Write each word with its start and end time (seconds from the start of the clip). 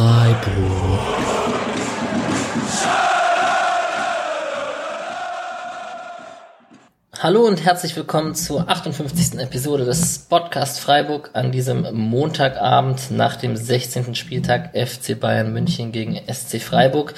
Freiburg. 0.00 0.98
Hallo 7.18 7.46
und 7.46 7.62
herzlich 7.62 7.94
willkommen 7.96 8.34
zur 8.34 8.66
58. 8.66 9.38
Episode 9.38 9.84
des 9.84 10.20
Podcast 10.20 10.80
Freiburg 10.80 11.28
an 11.34 11.52
diesem 11.52 11.86
Montagabend 11.92 13.10
nach 13.10 13.36
dem 13.36 13.58
16. 13.58 14.14
Spieltag 14.14 14.70
FC 14.74 15.20
Bayern 15.20 15.52
München 15.52 15.92
gegen 15.92 16.18
SC 16.32 16.62
Freiburg. 16.62 17.12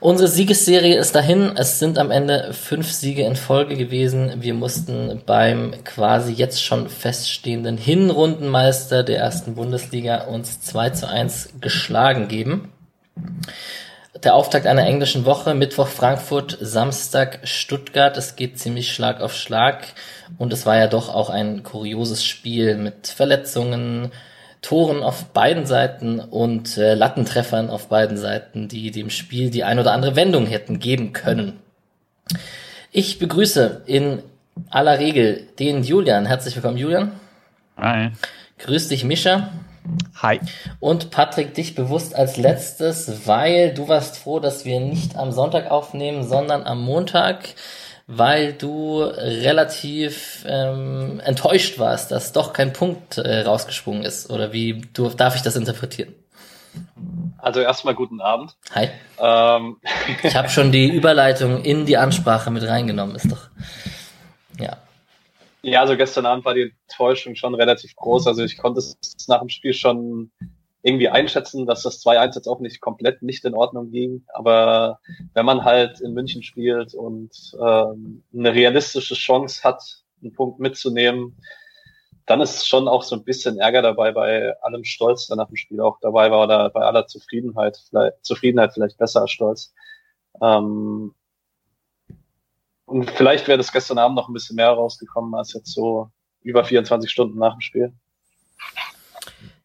Unsere 0.00 0.28
Siegesserie 0.28 0.98
ist 0.98 1.14
dahin. 1.14 1.52
Es 1.56 1.78
sind 1.78 1.98
am 1.98 2.10
Ende 2.10 2.54
fünf 2.54 2.90
Siege 2.90 3.22
in 3.22 3.36
Folge 3.36 3.76
gewesen. 3.76 4.32
Wir 4.38 4.54
mussten 4.54 5.20
beim 5.26 5.74
quasi 5.84 6.32
jetzt 6.32 6.64
schon 6.64 6.88
feststehenden 6.88 7.76
Hinrundenmeister 7.76 9.02
der 9.02 9.18
ersten 9.18 9.56
Bundesliga 9.56 10.22
uns 10.22 10.62
2 10.62 10.90
zu 10.90 11.06
1 11.06 11.50
geschlagen 11.60 12.28
geben. 12.28 12.72
Der 14.24 14.34
Auftakt 14.34 14.66
einer 14.66 14.86
englischen 14.86 15.26
Woche, 15.26 15.52
Mittwoch 15.52 15.88
Frankfurt, 15.88 16.56
Samstag 16.62 17.40
Stuttgart. 17.44 18.16
Es 18.16 18.36
geht 18.36 18.58
ziemlich 18.58 18.94
Schlag 18.94 19.20
auf 19.20 19.34
Schlag. 19.34 19.84
Und 20.38 20.54
es 20.54 20.64
war 20.64 20.78
ja 20.78 20.86
doch 20.86 21.14
auch 21.14 21.28
ein 21.28 21.62
kurioses 21.62 22.24
Spiel 22.24 22.78
mit 22.78 23.08
Verletzungen, 23.08 24.12
Toren 24.62 25.02
auf 25.02 25.26
beiden 25.26 25.66
Seiten 25.66 26.20
und 26.20 26.76
äh, 26.76 26.94
Lattentreffern 26.94 27.70
auf 27.70 27.88
beiden 27.88 28.16
Seiten, 28.16 28.68
die 28.68 28.90
dem 28.90 29.10
Spiel 29.10 29.50
die 29.50 29.64
ein 29.64 29.78
oder 29.78 29.92
andere 29.92 30.16
Wendung 30.16 30.46
hätten 30.46 30.78
geben 30.78 31.12
können. 31.12 31.58
Ich 32.92 33.18
begrüße 33.18 33.82
in 33.86 34.22
aller 34.68 34.98
Regel 34.98 35.46
den 35.58 35.82
Julian. 35.82 36.26
Herzlich 36.26 36.54
willkommen, 36.56 36.76
Julian. 36.76 37.12
Hi. 37.76 38.10
Grüß 38.58 38.88
dich, 38.88 39.04
Mischa. 39.04 39.50
Hi. 40.16 40.40
Und 40.80 41.10
Patrick, 41.10 41.54
dich 41.54 41.74
bewusst 41.74 42.14
als 42.14 42.36
letztes, 42.36 43.26
weil 43.26 43.72
du 43.72 43.88
warst 43.88 44.18
froh, 44.18 44.38
dass 44.38 44.64
wir 44.64 44.80
nicht 44.80 45.16
am 45.16 45.32
Sonntag 45.32 45.70
aufnehmen, 45.70 46.28
sondern 46.28 46.64
am 46.64 46.82
Montag 46.82 47.48
weil 48.12 48.54
du 48.54 49.02
relativ 49.02 50.44
ähm, 50.44 51.20
enttäuscht 51.24 51.78
warst, 51.78 52.10
dass 52.10 52.32
doch 52.32 52.52
kein 52.52 52.72
Punkt 52.72 53.18
äh, 53.18 53.42
rausgesprungen 53.42 54.02
ist. 54.02 54.30
Oder 54.30 54.52
wie 54.52 54.82
du, 54.92 55.08
darf 55.10 55.36
ich 55.36 55.42
das 55.42 55.54
interpretieren? 55.54 56.12
Also 57.38 57.60
erstmal 57.60 57.94
guten 57.94 58.20
Abend. 58.20 58.56
Hi. 58.74 58.88
Ähm. 59.18 59.76
Ich 60.24 60.34
habe 60.34 60.48
schon 60.48 60.72
die 60.72 60.88
Überleitung 60.88 61.62
in 61.62 61.86
die 61.86 61.96
Ansprache 61.96 62.50
mit 62.50 62.64
reingenommen, 62.64 63.14
ist 63.14 63.30
doch. 63.30 63.48
Ja. 64.58 64.78
Ja, 65.62 65.82
also 65.82 65.96
gestern 65.96 66.26
Abend 66.26 66.44
war 66.44 66.54
die 66.54 66.72
Enttäuschung 66.88 67.36
schon 67.36 67.54
relativ 67.54 67.94
groß. 67.94 68.26
Also 68.26 68.42
ich 68.42 68.58
konnte 68.58 68.80
es 68.80 68.96
nach 69.28 69.38
dem 69.38 69.50
Spiel 69.50 69.72
schon 69.72 70.32
irgendwie 70.82 71.08
einschätzen, 71.08 71.66
dass 71.66 71.82
das 71.82 72.04
2-1 72.04 72.36
jetzt 72.36 72.48
auch 72.48 72.60
nicht 72.60 72.80
komplett 72.80 73.22
nicht 73.22 73.44
in 73.44 73.54
Ordnung 73.54 73.90
ging. 73.90 74.24
Aber 74.32 75.00
wenn 75.34 75.44
man 75.44 75.64
halt 75.64 76.00
in 76.00 76.14
München 76.14 76.42
spielt 76.42 76.94
und 76.94 77.30
ähm, 77.60 78.22
eine 78.32 78.54
realistische 78.54 79.14
Chance 79.14 79.62
hat, 79.62 79.82
einen 80.22 80.32
Punkt 80.32 80.58
mitzunehmen, 80.58 81.36
dann 82.26 82.40
ist 82.40 82.68
schon 82.68 82.88
auch 82.88 83.02
so 83.02 83.16
ein 83.16 83.24
bisschen 83.24 83.58
Ärger 83.58 83.82
dabei 83.82 84.12
bei 84.12 84.54
allem 84.62 84.84
Stolz, 84.84 85.26
der 85.26 85.36
nach 85.36 85.48
dem 85.48 85.56
Spiel 85.56 85.80
auch 85.80 85.98
dabei 86.00 86.30
war 86.30 86.44
oder 86.44 86.70
bei 86.70 86.80
aller 86.80 87.06
Zufriedenheit, 87.06 87.76
vielleicht, 87.88 88.24
Zufriedenheit 88.24 88.72
vielleicht 88.72 88.98
besser 88.98 89.22
als 89.22 89.32
Stolz. 89.32 89.74
Ähm, 90.40 91.14
und 92.86 93.10
vielleicht 93.10 93.48
wäre 93.48 93.58
das 93.58 93.72
gestern 93.72 93.98
Abend 93.98 94.16
noch 94.16 94.28
ein 94.28 94.32
bisschen 94.32 94.56
mehr 94.56 94.70
rausgekommen 94.70 95.34
als 95.34 95.52
jetzt 95.52 95.72
so 95.72 96.10
über 96.42 96.64
24 96.64 97.10
Stunden 97.10 97.38
nach 97.38 97.54
dem 97.54 97.60
Spiel. 97.60 97.92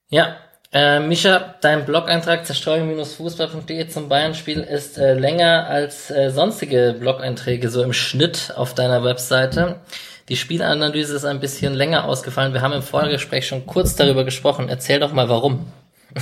Ja, 0.10 0.38
äh, 0.76 1.00
Mischa, 1.00 1.56
dein 1.62 1.86
Blog-Eintrag 1.86 2.46
zerstreuung-fußball.de 2.46 3.88
zum 3.88 4.10
Bayern-Spiel 4.10 4.60
ist 4.60 4.98
äh, 4.98 5.14
länger 5.14 5.68
als 5.68 6.12
äh, 6.12 6.30
sonstige 6.32 6.94
Blog-Einträge 7.00 7.70
so 7.70 7.82
im 7.82 7.94
Schnitt 7.94 8.52
auf 8.58 8.74
deiner 8.74 9.02
Webseite. 9.02 9.80
Die 10.28 10.36
Spielanalyse 10.36 11.16
ist 11.16 11.24
ein 11.24 11.40
bisschen 11.40 11.74
länger 11.74 12.04
ausgefallen. 12.04 12.52
Wir 12.52 12.62
haben 12.62 12.74
im 12.74 12.82
Vorgespräch 12.82 13.48
schon 13.48 13.66
kurz 13.66 13.96
darüber 13.96 14.26
gesprochen. 14.26 14.68
Erzähl 14.68 15.00
doch 15.00 15.14
mal, 15.14 15.30
warum. 15.30 15.66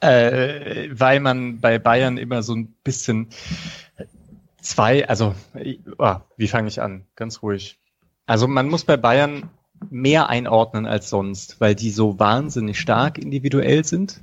Äh, 0.00 0.88
weil 0.90 1.20
man 1.20 1.60
bei 1.60 1.78
Bayern 1.78 2.18
immer 2.18 2.42
so 2.42 2.54
ein 2.54 2.74
bisschen 2.82 3.28
zwei, 4.60 5.06
also 5.08 5.34
oh, 5.98 6.16
wie 6.36 6.48
fange 6.48 6.68
ich 6.68 6.82
an? 6.82 7.06
Ganz 7.14 7.42
ruhig. 7.42 7.78
Also 8.26 8.48
man 8.48 8.68
muss 8.68 8.84
bei 8.84 8.96
Bayern 8.96 9.50
mehr 9.90 10.28
einordnen 10.28 10.86
als 10.86 11.10
sonst, 11.10 11.60
weil 11.60 11.74
die 11.74 11.90
so 11.90 12.18
wahnsinnig 12.18 12.78
stark 12.78 13.18
individuell 13.18 13.84
sind 13.84 14.20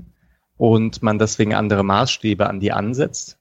und 0.57 1.01
man 1.01 1.19
deswegen 1.19 1.53
andere 1.53 1.83
Maßstäbe 1.83 2.47
an 2.47 2.59
die 2.59 2.71
ansetzt. 2.71 3.37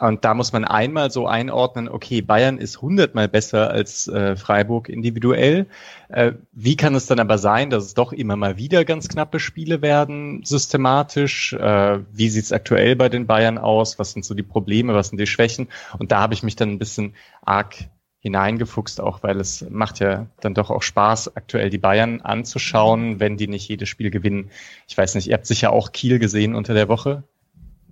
Und 0.00 0.24
da 0.24 0.32
muss 0.32 0.52
man 0.54 0.64
einmal 0.64 1.10
so 1.10 1.26
einordnen, 1.26 1.86
okay, 1.86 2.22
Bayern 2.22 2.56
ist 2.56 2.80
hundertmal 2.80 3.28
besser 3.28 3.70
als 3.70 4.08
äh, 4.08 4.34
Freiburg 4.34 4.88
individuell. 4.88 5.66
Äh, 6.08 6.32
wie 6.52 6.76
kann 6.76 6.94
es 6.94 7.06
dann 7.06 7.20
aber 7.20 7.36
sein, 7.36 7.68
dass 7.68 7.84
es 7.84 7.92
doch 7.92 8.14
immer 8.14 8.34
mal 8.36 8.56
wieder 8.56 8.86
ganz 8.86 9.08
knappe 9.08 9.38
Spiele 9.38 9.82
werden, 9.82 10.42
systematisch? 10.42 11.52
Äh, 11.52 11.98
wie 12.12 12.30
sieht 12.30 12.44
es 12.44 12.52
aktuell 12.52 12.96
bei 12.96 13.10
den 13.10 13.26
Bayern 13.26 13.58
aus? 13.58 13.98
Was 13.98 14.12
sind 14.12 14.24
so 14.24 14.32
die 14.32 14.42
Probleme, 14.42 14.94
was 14.94 15.08
sind 15.08 15.20
die 15.20 15.26
Schwächen? 15.26 15.68
Und 15.98 16.12
da 16.12 16.20
habe 16.20 16.32
ich 16.32 16.42
mich 16.42 16.56
dann 16.56 16.70
ein 16.70 16.78
bisschen 16.78 17.14
arg 17.42 17.74
hineingefuchst, 18.20 19.00
auch 19.00 19.22
weil 19.22 19.40
es 19.40 19.64
macht 19.70 19.98
ja 19.98 20.26
dann 20.40 20.54
doch 20.54 20.70
auch 20.70 20.82
Spaß, 20.82 21.36
aktuell 21.36 21.70
die 21.70 21.78
Bayern 21.78 22.20
anzuschauen, 22.20 23.18
wenn 23.18 23.36
die 23.36 23.48
nicht 23.48 23.68
jedes 23.68 23.88
Spiel 23.88 24.10
gewinnen. 24.10 24.50
Ich 24.86 24.96
weiß 24.96 25.14
nicht, 25.14 25.28
ihr 25.28 25.34
habt 25.34 25.46
sicher 25.46 25.72
auch 25.72 25.92
Kiel 25.92 26.18
gesehen 26.18 26.54
unter 26.54 26.74
der 26.74 26.88
Woche. 26.88 27.24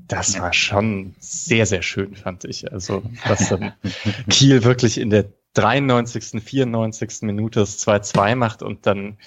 Das 0.06 0.38
war 0.40 0.52
schon 0.52 1.14
sehr, 1.18 1.66
sehr 1.66 1.82
schön, 1.82 2.14
fand 2.14 2.44
ich. 2.44 2.72
Also, 2.72 3.02
dass 3.26 3.48
dann 3.48 3.72
Kiel 4.30 4.64
wirklich 4.64 4.98
in 4.98 5.10
der 5.10 5.26
93., 5.54 6.42
94. 6.42 7.22
Minute 7.22 7.60
das 7.60 7.78
2-2 7.86 8.36
macht 8.36 8.62
und 8.62 8.86
dann 8.86 9.18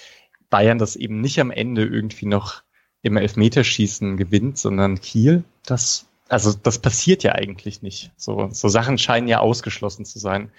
Bayern 0.49 0.77
das 0.77 0.95
eben 0.95 1.19
nicht 1.19 1.39
am 1.39 1.51
Ende 1.51 1.83
irgendwie 1.85 2.25
noch 2.27 2.63
im 3.01 3.17
Elfmeterschießen 3.17 4.17
gewinnt, 4.17 4.57
sondern 4.59 5.01
Kiel, 5.01 5.43
das 5.65 6.07
also 6.31 6.53
das 6.53 6.79
passiert 6.79 7.23
ja 7.23 7.33
eigentlich 7.33 7.81
nicht. 7.81 8.11
So, 8.15 8.47
so 8.51 8.69
Sachen 8.69 8.97
scheinen 8.97 9.27
ja 9.27 9.39
ausgeschlossen 9.39 10.05
zu 10.05 10.17
sein 10.17 10.51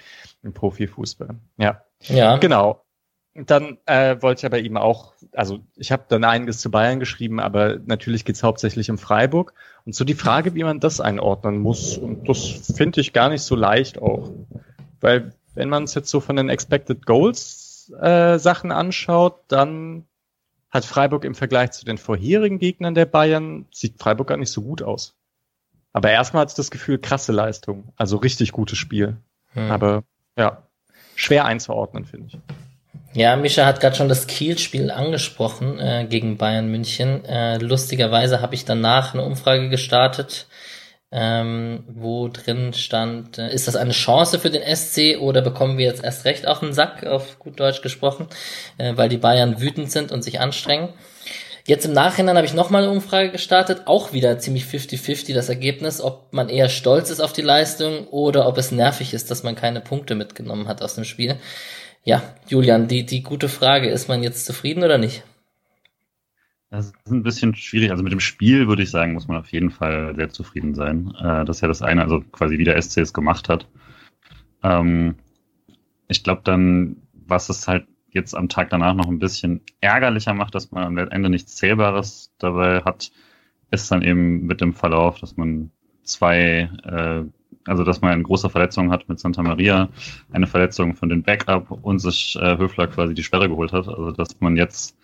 im 0.42 0.52
Profifußball. 0.52 1.30
Ja. 1.56 1.82
Ja. 2.02 2.36
Genau. 2.36 2.84
Dann 3.34 3.78
äh, 3.86 4.20
wollte 4.20 4.40
ich 4.40 4.46
aber 4.46 4.58
eben 4.58 4.76
auch, 4.76 5.14
also 5.32 5.60
ich 5.76 5.90
habe 5.90 6.04
dann 6.08 6.24
einiges 6.24 6.60
zu 6.60 6.70
Bayern 6.70 7.00
geschrieben, 7.00 7.40
aber 7.40 7.78
natürlich 7.86 8.26
geht's 8.26 8.42
hauptsächlich 8.42 8.90
um 8.90 8.98
Freiburg. 8.98 9.54
Und 9.86 9.94
so 9.94 10.04
die 10.04 10.12
Frage, 10.12 10.54
wie 10.54 10.62
man 10.62 10.80
das 10.80 11.00
einordnen 11.00 11.58
muss, 11.58 11.96
und 11.96 12.28
das 12.28 12.74
finde 12.76 13.00
ich 13.00 13.14
gar 13.14 13.30
nicht 13.30 13.42
so 13.42 13.56
leicht 13.56 14.02
auch. 14.02 14.30
Weil 15.00 15.32
wenn 15.54 15.70
man 15.70 15.84
es 15.84 15.94
jetzt 15.94 16.10
so 16.10 16.20
von 16.20 16.36
den 16.36 16.50
Expected 16.50 17.06
Goals 17.06 17.90
äh, 17.98 18.38
Sachen 18.38 18.72
anschaut, 18.72 19.40
dann 19.48 20.04
hat 20.70 20.84
Freiburg 20.84 21.24
im 21.24 21.34
Vergleich 21.34 21.70
zu 21.72 21.86
den 21.86 21.96
vorherigen 21.96 22.58
Gegnern 22.58 22.94
der 22.94 23.06
Bayern, 23.06 23.64
sieht 23.70 23.98
Freiburg 23.98 24.28
gar 24.28 24.36
nicht 24.36 24.52
so 24.52 24.60
gut 24.60 24.82
aus. 24.82 25.16
Aber 25.92 26.10
erstmal 26.10 26.42
hat 26.42 26.58
das 26.58 26.70
Gefühl, 26.70 26.98
krasse 26.98 27.32
Leistung. 27.32 27.92
Also 27.96 28.16
richtig 28.16 28.52
gutes 28.52 28.78
Spiel. 28.78 29.16
Hm. 29.54 29.70
Aber 29.70 30.04
ja, 30.36 30.62
schwer 31.16 31.44
einzuordnen, 31.44 32.04
finde 32.04 32.28
ich. 32.28 32.38
Ja, 33.14 33.36
Mischa 33.36 33.66
hat 33.66 33.80
gerade 33.80 33.94
schon 33.94 34.08
das 34.08 34.26
Kiel-Spiel 34.26 34.90
angesprochen 34.90 35.78
äh, 35.78 36.06
gegen 36.08 36.38
Bayern 36.38 36.70
München. 36.70 37.24
Äh, 37.26 37.58
lustigerweise 37.58 38.40
habe 38.40 38.54
ich 38.54 38.64
danach 38.64 39.12
eine 39.12 39.22
Umfrage 39.22 39.68
gestartet, 39.68 40.46
ähm, 41.10 41.84
wo 41.88 42.28
drin 42.28 42.72
stand, 42.72 43.36
äh, 43.36 43.52
ist 43.52 43.68
das 43.68 43.76
eine 43.76 43.92
Chance 43.92 44.38
für 44.38 44.48
den 44.48 44.62
SC 44.62 45.18
oder 45.20 45.42
bekommen 45.42 45.76
wir 45.76 45.84
jetzt 45.84 46.02
erst 46.02 46.24
recht 46.24 46.48
auf 46.48 46.60
den 46.60 46.72
Sack, 46.72 47.04
auf 47.04 47.38
gut 47.38 47.60
Deutsch 47.60 47.82
gesprochen, 47.82 48.28
äh, 48.78 48.96
weil 48.96 49.10
die 49.10 49.18
Bayern 49.18 49.60
wütend 49.60 49.92
sind 49.92 50.10
und 50.10 50.22
sich 50.22 50.40
anstrengen. 50.40 50.88
Jetzt 51.64 51.84
im 51.84 51.92
Nachhinein 51.92 52.36
habe 52.36 52.46
ich 52.46 52.54
nochmal 52.54 52.82
eine 52.82 52.92
Umfrage 52.92 53.30
gestartet, 53.30 53.82
auch 53.86 54.12
wieder 54.12 54.38
ziemlich 54.38 54.64
50-50 54.64 55.32
das 55.32 55.48
Ergebnis, 55.48 56.00
ob 56.00 56.32
man 56.32 56.48
eher 56.48 56.68
stolz 56.68 57.08
ist 57.10 57.20
auf 57.20 57.32
die 57.32 57.42
Leistung 57.42 58.08
oder 58.08 58.48
ob 58.48 58.58
es 58.58 58.72
nervig 58.72 59.14
ist, 59.14 59.30
dass 59.30 59.44
man 59.44 59.54
keine 59.54 59.80
Punkte 59.80 60.16
mitgenommen 60.16 60.66
hat 60.66 60.82
aus 60.82 60.96
dem 60.96 61.04
Spiel. 61.04 61.36
Ja, 62.02 62.22
Julian, 62.48 62.88
die, 62.88 63.06
die 63.06 63.22
gute 63.22 63.48
Frage, 63.48 63.88
ist 63.88 64.08
man 64.08 64.24
jetzt 64.24 64.44
zufrieden 64.44 64.82
oder 64.82 64.98
nicht? 64.98 65.22
Das 66.68 66.86
ist 66.86 66.94
ein 67.06 67.22
bisschen 67.22 67.54
schwierig. 67.54 67.90
Also 67.90 68.02
mit 68.02 68.12
dem 68.12 68.20
Spiel 68.20 68.66
würde 68.66 68.82
ich 68.82 68.90
sagen, 68.90 69.12
muss 69.12 69.28
man 69.28 69.36
auf 69.36 69.52
jeden 69.52 69.70
Fall 69.70 70.16
sehr 70.16 70.30
zufrieden 70.30 70.74
sein. 70.74 71.14
Äh, 71.20 71.44
das 71.44 71.58
ist 71.58 71.60
ja 71.60 71.68
das 71.68 71.82
eine, 71.82 72.02
also 72.02 72.22
quasi 72.32 72.58
wie 72.58 72.64
der 72.64 72.80
SC 72.80 72.98
es 72.98 73.12
gemacht 73.12 73.48
hat. 73.48 73.68
Ähm, 74.64 75.16
ich 76.08 76.24
glaube 76.24 76.40
dann, 76.44 76.96
was 77.12 77.50
es 77.50 77.68
halt 77.68 77.86
jetzt 78.12 78.34
am 78.34 78.48
Tag 78.48 78.70
danach 78.70 78.94
noch 78.94 79.08
ein 79.08 79.18
bisschen 79.18 79.60
ärgerlicher 79.80 80.34
macht, 80.34 80.54
dass 80.54 80.70
man 80.70 80.84
am 80.84 80.98
Ende 80.98 81.30
nichts 81.30 81.56
Zählbares 81.56 82.32
dabei 82.38 82.82
hat, 82.82 83.10
ist 83.70 83.90
dann 83.90 84.02
eben 84.02 84.46
mit 84.46 84.60
dem 84.60 84.74
Verlauf, 84.74 85.18
dass 85.18 85.36
man 85.36 85.70
zwei, 86.04 86.70
äh, 86.84 87.22
also 87.66 87.84
dass 87.84 88.00
man 88.00 88.12
eine 88.12 88.22
große 88.22 88.50
Verletzung 88.50 88.90
hat 88.90 89.08
mit 89.08 89.18
Santa 89.18 89.42
Maria, 89.42 89.88
eine 90.30 90.46
Verletzung 90.46 90.94
von 90.94 91.08
den 91.08 91.22
Backup 91.22 91.70
und 91.70 91.98
sich 91.98 92.36
äh, 92.40 92.58
Höfler 92.58 92.86
quasi 92.86 93.14
die 93.14 93.22
Sperre 93.22 93.48
geholt 93.48 93.72
hat. 93.72 93.88
Also 93.88 94.12
dass 94.12 94.40
man 94.40 94.56
jetzt 94.56 94.96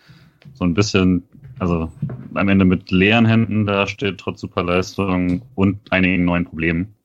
so 0.53 0.65
ein 0.65 0.73
bisschen 0.73 1.23
also 1.59 1.91
am 2.33 2.47
Ende 2.47 2.65
mit 2.65 2.89
leeren 2.89 3.25
Händen 3.25 3.65
da 3.65 3.85
steht, 3.85 4.17
trotz 4.17 4.41
Superleistung 4.41 5.41
und 5.55 5.79
einigen 5.91 6.25
neuen 6.25 6.45
Problemen. 6.45 6.95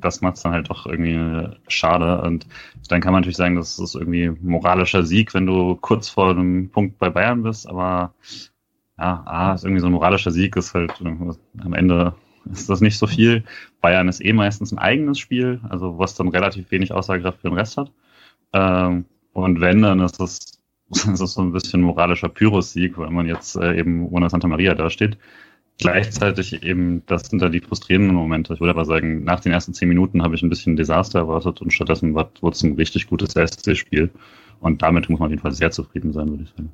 Das 0.00 0.20
macht 0.20 0.36
es 0.36 0.42
dann 0.42 0.52
halt 0.52 0.70
doch 0.70 0.86
irgendwie 0.86 1.48
schade. 1.68 2.20
Und 2.22 2.46
dann 2.88 3.00
kann 3.00 3.12
man 3.12 3.22
natürlich 3.22 3.36
sagen, 3.36 3.56
das 3.56 3.78
ist 3.78 3.94
irgendwie 3.94 4.30
moralischer 4.42 5.04
Sieg, 5.04 5.34
wenn 5.34 5.46
du 5.46 5.76
kurz 5.76 6.08
vor 6.08 6.30
einem 6.30 6.70
Punkt 6.70 6.98
bei 6.98 7.10
Bayern 7.10 7.42
bist, 7.42 7.68
aber 7.68 8.14
ja, 8.98 9.22
ah, 9.26 9.54
ist 9.54 9.64
irgendwie 9.64 9.80
so 9.80 9.86
ein 9.86 9.92
moralischer 9.92 10.30
Sieg, 10.30 10.56
ist 10.56 10.74
halt 10.74 10.92
am 11.02 11.72
Ende 11.74 12.14
ist 12.50 12.68
das 12.68 12.80
nicht 12.80 12.98
so 12.98 13.06
viel. 13.06 13.44
Bayern 13.80 14.08
ist 14.08 14.24
eh 14.24 14.32
meistens 14.32 14.72
ein 14.72 14.78
eigenes 14.78 15.18
Spiel, 15.18 15.60
also 15.68 15.98
was 15.98 16.14
dann 16.14 16.28
relativ 16.28 16.70
wenig 16.70 16.92
Aussagekraft 16.92 17.40
für 17.40 17.48
den 17.48 17.58
Rest 17.58 17.76
hat. 17.76 17.90
Ähm, 18.52 19.04
und 19.32 19.60
wenn, 19.60 19.82
dann 19.82 20.00
ist 20.00 20.20
das, 20.20 20.38
das 20.88 21.16
so 21.34 21.42
ein 21.42 21.52
bisschen 21.52 21.82
moralischer 21.82 22.28
Pyrrhus-Sieg, 22.28 22.96
weil 22.98 23.10
man 23.10 23.26
jetzt 23.26 23.56
äh, 23.56 23.78
eben 23.78 24.08
ohne 24.08 24.30
Santa 24.30 24.48
Maria 24.48 24.74
dasteht. 24.74 25.18
Gleichzeitig 25.78 26.62
eben, 26.62 27.02
das 27.06 27.28
sind 27.28 27.42
da 27.42 27.48
die 27.48 27.60
frustrierenden 27.60 28.16
Momente. 28.16 28.54
Ich 28.54 28.60
würde 28.60 28.70
aber 28.70 28.86
sagen, 28.86 29.24
nach 29.24 29.40
den 29.40 29.52
ersten 29.52 29.74
zehn 29.74 29.88
Minuten 29.88 30.22
habe 30.22 30.34
ich 30.34 30.42
ein 30.42 30.48
bisschen 30.48 30.76
Desaster 30.76 31.20
erwartet 31.20 31.60
und 31.60 31.72
stattdessen 31.72 32.14
wurde 32.14 32.30
es 32.50 32.62
ein 32.62 32.74
richtig 32.74 33.08
gutes 33.08 33.34
SC-Spiel. 33.34 34.10
Und 34.60 34.80
damit 34.80 35.10
muss 35.10 35.20
man 35.20 35.26
auf 35.26 35.30
jeden 35.30 35.42
Fall 35.42 35.52
sehr 35.52 35.70
zufrieden 35.70 36.12
sein, 36.12 36.30
würde 36.30 36.44
ich 36.44 36.50
sagen 36.50 36.72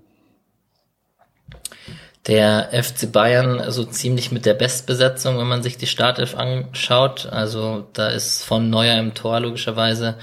der 2.27 2.69
FC 2.71 3.11
Bayern 3.11 3.71
so 3.71 3.85
ziemlich 3.85 4.31
mit 4.31 4.47
der 4.47 4.55
Bestbesetzung, 4.55 5.39
wenn 5.39 5.49
man 5.49 5.63
sich 5.63 5.77
die 5.77 5.87
Startelf 5.87 6.37
anschaut. 6.37 7.27
Also 7.31 7.89
da 7.95 8.09
ist 8.09 8.45
von 8.45 8.71
Neuer 8.71 8.99
im 8.99 9.15
Tor 9.15 9.41
logischerweise 9.41 10.17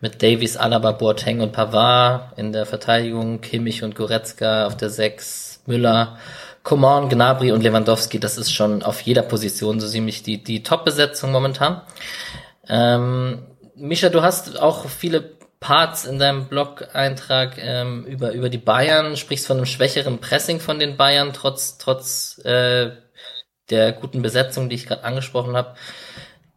mit 0.00 0.22
Davies, 0.22 0.58
Alaba, 0.58 0.92
Boateng 0.92 1.40
und 1.40 1.52
Pavard 1.52 2.38
in 2.38 2.52
der 2.52 2.66
Verteidigung, 2.66 3.40
Kimmich 3.40 3.82
und 3.82 3.94
Goretzka 3.94 4.66
auf 4.66 4.76
der 4.76 4.90
6, 4.90 5.62
Müller, 5.66 6.18
Coman, 6.66 7.08
Gnabry 7.08 7.52
und 7.52 7.62
Lewandowski. 7.62 8.18
Das 8.18 8.36
ist 8.36 8.52
schon 8.52 8.82
auf 8.82 9.00
jeder 9.02 9.22
Position 9.22 9.78
so 9.78 9.86
ziemlich 9.86 10.24
die, 10.24 10.42
die 10.42 10.64
Top-Besetzung 10.64 11.30
momentan. 11.30 11.82
Ähm, 12.68 13.46
Mischa, 13.76 14.08
du 14.08 14.22
hast 14.22 14.60
auch 14.60 14.86
viele 14.88 15.36
Parts 15.60 16.06
in 16.06 16.18
deinem 16.18 16.48
Blog-Eintrag 16.48 17.56
ähm, 17.58 18.04
über, 18.06 18.32
über 18.32 18.48
die 18.48 18.58
Bayern, 18.58 19.16
sprichst 19.16 19.46
von 19.46 19.58
einem 19.58 19.66
schwächeren 19.66 20.18
Pressing 20.18 20.58
von 20.58 20.80
den 20.80 20.96
Bayern, 20.96 21.32
trotz, 21.32 21.78
trotz 21.78 22.40
äh, 22.44 22.90
der 23.70 23.92
guten 23.92 24.20
Besetzung, 24.20 24.68
die 24.68 24.74
ich 24.74 24.86
gerade 24.86 25.04
angesprochen 25.04 25.56
habe. 25.56 25.76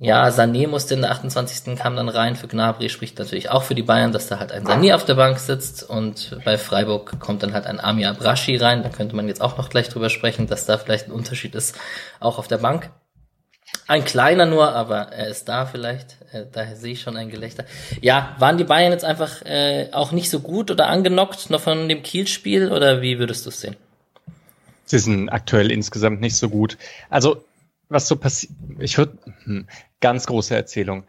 Ja, 0.01 0.29
Sané 0.29 0.65
musste 0.65 0.93
in 0.93 1.01
der 1.01 1.11
28. 1.11 1.77
kam 1.77 1.97
dann 1.97 2.07
rein 2.07 2.37
für 2.37 2.47
Gnabry, 2.47 2.87
spricht 2.87 3.19
natürlich 3.19 3.49
auch 3.49 3.63
für 3.63 3.75
die 3.75 3.83
Bayern, 3.83 4.13
dass 4.13 4.27
da 4.27 4.39
halt 4.39 4.53
ein 4.53 4.65
Sané 4.65 4.95
auf 4.95 5.03
der 5.03 5.15
Bank 5.15 5.39
sitzt 5.39 5.83
und 5.83 6.37
bei 6.45 6.57
Freiburg 6.57 7.19
kommt 7.19 7.43
dann 7.43 7.51
halt 7.51 7.65
ein 7.65 7.81
Amir 7.81 8.09
Abrashi 8.09 8.55
rein, 8.55 8.81
da 8.81 8.87
könnte 8.87 9.17
man 9.17 9.27
jetzt 9.27 9.41
auch 9.41 9.57
noch 9.57 9.69
gleich 9.69 9.89
drüber 9.89 10.09
sprechen, 10.09 10.47
dass 10.47 10.65
da 10.65 10.77
vielleicht 10.77 11.07
ein 11.07 11.11
Unterschied 11.11 11.53
ist, 11.53 11.77
auch 12.21 12.39
auf 12.39 12.47
der 12.47 12.59
Bank. 12.59 12.91
Ein 13.87 14.05
kleiner 14.05 14.45
nur, 14.45 14.73
aber 14.73 15.11
er 15.11 15.27
ist 15.27 15.49
da 15.49 15.65
vielleicht. 15.65 16.17
Äh, 16.31 16.45
daher 16.49 16.77
sehe 16.77 16.93
ich 16.93 17.01
schon 17.01 17.17
ein 17.17 17.29
Gelächter. 17.29 17.65
Ja, 18.01 18.35
waren 18.39 18.57
die 18.57 18.63
Bayern 18.63 18.93
jetzt 18.93 19.05
einfach 19.05 19.41
äh, 19.43 19.89
auch 19.91 20.13
nicht 20.13 20.29
so 20.29 20.39
gut 20.39 20.71
oder 20.71 20.87
angenockt 20.87 21.49
noch 21.49 21.61
von 21.61 21.89
dem 21.89 22.03
Kiel-Spiel 22.03 22.71
oder 22.71 23.01
wie 23.01 23.19
würdest 23.19 23.45
du 23.45 23.49
es 23.49 23.59
sehen? 23.59 23.75
Sie 24.85 24.97
sind 24.97 25.29
aktuell 25.29 25.71
insgesamt 25.71 26.21
nicht 26.21 26.37
so 26.37 26.49
gut. 26.49 26.77
Also 27.09 27.43
was 27.89 28.07
so 28.07 28.15
passiert, 28.15 28.53
ich 28.79 28.97
würde 28.97 29.17
hm, 29.43 29.67
ganz 30.01 30.25
große 30.27 30.55
Erzählung. 30.55 31.05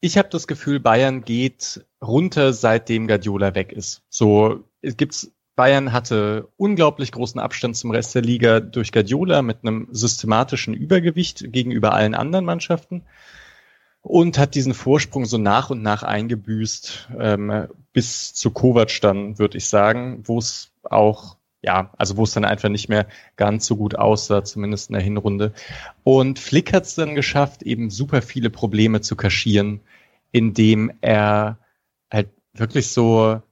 Ich 0.00 0.16
habe 0.16 0.28
das 0.30 0.46
Gefühl, 0.46 0.80
Bayern 0.80 1.22
geht 1.22 1.84
runter, 2.02 2.52
seitdem 2.52 3.06
Guardiola 3.06 3.54
weg 3.54 3.72
ist. 3.72 4.02
So 4.08 4.64
gibt's 4.82 5.32
Bayern 5.56 5.92
hatte 5.92 6.48
unglaublich 6.56 7.12
großen 7.12 7.38
Abstand 7.38 7.76
zum 7.76 7.90
Rest 7.90 8.14
der 8.14 8.22
Liga 8.22 8.60
durch 8.60 8.92
Guardiola 8.92 9.42
mit 9.42 9.58
einem 9.62 9.88
systematischen 9.90 10.72
Übergewicht 10.72 11.52
gegenüber 11.52 11.92
allen 11.92 12.14
anderen 12.14 12.46
Mannschaften 12.46 13.02
und 14.00 14.38
hat 14.38 14.54
diesen 14.54 14.72
Vorsprung 14.72 15.26
so 15.26 15.36
nach 15.36 15.68
und 15.68 15.82
nach 15.82 16.02
eingebüßt 16.02 17.10
ähm, 17.18 17.68
bis 17.92 18.32
zu 18.32 18.52
Kovac 18.52 19.00
dann, 19.02 19.38
würde 19.38 19.58
ich 19.58 19.68
sagen, 19.68 20.22
wo 20.24 20.38
es 20.38 20.72
auch 20.82 21.36
ja, 21.62 21.92
also 21.98 22.16
wo 22.16 22.24
es 22.24 22.32
dann 22.32 22.44
einfach 22.44 22.68
nicht 22.68 22.88
mehr 22.88 23.06
ganz 23.36 23.66
so 23.66 23.76
gut 23.76 23.94
aussah, 23.94 24.44
zumindest 24.44 24.90
in 24.90 24.94
der 24.94 25.02
Hinrunde. 25.02 25.52
Und 26.04 26.38
Flick 26.38 26.72
hat 26.72 26.84
es 26.84 26.94
dann 26.94 27.14
geschafft, 27.14 27.62
eben 27.62 27.90
super 27.90 28.22
viele 28.22 28.50
Probleme 28.50 29.00
zu 29.00 29.16
kaschieren, 29.16 29.80
indem 30.32 30.92
er 31.00 31.58
halt 32.10 32.28
wirklich 32.54 32.88
so 32.88 33.42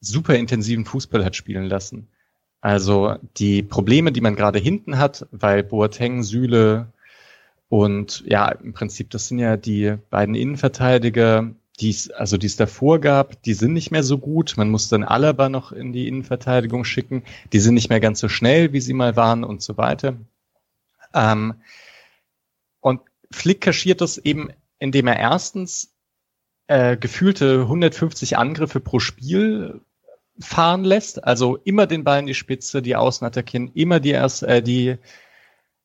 super 0.00 0.36
intensiven 0.36 0.84
Fußball 0.84 1.24
hat 1.24 1.36
spielen 1.36 1.64
lassen. 1.64 2.08
Also 2.60 3.16
die 3.36 3.62
Probleme, 3.62 4.12
die 4.12 4.20
man 4.20 4.36
gerade 4.36 4.58
hinten 4.58 4.98
hat, 4.98 5.26
weil 5.30 5.62
Boateng, 5.62 6.22
Süle 6.22 6.92
und 7.68 8.24
ja, 8.26 8.50
im 8.50 8.72
Prinzip, 8.72 9.10
das 9.10 9.28
sind 9.28 9.38
ja 9.38 9.56
die 9.56 9.96
beiden 10.10 10.34
Innenverteidiger, 10.34 11.50
die 11.80 11.90
es, 11.90 12.10
also 12.10 12.36
die 12.36 12.46
es 12.46 12.56
davor 12.56 13.00
gab, 13.00 13.42
die 13.42 13.54
sind 13.54 13.72
nicht 13.72 13.90
mehr 13.90 14.02
so 14.02 14.18
gut. 14.18 14.54
Man 14.56 14.70
muss 14.70 14.88
dann 14.88 15.04
Alaba 15.04 15.48
noch 15.48 15.72
in 15.72 15.92
die 15.92 16.08
Innenverteidigung 16.08 16.84
schicken. 16.84 17.22
Die 17.52 17.60
sind 17.60 17.74
nicht 17.74 17.88
mehr 17.88 18.00
ganz 18.00 18.20
so 18.20 18.28
schnell, 18.28 18.72
wie 18.72 18.80
sie 18.80 18.94
mal 18.94 19.16
waren 19.16 19.44
und 19.44 19.62
so 19.62 19.76
weiter. 19.76 20.16
Ähm, 21.14 21.54
und 22.80 23.00
Flick 23.30 23.60
kaschiert 23.60 24.00
das 24.00 24.18
eben, 24.18 24.50
indem 24.78 25.06
er 25.06 25.18
erstens 25.18 25.94
äh, 26.66 26.96
gefühlte 26.96 27.62
150 27.62 28.36
Angriffe 28.36 28.80
pro 28.80 28.98
Spiel 28.98 29.80
fahren 30.40 30.84
lässt, 30.84 31.24
also 31.24 31.56
immer 31.56 31.86
den 31.86 32.04
Ball 32.04 32.20
in 32.20 32.26
die 32.26 32.34
Spitze, 32.34 32.82
die 32.82 32.94
Außen 32.96 33.26
attackieren, 33.26 33.72
immer 33.74 34.00
die 34.00 34.10
erste, 34.10 34.46
äh, 34.46 34.62
die 34.62 34.96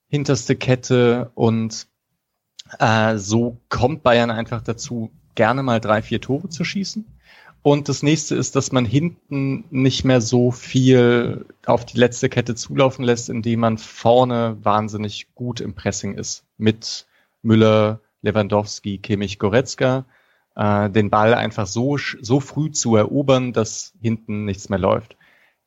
hinterste 0.08 0.56
Kette 0.56 1.32
und 1.34 1.88
äh, 2.80 3.18
so 3.18 3.58
kommt 3.70 4.04
Bayern 4.04 4.30
einfach 4.30 4.62
dazu, 4.62 5.12
gerne 5.36 5.64
mal 5.64 5.80
drei, 5.80 6.02
vier 6.02 6.22
Tore 6.22 6.50
zu 6.50 6.64
schießen. 6.64 7.06
Und 7.62 7.88
das 7.88 8.04
nächste 8.04 8.36
ist, 8.36 8.58
dass 8.58 8.74
man 8.74 8.86
hinten 8.86 9.64
nicht 9.72 10.04
mehr 10.04 10.20
so 10.20 10.52
viel 10.52 11.46
auf 11.66 11.86
die 11.86 11.98
letzte 11.98 12.28
Kette 12.28 12.56
zulaufen 12.56 13.06
lässt, 13.06 13.30
indem 13.30 13.62
man 13.62 13.78
vorne 13.78 14.58
wahnsinnig 14.62 15.34
gut 15.34 15.62
im 15.62 15.74
Pressing 15.74 16.16
ist. 16.16 16.44
Mit 16.58 17.08
Müller, 17.42 18.02
Lewandowski, 18.22 18.98
Kimmich, 18.98 19.40
Goretzka 19.40 20.06
äh, 20.56 20.90
den 20.90 21.10
Ball 21.10 21.34
einfach 21.34 21.68
so, 21.68 21.98
so 21.98 22.40
früh 22.40 22.72
zu 22.72 22.96
erobern, 22.96 23.54
dass 23.54 23.94
hinten 24.02 24.46
nichts 24.46 24.70
mehr 24.70 24.80
läuft. 24.80 25.18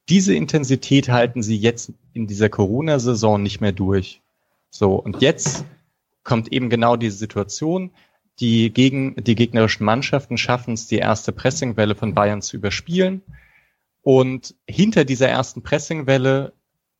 Diese 0.08 0.34
Intensität 0.34 1.08
halten 1.08 1.42
sie 1.42 1.56
jetzt 1.56 1.92
in 2.12 2.26
dieser 2.26 2.48
Corona-Saison 2.48 3.42
nicht 3.42 3.60
mehr 3.60 3.72
durch. 3.72 4.22
So, 4.70 4.94
und 4.94 5.20
jetzt 5.20 5.64
kommt 6.22 6.52
eben 6.52 6.70
genau 6.70 6.96
diese 6.96 7.16
Situation. 7.16 7.90
Die, 8.38 8.70
gegen, 8.70 9.16
die 9.16 9.34
gegnerischen 9.34 9.84
Mannschaften 9.86 10.36
schaffen 10.36 10.74
es, 10.74 10.86
die 10.86 10.98
erste 10.98 11.32
Pressingwelle 11.32 11.94
von 11.94 12.14
Bayern 12.14 12.42
zu 12.42 12.56
überspielen. 12.56 13.22
Und 14.02 14.54
hinter 14.68 15.04
dieser 15.04 15.28
ersten 15.28 15.62
Pressingwelle 15.62 16.52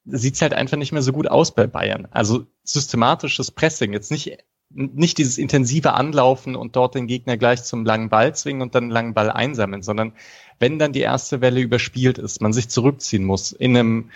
sieht 0.07 0.35
es 0.35 0.43
halt 0.43 0.55
einfach 0.55 0.76
nicht 0.76 0.93
mehr 0.93 1.02
so 1.02 1.12
gut 1.12 1.28
aus 1.28 1.55
bei 1.55 1.66
Bayern. 1.66 2.09
Also 2.11 2.47
systematisches 2.64 3.50
Pressing, 3.50 3.93
jetzt 3.93 4.11
nicht 4.11 4.38
nicht 4.71 5.19
dieses 5.19 5.38
intensive 5.38 5.95
Anlaufen 5.95 6.57
und 6.57 6.76
dort 6.76 6.95
den 6.95 7.07
Gegner 7.07 7.37
gleich 7.37 7.62
zum 7.62 7.85
langen 7.85 8.09
Ball 8.09 8.35
zwingen 8.35 8.62
und 8.62 8.75
dann 8.75 8.85
einen 8.85 8.93
langen 8.93 9.14
Ball 9.14 9.31
einsammeln, 9.31 9.83
sondern 9.83 10.12
wenn 10.59 10.78
dann 10.78 10.93
die 10.93 11.00
erste 11.00 11.40
Welle 11.40 11.61
überspielt 11.61 12.19
ist, 12.19 12.40
man 12.40 12.52
sich 12.52 12.69
zurückziehen 12.69 13.25
muss, 13.25 13.52
in 13.52 13.76
einem 13.76 14.11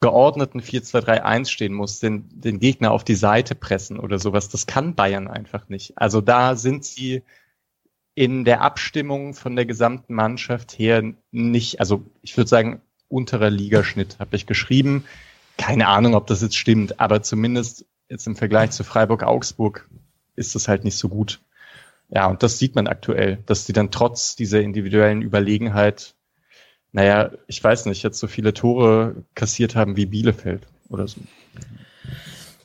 geordneten 0.00 0.60
4-2-3-1 0.60 1.48
stehen 1.48 1.74
muss, 1.74 2.00
den, 2.00 2.28
den 2.32 2.58
Gegner 2.58 2.90
auf 2.90 3.04
die 3.04 3.14
Seite 3.14 3.54
pressen 3.54 3.98
oder 3.98 4.18
sowas, 4.18 4.48
das 4.48 4.66
kann 4.66 4.94
Bayern 4.94 5.28
einfach 5.28 5.68
nicht. 5.68 5.92
Also 5.96 6.20
da 6.20 6.56
sind 6.56 6.84
sie 6.84 7.22
in 8.14 8.44
der 8.44 8.62
Abstimmung 8.62 9.34
von 9.34 9.56
der 9.56 9.66
gesamten 9.66 10.14
Mannschaft 10.14 10.78
her 10.78 11.02
nicht, 11.30 11.80
also 11.80 12.04
ich 12.22 12.36
würde 12.36 12.48
sagen, 12.48 12.80
unterer 13.08 13.50
Ligaschnitt 13.50 14.18
habe 14.18 14.36
ich 14.36 14.46
geschrieben. 14.46 15.04
Keine 15.58 15.88
Ahnung, 15.88 16.14
ob 16.14 16.26
das 16.26 16.42
jetzt 16.42 16.56
stimmt, 16.56 16.98
aber 17.00 17.22
zumindest 17.22 17.84
jetzt 18.08 18.26
im 18.26 18.36
Vergleich 18.36 18.70
zu 18.70 18.84
Freiburg-Augsburg 18.84 19.88
ist 20.36 20.54
das 20.54 20.68
halt 20.68 20.84
nicht 20.84 20.96
so 20.96 21.08
gut. 21.08 21.40
Ja, 22.08 22.26
und 22.26 22.42
das 22.42 22.58
sieht 22.58 22.74
man 22.74 22.88
aktuell, 22.88 23.38
dass 23.46 23.66
die 23.66 23.72
dann 23.72 23.90
trotz 23.90 24.34
dieser 24.34 24.60
individuellen 24.60 25.22
Überlegenheit, 25.22 26.14
naja, 26.92 27.30
ich 27.46 27.62
weiß 27.62 27.86
nicht, 27.86 28.02
jetzt 28.02 28.18
so 28.18 28.26
viele 28.26 28.52
Tore 28.52 29.16
kassiert 29.34 29.74
haben 29.74 29.96
wie 29.96 30.06
Bielefeld 30.06 30.62
oder 30.88 31.06
so. 31.06 31.20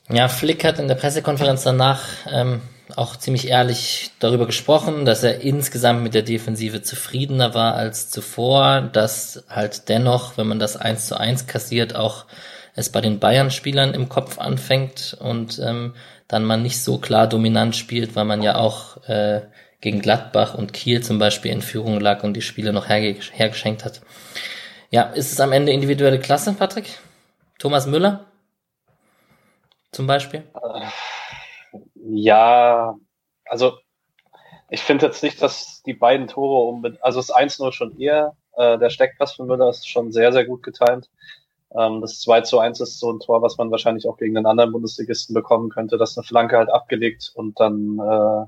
Ja, 0.09 0.27
Flick 0.27 0.63
hat 0.63 0.79
in 0.79 0.87
der 0.87 0.95
Pressekonferenz 0.95 1.63
danach 1.63 2.03
ähm, 2.31 2.61
auch 2.95 3.15
ziemlich 3.15 3.47
ehrlich 3.47 4.11
darüber 4.19 4.45
gesprochen, 4.45 5.05
dass 5.05 5.23
er 5.23 5.41
insgesamt 5.41 6.03
mit 6.03 6.13
der 6.13 6.21
Defensive 6.21 6.81
zufriedener 6.83 7.53
war 7.53 7.75
als 7.75 8.09
zuvor, 8.09 8.81
dass 8.81 9.43
halt 9.49 9.89
dennoch, 9.89 10.37
wenn 10.37 10.47
man 10.47 10.59
das 10.59 10.77
eins 10.77 11.07
zu 11.07 11.19
eins 11.19 11.47
kassiert, 11.47 11.95
auch 11.95 12.25
es 12.75 12.89
bei 12.89 13.01
den 13.01 13.19
Bayern-Spielern 13.19 13.93
im 13.93 14.09
Kopf 14.09 14.37
anfängt 14.37 15.17
und 15.19 15.59
ähm, 15.59 15.93
dann 16.27 16.43
man 16.43 16.61
nicht 16.61 16.83
so 16.83 16.97
klar 16.97 17.27
dominant 17.27 17.75
spielt, 17.75 18.15
weil 18.15 18.25
man 18.25 18.43
ja 18.43 18.55
auch 18.55 18.97
äh, 19.07 19.41
gegen 19.85 20.01
Gladbach 20.01 20.55
und 20.55 20.73
Kiel 20.73 21.01
zum 21.01 21.19
Beispiel 21.19 21.51
in 21.51 21.61
Führung 21.61 21.99
lag 21.99 22.23
und 22.23 22.33
die 22.33 22.41
Spiele 22.41 22.73
noch 22.73 22.89
herge 22.89 23.19
hergeschenkt 23.31 23.85
hat. 23.85 24.01
Ja, 24.89 25.03
ist 25.03 25.31
es 25.31 25.39
am 25.39 25.51
Ende 25.51 25.71
individuelle 25.71 26.19
Klasse, 26.19 26.53
Patrick? 26.53 26.99
Thomas 27.59 27.87
Müller? 27.87 28.25
zum 29.95 30.07
Beispiel? 30.07 30.43
Ja, 31.95 32.95
also 33.45 33.77
ich 34.69 34.81
finde 34.81 35.05
jetzt 35.05 35.23
nicht, 35.23 35.41
dass 35.41 35.81
die 35.83 35.93
beiden 35.93 36.27
Tore 36.27 36.67
unbedingt, 36.67 37.03
also 37.03 37.19
das 37.19 37.33
1-0 37.33 37.71
schon 37.71 37.97
eher, 37.97 38.35
äh, 38.57 38.77
der 38.77 38.89
Steckpass 38.89 39.33
von 39.33 39.47
Müller 39.47 39.69
ist 39.69 39.87
schon 39.87 40.11
sehr, 40.11 40.33
sehr 40.33 40.45
gut 40.45 40.63
getimt. 40.63 41.09
Ähm, 41.77 42.01
das 42.01 42.19
2 42.19 42.41
zu 42.41 42.59
1 42.59 42.81
ist 42.81 42.99
so 42.99 43.11
ein 43.11 43.19
Tor, 43.19 43.41
was 43.41 43.57
man 43.57 43.71
wahrscheinlich 43.71 44.07
auch 44.07 44.17
gegen 44.17 44.35
den 44.35 44.45
anderen 44.45 44.71
Bundesligisten 44.71 45.33
bekommen 45.33 45.69
könnte, 45.69 45.97
dass 45.97 46.17
eine 46.17 46.25
Flanke 46.25 46.57
halt 46.57 46.69
abgelegt 46.69 47.31
und 47.33 47.59
dann 47.59 47.99
äh, 47.99 48.45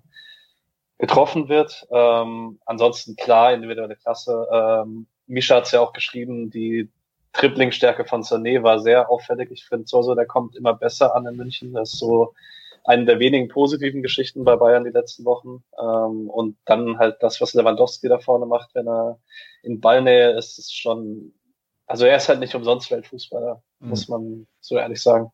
getroffen 0.97 1.49
wird. 1.49 1.87
Ähm, 1.91 2.59
ansonsten 2.65 3.15
klar, 3.15 3.53
individuelle 3.53 3.95
Klasse. 3.95 4.47
Ähm, 4.51 5.07
Misha 5.27 5.55
hat 5.55 5.65
es 5.65 5.71
ja 5.71 5.81
auch 5.81 5.93
geschrieben, 5.93 6.49
die 6.49 6.89
Dribbling-Stärke 7.33 8.05
von 8.05 8.23
Sané 8.23 8.63
war 8.63 8.79
sehr 8.79 9.09
auffällig. 9.09 9.51
Ich 9.51 9.65
finde 9.65 9.85
so, 9.85 10.15
der 10.15 10.25
kommt 10.25 10.55
immer 10.55 10.73
besser 10.73 11.15
an 11.15 11.27
in 11.27 11.35
München. 11.35 11.73
Das 11.73 11.93
ist 11.93 11.99
so 11.99 12.33
eine 12.83 13.05
der 13.05 13.19
wenigen 13.19 13.49
positiven 13.49 14.01
Geschichten 14.01 14.43
bei 14.43 14.55
Bayern 14.55 14.85
die 14.85 14.91
letzten 14.91 15.25
Wochen. 15.25 15.63
Ähm, 15.77 16.29
und 16.29 16.57
dann 16.65 16.97
halt 16.97 17.17
das, 17.21 17.39
was 17.41 17.53
Lewandowski 17.53 18.07
da 18.07 18.17
vorne 18.17 18.45
macht, 18.45 18.73
wenn 18.73 18.87
er 18.87 19.19
in 19.61 19.81
Ballnähe 19.81 20.31
ist, 20.31 20.57
ist 20.57 20.75
schon, 20.75 21.33
also 21.85 22.05
er 22.05 22.17
ist 22.17 22.29
halt 22.29 22.39
nicht 22.39 22.55
umsonst 22.55 22.89
Weltfußballer, 22.89 23.61
mhm. 23.79 23.89
muss 23.89 24.07
man 24.07 24.47
so 24.61 24.77
ehrlich 24.77 25.01
sagen. 25.01 25.31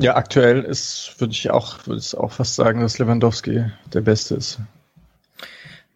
Ja, 0.00 0.16
aktuell 0.16 0.62
ist, 0.62 1.14
würde 1.18 1.32
ich 1.32 1.50
auch, 1.50 1.86
würde 1.86 2.00
ich 2.00 2.16
auch 2.16 2.32
fast 2.32 2.54
sagen, 2.54 2.80
dass 2.80 2.98
Lewandowski 2.98 3.64
der 3.92 4.00
Beste 4.00 4.36
ist. 4.36 4.58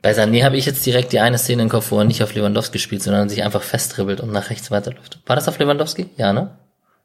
Bei 0.02 0.12
Sané 0.12 0.42
habe 0.42 0.56
ich 0.56 0.66
jetzt 0.66 0.85
direkt 0.85 1.12
die 1.12 1.21
eine 1.21 1.38
Szene 1.38 1.62
im 1.62 1.68
Kopf, 1.68 1.92
wo 1.92 1.99
er 1.99 2.04
nicht 2.04 2.23
auf 2.23 2.35
Lewandowski 2.35 2.80
spielt, 2.80 3.02
sondern 3.02 3.28
sich 3.28 3.44
einfach 3.44 3.62
festdribbelt 3.62 4.21
und 4.21 4.32
nach 4.32 4.50
rechts 4.50 4.71
weiterläuft. 4.73 5.21
War 5.26 5.37
das 5.37 5.47
auf 5.47 5.59
Lewandowski? 5.59 6.09
Ja, 6.16 6.32
ne? 6.32 6.50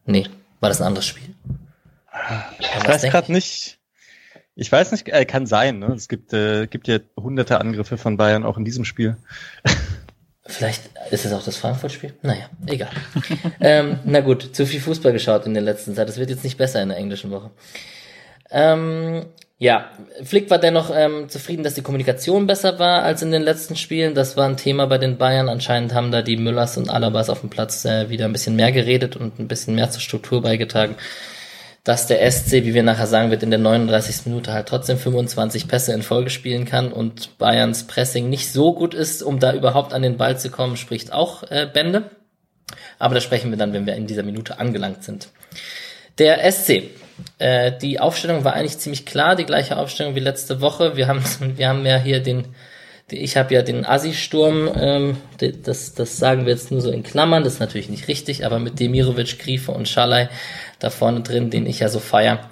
Nee. 0.06 0.26
War 0.60 0.70
das 0.70 0.82
ein 0.82 0.88
anderes 0.88 1.06
Spiel? 1.06 1.36
Ich 2.60 2.88
weiß 2.88 3.04
gerade 3.04 3.32
nicht. 3.32 3.78
Ich 4.56 4.72
weiß 4.72 4.92
nicht, 4.92 5.08
äh, 5.10 5.26
kann 5.26 5.46
sein. 5.46 5.78
Ne? 5.78 5.94
Es 5.94 6.08
gibt, 6.08 6.34
äh, 6.34 6.66
gibt 6.66 6.88
ja 6.88 6.98
hunderte 7.16 7.62
Angriffe 7.62 7.98
von 7.98 8.18
Bayern 8.18 8.44
auch 8.44 8.58
in 8.58 8.66
diesem 8.66 8.86
Spiel. 8.86 9.18
Vielleicht 10.48 10.84
ist 11.12 11.26
es 11.26 11.34
auch 11.34 11.44
das 11.44 11.58
Frankfurt-Spiel. 11.58 12.14
Naja, 12.22 12.50
egal. 12.66 12.90
ähm, 13.60 14.00
na 14.06 14.22
gut, 14.22 14.56
zu 14.56 14.66
viel 14.66 14.80
Fußball 14.80 15.12
geschaut 15.12 15.46
in 15.46 15.54
der 15.54 15.64
letzten 15.64 15.94
Zeit. 15.94 16.08
Das 16.08 16.18
wird 16.18 16.30
jetzt 16.30 16.44
nicht 16.44 16.58
besser 16.58 16.82
in 16.82 16.90
der 16.90 16.98
englischen 16.98 17.32
Woche. 17.32 17.52
Ähm, 18.50 19.26
ja, 19.60 19.90
Flick 20.24 20.50
war 20.50 20.60
dennoch 20.60 20.92
ähm, 20.94 21.30
zufrieden, 21.30 21.64
dass 21.64 21.74
die 21.74 21.82
Kommunikation 21.82 22.48
besser 22.48 22.80
war 22.80 23.04
als 23.04 23.22
in 23.24 23.32
den 23.32 23.42
letzten 23.42 23.76
Spielen. 23.76 24.14
Das 24.14 24.38
war 24.38 24.48
ein 24.48 24.58
Thema 24.58 24.88
bei 24.88 24.98
den 24.98 25.18
Bayern. 25.18 25.50
Anscheinend 25.50 25.94
haben 25.94 26.12
da 26.12 26.22
die 26.22 26.38
Müllers 26.38 26.78
und 26.78 26.90
Alabas 26.90 27.30
auf 27.30 27.42
dem 27.42 27.50
Platz 27.50 27.84
äh, 27.84 28.10
wieder 28.10 28.26
ein 28.26 28.34
bisschen 28.34 28.56
mehr 28.56 28.72
geredet 28.72 29.16
und 29.16 29.40
ein 29.40 29.48
bisschen 29.48 29.76
mehr 29.76 29.90
zur 29.90 30.02
Struktur 30.02 30.42
beigetragen 30.42 30.96
dass 31.88 32.06
der 32.06 32.30
SC, 32.30 32.52
wie 32.52 32.74
wir 32.74 32.84
nachher 32.84 33.08
sagen 33.08 33.32
wird, 33.32 33.44
in 33.44 33.50
der 33.50 33.60
39. 33.60 34.26
Minute 34.26 34.52
halt 34.52 34.68
trotzdem 34.68 34.98
25 34.98 35.70
Pässe 35.70 35.94
in 35.94 36.02
Folge 36.02 36.30
spielen 36.30 36.66
kann 36.66 36.92
und 36.92 37.38
Bayerns 37.38 37.88
Pressing 37.88 38.28
nicht 38.28 38.52
so 38.52 38.74
gut 38.74 38.94
ist, 38.94 39.24
um 39.24 39.40
da 39.40 39.54
überhaupt 39.54 39.94
an 39.94 40.02
den 40.02 40.18
Ball 40.18 40.38
zu 40.38 40.50
kommen, 40.50 40.76
spricht 40.76 41.14
auch 41.14 41.44
äh, 41.50 41.66
Bände. 41.72 42.12
Aber 43.00 43.16
da 43.16 43.22
sprechen 43.22 43.52
wir 43.52 43.58
dann, 43.58 43.72
wenn 43.72 43.86
wir 43.86 43.96
in 43.96 44.06
dieser 44.06 44.24
Minute 44.24 44.60
angelangt 44.60 45.06
sind. 45.06 45.30
Der 46.18 46.52
SC. 46.52 46.90
Äh, 47.40 47.72
die 47.82 48.02
Aufstellung 48.02 48.44
war 48.44 48.52
eigentlich 48.52 48.80
ziemlich 48.80 49.06
klar, 49.06 49.38
die 49.38 49.46
gleiche 49.46 49.78
Aufstellung 49.78 50.14
wie 50.14 50.20
letzte 50.20 50.60
Woche. 50.60 50.98
Wir 50.98 51.08
haben, 51.08 51.24
wir 51.56 51.70
haben 51.70 51.86
ja 51.86 51.96
hier 51.96 52.22
den 52.22 52.50
ich 53.10 53.38
habe 53.38 53.54
ja 53.54 53.62
den 53.62 53.86
Assi-Sturm, 53.86 54.70
ähm, 54.76 55.18
das, 55.64 55.94
das 55.94 56.18
sagen 56.18 56.46
wir 56.46 56.54
jetzt 56.54 56.72
nur 56.72 56.82
so 56.82 56.92
in 56.92 57.04
Klammern, 57.04 57.44
das 57.44 57.54
ist 57.54 57.60
natürlich 57.60 57.90
nicht 57.90 58.08
richtig, 58.08 58.46
aber 58.46 58.60
mit 58.60 58.80
Demirovic, 58.80 59.40
Griefe 59.40 59.72
und 59.72 59.88
Schalay 59.88 60.28
da 60.80 60.90
vorne 60.90 61.22
drin, 61.22 61.50
den 61.50 61.66
ich 61.66 61.80
ja 61.80 61.90
so 61.90 62.00
feier. 62.00 62.50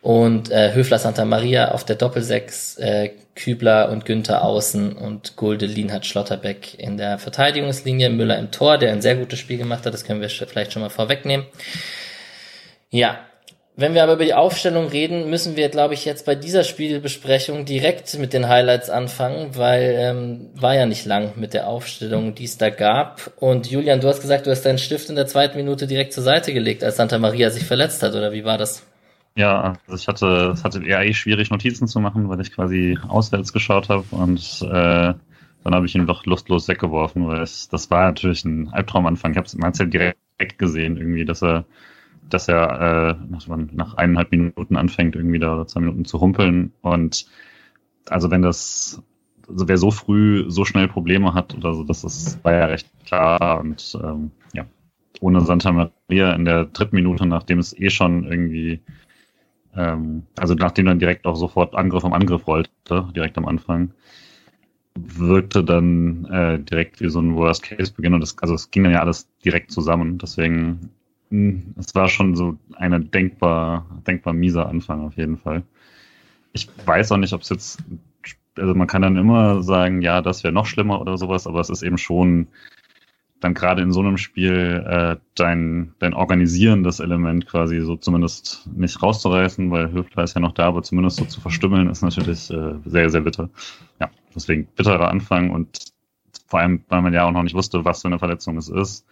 Und 0.00 0.50
äh, 0.50 0.72
Höfler 0.72 0.98
Santa 0.98 1.26
Maria 1.26 1.72
auf 1.72 1.84
der 1.84 1.96
Doppelsechs, 1.96 2.78
äh, 2.78 3.10
Kübler 3.34 3.90
und 3.90 4.06
Günther 4.06 4.42
außen 4.42 4.92
und 4.96 5.36
Guldelin 5.36 5.92
hat 5.92 6.06
Schlotterbeck 6.06 6.78
in 6.78 6.96
der 6.96 7.18
Verteidigungslinie, 7.18 8.08
Müller 8.08 8.38
im 8.38 8.50
Tor, 8.50 8.78
der 8.78 8.92
ein 8.92 9.02
sehr 9.02 9.16
gutes 9.16 9.38
Spiel 9.38 9.58
gemacht 9.58 9.84
hat, 9.84 9.92
das 9.92 10.04
können 10.04 10.22
wir 10.22 10.30
vielleicht 10.30 10.72
schon 10.72 10.80
mal 10.80 10.88
vorwegnehmen. 10.88 11.44
Ja, 12.88 13.20
wenn 13.76 13.94
wir 13.94 14.02
aber 14.02 14.14
über 14.14 14.24
die 14.24 14.34
Aufstellung 14.34 14.88
reden, 14.88 15.30
müssen 15.30 15.56
wir, 15.56 15.68
glaube 15.68 15.94
ich, 15.94 16.04
jetzt 16.04 16.26
bei 16.26 16.34
dieser 16.34 16.64
Spielbesprechung 16.64 17.64
direkt 17.64 18.18
mit 18.18 18.32
den 18.32 18.48
Highlights 18.48 18.90
anfangen, 18.90 19.56
weil 19.56 19.94
ähm, 19.96 20.50
war 20.54 20.74
ja 20.74 20.86
nicht 20.86 21.06
lang 21.06 21.32
mit 21.36 21.54
der 21.54 21.66
Aufstellung, 21.66 22.34
die 22.34 22.44
es 22.44 22.58
da 22.58 22.70
gab. 22.70 23.32
Und 23.36 23.70
Julian, 23.70 24.00
du 24.00 24.08
hast 24.08 24.20
gesagt, 24.20 24.46
du 24.46 24.50
hast 24.50 24.62
deinen 24.62 24.78
Stift 24.78 25.08
in 25.08 25.16
der 25.16 25.26
zweiten 25.26 25.56
Minute 25.56 25.86
direkt 25.86 26.12
zur 26.12 26.24
Seite 26.24 26.52
gelegt, 26.52 26.84
als 26.84 26.96
Santa 26.96 27.18
Maria 27.18 27.50
sich 27.50 27.64
verletzt 27.64 28.02
hat, 28.02 28.14
oder 28.14 28.32
wie 28.32 28.44
war 28.44 28.58
das? 28.58 28.86
Ja, 29.36 29.78
also 29.86 29.96
ich 29.96 30.08
hatte, 30.08 30.50
es 30.52 30.64
hatte 30.64 30.84
eher 30.84 31.02
eh 31.02 31.14
schwierig, 31.14 31.50
Notizen 31.50 31.86
zu 31.86 32.00
machen, 32.00 32.28
weil 32.28 32.40
ich 32.40 32.52
quasi 32.52 32.98
auswärts 33.08 33.52
geschaut 33.52 33.88
habe 33.88 34.04
und 34.10 34.62
äh, 34.62 35.14
dann 35.62 35.74
habe 35.74 35.86
ich 35.86 35.94
ihn 35.94 36.06
doch 36.06 36.26
lustlos 36.26 36.68
weggeworfen, 36.68 37.26
weil 37.26 37.42
es, 37.42 37.68
das 37.68 37.90
war 37.90 38.06
natürlich 38.06 38.44
ein 38.44 38.68
Albtraumanfang. 38.72 39.32
Ich 39.32 39.36
habe 39.36 39.46
es 39.46 39.90
direkt 39.90 40.58
gesehen, 40.58 40.96
irgendwie, 40.96 41.24
dass 41.24 41.42
er 41.42 41.64
dass 42.34 42.48
er 42.48 43.18
äh, 43.20 43.36
nach, 43.72 43.94
eineinhalb 43.94 44.30
Minuten 44.30 44.76
anfängt, 44.76 45.16
irgendwie 45.16 45.38
da 45.38 45.66
zwei 45.66 45.80
Minuten 45.80 46.04
zu 46.04 46.20
humpeln. 46.20 46.72
Und 46.82 47.26
also 48.08 48.30
wenn 48.30 48.42
das, 48.42 49.02
also 49.48 49.68
wer 49.68 49.78
so 49.78 49.90
früh 49.90 50.44
so 50.48 50.64
schnell 50.64 50.88
Probleme 50.88 51.34
hat 51.34 51.54
oder 51.54 51.74
so, 51.74 51.84
das 51.84 52.04
ist, 52.04 52.42
war 52.44 52.52
ja 52.54 52.66
recht 52.66 52.88
klar. 53.06 53.60
Und 53.60 53.98
ähm, 54.02 54.30
ja, 54.52 54.66
ohne 55.20 55.40
Santa 55.42 55.72
Maria 55.72 56.32
in 56.32 56.44
der 56.44 56.66
dritten 56.66 56.96
Minute, 56.96 57.26
nachdem 57.26 57.58
es 57.58 57.78
eh 57.78 57.90
schon 57.90 58.24
irgendwie, 58.24 58.80
ähm, 59.76 60.24
also 60.38 60.54
nachdem 60.54 60.86
dann 60.86 60.98
direkt 60.98 61.26
auch 61.26 61.36
sofort 61.36 61.74
Angriff 61.74 62.04
am 62.04 62.12
Angriff 62.12 62.46
rollte, 62.46 62.70
direkt 63.14 63.38
am 63.38 63.46
Anfang, 63.46 63.92
wirkte 64.96 65.64
dann 65.64 66.24
äh, 66.26 66.58
direkt 66.58 67.00
wie 67.00 67.08
so 67.08 67.20
ein 67.20 67.36
Worst-Case-Beginn 67.36 68.14
und 68.14 68.20
das, 68.20 68.36
also 68.38 68.54
es 68.54 68.70
ging 68.70 68.84
dann 68.84 68.92
ja 68.92 69.00
alles 69.00 69.28
direkt 69.44 69.70
zusammen. 69.70 70.18
Deswegen 70.18 70.90
es 71.30 71.94
war 71.94 72.08
schon 72.08 72.34
so 72.34 72.58
eine 72.74 73.00
denkbar, 73.00 73.86
denkbar 74.06 74.32
mieser 74.32 74.68
Anfang 74.68 75.06
auf 75.06 75.16
jeden 75.16 75.38
Fall. 75.38 75.62
Ich 76.52 76.68
weiß 76.84 77.12
auch 77.12 77.18
nicht, 77.18 77.32
ob 77.32 77.42
es 77.42 77.50
jetzt, 77.50 77.84
also 78.56 78.74
man 78.74 78.88
kann 78.88 79.02
dann 79.02 79.16
immer 79.16 79.62
sagen, 79.62 80.02
ja, 80.02 80.22
das 80.22 80.42
wäre 80.42 80.52
noch 80.52 80.66
schlimmer 80.66 81.00
oder 81.00 81.16
sowas, 81.16 81.46
aber 81.46 81.60
es 81.60 81.70
ist 81.70 81.82
eben 81.82 81.98
schon 81.98 82.48
dann 83.38 83.54
gerade 83.54 83.80
in 83.80 83.92
so 83.92 84.00
einem 84.00 84.18
Spiel 84.18 84.84
äh, 84.86 85.16
dein, 85.34 85.94
dein 85.98 86.14
organisierendes 86.14 87.00
Element 87.00 87.46
quasi 87.46 87.80
so 87.80 87.96
zumindest 87.96 88.68
nicht 88.76 89.02
rauszureißen, 89.02 89.70
weil 89.70 89.92
Höfler 89.92 90.24
ist 90.24 90.34
ja 90.34 90.40
noch 90.40 90.52
da, 90.52 90.66
aber 90.66 90.82
zumindest 90.82 91.16
so 91.16 91.24
zu 91.24 91.40
verstümmeln 91.40 91.88
ist 91.88 92.02
natürlich 92.02 92.50
äh, 92.50 92.74
sehr, 92.84 93.08
sehr 93.08 93.22
bitter. 93.22 93.48
Ja, 93.98 94.10
deswegen 94.34 94.66
bitterer 94.66 95.08
Anfang 95.08 95.50
und 95.50 95.78
vor 96.48 96.60
allem, 96.60 96.84
weil 96.88 97.00
man 97.00 97.14
ja 97.14 97.24
auch 97.24 97.30
noch 97.30 97.44
nicht 97.44 97.54
wusste, 97.54 97.84
was 97.84 98.02
für 98.02 98.08
eine 98.08 98.18
Verletzung 98.18 98.58
es 98.58 98.68
ist 98.68 99.06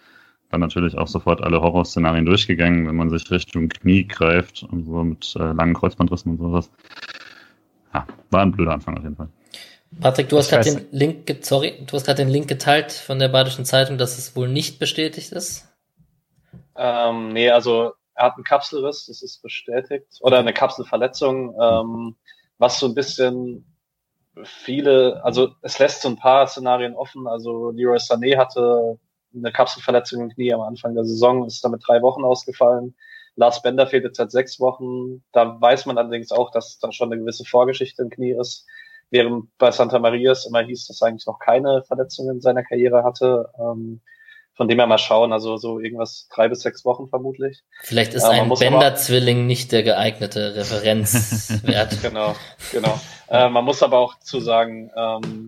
dann 0.51 0.61
natürlich 0.61 0.97
auch 0.97 1.07
sofort 1.07 1.43
alle 1.43 1.61
Horrorszenarien 1.61 2.25
durchgegangen, 2.25 2.87
wenn 2.87 2.97
man 2.97 3.11
sich 3.11 3.31
Richtung 3.31 3.69
Knie 3.69 4.07
greift 4.07 4.63
und 4.63 4.85
so 4.85 5.05
mit 5.05 5.35
äh, 5.37 5.53
langen 5.53 5.75
Kreuzbandrissen 5.75 6.33
und 6.33 6.39
sowas. 6.39 6.71
Ja, 7.93 8.07
war 8.31 8.43
ein 8.43 8.53
blöder 8.53 8.73
Anfang 8.73 8.97
auf 8.97 9.03
jeden 9.03 9.17
Fall. 9.17 9.29
Patrick, 10.01 10.29
du 10.29 10.37
hast 10.37 10.51
gerade 10.51 10.65
den 10.65 10.87
Link, 10.91 11.39
sorry, 11.41 11.85
du 11.87 11.95
hast 11.95 12.05
gerade 12.05 12.23
den 12.23 12.29
Link 12.29 12.49
geteilt 12.49 12.93
von 12.93 13.19
der 13.19 13.29
Badischen 13.29 13.65
Zeitung, 13.65 13.99
dass 13.99 14.19
es 14.19 14.37
wohl 14.37 14.49
nicht 14.49 14.79
bestätigt 14.79 15.33
ist. 15.33 15.67
Ähm, 16.77 17.33
nee, 17.33 17.51
also 17.51 17.93
er 18.15 18.27
hat 18.27 18.35
einen 18.35 18.45
Kapselriss, 18.45 19.07
das 19.07 19.23
ist 19.23 19.43
bestätigt, 19.43 20.19
oder 20.21 20.39
eine 20.39 20.53
Kapselverletzung, 20.53 21.55
ähm, 21.61 22.17
was 22.59 22.79
so 22.81 22.87
ein 22.87 22.95
bisschen 22.95 23.65
viele, 24.45 25.25
also 25.25 25.51
es 25.63 25.79
lässt 25.79 26.03
so 26.03 26.09
ein 26.09 26.17
paar 26.17 26.47
Szenarien 26.47 26.95
offen. 26.95 27.27
Also 27.27 27.71
Leroy 27.71 27.97
Sané 27.97 28.37
hatte 28.37 28.99
eine 29.35 29.53
Kapselverletzung 29.53 30.23
im 30.23 30.31
Knie 30.31 30.53
am 30.53 30.61
Anfang 30.61 30.95
der 30.95 31.05
Saison, 31.05 31.47
ist 31.47 31.65
damit 31.65 31.83
drei 31.87 32.03
Wochen 32.03 32.25
ausgefallen. 32.25 32.95
Lars 33.37 33.63
Bender 33.63 33.87
fehlt 33.87 34.05
jetzt 34.05 34.17
seit 34.17 34.31
sechs 34.31 34.59
Wochen. 34.59 35.23
Da 35.33 35.61
weiß 35.61 35.87
man 35.87 35.97
allerdings 35.97 36.33
auch, 36.33 36.51
dass 36.51 36.79
da 36.79 36.91
schon 36.93 37.13
eine 37.13 37.21
gewisse 37.21 37.45
Vorgeschichte 37.45 38.03
im 38.03 38.11
Knie 38.11 38.33
ist. 38.33 38.67
Während 39.11 39.57
bei 39.59 39.71
Santa 39.71 39.99
Maria 39.99 40.33
es 40.33 40.45
immer 40.45 40.61
hieß, 40.61 40.87
dass 40.89 41.01
er 41.01 41.09
eigentlich 41.09 41.27
noch 41.27 41.39
keine 41.39 41.83
Verletzungen 41.85 42.37
in 42.37 42.41
seiner 42.41 42.65
Karriere 42.65 43.05
hatte. 43.05 43.49
Ähm, 43.59 44.01
von 44.59 44.67
dem 44.67 44.79
her 44.81 44.89
mal 44.89 44.99
schauen, 44.99 45.33
also 45.33 45.57
so 45.57 45.79
irgendwas 45.79 46.27
drei 46.35 46.49
bis 46.49 46.63
sechs 46.63 46.85
Wochen 46.85 47.09
vermutlich. 47.09 47.63
Vielleicht 47.81 48.13
ist 48.13 48.25
äh, 48.25 48.41
ein 48.41 48.49
Bender-Zwilling 48.49 49.47
nicht 49.47 49.71
der 49.71 49.85
geeignete 49.85 50.57
Referenzwert. 50.57 51.97
genau, 52.03 52.35
genau. 52.73 53.01
Äh, 53.29 53.49
man 53.51 53.65
muss 53.65 53.85
aber 53.85 53.99
auch 53.99 54.19
zu 54.19 54.41
sagen, 54.41 54.91
ähm, 54.97 55.47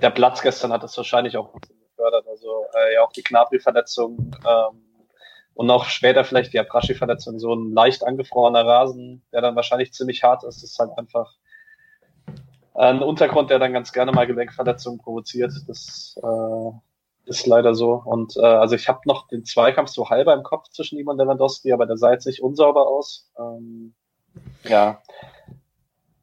der 0.00 0.08
Platz 0.08 0.40
gestern 0.40 0.72
hat 0.72 0.82
es 0.82 0.96
wahrscheinlich 0.96 1.36
auch 1.36 1.52
gefördert. 2.00 2.26
Also 2.28 2.66
äh, 2.74 2.94
ja 2.94 3.02
auch 3.02 3.12
die 3.12 3.22
Knabri-Verletzung 3.22 4.34
ähm, 4.46 4.84
und 5.54 5.70
auch 5.70 5.84
später 5.84 6.24
vielleicht 6.24 6.52
die 6.52 6.60
Abrashi-Verletzung, 6.60 7.38
so 7.38 7.54
ein 7.54 7.72
leicht 7.72 8.04
angefrorener 8.04 8.66
Rasen, 8.66 9.22
der 9.32 9.42
dann 9.42 9.56
wahrscheinlich 9.56 9.92
ziemlich 9.92 10.22
hart 10.22 10.44
ist, 10.44 10.62
ist 10.62 10.78
halt 10.78 10.96
einfach 10.96 11.34
ein 12.74 13.02
Untergrund, 13.02 13.50
der 13.50 13.58
dann 13.58 13.72
ganz 13.72 13.92
gerne 13.92 14.12
mal 14.12 14.26
Gelenkverletzungen 14.26 15.00
provoziert. 15.00 15.52
Das 15.66 16.18
äh, 16.22 17.28
ist 17.28 17.46
leider 17.46 17.74
so. 17.74 18.00
Und 18.04 18.36
äh, 18.36 18.40
also 18.40 18.74
ich 18.74 18.88
habe 18.88 19.00
noch 19.04 19.28
den 19.28 19.44
Zweikampf 19.44 19.90
so 19.90 20.08
halber 20.08 20.32
im 20.32 20.42
Kopf 20.42 20.68
zwischen 20.70 20.98
ihm 20.98 21.08
und 21.08 21.18
Lewandowski, 21.18 21.72
aber 21.72 21.86
der 21.86 21.98
sah 21.98 22.12
jetzt 22.12 22.26
nicht 22.26 22.42
unsauber 22.42 22.88
aus. 22.88 23.30
Ähm, 23.38 23.94
ja. 24.64 25.02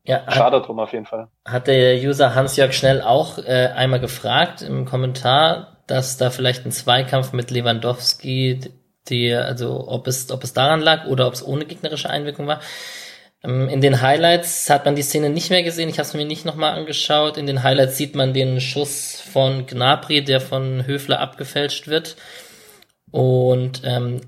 Ja, 0.07 0.23
Schade 0.31 0.61
drum 0.61 0.79
auf 0.79 0.93
jeden 0.93 1.05
Fall. 1.05 1.27
Hat 1.45 1.67
der 1.67 1.97
User 1.97 2.33
Hans-Jörg 2.33 2.71
Schnell 2.73 3.01
auch 3.01 3.39
äh, 3.39 3.67
einmal 3.75 3.99
gefragt 3.99 4.61
im 4.61 4.85
Kommentar, 4.85 5.83
dass 5.85 6.15
da 6.15 6.29
vielleicht 6.29 6.65
ein 6.65 6.71
Zweikampf 6.71 7.33
mit 7.33 7.51
Lewandowski, 7.51 8.61
die, 9.09 9.33
also 9.33 9.85
ob 9.89 10.07
es, 10.07 10.31
ob 10.31 10.45
es 10.45 10.53
daran 10.53 10.79
lag 10.79 11.07
oder 11.07 11.27
ob 11.27 11.33
es 11.33 11.45
ohne 11.45 11.65
gegnerische 11.65 12.09
Einwirkung 12.09 12.47
war. 12.47 12.61
Ähm, 13.43 13.67
in 13.67 13.81
den 13.81 14.01
Highlights 14.01 14.69
hat 14.69 14.85
man 14.85 14.95
die 14.95 15.01
Szene 15.01 15.29
nicht 15.29 15.49
mehr 15.49 15.63
gesehen. 15.63 15.89
Ich 15.89 15.99
habe 15.99 16.07
es 16.07 16.13
mir 16.13 16.25
nicht 16.25 16.45
nochmal 16.45 16.77
angeschaut. 16.77 17.35
In 17.35 17.45
den 17.45 17.63
Highlights 17.63 17.97
sieht 17.97 18.15
man 18.15 18.33
den 18.33 18.61
Schuss 18.61 19.19
von 19.19 19.65
Gnabry, 19.65 20.23
der 20.23 20.39
von 20.39 20.87
Höfler 20.87 21.19
abgefälscht 21.19 21.89
wird. 21.89 22.15
Und 23.11 23.81
ähm, 23.83 24.21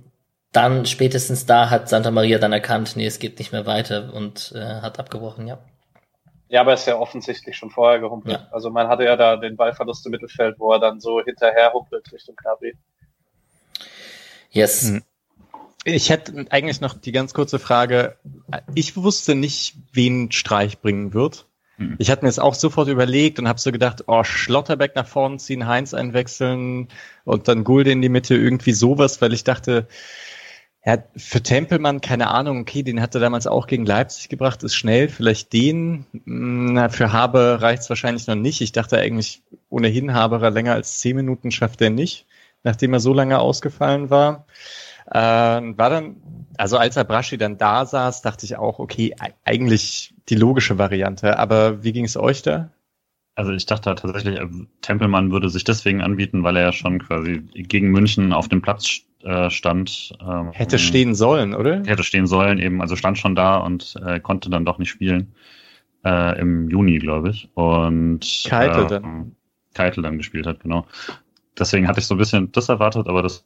dann 0.59 0.85
spätestens 0.85 1.45
da 1.45 1.69
hat 1.69 1.87
Santa 1.87 2.11
Maria 2.11 2.37
dann 2.37 2.51
erkannt, 2.51 2.97
nee, 2.97 3.05
es 3.05 3.19
geht 3.19 3.39
nicht 3.39 3.53
mehr 3.53 3.65
weiter 3.65 4.13
und 4.13 4.51
äh, 4.53 4.59
hat 4.59 4.99
abgebrochen, 4.99 5.47
ja. 5.47 5.59
Ja, 6.49 6.61
aber 6.61 6.71
er 6.71 6.73
ist 6.73 6.85
ja 6.85 6.97
offensichtlich 6.97 7.55
schon 7.55 7.69
vorher 7.69 7.99
gehumpelt. 7.99 8.41
Ja. 8.41 8.47
Also 8.51 8.69
man 8.69 8.89
hatte 8.89 9.05
ja 9.05 9.15
da 9.15 9.37
den 9.37 9.55
Ballverlust 9.55 10.05
im 10.05 10.11
Mittelfeld, 10.11 10.59
wo 10.59 10.73
er 10.73 10.79
dann 10.79 10.99
so 10.99 11.23
hinterher 11.23 11.71
humpelt 11.71 12.11
Richtung 12.11 12.35
Gnabry. 12.35 12.75
Yes. 14.49 14.89
Hm. 14.89 15.03
Ich 15.85 16.09
hätte 16.09 16.45
eigentlich 16.49 16.81
noch 16.81 16.95
die 16.95 17.13
ganz 17.13 17.33
kurze 17.33 17.57
Frage. 17.57 18.17
Ich 18.75 18.97
wusste 18.97 19.35
nicht, 19.35 19.77
wen 19.93 20.31
Streich 20.33 20.79
bringen 20.79 21.13
wird. 21.13 21.45
Hm. 21.77 21.95
Ich 21.99 22.11
hatte 22.11 22.23
mir 22.23 22.29
jetzt 22.29 22.41
auch 22.41 22.55
sofort 22.55 22.89
überlegt 22.89 23.39
und 23.39 23.47
habe 23.47 23.59
so 23.59 23.71
gedacht, 23.71 24.03
oh, 24.07 24.25
Schlotterbeck 24.25 24.95
nach 24.95 25.07
vorne 25.07 25.37
ziehen, 25.37 25.67
Heinz 25.67 25.93
einwechseln 25.93 26.89
und 27.23 27.47
dann 27.47 27.63
Gulde 27.63 27.91
in 27.91 28.01
die 28.01 28.09
Mitte, 28.09 28.35
irgendwie 28.35 28.73
sowas, 28.73 29.21
weil 29.21 29.31
ich 29.31 29.45
dachte, 29.45 29.87
ja, 30.89 31.03
für 31.15 31.43
Tempelmann, 31.43 32.01
keine 32.01 32.29
Ahnung, 32.29 32.61
okay, 32.61 32.81
den 32.81 32.99
hat 32.99 33.13
er 33.13 33.21
damals 33.21 33.45
auch 33.45 33.67
gegen 33.67 33.85
Leipzig 33.85 34.27
gebracht, 34.27 34.63
ist 34.63 34.73
schnell, 34.73 35.07
vielleicht 35.07 35.53
den. 35.53 36.07
Hm, 36.25 36.73
na, 36.73 36.89
für 36.89 37.13
Haber 37.13 37.61
reicht's 37.61 37.89
wahrscheinlich 37.89 38.25
noch 38.25 38.35
nicht. 38.35 38.61
Ich 38.61 38.71
dachte 38.71 38.97
eigentlich, 38.97 39.43
ohnehin 39.69 40.15
Haberer 40.15 40.49
länger 40.49 40.73
als 40.73 40.99
zehn 40.99 41.15
Minuten 41.15 41.51
schafft 41.51 41.81
er 41.81 41.91
nicht, 41.91 42.25
nachdem 42.63 42.93
er 42.93 42.99
so 42.99 43.13
lange 43.13 43.37
ausgefallen 43.37 44.09
war. 44.09 44.47
Äh, 45.05 45.17
war 45.17 45.89
dann, 45.91 46.15
also 46.57 46.77
als 46.77 46.97
Abrashi 46.97 47.37
dann 47.37 47.59
da 47.59 47.85
saß, 47.85 48.23
dachte 48.23 48.47
ich 48.47 48.57
auch, 48.57 48.79
okay, 48.79 49.15
eigentlich 49.45 50.15
die 50.29 50.35
logische 50.35 50.79
Variante. 50.79 51.37
Aber 51.37 51.83
wie 51.83 51.91
ging 51.91 52.05
es 52.05 52.17
euch 52.17 52.41
da? 52.41 52.71
Also 53.35 53.51
ich 53.51 53.67
dachte 53.67 53.93
tatsächlich, 53.93 54.39
äh, 54.39 54.47
Tempelmann 54.81 55.31
würde 55.31 55.49
sich 55.49 55.63
deswegen 55.63 56.01
anbieten, 56.01 56.43
weil 56.43 56.57
er 56.57 56.63
ja 56.63 56.73
schon 56.73 56.97
quasi 56.97 57.43
gegen 57.53 57.91
München 57.91 58.33
auf 58.33 58.47
dem 58.47 58.63
Platz 58.63 59.01
äh, 59.23 59.49
stand. 59.49 60.13
Ähm, 60.21 60.51
hätte 60.51 60.79
stehen 60.79 61.15
sollen, 61.15 61.53
oder? 61.53 61.83
Hätte 61.85 62.03
stehen 62.03 62.27
sollen, 62.27 62.59
eben. 62.59 62.81
Also 62.81 62.95
stand 62.95 63.17
schon 63.17 63.35
da 63.35 63.57
und 63.57 63.95
äh, 64.05 64.19
konnte 64.19 64.49
dann 64.49 64.65
doch 64.65 64.77
nicht 64.77 64.89
spielen. 64.89 65.33
Äh, 66.03 66.39
Im 66.39 66.69
Juni, 66.69 66.99
glaube 66.99 67.29
ich. 67.29 67.49
Und 67.53 68.45
Keitel 68.47 68.85
äh, 68.85 68.87
dann. 68.87 69.35
Keitel 69.73 70.01
dann 70.01 70.17
gespielt 70.17 70.47
hat, 70.47 70.61
genau. 70.61 70.87
Deswegen 71.57 71.87
hatte 71.87 71.99
ich 71.99 72.07
so 72.07 72.15
ein 72.15 72.17
bisschen 72.17 72.51
das 72.51 72.69
erwartet, 72.69 73.07
aber 73.07 73.21
das 73.21 73.45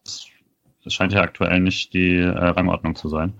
das 0.84 0.94
scheint 0.94 1.14
ja 1.14 1.22
aktuell 1.22 1.60
nicht 1.60 1.94
die 1.94 2.18
äh, 2.18 2.28
Rangordnung 2.28 2.96
zu 2.96 3.08
sein. 3.08 3.34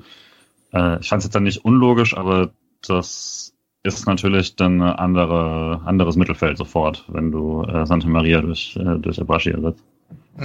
Äh, 0.72 1.00
ich 1.00 1.10
fand 1.10 1.20
es 1.20 1.26
jetzt 1.26 1.36
dann 1.36 1.44
nicht 1.44 1.64
unlogisch, 1.66 2.16
aber 2.16 2.52
das 2.88 3.54
ist 3.84 4.08
natürlich 4.08 4.56
dann 4.56 4.82
ein 4.82 4.94
andere, 4.94 5.82
anderes 5.86 6.16
Mittelfeld 6.16 6.58
sofort, 6.58 7.06
wenn 7.10 7.32
du 7.32 7.64
äh, 7.64 7.86
Santa 7.86 8.08
Maria 8.08 8.42
durch, 8.42 8.78
äh, 8.78 8.98
durch 8.98 9.20
Abrashi 9.20 9.52
ersetzt. 9.52 9.84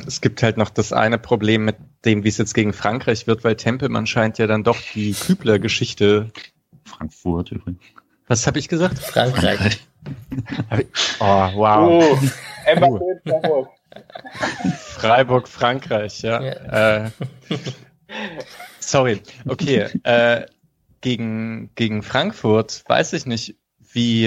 Es 0.06 0.20
gibt 0.20 0.42
halt 0.42 0.56
noch 0.56 0.70
das 0.70 0.92
eine 0.92 1.18
Problem 1.18 1.64
mit 1.64 1.76
dem, 2.04 2.24
wie 2.24 2.28
es 2.28 2.38
jetzt 2.38 2.54
gegen 2.54 2.72
Frankreich 2.72 3.26
wird, 3.26 3.44
weil 3.44 3.56
Tempelmann 3.56 4.06
scheint 4.06 4.38
ja 4.38 4.46
dann 4.46 4.64
doch 4.64 4.78
die 4.94 5.12
Kübler-Geschichte. 5.14 6.30
Frankfurt 6.84 7.52
übrigens. 7.52 7.80
Was 8.26 8.46
habe 8.46 8.58
ich 8.58 8.68
gesagt? 8.68 8.98
Frankreich. 8.98 9.80
oh, 11.20 11.50
wow. 11.54 12.20
Oh, 13.42 13.66
Freiburg, 14.76 15.48
Frankreich, 15.48 16.20
ja. 16.22 16.42
ja. 16.42 17.06
Äh, 17.06 17.10
sorry, 18.78 19.22
okay. 19.46 19.88
Äh, 20.02 20.46
gegen, 21.00 21.70
gegen 21.74 22.02
Frankfurt 22.02 22.84
weiß 22.86 23.14
ich 23.14 23.26
nicht, 23.26 23.56
wie 23.92 24.26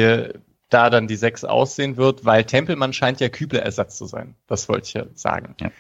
da 0.74 0.90
dann 0.90 1.08
die 1.08 1.16
sechs 1.16 1.44
aussehen 1.44 1.98
wird, 1.98 2.26
weil 2.26 2.44
Tempelmann 2.44 2.94
scheint 2.94 3.20
ja 3.20 3.30
Kübler-Ersatz 3.30 3.98
zu 3.98 4.06
sein. 4.06 4.36
Das 4.48 4.70
wollte 4.70 4.88
ich 4.88 4.94
ja 4.94 5.06
sagen. 5.14 5.56
Ja. 5.60 5.72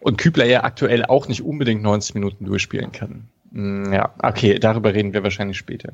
Und 0.00 0.18
Kübler 0.18 0.44
ja 0.44 0.64
aktuell 0.64 1.04
auch 1.04 1.28
nicht 1.28 1.42
unbedingt 1.42 1.82
90 1.82 2.14
Minuten 2.14 2.44
durchspielen 2.44 2.92
kann. 2.92 3.28
Hm, 3.52 3.92
ja, 3.92 4.14
okay, 4.22 4.58
darüber 4.58 4.92
reden 4.92 5.12
wir 5.12 5.22
wahrscheinlich 5.22 5.56
später. 5.56 5.92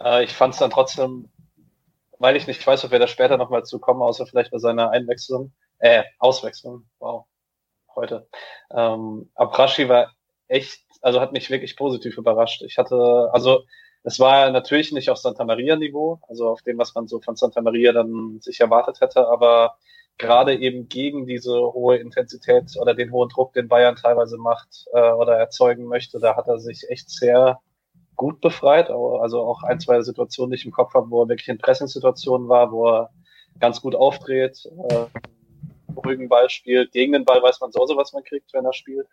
Äh, 0.00 0.24
ich 0.24 0.32
fand 0.32 0.54
es 0.54 0.60
dann 0.60 0.70
trotzdem 0.70 1.28
weil 2.18 2.36
ich 2.36 2.46
nicht 2.46 2.66
weiß, 2.66 2.84
ob 2.84 2.90
wir 2.90 2.98
da 2.98 3.06
später 3.06 3.36
nochmal 3.36 3.64
zu 3.64 3.78
kommen, 3.78 4.02
außer 4.02 4.26
vielleicht 4.26 4.50
bei 4.50 4.58
seiner 4.58 4.90
Einwechslung, 4.90 5.52
äh, 5.78 6.02
Auswechslung, 6.18 6.86
wow, 6.98 7.26
heute. 7.94 8.28
Ähm, 8.70 9.30
Abrashi 9.34 9.88
war 9.88 10.12
echt, 10.48 10.82
also 11.02 11.20
hat 11.20 11.32
mich 11.32 11.50
wirklich 11.50 11.76
positiv 11.76 12.16
überrascht. 12.16 12.62
Ich 12.62 12.78
hatte, 12.78 13.30
also 13.32 13.64
es 14.06 14.20
war 14.20 14.52
natürlich 14.52 14.92
nicht 14.92 15.10
auf 15.10 15.18
Santa 15.18 15.44
Maria 15.44 15.74
Niveau, 15.74 16.20
also 16.28 16.48
auf 16.48 16.62
dem, 16.62 16.78
was 16.78 16.94
man 16.94 17.08
so 17.08 17.20
von 17.20 17.34
Santa 17.34 17.60
Maria 17.60 17.92
dann 17.92 18.38
sich 18.40 18.60
erwartet 18.60 19.00
hätte, 19.00 19.26
aber 19.26 19.74
gerade 20.16 20.54
eben 20.54 20.88
gegen 20.88 21.26
diese 21.26 21.52
hohe 21.52 21.96
Intensität 21.96 22.70
oder 22.80 22.94
den 22.94 23.10
hohen 23.10 23.28
Druck, 23.28 23.52
den 23.54 23.66
Bayern 23.66 23.96
teilweise 23.96 24.38
macht 24.38 24.86
äh, 24.92 25.10
oder 25.10 25.36
erzeugen 25.36 25.86
möchte, 25.86 26.20
da 26.20 26.36
hat 26.36 26.46
er 26.46 26.60
sich 26.60 26.86
echt 26.88 27.10
sehr 27.10 27.58
gut 28.14 28.40
befreit. 28.40 28.90
Also 28.90 29.40
auch 29.40 29.64
ein, 29.64 29.80
zwei 29.80 30.00
Situationen, 30.02 30.52
die 30.52 30.58
ich 30.58 30.66
im 30.66 30.70
Kopf 30.70 30.94
habe, 30.94 31.10
wo 31.10 31.24
er 31.24 31.28
wirklich 31.28 31.48
in 31.48 31.58
Pressing-Situationen 31.58 32.48
war, 32.48 32.70
wo 32.70 32.88
er 32.88 33.10
ganz 33.58 33.80
gut 33.82 33.96
aufdreht, 33.96 34.70
äh, 34.88 35.06
ruhigen 35.96 36.28
Ball 36.28 36.48
spielt. 36.48 36.92
Gegen 36.92 37.12
den 37.12 37.24
Ball 37.24 37.42
weiß 37.42 37.60
man 37.60 37.72
so, 37.72 37.80
was 37.96 38.12
man 38.12 38.22
kriegt, 38.22 38.54
wenn 38.54 38.64
er 38.64 38.72
spielt. 38.72 39.08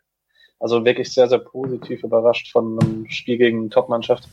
Also 0.60 0.84
wirklich 0.84 1.12
sehr, 1.12 1.28
sehr 1.28 1.40
positiv 1.40 2.04
überrascht 2.04 2.52
von 2.52 2.78
einem 2.80 3.10
Spiel 3.10 3.38
gegen 3.38 3.70
Top-Mannschaft. 3.70 4.28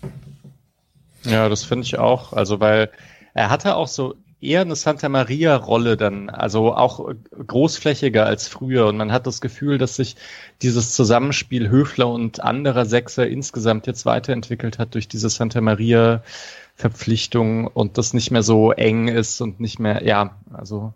Ja, 1.24 1.50
das 1.50 1.64
finde 1.64 1.86
ich 1.86 1.98
auch. 1.98 2.34
Also, 2.34 2.60
weil 2.60 2.92
er 3.34 3.50
hatte 3.50 3.76
auch 3.76 3.88
so 3.88 4.16
eher 4.42 4.62
eine 4.62 4.76
Santa 4.76 5.08
Maria-Rolle 5.08 5.98
dann, 5.98 6.30
also 6.30 6.74
auch 6.74 7.14
großflächiger 7.46 8.26
als 8.26 8.48
früher. 8.48 8.88
Und 8.88 8.98
man 8.98 9.12
hat 9.12 9.28
das 9.28 9.40
Gefühl, 9.40 9.78
dass 9.78 9.96
sich 9.96 10.16
dieses 10.62 10.96
Zusammenspiel 10.96 11.70
Höfler 11.70 12.10
und 12.10 12.42
anderer 12.42 12.86
Sechser 12.86 13.28
insgesamt 13.28 13.88
jetzt 13.88 14.06
weiterentwickelt 14.06 14.80
hat 14.80 14.96
durch 14.96 15.08
diese 15.08 15.30
Santa 15.30 15.62
Maria-Verpflichtung 15.62 17.68
und 17.68 18.00
das 18.00 18.14
nicht 18.14 18.32
mehr 18.32 18.44
so 18.44 18.72
eng 18.72 19.08
ist 19.08 19.42
und 19.42 19.60
nicht 19.60 19.80
mehr, 19.80 20.04
ja, 20.04 20.38
also 20.52 20.94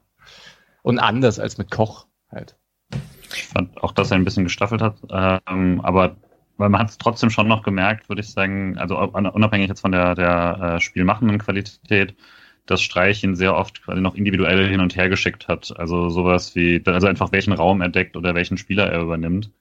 und 0.82 1.00
anders 1.00 1.40
als 1.40 1.58
mit 1.58 1.72
Koch 1.72 2.08
halt. 2.32 2.56
Ich 3.34 3.48
fand 3.48 3.82
auch, 3.84 3.92
dass 3.92 4.12
er 4.12 4.18
ein 4.18 4.26
bisschen 4.26 4.44
gestaffelt 4.44 4.82
hat, 4.82 4.98
ähm, 5.12 5.82
aber 5.82 6.16
weil 6.58 6.70
man 6.70 6.82
hat 6.82 6.90
es 6.90 6.98
trotzdem 6.98 7.30
schon 7.30 7.48
noch 7.48 7.64
gemerkt, 7.64 8.10
würde 8.10 8.22
ich 8.22 8.30
sagen, 8.30 8.78
also 8.78 8.98
unabhängig 8.98 9.70
jetzt 9.70 9.82
von 9.82 9.92
der, 9.92 10.16
der 10.16 10.76
äh, 10.76 10.80
spielmachenden 10.80 11.40
Qualität, 11.40 12.16
dass 12.66 12.82
Streich 12.82 13.24
ihn 13.24 13.36
sehr 13.36 13.56
oft 13.56 13.84
quasi 13.84 14.02
noch 14.02 14.16
individuell 14.16 14.68
hin 14.68 14.80
und 14.80 14.96
her 14.96 15.10
geschickt 15.10 15.48
hat. 15.48 15.78
Also 15.78 16.10
sowas 16.10 16.56
wie, 16.56 16.82
also 16.86 17.08
einfach 17.08 17.32
welchen 17.32 17.54
Raum 17.54 17.82
er 17.82 17.90
deckt 17.90 18.18
oder 18.18 18.36
welchen 18.36 18.58
Spieler 18.58 18.90
er 18.92 19.02
übernimmt. 19.02 19.52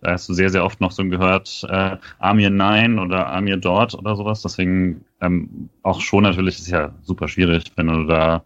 Da 0.00 0.12
hast 0.12 0.28
du 0.28 0.32
sehr, 0.32 0.48
sehr 0.48 0.64
oft 0.64 0.80
noch 0.80 0.92
so 0.92 1.04
gehört, 1.04 1.64
äh, 1.68 1.96
Amir 2.18 2.48
nein 2.48 2.98
oder 2.98 3.30
Amir 3.30 3.58
dort 3.58 3.94
oder 3.94 4.16
sowas. 4.16 4.40
Deswegen 4.42 5.04
ähm, 5.20 5.68
auch 5.82 6.00
schon 6.00 6.22
natürlich 6.24 6.58
ist 6.58 6.68
ja 6.68 6.94
super 7.02 7.28
schwierig, 7.28 7.64
wenn 7.76 7.88
du 7.88 8.04
da 8.06 8.42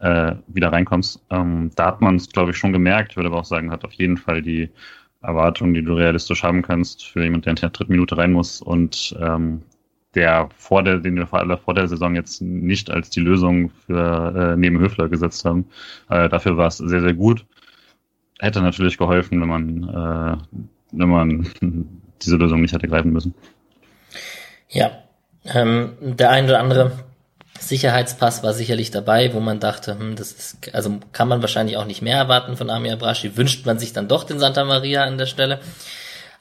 äh, 0.00 0.34
wieder 0.48 0.72
reinkommst. 0.72 1.24
Ähm, 1.30 1.70
da 1.76 1.86
hat 1.86 2.00
man 2.00 2.16
es, 2.16 2.28
glaube 2.28 2.50
ich, 2.50 2.56
schon 2.56 2.72
gemerkt. 2.72 3.16
Würde 3.16 3.28
aber 3.28 3.38
auch 3.38 3.44
sagen, 3.44 3.70
hat 3.70 3.84
auf 3.84 3.92
jeden 3.92 4.16
Fall 4.16 4.42
die 4.42 4.68
Erwartung, 5.26 5.74
die 5.74 5.82
du 5.82 5.94
realistisch 5.94 6.42
haben 6.42 6.62
kannst 6.62 7.04
für 7.04 7.22
jemanden, 7.22 7.44
der 7.44 7.50
in 7.52 7.56
der 7.56 7.70
dritten 7.70 7.92
Minute 7.92 8.16
rein 8.16 8.32
muss 8.32 8.62
und 8.62 9.16
ähm, 9.20 9.62
der 10.14 10.48
vor 10.56 10.82
der, 10.82 10.98
den 10.98 11.16
wir 11.16 11.26
vor, 11.26 11.58
vor 11.58 11.74
der 11.74 11.88
Saison 11.88 12.14
jetzt 12.14 12.40
nicht 12.40 12.90
als 12.90 13.10
die 13.10 13.20
Lösung 13.20 13.70
für 13.86 14.52
äh, 14.54 14.56
neben 14.56 14.78
Höfler 14.78 15.08
gesetzt 15.08 15.44
haben. 15.44 15.66
Äh, 16.08 16.28
dafür 16.28 16.56
war 16.56 16.68
es 16.68 16.78
sehr, 16.78 17.02
sehr 17.02 17.14
gut. 17.14 17.44
Hätte 18.40 18.62
natürlich 18.62 18.98
geholfen, 18.98 19.40
wenn 19.40 19.48
man, 19.48 19.82
äh, 19.84 20.36
wenn 20.92 21.08
man 21.08 21.48
diese 22.22 22.36
Lösung 22.36 22.62
nicht 22.62 22.72
hätte 22.72 22.88
greifen 22.88 23.12
müssen. 23.12 23.34
Ja, 24.70 24.90
ähm, 25.44 25.92
der 26.00 26.30
ein 26.30 26.46
oder 26.46 26.60
andere 26.60 26.92
Sicherheitspass 27.60 28.42
war 28.42 28.52
sicherlich 28.52 28.90
dabei, 28.90 29.32
wo 29.34 29.40
man 29.40 29.60
dachte, 29.60 29.98
hm, 29.98 30.16
das 30.16 30.32
ist, 30.32 30.74
also 30.74 30.98
kann 31.12 31.28
man 31.28 31.40
wahrscheinlich 31.40 31.76
auch 31.76 31.84
nicht 31.84 32.02
mehr 32.02 32.16
erwarten 32.16 32.56
von 32.56 32.70
Amir 32.70 32.94
Abrashi. 32.94 33.36
Wünscht 33.36 33.66
man 33.66 33.78
sich 33.78 33.92
dann 33.92 34.08
doch 34.08 34.24
den 34.24 34.38
Santa 34.38 34.64
Maria 34.64 35.04
an 35.04 35.18
der 35.18 35.26
Stelle. 35.26 35.60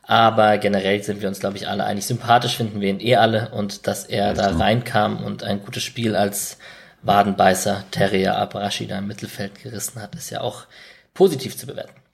Aber 0.08 0.58
generell 0.60 1.02
sind 1.02 1.22
wir 1.22 1.28
uns, 1.28 1.40
glaube 1.40 1.58
ich, 1.58 1.68
alle 1.68 1.84
einig. 1.84 2.06
Sympathisch 2.06 2.58
finden 2.58 2.80
wir 2.80 2.90
ihn 2.90 3.00
eh 3.00 3.16
alle 3.16 3.50
und 3.50 3.88
dass 3.88 4.06
er 4.06 4.34
da 4.34 4.52
reinkam 4.52 5.24
und 5.24 5.44
ein 5.44 5.64
gutes 5.64 5.84
Spiel 5.84 6.16
als 6.16 6.58
Wadenbeißer 7.02 7.86
Terrier 7.92 8.36
Abrashi 8.38 8.88
da 8.88 9.00
im 9.00 9.08
Mittelfeld 9.08 9.62
gerissen 9.62 10.02
hat, 10.02 10.16
ist 10.16 10.30
ja 10.30 10.42
auch 10.42 10.66
positiv 11.14 11.58
zu 11.58 11.66
bewerten. 11.66 12.05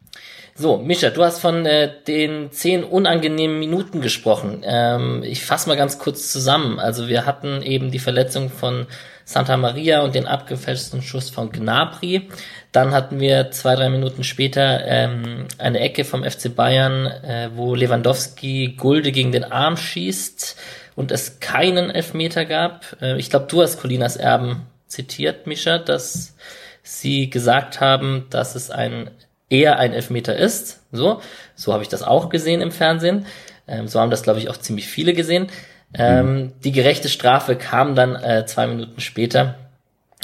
So, 0.54 0.78
Mischa, 0.78 1.10
du 1.10 1.24
hast 1.24 1.40
von 1.40 1.66
äh, 1.66 1.92
den 2.08 2.52
zehn 2.52 2.84
unangenehmen 2.84 3.58
Minuten 3.58 4.02
gesprochen. 4.02 4.64
Ähm, 4.66 5.24
ich 5.24 5.44
fasse 5.46 5.70
mal 5.70 5.78
ganz 5.78 5.98
kurz 5.98 6.32
zusammen. 6.32 6.80
Also 6.80 7.08
wir 7.08 7.26
hatten 7.26 7.62
eben 7.62 7.90
die 7.90 8.00
Verletzung 8.00 8.50
von 8.50 8.86
Santa 9.24 9.56
Maria 9.56 10.02
und 10.02 10.14
den 10.14 10.28
abgefälschten 10.28 11.02
Schuss 11.02 11.30
von 11.30 11.52
Gnabry. 11.52 12.30
Dann 12.74 12.92
hatten 12.92 13.20
wir 13.20 13.52
zwei, 13.52 13.76
drei 13.76 13.90
Minuten 13.90 14.24
später 14.24 14.86
ähm, 14.86 15.48
eine 15.58 15.80
Ecke 15.80 16.04
vom 16.04 16.24
FC 16.24 16.54
Bayern, 16.54 17.06
äh, 17.08 17.50
wo 17.56 17.74
Lewandowski 17.74 18.76
Gulde 18.78 19.12
gegen 19.12 19.32
den 19.32 19.46
Arm 19.46 19.78
schießt 19.78 20.58
und 20.96 21.12
es 21.12 21.40
keinen 21.40 21.90
Elfmeter 21.90 22.46
gab. 22.46 22.98
Äh, 23.02 23.18
ich 23.18 23.30
glaube, 23.30 23.48
du 23.50 23.62
hast 23.62 23.80
Colinas 23.80 24.18
Erben 24.18 24.68
zitiert, 24.88 25.48
Mischa, 25.48 25.78
dass 25.78 26.36
sie 26.84 27.30
gesagt 27.30 27.80
haben, 27.80 28.28
dass 28.30 28.56
es 28.56 28.70
ein 28.70 29.12
eher 29.52 29.78
ein 29.78 29.94
Elfmeter 29.94 30.36
ist. 30.36 30.80
So, 30.92 31.22
so 31.56 31.74
habe 31.74 31.84
ich 31.84 31.90
das 31.90 32.02
auch 32.02 32.30
gesehen 32.30 32.62
im 32.62 32.72
Fernsehen. 32.72 33.26
Ähm, 33.68 33.88
so 33.88 34.00
haben 34.00 34.10
das, 34.10 34.24
glaube 34.24 34.40
ich, 34.40 34.50
auch 34.50 34.58
ziemlich 34.58 34.88
viele 34.88 35.14
gesehen. 35.14 35.48
Ähm, 35.94 36.36
mhm. 36.36 36.52
Die 36.64 36.72
gerechte 36.72 37.10
Strafe 37.10 37.56
kam 37.56 37.96
dann 37.96 38.16
äh, 38.16 38.46
zwei 38.46 38.66
Minuten 38.66 39.02
später 39.02 39.56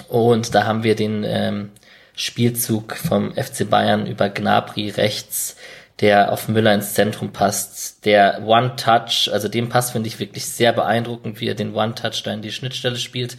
und 0.08 0.56
da 0.56 0.66
haben 0.66 0.84
wir 0.84 0.96
den 0.96 1.24
ähm, 1.26 1.72
Spielzug 2.16 2.96
vom 2.96 3.34
FC 3.36 3.70
Bayern 3.70 4.08
über 4.08 4.30
Gnabry 4.30 4.90
rechts, 4.90 5.58
der 6.00 6.32
auf 6.32 6.48
Müller 6.48 6.74
ins 6.74 6.94
Zentrum 6.94 7.34
passt. 7.34 8.06
Der 8.06 8.44
One-Touch, 8.46 9.30
also 9.34 9.50
den 9.50 9.68
Pass 9.68 9.92
finde 9.92 10.08
ich 10.08 10.20
wirklich 10.20 10.46
sehr 10.46 10.72
beeindruckend, 10.72 11.42
wie 11.42 11.50
er 11.50 11.56
den 11.56 11.76
One-Touch 11.76 12.24
da 12.24 12.32
in 12.32 12.42
die 12.42 12.52
Schnittstelle 12.52 12.98
spielt. 12.98 13.38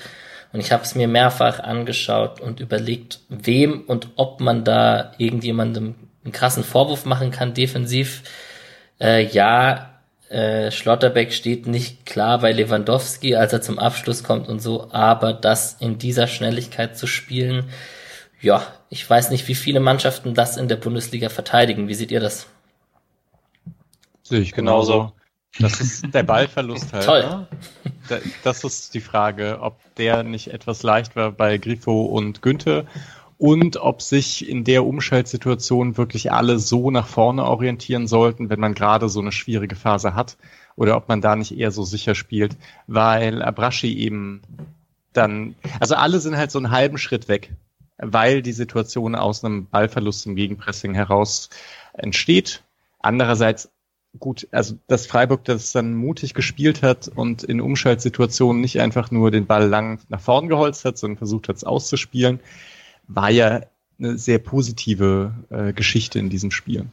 Und 0.53 0.61
ich 0.61 0.73
habe 0.73 0.83
es 0.83 0.95
mir 0.95 1.09
mehrfach 1.09 1.61
angeschaut 1.61 2.41
und 2.41 2.61
überlegt, 2.61 3.21
wem 3.29 3.83
und 3.83 4.09
ob 4.17 4.41
man 4.41 4.65
da 4.65 5.13
irgendjemandem 5.19 5.95
einen 6.25 6.33
krassen 6.33 6.65
Vorwurf 6.65 7.05
machen 7.05 7.31
kann, 7.31 7.55
defensiv. 7.55 8.23
Äh, 9.01 9.27
ja, 9.27 10.01
äh, 10.31 10.71
Schlotterbeck 10.71 11.33
steht 11.33 11.67
nicht 11.67 12.07
klar 12.07 12.39
bei 12.39 12.53
Lewandowski, 12.53 13.37
als 13.37 13.53
er 13.53 13.63
zum 13.63 13.79
Abschluss 13.79 14.25
kommt 14.25 14.49
und 14.49 14.61
so, 14.61 14.89
aber 14.91 15.33
das 15.33 15.77
in 15.81 15.99
dieser 15.99 16.27
Schnelligkeit 16.27 16.99
zu 16.99 17.07
spielen, 17.07 17.71
ja, 18.41 18.67
ich 18.91 19.09
weiß 19.09 19.31
nicht, 19.31 19.49
wie 19.49 19.55
viele 19.55 19.81
Mannschaften 19.81 20.35
das 20.35 20.57
in 20.57 20.69
der 20.69 20.77
Bundesliga 20.77 21.29
verteidigen. 21.29 21.89
Wie 21.89 21.95
seht 21.95 22.11
ihr 22.11 22.21
das? 22.21 22.47
Sehe 24.23 24.41
ich 24.41 24.53
genauso. 24.53 25.13
Das 25.59 25.81
ist 25.81 26.15
der 26.15 26.23
Ballverlust 26.23 26.93
halt. 26.93 27.05
Toll. 27.05 27.21
Ne? 27.21 27.49
Das 28.45 28.65
ist 28.65 28.95
die 28.95 29.01
Frage, 29.01 29.59
ob 29.61 29.79
der 29.97 30.23
nicht 30.23 30.49
etwas 30.49 30.83
leicht 30.83 31.17
war 31.17 31.33
bei 31.33 31.59
Grifo 31.59 32.03
und 32.03 32.43
Günther 32.43 32.85
und 33.39 33.77
ob 33.77 34.03
sich 34.03 34.49
in 34.49 34.65
der 34.65 34.85
Umschaltsituation 34.85 35.97
wirklich 35.97 36.33
alle 36.33 36.59
so 36.59 36.91
nach 36.91 37.07
vorne 37.07 37.45
orientieren 37.45 38.07
sollten, 38.07 38.51
wenn 38.51 38.61
man 38.61 38.75
gerade 38.75 39.09
so 39.09 39.21
eine 39.21 39.33
schwierige 39.33 39.77
Phase 39.77 40.15
hat 40.15 40.37
oder 40.77 40.97
ob 40.97 41.09
man 41.09 41.21
da 41.21 41.37
nicht 41.37 41.57
eher 41.57 41.71
so 41.71 41.85
sicher 41.85 42.15
spielt, 42.15 42.57
weil 42.87 43.43
Abrashi 43.43 43.97
eben 43.97 44.43
dann, 45.13 45.55
also 45.81 45.95
alle 45.95 46.21
sind 46.21 46.37
halt 46.37 46.51
so 46.51 46.59
einen 46.59 46.71
halben 46.71 46.99
Schritt 46.99 47.29
weg, 47.29 47.53
weil 47.99 48.43
die 48.43 48.53
Situation 48.53 49.15
aus 49.15 49.45
einem 49.45 49.67
Ballverlust 49.67 50.27
im 50.27 50.37
Gegenpressing 50.37 50.95
heraus 50.95 51.51
entsteht. 51.95 52.63
Andererseits 53.01 53.71
gut, 54.19 54.49
also 54.51 54.77
dass 54.87 55.07
Freiburg 55.07 55.45
das 55.45 55.73
dann 55.73 55.95
mutig 55.95 56.35
gespielt 56.35 56.83
hat 56.83 57.09
und 57.09 57.43
in 57.43 57.61
Umschaltsituationen 57.61 58.61
nicht 58.61 58.81
einfach 58.81 59.11
nur 59.11 59.31
den 59.31 59.47
Ball 59.47 59.67
lang 59.67 60.01
nach 60.09 60.21
vorn 60.21 60.49
geholzt 60.49 60.85
hat, 60.85 60.99
sondern 60.99 61.19
versucht 61.19 61.49
hat, 61.49 61.57
es 61.57 61.65
auszuspielen, 61.65 62.41
war 63.07 63.31
ja 63.31 63.63
eine 63.99 64.19
sehr 64.19 64.39
positive 64.39 65.33
äh, 65.51 65.73
Geschichte 65.73 66.19
in 66.19 66.31
diesem 66.31 66.51
Spiel. 66.51 66.87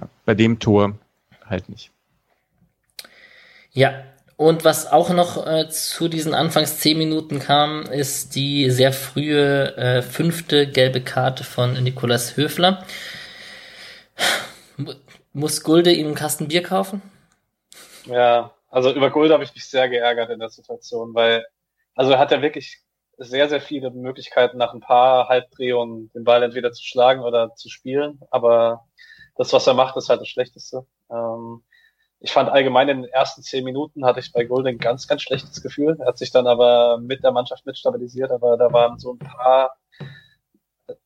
Ja, 0.00 0.08
bei 0.24 0.34
dem 0.34 0.58
Tor 0.58 0.98
halt 1.46 1.68
nicht. 1.68 1.90
Ja, 3.72 4.04
und 4.36 4.64
was 4.64 4.90
auch 4.90 5.10
noch 5.10 5.46
äh, 5.46 5.68
zu 5.68 6.08
diesen 6.08 6.34
Anfangs 6.34 6.78
zehn 6.78 6.98
Minuten 6.98 7.38
kam, 7.38 7.82
ist 7.82 8.34
die 8.34 8.70
sehr 8.70 8.92
frühe 8.92 9.76
äh, 9.76 10.02
fünfte 10.02 10.66
gelbe 10.66 11.00
Karte 11.00 11.44
von 11.44 11.74
Nikolas 11.82 12.36
Höfler. 12.36 12.84
Muss 15.36 15.64
Gulde 15.64 15.92
ihm 15.92 16.06
einen 16.06 16.14
Kasten 16.14 16.46
Bier 16.46 16.62
kaufen? 16.62 17.02
Ja, 18.04 18.54
also 18.70 18.92
über 18.92 19.10
Gulde 19.10 19.34
habe 19.34 19.42
ich 19.42 19.52
mich 19.52 19.68
sehr 19.68 19.88
geärgert 19.88 20.30
in 20.30 20.38
der 20.38 20.48
Situation, 20.48 21.12
weil, 21.12 21.44
also 21.96 22.12
er 22.12 22.20
hat 22.20 22.30
ja 22.30 22.40
wirklich 22.40 22.82
sehr, 23.18 23.48
sehr 23.48 23.60
viele 23.60 23.90
Möglichkeiten, 23.90 24.58
nach 24.58 24.72
ein 24.74 24.80
paar 24.80 25.28
Halbdrehungen 25.28 26.12
den 26.12 26.22
Ball 26.22 26.44
entweder 26.44 26.70
zu 26.70 26.84
schlagen 26.84 27.22
oder 27.22 27.52
zu 27.56 27.68
spielen, 27.68 28.20
aber 28.30 28.86
das, 29.34 29.52
was 29.52 29.66
er 29.66 29.74
macht, 29.74 29.96
ist 29.96 30.08
halt 30.08 30.20
das 30.20 30.28
Schlechteste. 30.28 30.86
Ähm, 31.10 31.64
ich 32.20 32.32
fand 32.32 32.48
allgemein 32.48 32.88
in 32.88 33.02
den 33.02 33.10
ersten 33.10 33.42
zehn 33.42 33.64
Minuten 33.64 34.04
hatte 34.04 34.20
ich 34.20 34.32
bei 34.32 34.44
Gulde 34.44 34.68
ein 34.68 34.78
ganz, 34.78 35.08
ganz 35.08 35.22
schlechtes 35.22 35.62
Gefühl. 35.62 35.96
Er 35.98 36.06
hat 36.06 36.18
sich 36.18 36.30
dann 36.30 36.46
aber 36.46 36.98
mit 36.98 37.24
der 37.24 37.32
Mannschaft 37.32 37.66
mitstabilisiert, 37.66 38.30
aber 38.30 38.56
da 38.56 38.72
waren 38.72 39.00
so 39.00 39.14
ein 39.14 39.18
paar 39.18 39.76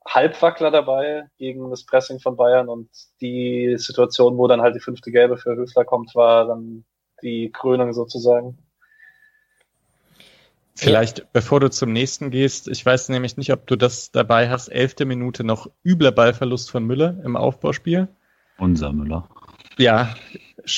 Halbwackler 0.06 0.70
dabei 0.70 1.28
gegen 1.38 1.70
das 1.70 1.84
Pressing 1.84 2.20
von 2.20 2.36
Bayern 2.36 2.68
und 2.68 2.88
die 3.20 3.76
Situation, 3.78 4.36
wo 4.36 4.48
dann 4.48 4.60
halt 4.60 4.74
die 4.74 4.80
fünfte 4.80 5.10
Gelbe 5.10 5.36
für 5.36 5.54
Höfler 5.54 5.84
kommt, 5.84 6.14
war 6.14 6.46
dann 6.46 6.84
die 7.22 7.50
Krönung 7.52 7.92
sozusagen. 7.92 8.58
Vielleicht, 10.74 11.18
ja. 11.18 11.24
bevor 11.32 11.60
du 11.60 11.70
zum 11.70 11.92
nächsten 11.92 12.30
gehst, 12.30 12.68
ich 12.68 12.84
weiß 12.86 13.08
nämlich 13.08 13.36
nicht, 13.36 13.52
ob 13.52 13.66
du 13.66 13.76
das 13.76 14.12
dabei 14.12 14.48
hast, 14.48 14.68
elfte 14.68 15.04
Minute 15.04 15.42
noch 15.42 15.68
übler 15.84 16.12
Ballverlust 16.12 16.70
von 16.70 16.84
Müller 16.84 17.16
im 17.24 17.36
Aufbauspiel. 17.36 18.08
Unser 18.58 18.92
Müller. 18.92 19.28
Ja, 19.76 20.14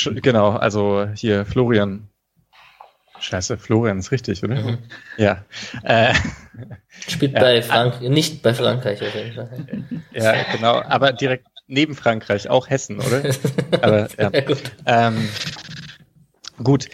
genau, 0.06 0.50
also 0.50 1.06
hier 1.14 1.44
Florian 1.46 2.09
Scheiße, 3.20 3.58
Florian 3.58 3.98
ist 3.98 4.10
richtig, 4.10 4.42
oder? 4.42 4.60
Mhm. 4.60 4.78
Ja. 5.16 5.44
Äh, 5.82 6.14
Spielt 7.08 7.34
ja, 7.34 7.40
bei 7.40 7.62
Frank 7.62 8.00
nicht 8.00 8.42
bei 8.42 8.54
Frankreich 8.54 9.02
auf 9.02 9.14
jeden 9.14 9.32
Fall. 9.32 9.66
Ja, 10.12 10.34
genau, 10.52 10.82
aber 10.82 11.12
direkt 11.12 11.46
neben 11.66 11.94
Frankreich, 11.94 12.48
auch 12.50 12.68
Hessen, 12.68 12.98
oder? 12.98 13.22
aber, 13.80 14.08
ja. 14.18 14.30
ja 14.30 14.40
gut. 14.40 14.62
Ähm, 14.86 15.28
gut, 16.62 16.88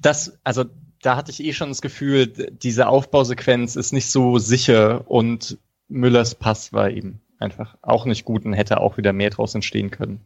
das, 0.00 0.38
also 0.44 0.64
da 1.02 1.16
hatte 1.16 1.30
ich 1.30 1.42
eh 1.42 1.52
schon 1.52 1.68
das 1.68 1.80
Gefühl, 1.80 2.26
diese 2.26 2.88
Aufbausequenz 2.88 3.76
ist 3.76 3.92
nicht 3.92 4.10
so 4.10 4.38
sicher 4.38 5.08
und 5.08 5.58
Müllers 5.88 6.34
Pass 6.34 6.72
war 6.72 6.90
eben 6.90 7.20
einfach 7.38 7.76
auch 7.82 8.04
nicht 8.04 8.24
gut 8.24 8.44
und 8.44 8.52
hätte 8.52 8.80
auch 8.80 8.96
wieder 8.96 9.12
mehr 9.12 9.30
draus 9.30 9.54
entstehen 9.54 9.90
können. 9.90 10.20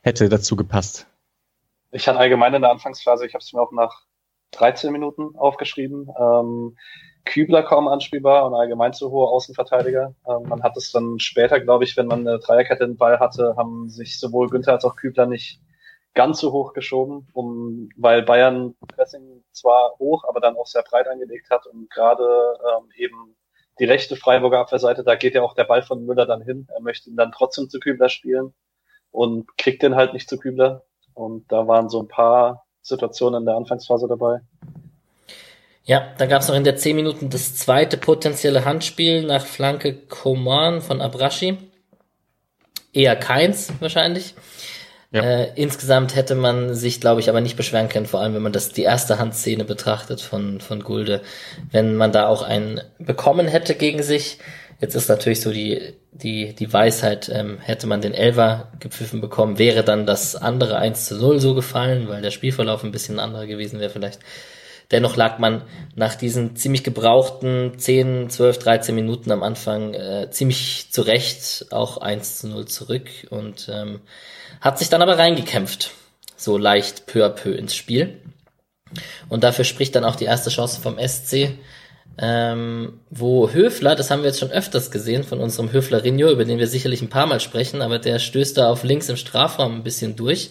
Hätte 0.00 0.28
dazu 0.28 0.56
gepasst. 0.56 1.06
Ich 1.92 2.08
hatte 2.08 2.18
allgemein 2.18 2.54
in 2.54 2.62
der 2.62 2.70
Anfangsphase, 2.70 3.26
ich 3.26 3.34
habe 3.34 3.42
es 3.42 3.52
mir 3.52 3.60
auch 3.60 3.72
nach 3.72 4.02
13 4.52 4.92
Minuten 4.92 5.36
aufgeschrieben. 5.36 6.10
Ähm, 6.18 6.76
Kübler 7.24 7.62
kaum 7.62 7.88
anspielbar 7.88 8.46
und 8.46 8.54
allgemein 8.54 8.92
zu 8.92 9.10
hohe 9.10 9.28
Außenverteidiger. 9.28 10.14
Ähm, 10.28 10.48
man 10.48 10.62
hat 10.62 10.76
es 10.76 10.90
dann 10.92 11.18
später, 11.18 11.60
glaube 11.60 11.84
ich, 11.84 11.96
wenn 11.96 12.06
man 12.06 12.26
eine 12.26 12.38
Dreierkette 12.38 12.86
den 12.86 12.96
Ball 12.96 13.20
hatte, 13.20 13.54
haben 13.56 13.88
sich 13.88 14.18
sowohl 14.18 14.48
Günther 14.48 14.72
als 14.72 14.84
auch 14.84 14.96
Kübler 14.96 15.26
nicht 15.26 15.60
ganz 16.14 16.40
so 16.40 16.52
hoch 16.52 16.72
geschoben, 16.72 17.28
um, 17.32 17.88
weil 17.96 18.22
Bayern 18.22 18.74
Pressing 18.88 19.44
zwar 19.52 19.94
hoch, 19.98 20.24
aber 20.28 20.40
dann 20.40 20.56
auch 20.56 20.66
sehr 20.66 20.82
breit 20.82 21.08
angelegt 21.08 21.48
hat 21.50 21.66
und 21.66 21.88
gerade 21.90 22.24
ähm, 22.24 22.90
eben 22.96 23.34
die 23.78 23.84
rechte 23.84 24.16
Freiburger 24.16 24.60
Abwehrseite, 24.60 25.04
da 25.04 25.14
geht 25.14 25.34
ja 25.34 25.42
auch 25.42 25.54
der 25.54 25.64
Ball 25.64 25.82
von 25.82 26.04
Müller 26.04 26.26
dann 26.26 26.42
hin. 26.42 26.68
Er 26.74 26.82
möchte 26.82 27.08
ihn 27.08 27.16
dann 27.16 27.32
trotzdem 27.32 27.70
zu 27.70 27.80
Kübler 27.80 28.10
spielen 28.10 28.52
und 29.10 29.56
kriegt 29.56 29.82
den 29.82 29.94
halt 29.94 30.12
nicht 30.12 30.28
zu 30.28 30.38
Kübler. 30.38 30.84
Und 31.14 31.50
da 31.50 31.66
waren 31.66 31.88
so 31.88 32.00
ein 32.00 32.08
paar 32.08 32.66
Situationen 32.82 33.42
in 33.42 33.46
der 33.46 33.56
Anfangsphase 33.56 34.08
dabei. 34.08 34.40
Ja, 35.84 36.12
da 36.18 36.26
gab 36.26 36.42
es 36.42 36.48
noch 36.48 36.54
in 36.54 36.64
der 36.64 36.76
10 36.76 36.94
Minuten 36.94 37.30
das 37.30 37.56
zweite 37.56 37.96
potenzielle 37.96 38.64
Handspiel 38.64 39.22
nach 39.24 39.44
Flanke 39.44 39.94
Koman 39.94 40.80
von 40.80 41.00
Abrashi. 41.00 41.58
Eher 42.92 43.16
keins 43.16 43.72
wahrscheinlich. 43.80 44.34
Ja. 45.10 45.22
Äh, 45.22 45.52
insgesamt 45.56 46.14
hätte 46.14 46.34
man 46.34 46.74
sich, 46.74 47.00
glaube 47.00 47.20
ich, 47.20 47.28
aber 47.28 47.40
nicht 47.40 47.56
beschweren 47.56 47.88
können, 47.88 48.06
vor 48.06 48.20
allem 48.20 48.34
wenn 48.34 48.42
man 48.42 48.52
das 48.52 48.70
die 48.70 48.82
erste 48.82 49.18
Handszene 49.18 49.64
betrachtet 49.64 50.20
von, 50.20 50.60
von 50.60 50.82
Gulde. 50.82 51.20
Wenn 51.70 51.96
man 51.96 52.12
da 52.12 52.28
auch 52.28 52.42
einen 52.42 52.80
bekommen 52.98 53.46
hätte 53.46 53.74
gegen 53.74 54.02
sich, 54.02 54.38
Jetzt 54.82 54.96
ist 54.96 55.08
natürlich 55.08 55.40
so 55.40 55.52
die, 55.52 55.94
die, 56.10 56.56
die 56.56 56.72
Weisheit, 56.72 57.30
ähm, 57.32 57.58
hätte 57.60 57.86
man 57.86 58.00
den 58.00 58.14
Elver 58.14 58.72
gepfiffen 58.80 59.20
bekommen, 59.20 59.56
wäre 59.56 59.84
dann 59.84 60.06
das 60.06 60.34
andere 60.34 60.76
1 60.76 61.06
zu 61.06 61.14
0 61.18 61.38
so 61.38 61.54
gefallen, 61.54 62.08
weil 62.08 62.20
der 62.20 62.32
Spielverlauf 62.32 62.82
ein 62.82 62.90
bisschen 62.90 63.20
anderer 63.20 63.46
gewesen 63.46 63.78
wäre 63.78 63.90
vielleicht. 63.90 64.18
Dennoch 64.90 65.14
lag 65.14 65.38
man 65.38 65.62
nach 65.94 66.16
diesen 66.16 66.56
ziemlich 66.56 66.82
gebrauchten 66.82 67.78
10, 67.78 68.28
12, 68.28 68.58
13 68.58 68.94
Minuten 68.96 69.30
am 69.30 69.44
Anfang 69.44 69.94
äh, 69.94 70.28
ziemlich 70.32 70.88
zurecht 70.90 71.66
auch 71.70 71.98
1 71.98 72.38
zu 72.38 72.48
0 72.48 72.66
zurück 72.66 73.08
und 73.30 73.70
ähm, 73.72 74.00
hat 74.60 74.80
sich 74.80 74.88
dann 74.88 75.00
aber 75.00 75.16
reingekämpft, 75.16 75.92
so 76.36 76.58
leicht 76.58 77.06
peu 77.06 77.24
à 77.24 77.28
peu 77.28 77.52
ins 77.52 77.76
Spiel. 77.76 78.20
Und 79.28 79.44
dafür 79.44 79.64
spricht 79.64 79.94
dann 79.94 80.04
auch 80.04 80.16
die 80.16 80.24
erste 80.24 80.50
Chance 80.50 80.80
vom 80.80 80.98
SC, 80.98 81.52
ähm, 82.18 83.00
wo 83.10 83.50
Höfler, 83.50 83.94
das 83.94 84.10
haben 84.10 84.22
wir 84.22 84.28
jetzt 84.28 84.40
schon 84.40 84.50
öfters 84.50 84.90
gesehen 84.90 85.24
von 85.24 85.40
unserem 85.40 85.72
Höfler 85.72 86.04
Rinho, 86.04 86.30
über 86.30 86.44
den 86.44 86.58
wir 86.58 86.66
sicherlich 86.66 87.02
ein 87.02 87.08
paar 87.08 87.26
Mal 87.26 87.40
sprechen, 87.40 87.82
aber 87.82 87.98
der 87.98 88.18
stößt 88.18 88.58
da 88.58 88.70
auf 88.70 88.84
links 88.84 89.08
im 89.08 89.16
Strafraum 89.16 89.76
ein 89.76 89.82
bisschen 89.82 90.16
durch. 90.16 90.50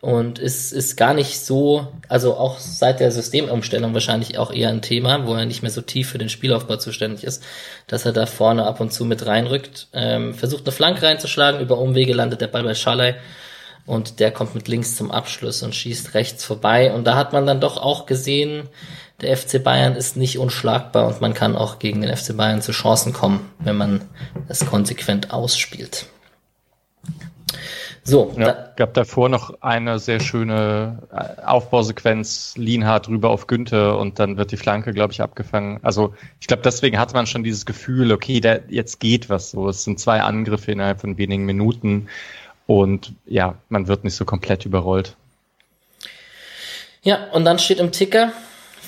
Und 0.00 0.38
ist, 0.38 0.72
ist 0.72 0.96
gar 0.96 1.12
nicht 1.12 1.40
so, 1.40 1.88
also 2.08 2.36
auch 2.36 2.60
seit 2.60 3.00
der 3.00 3.10
Systemumstellung 3.10 3.94
wahrscheinlich 3.94 4.38
auch 4.38 4.52
eher 4.52 4.68
ein 4.68 4.80
Thema, 4.80 5.26
wo 5.26 5.34
er 5.34 5.44
nicht 5.44 5.62
mehr 5.62 5.72
so 5.72 5.80
tief 5.80 6.10
für 6.10 6.18
den 6.18 6.28
Spielaufbau 6.28 6.76
zuständig 6.76 7.24
ist, 7.24 7.42
dass 7.88 8.06
er 8.06 8.12
da 8.12 8.26
vorne 8.26 8.64
ab 8.64 8.78
und 8.78 8.92
zu 8.92 9.04
mit 9.04 9.26
reinrückt, 9.26 9.88
ähm, 9.92 10.34
versucht 10.34 10.64
eine 10.66 10.72
Flanke 10.72 11.02
reinzuschlagen, 11.02 11.60
über 11.60 11.78
Umwege 11.78 12.14
landet 12.14 12.40
der 12.40 12.46
Ball 12.46 12.62
bei 12.62 12.74
Schalay 12.74 13.16
und 13.88 14.20
der 14.20 14.30
kommt 14.30 14.54
mit 14.54 14.68
links 14.68 14.96
zum 14.96 15.10
Abschluss 15.10 15.62
und 15.62 15.74
schießt 15.74 16.12
rechts 16.12 16.44
vorbei. 16.44 16.92
Und 16.92 17.06
da 17.06 17.16
hat 17.16 17.32
man 17.32 17.46
dann 17.46 17.58
doch 17.58 17.78
auch 17.78 18.04
gesehen, 18.04 18.68
der 19.20 19.36
FC 19.36 19.62
Bayern 19.62 19.96
ist 19.96 20.16
nicht 20.16 20.38
unschlagbar 20.38 21.08
und 21.08 21.20
man 21.20 21.34
kann 21.34 21.56
auch 21.56 21.78
gegen 21.78 22.02
den 22.02 22.16
FC 22.16 22.36
Bayern 22.36 22.62
zu 22.62 22.72
Chancen 22.72 23.12
kommen, 23.12 23.50
wenn 23.58 23.76
man 23.76 24.02
es 24.48 24.64
konsequent 24.64 25.32
ausspielt. 25.32 26.06
So, 28.04 28.34
ja, 28.38 28.52
da, 28.52 28.72
gab 28.76 28.94
davor 28.94 29.28
noch 29.28 29.60
eine 29.60 29.98
sehr 29.98 30.20
schöne 30.20 31.02
äh, 31.12 31.42
Aufbausequenz, 31.42 32.54
Lienhardt 32.56 33.08
rüber 33.08 33.28
auf 33.28 33.46
Günther 33.48 33.98
und 33.98 34.18
dann 34.18 34.38
wird 34.38 34.50
die 34.50 34.56
Flanke, 34.56 34.94
glaube 34.94 35.12
ich, 35.12 35.20
abgefangen. 35.20 35.78
Also 35.82 36.14
ich 36.40 36.46
glaube, 36.46 36.62
deswegen 36.62 36.98
hatte 36.98 37.12
man 37.12 37.26
schon 37.26 37.42
dieses 37.42 37.66
Gefühl, 37.66 38.12
okay, 38.12 38.40
da, 38.40 38.60
jetzt 38.68 38.98
geht 39.00 39.28
was 39.28 39.50
so. 39.50 39.68
Es 39.68 39.84
sind 39.84 40.00
zwei 40.00 40.22
Angriffe 40.22 40.72
innerhalb 40.72 41.02
von 41.02 41.18
wenigen 41.18 41.44
Minuten 41.44 42.08
und 42.66 43.12
ja, 43.26 43.56
man 43.68 43.88
wird 43.88 44.04
nicht 44.04 44.14
so 44.14 44.24
komplett 44.24 44.64
überrollt. 44.64 45.14
Ja, 47.02 47.26
und 47.32 47.44
dann 47.44 47.58
steht 47.58 47.78
im 47.78 47.92
Ticker 47.92 48.32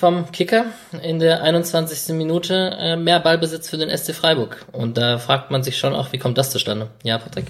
vom 0.00 0.32
Kicker 0.32 0.64
in 1.02 1.18
der 1.18 1.42
21. 1.42 2.16
Minute 2.16 2.74
äh, 2.78 2.96
mehr 2.96 3.20
Ballbesitz 3.20 3.68
für 3.68 3.76
den 3.76 3.94
SC 3.94 4.14
Freiburg. 4.14 4.64
Und 4.72 4.96
da 4.96 5.18
fragt 5.18 5.50
man 5.50 5.62
sich 5.62 5.76
schon 5.76 5.94
auch, 5.94 6.10
wie 6.12 6.18
kommt 6.18 6.38
das 6.38 6.50
zustande? 6.50 6.88
Ja, 7.02 7.18
Patrick? 7.18 7.44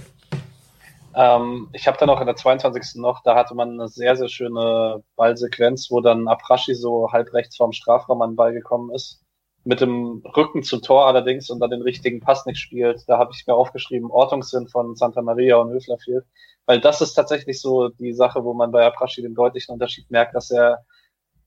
Ähm, 1.14 1.68
ich 1.72 1.86
habe 1.86 1.96
dann 1.96 2.10
auch 2.10 2.20
in 2.20 2.26
der 2.26 2.34
22. 2.34 2.96
noch, 2.96 3.22
da 3.22 3.36
hatte 3.36 3.54
man 3.54 3.74
eine 3.74 3.86
sehr, 3.86 4.16
sehr 4.16 4.28
schöne 4.28 5.04
Ballsequenz, 5.14 5.92
wo 5.92 6.00
dann 6.00 6.26
Aprashi 6.26 6.74
so 6.74 7.12
halb 7.12 7.32
rechts 7.32 7.56
vorm 7.56 7.72
Strafraum 7.72 8.20
an 8.20 8.30
den 8.30 8.36
Ball 8.36 8.52
gekommen 8.52 8.92
ist. 8.92 9.22
Mit 9.62 9.80
dem 9.80 10.20
Rücken 10.36 10.64
zum 10.64 10.82
Tor 10.82 11.06
allerdings 11.06 11.50
und 11.50 11.60
dann 11.60 11.70
den 11.70 11.82
richtigen 11.82 12.18
Pass 12.18 12.46
nicht 12.46 12.58
spielt. 12.58 13.04
Da 13.06 13.18
habe 13.18 13.30
ich 13.32 13.46
mir 13.46 13.54
aufgeschrieben, 13.54 14.10
Ortungssinn 14.10 14.66
von 14.66 14.96
Santa 14.96 15.22
Maria 15.22 15.56
und 15.56 15.70
Höfler 15.70 15.98
fehlt. 15.98 16.24
Weil 16.66 16.80
das 16.80 17.00
ist 17.00 17.14
tatsächlich 17.14 17.60
so 17.60 17.90
die 17.90 18.12
Sache, 18.12 18.42
wo 18.42 18.54
man 18.54 18.72
bei 18.72 18.84
Aprashi 18.84 19.22
den 19.22 19.34
deutlichen 19.34 19.72
Unterschied 19.72 20.10
merkt, 20.10 20.34
dass 20.34 20.50
er, 20.50 20.84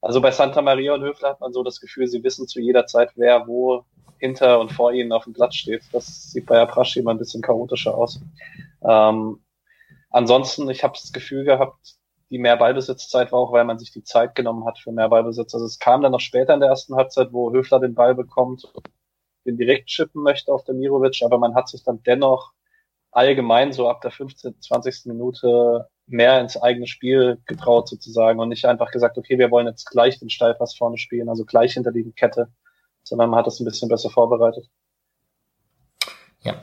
also 0.04 0.22
bei 0.22 0.32
Santa 0.32 0.62
Maria 0.62 0.94
und 0.94 1.04
Höfler 1.04 1.30
hat 1.30 1.42
man 1.42 1.54
so 1.54 1.64
das 1.64 1.80
Gefühl, 1.80 2.08
sie 2.08 2.24
wissen 2.24 2.48
zu 2.48 2.60
jeder 2.62 2.86
Zeit, 2.86 3.12
wer 3.16 3.48
wo 3.48 3.86
hinter 4.20 4.60
und 4.60 4.72
vor 4.72 4.94
ihnen 4.94 5.12
auf 5.12 5.26
dem 5.26 5.34
Platz 5.34 5.56
steht. 5.56 5.84
Das 5.92 6.32
sieht 6.32 6.46
bei 6.46 6.60
Aprashi 6.60 7.00
immer 7.00 7.12
ein 7.12 7.18
bisschen 7.18 7.42
chaotischer 7.42 7.98
aus. 7.98 8.22
Ähm, 8.88 9.40
Ansonsten, 10.14 10.70
ich 10.70 10.84
habe 10.84 10.94
das 10.94 11.12
Gefühl 11.12 11.44
gehabt, 11.44 11.96
die 12.30 12.38
mehr 12.38 12.56
Ballbesitzzeit 12.56 13.32
war 13.32 13.40
auch, 13.40 13.52
weil 13.52 13.66
man 13.66 13.80
sich 13.80 13.92
die 13.92 14.04
Zeit 14.04 14.36
genommen 14.36 14.64
hat 14.66 14.78
für 14.78 14.92
mehr 14.92 15.10
Ballbesitz. 15.10 15.56
Also 15.56 15.66
es 15.66 15.80
kam 15.80 16.04
dann 16.04 16.12
noch 16.12 16.20
später 16.20 16.54
in 16.54 16.60
der 16.60 16.70
ersten 16.70 16.96
Halbzeit, 16.96 17.34
wo 17.34 17.52
Höfler 17.52 17.80
den 17.80 17.96
Ball 17.96 18.14
bekommt, 18.14 18.72
den 19.46 19.58
direkt 19.58 19.88
chippen 19.88 20.22
möchte 20.22 20.54
auf 20.54 20.64
der 20.66 20.76
Mirovic, 20.76 21.24
aber 21.24 21.40
man 21.40 21.56
hat 21.56 21.68
sich 21.68 21.84
dann 21.84 22.04
dennoch 22.04 22.54
allgemein 23.12 23.74
so 23.74 23.90
ab 23.90 24.02
der 24.02 24.12
15., 24.12 24.62
20. 24.62 25.06
Minute 25.08 25.90
mehr 26.08 26.40
ins 26.42 26.62
eigene 26.62 26.88
Spiel 26.88 27.40
getraut 27.46 27.88
sozusagen 27.88 28.40
und 28.40 28.50
nicht 28.50 28.66
einfach 28.66 28.92
gesagt, 28.92 29.18
okay, 29.18 29.38
wir 29.38 29.52
wollen 29.52 29.68
jetzt 29.68 29.90
gleich 29.90 30.20
den 30.20 30.30
Steilpass 30.30 30.76
vorne 30.76 30.98
spielen, 30.98 31.30
also 31.30 31.46
gleich 31.46 31.74
hinter 31.74 31.92
die 31.92 32.12
Kette, 32.12 32.50
sondern 33.04 33.30
man 33.30 33.40
hat 33.40 33.48
das 33.48 33.60
ein 33.60 33.66
bisschen 33.66 33.90
besser 33.90 34.10
vorbereitet. 34.10 34.68
Ja. 36.42 36.60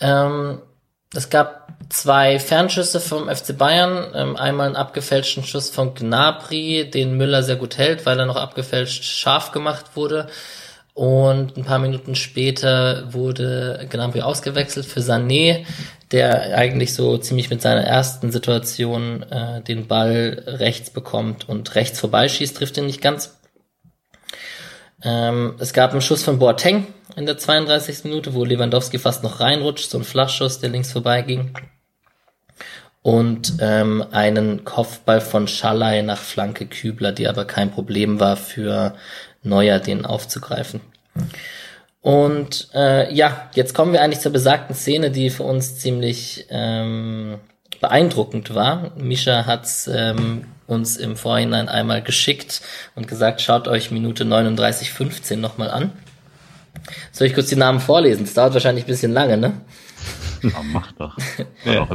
Ähm, 0.00 0.62
es 1.14 1.30
gab 1.30 1.68
zwei 1.88 2.38
Fernschüsse 2.38 3.00
vom 3.00 3.28
FC 3.28 3.56
Bayern. 3.56 4.12
Ähm, 4.14 4.36
einmal 4.36 4.66
einen 4.66 4.76
abgefälschten 4.76 5.42
Schuss 5.42 5.70
von 5.70 5.94
Gnabry, 5.94 6.90
den 6.90 7.16
Müller 7.16 7.42
sehr 7.42 7.56
gut 7.56 7.78
hält, 7.78 8.06
weil 8.06 8.18
er 8.18 8.26
noch 8.26 8.36
abgefälscht 8.36 9.04
scharf 9.04 9.52
gemacht 9.52 9.96
wurde. 9.96 10.28
Und 10.94 11.56
ein 11.56 11.64
paar 11.64 11.78
Minuten 11.78 12.14
später 12.14 13.12
wurde 13.12 13.86
Gnabry 13.88 14.20
ausgewechselt 14.20 14.84
für 14.84 15.00
Sané, 15.00 15.64
der 16.12 16.56
eigentlich 16.56 16.94
so 16.94 17.18
ziemlich 17.18 17.50
mit 17.50 17.60
seiner 17.60 17.82
ersten 17.82 18.32
Situation 18.32 19.22
äh, 19.24 19.60
den 19.62 19.86
Ball 19.86 20.42
rechts 20.46 20.90
bekommt 20.90 21.48
und 21.48 21.74
rechts 21.74 22.00
vorbeischießt, 22.00 22.56
trifft 22.56 22.76
ihn 22.78 22.86
nicht 22.86 23.02
ganz. 23.02 23.36
Ähm, 25.02 25.54
es 25.58 25.72
gab 25.72 25.92
einen 25.92 26.00
Schuss 26.00 26.22
von 26.22 26.38
Boateng 26.38 26.86
in 27.16 27.26
der 27.26 27.38
32. 27.38 28.04
Minute, 28.04 28.34
wo 28.34 28.44
Lewandowski 28.44 28.98
fast 28.98 29.22
noch 29.22 29.40
reinrutscht, 29.40 29.90
so 29.90 29.98
ein 29.98 30.04
Flachschuss, 30.04 30.60
der 30.60 30.70
links 30.70 30.92
vorbeiging. 30.92 31.52
Und 33.02 33.54
ähm, 33.60 34.04
einen 34.10 34.64
Kopfball 34.64 35.20
von 35.20 35.46
Schallei 35.46 36.02
nach 36.02 36.18
Flanke 36.18 36.66
Kübler, 36.66 37.12
die 37.12 37.28
aber 37.28 37.44
kein 37.44 37.70
Problem 37.70 38.18
war 38.18 38.36
für 38.36 38.94
Neuer, 39.42 39.78
den 39.78 40.04
aufzugreifen. 40.04 40.80
Und 42.00 42.68
äh, 42.74 43.12
ja, 43.12 43.50
jetzt 43.54 43.74
kommen 43.74 43.92
wir 43.92 44.02
eigentlich 44.02 44.20
zur 44.20 44.32
besagten 44.32 44.74
Szene, 44.74 45.10
die 45.10 45.30
für 45.30 45.42
uns 45.42 45.78
ziemlich 45.78 46.46
ähm, 46.50 47.38
beeindruckend 47.80 48.54
war. 48.54 48.92
Misha 48.96 49.46
hat's 49.46 49.88
ähm, 49.92 50.46
uns 50.66 50.96
im 50.96 51.16
Vorhinein 51.16 51.68
einmal 51.68 52.02
geschickt 52.02 52.62
und 52.94 53.08
gesagt, 53.08 53.40
schaut 53.40 53.68
euch 53.68 53.90
Minute 53.90 54.24
39,15 54.24 55.36
nochmal 55.36 55.70
an. 55.70 55.92
Soll 57.10 57.26
ich 57.26 57.34
kurz 57.34 57.48
die 57.48 57.56
Namen 57.56 57.80
vorlesen? 57.80 58.24
Das 58.24 58.34
dauert 58.34 58.54
wahrscheinlich 58.54 58.84
ein 58.84 58.88
bisschen 58.88 59.12
lange, 59.12 59.36
ne? 59.36 59.60
Ja, 60.40 60.62
mach 60.62 60.92
doch. 60.92 61.16
ja. 61.64 61.88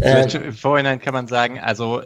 Äh, 0.00 0.26
Im 0.34 0.54
Vorhinein 0.54 1.00
kann 1.00 1.12
man 1.12 1.28
sagen, 1.28 1.60
also 1.60 2.00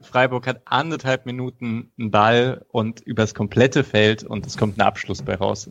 Freiburg 0.00 0.46
hat 0.46 0.62
anderthalb 0.64 1.26
Minuten 1.26 1.92
einen 1.98 2.10
Ball 2.10 2.64
und 2.70 3.00
übers 3.00 3.34
komplette 3.34 3.84
Feld 3.84 4.22
und 4.22 4.46
es 4.46 4.56
kommt 4.56 4.78
ein 4.78 4.80
Abschluss 4.80 5.20
bei 5.20 5.34
raus. 5.34 5.70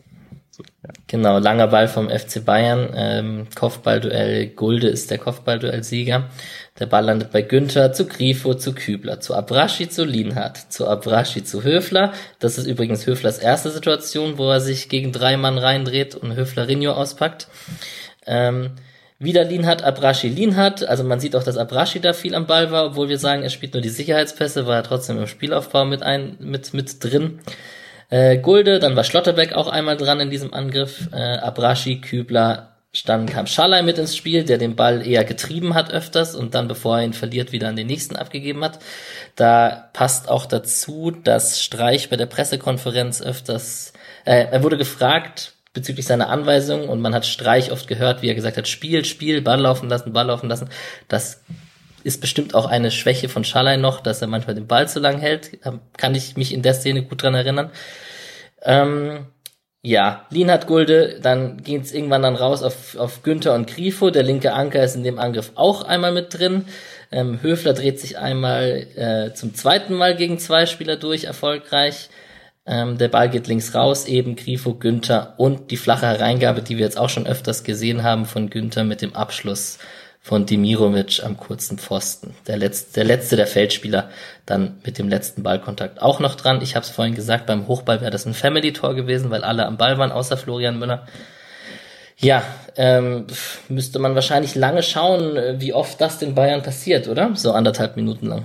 So, 0.56 0.62
ja. 0.82 0.90
Genau, 1.06 1.38
langer 1.38 1.66
Ball 1.66 1.86
vom 1.86 2.08
FC 2.08 2.42
Bayern, 2.42 2.88
ähm, 2.94 3.46
Kopfballduell, 3.54 4.46
Gulde 4.46 4.88
ist 4.88 5.10
der 5.10 5.18
Kopfballduell-Sieger. 5.18 6.30
Der 6.78 6.86
Ball 6.86 7.04
landet 7.04 7.30
bei 7.30 7.42
Günther, 7.42 7.92
zu 7.92 8.06
Grifo, 8.06 8.54
zu 8.54 8.74
Kübler, 8.74 9.20
zu 9.20 9.34
Abraschi, 9.34 9.90
zu 9.90 10.04
Lienhardt, 10.04 10.72
zu 10.72 10.88
Abraschi, 10.88 11.44
zu 11.44 11.62
Höfler. 11.62 12.14
Das 12.38 12.56
ist 12.56 12.66
übrigens 12.66 13.06
Höflers 13.06 13.36
erste 13.36 13.70
Situation, 13.70 14.38
wo 14.38 14.50
er 14.50 14.60
sich 14.60 14.88
gegen 14.88 15.12
drei 15.12 15.36
Mann 15.36 15.58
reindreht 15.58 16.14
und 16.14 16.36
Höfler 16.36 16.68
Rinho 16.68 16.92
auspackt. 16.92 17.48
Ähm, 18.24 18.70
wieder 19.18 19.44
Lienhardt, 19.44 19.84
Abraschi, 19.84 20.30
Lienhardt. 20.30 20.84
Also 20.84 21.04
man 21.04 21.20
sieht 21.20 21.36
auch, 21.36 21.44
dass 21.44 21.58
Abraschi 21.58 22.00
da 22.00 22.14
viel 22.14 22.34
am 22.34 22.46
Ball 22.46 22.70
war, 22.70 22.86
obwohl 22.86 23.10
wir 23.10 23.18
sagen, 23.18 23.42
er 23.42 23.50
spielt 23.50 23.74
nur 23.74 23.82
die 23.82 23.90
Sicherheitspässe, 23.90 24.66
war 24.66 24.76
er 24.76 24.84
trotzdem 24.84 25.18
im 25.18 25.26
Spielaufbau 25.26 25.84
mit 25.84 26.02
ein, 26.02 26.38
mit, 26.40 26.72
mit 26.72 27.04
drin. 27.04 27.40
Äh, 28.08 28.38
Gulde, 28.38 28.78
dann 28.78 28.96
war 28.96 29.04
Schlotterbeck 29.04 29.52
auch 29.52 29.68
einmal 29.68 29.96
dran 29.96 30.20
in 30.20 30.30
diesem 30.30 30.54
Angriff. 30.54 31.08
Äh, 31.12 31.38
Abrashi, 31.38 32.00
Kübler, 32.00 32.76
dann 33.04 33.26
kam 33.26 33.46
Schalay 33.46 33.82
mit 33.82 33.98
ins 33.98 34.16
Spiel, 34.16 34.44
der 34.44 34.58
den 34.58 34.76
Ball 34.76 35.06
eher 35.06 35.24
getrieben 35.24 35.74
hat 35.74 35.92
öfters 35.92 36.34
und 36.34 36.54
dann, 36.54 36.68
bevor 36.68 36.98
er 36.98 37.04
ihn 37.04 37.12
verliert, 37.12 37.52
wieder 37.52 37.68
an 37.68 37.76
den 37.76 37.86
nächsten 37.86 38.16
abgegeben 38.16 38.64
hat. 38.64 38.78
Da 39.34 39.90
passt 39.92 40.28
auch 40.28 40.46
dazu, 40.46 41.10
dass 41.10 41.60
Streich 41.60 42.08
bei 42.08 42.16
der 42.16 42.26
Pressekonferenz 42.26 43.20
öfters, 43.20 43.92
äh, 44.24 44.46
er 44.50 44.62
wurde 44.62 44.78
gefragt 44.78 45.52
bezüglich 45.74 46.06
seiner 46.06 46.30
Anweisungen 46.30 46.88
und 46.88 47.02
man 47.02 47.14
hat 47.14 47.26
Streich 47.26 47.70
oft 47.70 47.86
gehört, 47.86 48.22
wie 48.22 48.28
er 48.28 48.34
gesagt 48.34 48.56
hat, 48.56 48.66
Spiel, 48.66 49.04
Spiel, 49.04 49.42
Ball 49.42 49.60
laufen 49.60 49.90
lassen, 49.90 50.14
Ball 50.14 50.26
laufen 50.26 50.48
lassen. 50.48 50.70
Das 51.08 51.42
ist 52.06 52.20
bestimmt 52.20 52.54
auch 52.54 52.66
eine 52.66 52.92
Schwäche 52.92 53.28
von 53.28 53.42
Schalay 53.42 53.76
noch, 53.76 54.00
dass 54.00 54.22
er 54.22 54.28
manchmal 54.28 54.54
den 54.54 54.68
Ball 54.68 54.88
zu 54.88 55.00
lang 55.00 55.18
hält. 55.18 55.58
Kann 55.96 56.14
ich 56.14 56.36
mich 56.36 56.54
in 56.54 56.62
der 56.62 56.74
Szene 56.74 57.02
gut 57.02 57.22
dran 57.22 57.34
erinnern. 57.34 57.70
Ähm, 58.62 59.26
ja, 59.82 60.24
Lienhardt 60.30 60.68
Gulde, 60.68 61.18
dann 61.20 61.62
geht's 61.62 61.92
irgendwann 61.92 62.22
dann 62.22 62.36
raus 62.36 62.62
auf, 62.62 62.96
auf 62.96 63.24
Günther 63.24 63.54
und 63.54 63.66
Grifo. 63.66 64.10
Der 64.10 64.22
linke 64.22 64.52
Anker 64.52 64.84
ist 64.84 64.94
in 64.94 65.02
dem 65.02 65.18
Angriff 65.18 65.50
auch 65.56 65.82
einmal 65.82 66.12
mit 66.12 66.38
drin. 66.38 66.66
Ähm, 67.10 67.42
Höfler 67.42 67.72
dreht 67.72 67.98
sich 67.98 68.18
einmal 68.18 68.86
äh, 68.94 69.34
zum 69.34 69.54
zweiten 69.54 69.94
Mal 69.94 70.14
gegen 70.14 70.38
zwei 70.38 70.66
Spieler 70.66 70.96
durch, 70.96 71.24
erfolgreich. 71.24 72.08
Ähm, 72.66 72.98
der 72.98 73.08
Ball 73.08 73.28
geht 73.28 73.48
links 73.48 73.74
raus, 73.74 74.06
eben 74.06 74.36
Grifo, 74.36 74.74
Günther 74.74 75.34
und 75.38 75.72
die 75.72 75.76
flache 75.76 76.06
Hereingabe, 76.06 76.62
die 76.62 76.76
wir 76.78 76.84
jetzt 76.84 76.98
auch 76.98 77.08
schon 77.08 77.26
öfters 77.26 77.64
gesehen 77.64 78.04
haben 78.04 78.26
von 78.26 78.48
Günther 78.48 78.84
mit 78.84 79.02
dem 79.02 79.14
Abschluss 79.14 79.78
von 80.26 80.44
Dimirovic 80.44 81.22
am 81.22 81.36
kurzen 81.36 81.78
Pfosten. 81.78 82.34
Der 82.48 82.56
letzte, 82.56 82.94
der 82.94 83.04
letzte 83.04 83.36
der 83.36 83.46
Feldspieler 83.46 84.10
dann 84.44 84.80
mit 84.84 84.98
dem 84.98 85.08
letzten 85.08 85.44
Ballkontakt 85.44 86.02
auch 86.02 86.18
noch 86.18 86.34
dran. 86.34 86.60
Ich 86.62 86.74
habe 86.74 86.84
es 86.84 86.90
vorhin 86.90 87.14
gesagt, 87.14 87.46
beim 87.46 87.68
Hochball 87.68 88.00
wäre 88.00 88.10
das 88.10 88.26
ein 88.26 88.34
Family-Tor 88.34 88.96
gewesen, 88.96 89.30
weil 89.30 89.44
alle 89.44 89.64
am 89.64 89.76
Ball 89.76 89.98
waren, 89.98 90.10
außer 90.10 90.36
Florian 90.36 90.80
Müller. 90.80 91.06
Ja, 92.16 92.42
ähm, 92.74 93.28
müsste 93.68 94.00
man 94.00 94.16
wahrscheinlich 94.16 94.56
lange 94.56 94.82
schauen, 94.82 95.60
wie 95.60 95.72
oft 95.72 96.00
das 96.00 96.18
den 96.18 96.34
Bayern 96.34 96.64
passiert, 96.64 97.06
oder? 97.06 97.36
So 97.36 97.52
anderthalb 97.52 97.94
Minuten 97.94 98.26
lang. 98.26 98.44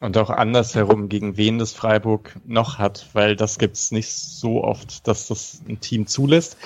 Und 0.00 0.18
auch 0.18 0.28
andersherum, 0.28 1.08
gegen 1.08 1.38
wen 1.38 1.58
das 1.58 1.72
Freiburg 1.72 2.34
noch 2.44 2.76
hat, 2.76 3.06
weil 3.14 3.36
das 3.36 3.58
gibt's 3.58 3.90
nicht 3.90 4.12
so 4.12 4.62
oft, 4.64 5.08
dass 5.08 5.28
das 5.28 5.62
ein 5.66 5.80
Team 5.80 6.06
zulässt. 6.06 6.58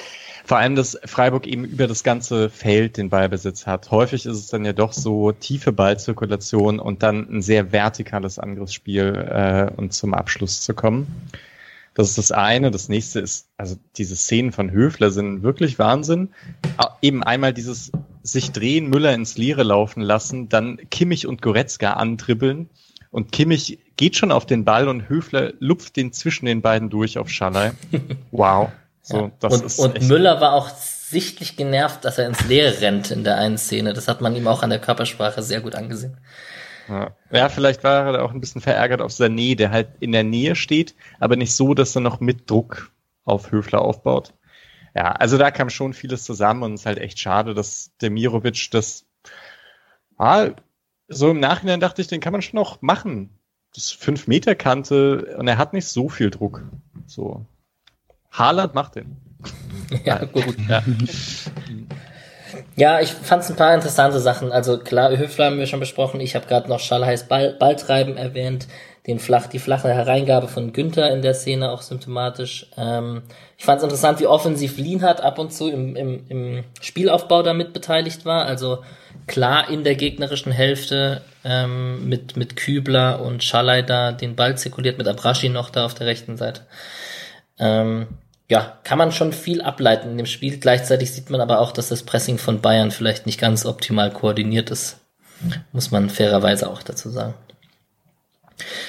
Vor 0.44 0.58
allem, 0.58 0.74
dass 0.74 0.98
Freiburg 1.04 1.46
eben 1.46 1.64
über 1.64 1.86
das 1.86 2.02
ganze 2.02 2.50
Feld 2.50 2.96
den 2.96 3.10
Ballbesitz 3.10 3.66
hat. 3.66 3.90
Häufig 3.90 4.26
ist 4.26 4.36
es 4.36 4.48
dann 4.48 4.64
ja 4.64 4.72
doch 4.72 4.92
so 4.92 5.32
tiefe 5.32 5.72
Ballzirkulation 5.72 6.80
und 6.80 7.02
dann 7.02 7.28
ein 7.30 7.42
sehr 7.42 7.72
vertikales 7.72 8.38
Angriffsspiel 8.38 9.14
äh, 9.14 9.70
und 9.76 9.92
zum 9.92 10.14
Abschluss 10.14 10.60
zu 10.60 10.74
kommen. 10.74 11.28
Das 11.94 12.08
ist 12.08 12.18
das 12.18 12.32
eine. 12.32 12.70
Das 12.70 12.88
nächste 12.88 13.20
ist, 13.20 13.48
also 13.56 13.76
diese 13.96 14.16
Szenen 14.16 14.52
von 14.52 14.70
Höfler 14.70 15.10
sind 15.10 15.42
wirklich 15.42 15.78
Wahnsinn. 15.78 16.30
Eben 17.02 17.22
einmal 17.22 17.52
dieses 17.52 17.92
sich 18.22 18.50
drehen, 18.52 18.88
Müller 18.88 19.14
ins 19.14 19.36
Leere 19.36 19.62
laufen 19.62 20.00
lassen, 20.00 20.48
dann 20.48 20.78
Kimmich 20.90 21.26
und 21.26 21.42
Goretzka 21.42 21.94
antribbeln 21.94 22.70
und 23.12 23.30
Kimmich 23.30 23.78
geht 23.96 24.16
schon 24.16 24.32
auf 24.32 24.46
den 24.46 24.64
Ball 24.64 24.88
und 24.88 25.08
Höfler 25.08 25.52
lupft 25.60 25.96
den 25.96 26.12
zwischen 26.12 26.46
den 26.46 26.62
beiden 26.62 26.88
durch 26.88 27.18
auf 27.18 27.28
Schalay. 27.28 27.72
Wow. 28.30 28.72
So, 29.02 29.16
ja. 29.16 29.32
das 29.40 29.54
und, 29.54 29.66
ist 29.66 29.78
und 29.78 30.08
Müller 30.08 30.40
war 30.40 30.52
auch 30.52 30.68
sichtlich 30.68 31.56
genervt, 31.56 32.04
dass 32.04 32.18
er 32.18 32.26
ins 32.26 32.46
Leere 32.46 32.80
rennt 32.80 33.10
in 33.10 33.24
der 33.24 33.36
einen 33.36 33.58
Szene. 33.58 33.92
Das 33.92 34.08
hat 34.08 34.20
man 34.20 34.34
ihm 34.34 34.46
auch 34.46 34.62
an 34.62 34.70
der 34.70 34.78
Körpersprache 34.78 35.42
sehr 35.42 35.60
gut 35.60 35.74
angesehen. 35.74 36.16
Ja. 36.88 37.14
ja, 37.30 37.48
vielleicht 37.48 37.84
war 37.84 38.14
er 38.14 38.24
auch 38.24 38.32
ein 38.32 38.40
bisschen 38.40 38.60
verärgert 38.60 39.00
auf 39.00 39.12
Sané, 39.12 39.56
der 39.56 39.70
halt 39.70 39.88
in 40.00 40.12
der 40.12 40.24
Nähe 40.24 40.56
steht, 40.56 40.94
aber 41.20 41.36
nicht 41.36 41.54
so, 41.54 41.74
dass 41.74 41.94
er 41.94 42.00
noch 42.00 42.20
mit 42.20 42.50
Druck 42.50 42.90
auf 43.24 43.52
Höfler 43.52 43.82
aufbaut. 43.82 44.34
Ja, 44.94 45.12
also 45.12 45.38
da 45.38 45.50
kam 45.50 45.70
schon 45.70 45.94
vieles 45.94 46.24
zusammen 46.24 46.64
und 46.64 46.74
es 46.74 46.80
ist 46.80 46.86
halt 46.86 46.98
echt 46.98 47.18
schade, 47.18 47.54
dass 47.54 47.92
Demirovic 48.02 48.70
das 48.72 49.06
ah, 50.18 50.50
so 51.08 51.30
im 51.30 51.40
Nachhinein 51.40 51.80
dachte 51.80 52.02
ich, 52.02 52.08
den 52.08 52.20
kann 52.20 52.32
man 52.32 52.42
schon 52.42 52.58
noch 52.58 52.82
machen. 52.82 53.38
Das 53.74 53.90
5 53.90 54.26
Meter 54.26 54.54
Kante 54.54 55.36
und 55.38 55.48
er 55.48 55.58
hat 55.58 55.72
nicht 55.72 55.86
so 55.86 56.08
viel 56.08 56.30
Druck. 56.30 56.62
So. 57.06 57.46
Haaland 58.32 58.74
macht 58.74 58.96
den. 58.96 59.16
Ja, 60.04 60.24
gut. 60.24 60.56
Ja. 60.70 60.82
Ja, 62.76 63.00
ich 63.00 63.10
fand 63.10 63.42
es 63.42 63.50
ein 63.50 63.56
paar 63.56 63.74
interessante 63.74 64.20
Sachen. 64.20 64.52
Also 64.52 64.78
klar, 64.78 65.16
Höfler 65.16 65.46
haben 65.46 65.58
wir 65.58 65.66
schon 65.66 65.80
besprochen. 65.80 66.20
Ich 66.20 66.34
habe 66.34 66.46
gerade 66.46 66.68
noch 66.68 66.80
Schallheiß 66.80 67.28
Ball, 67.28 67.54
Balltreiben 67.58 68.16
erwähnt. 68.16 68.68
Den 69.06 69.18
flach, 69.18 69.48
die 69.48 69.58
flache 69.58 69.88
Hereingabe 69.88 70.48
von 70.48 70.72
Günther 70.72 71.12
in 71.12 71.22
der 71.22 71.34
Szene 71.34 71.72
auch 71.72 71.82
symptomatisch. 71.82 72.66
Ähm, 72.76 73.22
ich 73.58 73.64
fand 73.64 73.78
es 73.78 73.84
interessant, 73.84 74.20
wie 74.20 74.26
offensiv 74.26 74.78
Lienhardt 74.78 75.20
ab 75.20 75.38
und 75.38 75.52
zu 75.52 75.68
im, 75.68 75.96
im, 75.96 76.24
im 76.28 76.64
Spielaufbau 76.80 77.42
damit 77.42 77.72
beteiligt 77.72 78.24
war. 78.24 78.46
Also 78.46 78.78
klar 79.26 79.68
in 79.68 79.82
der 79.82 79.96
gegnerischen 79.96 80.52
Hälfte 80.52 81.22
ähm, 81.44 82.08
mit, 82.08 82.36
mit 82.36 82.56
Kübler 82.56 83.20
und 83.20 83.42
Schalay 83.42 83.82
da 83.82 84.12
den 84.12 84.36
Ball 84.36 84.56
zirkuliert, 84.56 84.98
mit 84.98 85.08
Abrashi 85.08 85.48
noch 85.48 85.70
da 85.70 85.84
auf 85.84 85.94
der 85.94 86.06
rechten 86.06 86.36
Seite. 86.36 86.62
Ähm, 87.62 88.08
ja, 88.50 88.78
kann 88.84 88.98
man 88.98 89.12
schon 89.12 89.32
viel 89.32 89.62
ableiten 89.62 90.10
in 90.10 90.16
dem 90.18 90.26
Spiel. 90.26 90.58
Gleichzeitig 90.58 91.12
sieht 91.12 91.30
man 91.30 91.40
aber 91.40 91.60
auch, 91.60 91.72
dass 91.72 91.88
das 91.88 92.02
Pressing 92.02 92.38
von 92.38 92.60
Bayern 92.60 92.90
vielleicht 92.90 93.24
nicht 93.24 93.40
ganz 93.40 93.64
optimal 93.64 94.12
koordiniert 94.12 94.70
ist. 94.70 94.98
Muss 95.72 95.90
man 95.90 96.10
fairerweise 96.10 96.68
auch 96.68 96.82
dazu 96.82 97.08
sagen. 97.08 97.34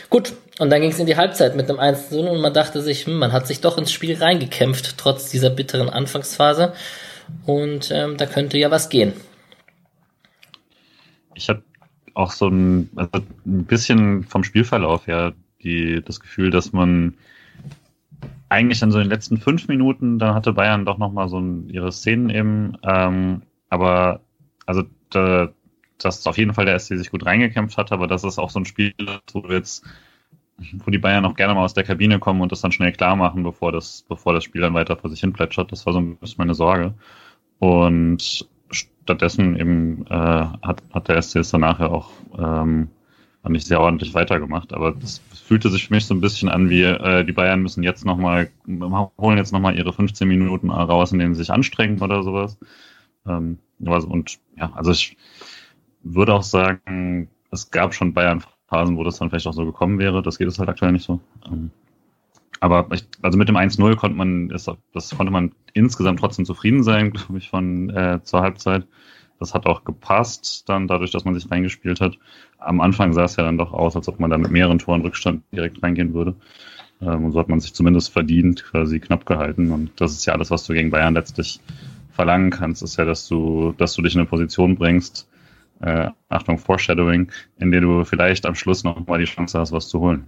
Gut, 0.10 0.34
und 0.60 0.70
dann 0.70 0.82
ging 0.82 0.92
es 0.92 1.00
in 1.00 1.06
die 1.06 1.18
Halbzeit 1.18 1.56
mit 1.56 1.70
einem 1.70 1.80
1 1.80 2.12
0 2.12 2.28
und 2.28 2.42
man 2.42 2.54
dachte 2.54 2.82
sich, 2.82 3.06
hm, 3.06 3.18
man 3.18 3.32
hat 3.32 3.48
sich 3.48 3.62
doch 3.62 3.78
ins 3.78 3.92
Spiel 3.92 4.16
reingekämpft, 4.18 4.98
trotz 4.98 5.30
dieser 5.30 5.50
bitteren 5.50 5.90
Anfangsphase. 5.90 6.74
Und 7.46 7.90
ähm, 7.92 8.18
da 8.18 8.26
könnte 8.26 8.58
ja 8.58 8.70
was 8.70 8.90
gehen 8.90 9.14
ich 11.36 11.50
habe 11.50 11.64
auch 12.14 12.32
so 12.32 12.48
ein, 12.48 12.90
also 12.96 13.26
ein 13.46 13.66
bisschen 13.66 14.24
vom 14.24 14.44
Spielverlauf 14.44 15.08
her 15.08 15.34
die, 15.64 16.02
das 16.04 16.20
Gefühl, 16.20 16.52
dass 16.52 16.74
man 16.74 17.16
eigentlich 18.54 18.80
dann 18.80 18.92
so 18.92 19.00
in 19.00 19.06
den 19.06 19.12
letzten 19.12 19.38
fünf 19.38 19.68
Minuten, 19.68 20.20
da 20.20 20.34
hatte 20.34 20.54
Bayern 20.54 20.86
doch 20.86 20.98
nochmal 20.98 21.28
so 21.28 21.40
ein, 21.40 21.70
ihre 21.70 21.92
Szenen 21.92 22.30
eben, 22.30 22.78
ähm, 22.84 23.42
aber 23.70 24.22
also 24.66 24.84
da, 25.10 25.50
dass 25.98 26.26
auf 26.28 26.38
jeden 26.38 26.54
Fall 26.54 26.66
der 26.66 26.80
SC 26.80 26.98
sich 26.98 27.12
gut 27.12 27.26
reingekämpft 27.26 27.78
hat, 27.78 27.92
aber 27.92 28.08
das 28.08 28.24
ist 28.24 28.40
auch 28.40 28.50
so 28.50 28.60
ein 28.60 28.66
Spiel, 28.66 28.94
wo 29.34 29.40
jetzt 29.50 29.86
wo 30.86 30.92
die 30.92 31.00
Bayern 31.00 31.26
auch 31.26 31.36
gerne 31.36 31.56
mal 31.56 31.64
aus 31.64 31.74
der 31.74 31.84
Kabine 31.84 32.20
kommen 32.20 32.42
und 32.42 32.52
das 32.52 32.62
dann 32.62 32.72
schnell 32.72 32.92
klar 32.92 33.16
machen, 33.16 33.44
bevor 33.44 33.72
das, 33.72 34.06
bevor 34.08 34.34
das 34.34 34.44
Spiel 34.44 34.62
dann 34.62 34.74
weiter 34.74 34.96
vor 34.96 35.10
sich 35.10 35.20
hin 35.20 35.34
plätschert. 35.34 35.72
Das 35.72 35.86
war 35.86 35.94
so 35.94 36.00
ein 36.00 36.18
bisschen 36.18 36.38
meine 36.38 36.54
Sorge. 36.54 36.94
Und 37.60 38.48
stattdessen 38.70 39.58
eben 39.58 40.06
äh, 40.08 40.14
hat, 40.14 40.84
hat 40.94 41.08
der 41.08 41.22
SC 41.22 41.38
es 41.38 41.50
danach 41.50 41.80
ja 41.80 41.88
auch 41.88 42.12
ähm, 42.38 42.90
nicht 43.50 43.68
sehr 43.68 43.82
ordentlich 43.82 44.14
weitergemacht. 44.14 44.74
Aber 44.74 44.92
das 44.92 45.22
fühlte 45.34 45.70
sich 45.70 45.88
für 45.88 45.94
mich 45.94 46.06
so 46.06 46.14
ein 46.14 46.22
bisschen 46.22 46.50
an, 46.50 46.70
wie 46.70 46.84
äh, 46.84 47.26
die 47.26 47.34
Bayern 47.34 47.62
müssen 47.62 47.84
jetzt 47.84 48.06
nochmal, 48.06 48.50
holen 49.18 49.38
jetzt 49.38 49.52
nochmal 49.52 49.78
ihre 49.78 49.94
15 49.94 50.28
Minuten 50.28 50.70
raus, 50.70 51.12
in 51.12 51.20
denen 51.20 51.34
sie 51.34 51.40
sich 51.40 51.52
anstrengen 51.52 52.02
oder 52.02 52.24
sowas. 52.24 52.58
Ähm, 53.28 53.60
und 53.80 54.40
ja, 54.58 54.72
also 54.76 54.92
ich 54.92 55.18
würde 56.04 56.34
auch 56.34 56.44
sagen, 56.44 57.30
es 57.52 57.70
gab 57.70 57.94
schon 57.94 58.14
Bayern-Phasen, 58.14 58.98
wo 58.98 59.04
das 59.04 59.18
dann 59.18 59.30
vielleicht 59.30 59.48
auch 59.48 59.54
so 59.54 59.66
gekommen 59.66 60.00
wäre. 60.00 60.22
Das 60.22 60.38
geht 60.38 60.48
es 60.48 60.60
halt 60.60 60.70
aktuell 60.70 60.94
nicht 60.94 61.06
so. 61.06 61.20
Ähm, 61.46 61.72
aber 62.60 62.88
ich, 62.94 63.06
also 63.22 63.38
mit 63.38 63.50
dem 63.50 63.58
1-0 63.58 63.96
konnte 63.98 64.16
man, 64.16 64.48
das, 64.48 64.72
das 64.94 65.10
konnte 65.10 65.34
man 65.34 65.52
insgesamt 65.74 66.20
trotzdem 66.20 66.46
zufrieden 66.46 66.84
sein, 66.84 67.12
glaube 67.12 67.38
ich, 67.38 67.50
von 67.50 67.90
äh, 67.90 68.22
zur 68.24 68.42
Halbzeit. 68.42 68.88
Das 69.44 69.54
hat 69.54 69.66
auch 69.66 69.84
gepasst, 69.84 70.70
dann 70.70 70.88
dadurch, 70.88 71.12
dass 71.12 71.26
man 71.26 71.34
sich 71.34 71.52
reingespielt 71.52 72.00
hat. 72.00 72.18
Am 72.60 72.80
Anfang 72.80 73.12
sah 73.12 73.26
es 73.26 73.36
ja 73.36 73.44
dann 73.44 73.58
doch 73.58 73.74
aus, 73.74 73.98
als 73.98 74.08
ob 74.08 74.22
man 74.22 74.30
dann 74.30 74.40
mit 74.40 74.52
mehreren 74.52 74.80
Toren 74.80 75.02
Rückstand 75.02 75.44
direkt 75.52 75.84
reingehen 75.84 76.14
würde. 76.14 76.34
Ähm, 77.02 77.26
und 77.26 77.34
so 77.34 77.40
hat 77.40 77.50
man 77.50 77.60
sich 77.60 77.74
zumindest 77.74 78.14
verdient, 78.14 78.64
quasi 78.64 79.02
knapp 79.02 79.26
gehalten. 79.26 79.74
Und 79.74 79.92
das 80.00 80.14
ist 80.14 80.26
ja 80.26 80.32
alles, 80.32 80.50
was 80.50 80.66
du 80.66 80.72
gegen 80.72 80.92
Bayern 80.92 81.14
letztlich 81.14 81.60
verlangen 82.10 82.52
kannst, 82.52 82.84
ist 82.84 82.96
ja, 82.96 83.04
dass 83.04 83.28
du, 83.28 83.74
dass 83.78 83.96
du 83.96 84.02
dich 84.02 84.16
in 84.16 84.22
eine 84.22 84.30
Position 84.30 84.78
bringst, 84.78 85.28
äh, 85.82 86.10
Achtung, 86.30 86.58
Foreshadowing, 86.58 87.30
in 87.60 87.72
der 87.72 87.82
du 87.82 88.06
vielleicht 88.06 88.46
am 88.46 88.56
Schluss 88.56 88.86
noch 88.86 89.06
mal 89.06 89.20
die 89.20 89.26
Chance 89.26 89.60
hast, 89.60 89.74
was 89.74 89.90
zu 89.90 90.00
holen 90.00 90.26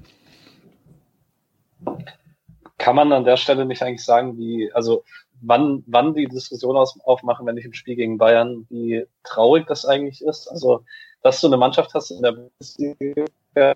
kann 2.77 2.95
man 2.95 3.11
an 3.13 3.23
der 3.23 3.37
Stelle 3.37 3.65
nicht 3.65 3.81
eigentlich 3.81 4.05
sagen, 4.05 4.37
wie, 4.37 4.71
also 4.73 5.03
wann, 5.41 5.83
wann 5.87 6.13
die 6.13 6.27
Diskussion 6.27 6.77
aus, 6.77 6.99
aufmachen, 7.03 7.45
wenn 7.45 7.57
ich 7.57 7.65
im 7.65 7.73
Spiel 7.73 7.95
gegen 7.95 8.17
Bayern, 8.17 8.65
wie 8.69 9.05
traurig 9.23 9.67
das 9.67 9.85
eigentlich 9.85 10.21
ist. 10.21 10.47
Also, 10.47 10.83
dass 11.21 11.41
du 11.41 11.47
eine 11.47 11.57
Mannschaft 11.57 11.93
hast 11.93 12.11
in 12.11 12.21
der 12.21 12.33
Bundesliga, 12.33 13.25
der 13.55 13.75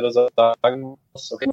du 0.00 0.10
sagen 0.10 0.98
musst, 1.12 1.32
okay. 1.32 1.50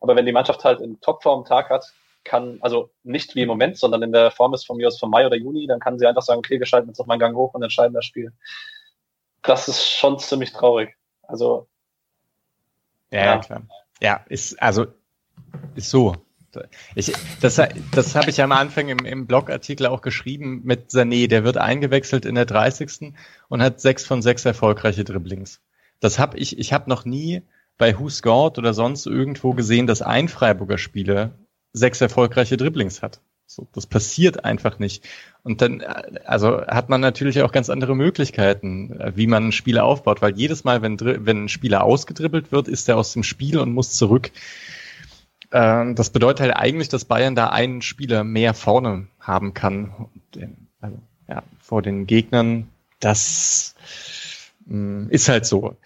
Aber 0.00 0.16
wenn 0.16 0.26
die 0.26 0.32
Mannschaft 0.32 0.64
halt 0.64 0.80
in 0.80 1.00
Topform 1.00 1.44
Tag 1.44 1.70
hat, 1.70 1.84
kann, 2.24 2.58
also 2.60 2.90
nicht 3.04 3.34
wie 3.34 3.42
im 3.42 3.48
Moment, 3.48 3.78
sondern 3.78 4.02
in 4.02 4.12
der 4.12 4.30
Form 4.30 4.52
ist 4.52 4.66
von 4.66 4.76
mir 4.76 4.88
aus 4.88 4.98
von 4.98 5.10
Mai 5.10 5.26
oder 5.26 5.36
Juni, 5.36 5.66
dann 5.66 5.80
kann 5.80 5.98
sie 5.98 6.06
einfach 6.06 6.22
sagen, 6.22 6.38
okay, 6.38 6.58
wir 6.58 6.66
schalten 6.66 6.88
jetzt 6.88 6.98
noch 6.98 7.06
mal 7.06 7.14
einen 7.14 7.20
Gang 7.20 7.36
hoch 7.36 7.54
und 7.54 7.62
entscheiden 7.62 7.94
das 7.94 8.04
Spiel. 8.04 8.32
Das 9.42 9.68
ist 9.68 9.88
schon 9.88 10.18
ziemlich 10.18 10.52
traurig. 10.52 10.96
Also. 11.22 11.68
Ja, 13.10 13.24
ja. 13.24 13.38
klar. 13.38 13.62
Ja, 14.02 14.24
ist, 14.28 14.60
also, 14.60 14.86
ist 15.76 15.88
so. 15.88 16.14
Ich, 16.94 17.12
das 17.40 17.60
das 17.92 18.14
habe 18.14 18.30
ich 18.30 18.42
am 18.42 18.52
Anfang 18.52 18.88
im, 18.88 19.04
im 19.04 19.26
Blogartikel 19.26 19.86
auch 19.86 20.02
geschrieben 20.02 20.62
mit 20.64 20.90
Sané. 20.90 21.28
Der 21.28 21.44
wird 21.44 21.56
eingewechselt 21.56 22.24
in 22.24 22.34
der 22.34 22.46
30. 22.46 23.12
und 23.48 23.62
hat 23.62 23.80
sechs 23.80 24.04
von 24.04 24.22
sechs 24.22 24.44
erfolgreiche 24.44 25.04
Dribblings. 25.04 25.60
Das 26.00 26.18
habe 26.18 26.38
ich, 26.38 26.58
ich 26.58 26.72
habe 26.72 26.90
noch 26.90 27.04
nie 27.04 27.42
bei 27.78 27.98
Who 27.98 28.08
Scored 28.08 28.58
oder 28.58 28.74
sonst 28.74 29.06
irgendwo 29.06 29.52
gesehen, 29.52 29.86
dass 29.86 30.02
ein 30.02 30.28
Freiburger 30.28 30.78
Spieler 30.78 31.32
sechs 31.72 32.00
erfolgreiche 32.00 32.56
Dribblings 32.56 33.02
hat. 33.02 33.20
So, 33.48 33.68
das 33.72 33.86
passiert 33.86 34.44
einfach 34.44 34.80
nicht. 34.80 35.04
Und 35.44 35.62
dann, 35.62 35.80
also 36.24 36.66
hat 36.66 36.88
man 36.88 37.00
natürlich 37.00 37.42
auch 37.42 37.52
ganz 37.52 37.70
andere 37.70 37.94
Möglichkeiten, 37.94 38.98
wie 39.14 39.28
man 39.28 39.48
ein 39.48 39.52
Spiel 39.52 39.78
aufbaut, 39.78 40.20
weil 40.20 40.36
jedes 40.36 40.64
Mal, 40.64 40.82
wenn, 40.82 40.98
wenn 40.98 41.44
ein 41.44 41.48
Spieler 41.48 41.84
ausgedribbelt 41.84 42.50
wird, 42.50 42.66
ist 42.66 42.88
er 42.88 42.96
aus 42.96 43.12
dem 43.12 43.22
Spiel 43.22 43.58
und 43.58 43.72
muss 43.72 43.92
zurück. 43.92 44.32
Ähm, 45.56 45.94
das 45.94 46.10
bedeutet 46.10 46.40
halt 46.40 46.56
eigentlich, 46.56 46.90
dass 46.90 47.06
Bayern 47.06 47.34
da 47.34 47.48
einen 47.48 47.80
Spieler 47.80 48.24
mehr 48.24 48.52
vorne 48.52 49.06
haben 49.18 49.54
kann. 49.54 50.06
Also, 50.82 50.98
ja, 51.28 51.42
vor 51.60 51.80
den 51.80 52.06
Gegnern. 52.06 52.68
Das 53.00 53.74
mm, 54.66 55.08
ist 55.08 55.30
halt 55.30 55.46
so. 55.46 55.76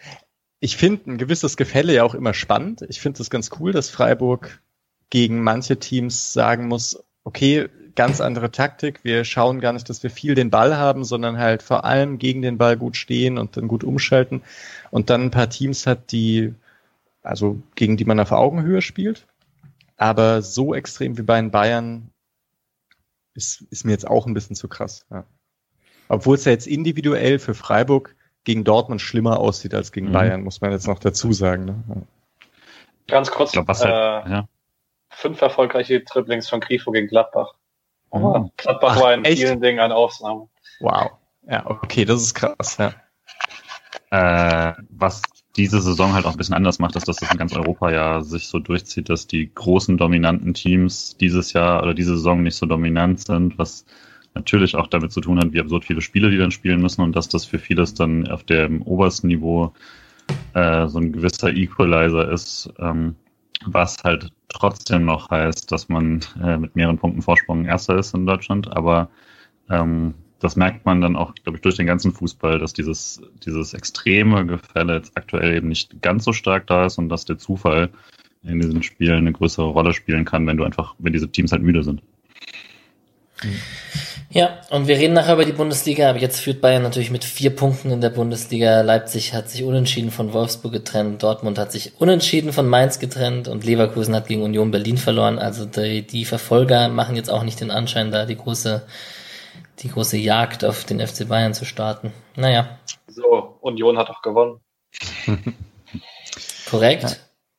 Ich 0.58 0.76
finde 0.76 1.12
ein 1.12 1.18
gewisses 1.18 1.56
Gefälle 1.56 1.94
ja 1.94 2.02
auch 2.02 2.16
immer 2.16 2.34
spannend. 2.34 2.82
Ich 2.88 3.00
finde 3.00 3.22
es 3.22 3.30
ganz 3.30 3.50
cool, 3.60 3.70
dass 3.70 3.90
Freiburg 3.90 4.60
gegen 5.08 5.40
manche 5.40 5.78
Teams 5.78 6.32
sagen 6.32 6.66
muss, 6.66 7.04
okay, 7.22 7.68
ganz 7.94 8.20
andere 8.20 8.50
Taktik. 8.50 9.04
Wir 9.04 9.24
schauen 9.24 9.60
gar 9.60 9.72
nicht, 9.72 9.88
dass 9.88 10.02
wir 10.02 10.10
viel 10.10 10.34
den 10.34 10.50
Ball 10.50 10.76
haben, 10.78 11.04
sondern 11.04 11.38
halt 11.38 11.62
vor 11.62 11.84
allem 11.84 12.18
gegen 12.18 12.42
den 12.42 12.58
Ball 12.58 12.76
gut 12.76 12.96
stehen 12.96 13.38
und 13.38 13.56
dann 13.56 13.68
gut 13.68 13.84
umschalten. 13.84 14.42
Und 14.90 15.10
dann 15.10 15.22
ein 15.22 15.30
paar 15.30 15.48
Teams 15.48 15.86
hat, 15.86 16.10
die, 16.10 16.54
also 17.22 17.62
gegen 17.76 17.96
die 17.96 18.04
man 18.04 18.18
auf 18.18 18.32
Augenhöhe 18.32 18.82
spielt. 18.82 19.28
Aber 20.00 20.40
so 20.40 20.74
extrem 20.74 21.18
wie 21.18 21.22
bei 21.22 21.38
den 21.38 21.50
Bayern 21.50 22.10
ist, 23.34 23.60
ist 23.70 23.84
mir 23.84 23.92
jetzt 23.92 24.08
auch 24.08 24.26
ein 24.26 24.32
bisschen 24.32 24.56
zu 24.56 24.66
krass. 24.66 25.04
Ja. 25.10 25.26
Obwohl 26.08 26.36
es 26.36 26.46
ja 26.46 26.52
jetzt 26.52 26.66
individuell 26.66 27.38
für 27.38 27.52
Freiburg 27.52 28.16
gegen 28.44 28.64
Dortmund 28.64 29.02
schlimmer 29.02 29.38
aussieht 29.38 29.74
als 29.74 29.92
gegen 29.92 30.08
mhm. 30.08 30.12
Bayern, 30.12 30.42
muss 30.42 30.62
man 30.62 30.72
jetzt 30.72 30.86
noch 30.86 31.00
dazu 31.00 31.34
sagen. 31.34 31.66
Ne? 31.66 32.06
Ganz 33.08 33.30
kurz, 33.30 33.52
glaub, 33.52 33.68
was 33.68 33.84
halt, 33.84 34.26
äh, 34.26 34.30
ja. 34.30 34.48
fünf 35.10 35.42
erfolgreiche 35.42 36.02
Triplings 36.02 36.48
von 36.48 36.60
Grifo 36.60 36.92
gegen 36.92 37.08
Gladbach. 37.08 37.52
Oh, 38.08 38.50
Gladbach 38.56 38.94
Ach, 38.96 39.02
war 39.02 39.12
in 39.12 39.26
echt? 39.26 39.42
vielen 39.42 39.60
Dingen 39.60 39.80
eine 39.80 39.96
Ausnahme. 39.96 40.48
Wow. 40.80 41.10
Ja, 41.46 41.66
okay, 41.66 42.06
das 42.06 42.22
ist 42.22 42.32
krass, 42.32 42.78
ja. 42.78 42.94
Äh, 44.10 44.72
was 44.90 45.22
diese 45.56 45.80
Saison 45.80 46.14
halt 46.14 46.26
auch 46.26 46.32
ein 46.32 46.36
bisschen 46.36 46.54
anders 46.54 46.78
macht, 46.78 46.96
ist, 46.96 47.08
dass 47.08 47.16
das 47.16 47.30
in 47.30 47.38
ganz 47.38 47.54
Europa 47.54 47.90
ja 47.90 48.22
sich 48.22 48.48
so 48.48 48.58
durchzieht, 48.58 49.08
dass 49.08 49.26
die 49.26 49.52
großen 49.52 49.98
dominanten 49.98 50.54
Teams 50.54 51.16
dieses 51.16 51.52
Jahr 51.52 51.82
oder 51.82 51.94
diese 51.94 52.16
Saison 52.16 52.42
nicht 52.42 52.56
so 52.56 52.66
dominant 52.66 53.20
sind, 53.20 53.58
was 53.58 53.84
natürlich 54.34 54.76
auch 54.76 54.86
damit 54.86 55.12
zu 55.12 55.20
tun 55.20 55.38
hat, 55.38 55.52
wie 55.52 55.60
absurd 55.60 55.84
viele 55.84 56.00
Spiele 56.00 56.30
die 56.30 56.38
dann 56.38 56.52
spielen 56.52 56.80
müssen 56.80 57.02
und 57.02 57.16
dass 57.16 57.28
das 57.28 57.44
für 57.44 57.58
vieles 57.58 57.94
dann 57.94 58.28
auf 58.28 58.44
dem 58.44 58.82
obersten 58.82 59.26
Niveau 59.26 59.72
äh, 60.54 60.86
so 60.86 60.98
ein 60.98 61.12
gewisser 61.12 61.52
Equalizer 61.52 62.30
ist, 62.30 62.72
ähm, 62.78 63.16
was 63.66 63.96
halt 64.04 64.30
trotzdem 64.48 65.04
noch 65.04 65.30
heißt, 65.30 65.70
dass 65.70 65.88
man 65.88 66.20
äh, 66.42 66.56
mit 66.56 66.76
mehreren 66.76 66.98
Punkten 66.98 67.22
Vorsprung 67.22 67.64
Erster 67.64 67.98
ist 67.98 68.14
in 68.14 68.26
Deutschland, 68.26 68.74
aber 68.74 69.10
ähm, 69.68 70.14
das 70.40 70.56
merkt 70.56 70.86
man 70.86 71.00
dann 71.00 71.16
auch, 71.16 71.34
glaube 71.34 71.56
ich, 71.56 71.62
durch 71.62 71.76
den 71.76 71.86
ganzen 71.86 72.12
Fußball, 72.12 72.58
dass 72.58 72.72
dieses, 72.72 73.20
dieses 73.44 73.74
extreme 73.74 74.46
Gefälle 74.46 74.96
jetzt 74.96 75.16
aktuell 75.16 75.54
eben 75.54 75.68
nicht 75.68 76.02
ganz 76.02 76.24
so 76.24 76.32
stark 76.32 76.66
da 76.66 76.86
ist 76.86 76.98
und 76.98 77.08
dass 77.08 77.26
der 77.26 77.38
Zufall 77.38 77.90
in 78.42 78.58
diesen 78.58 78.82
Spielen 78.82 79.18
eine 79.18 79.32
größere 79.32 79.66
Rolle 79.66 79.92
spielen 79.92 80.24
kann, 80.24 80.46
wenn 80.46 80.56
du 80.56 80.64
einfach, 80.64 80.94
wenn 80.98 81.12
diese 81.12 81.30
Teams 81.30 81.52
halt 81.52 81.62
müde 81.62 81.84
sind. 81.84 82.02
Ja, 84.32 84.60
und 84.70 84.86
wir 84.86 84.96
reden 84.96 85.14
nachher 85.14 85.34
über 85.34 85.44
die 85.44 85.52
Bundesliga, 85.52 86.08
aber 86.08 86.20
jetzt 86.20 86.40
führt 86.40 86.60
Bayern 86.60 86.82
natürlich 86.82 87.10
mit 87.10 87.24
vier 87.24 87.50
Punkten 87.50 87.90
in 87.90 88.00
der 88.00 88.10
Bundesliga. 88.10 88.82
Leipzig 88.82 89.34
hat 89.34 89.50
sich 89.50 89.64
unentschieden 89.64 90.10
von 90.10 90.32
Wolfsburg 90.32 90.72
getrennt, 90.72 91.22
Dortmund 91.22 91.58
hat 91.58 91.72
sich 91.72 91.94
unentschieden 91.98 92.52
von 92.52 92.68
Mainz 92.68 92.98
getrennt 92.98 93.48
und 93.48 93.64
Leverkusen 93.64 94.14
hat 94.14 94.28
gegen 94.28 94.42
Union 94.42 94.70
Berlin 94.70 94.98
verloren. 94.98 95.38
Also 95.38 95.64
die, 95.64 96.06
die 96.06 96.24
Verfolger 96.24 96.88
machen 96.88 97.16
jetzt 97.16 97.30
auch 97.30 97.42
nicht 97.42 97.60
den 97.60 97.70
Anschein, 97.70 98.12
da 98.12 98.24
die 98.24 98.36
große 98.36 98.82
die 99.82 99.88
große 99.88 100.16
Jagd 100.16 100.64
auf 100.64 100.84
den 100.84 101.04
FC 101.06 101.26
Bayern 101.28 101.54
zu 101.54 101.64
starten. 101.64 102.12
Naja. 102.36 102.78
So, 103.08 103.56
Union 103.60 103.98
hat 103.98 104.10
auch 104.10 104.22
gewonnen. 104.22 104.60
Korrekt. 106.70 107.02
Ja, 107.02 107.10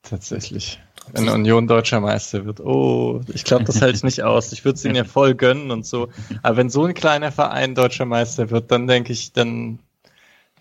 tatsächlich. 0.02 0.80
Wenn 1.12 1.28
Union 1.28 1.66
deutscher 1.66 2.00
Meister 2.00 2.44
wird. 2.44 2.60
Oh, 2.60 3.20
ich 3.34 3.44
glaube, 3.44 3.64
das 3.64 3.80
hält 3.80 4.02
nicht 4.04 4.22
aus. 4.22 4.52
Ich 4.52 4.64
würde 4.64 4.76
es 4.76 4.84
ihnen 4.84 4.94
ja 4.94 5.04
voll 5.04 5.34
gönnen 5.34 5.70
und 5.70 5.84
so. 5.84 6.08
Aber 6.42 6.56
wenn 6.56 6.70
so 6.70 6.84
ein 6.84 6.94
kleiner 6.94 7.32
Verein 7.32 7.74
deutscher 7.74 8.04
Meister 8.04 8.50
wird, 8.50 8.70
dann 8.70 8.86
denke 8.86 9.12
ich, 9.12 9.32
dann, 9.32 9.80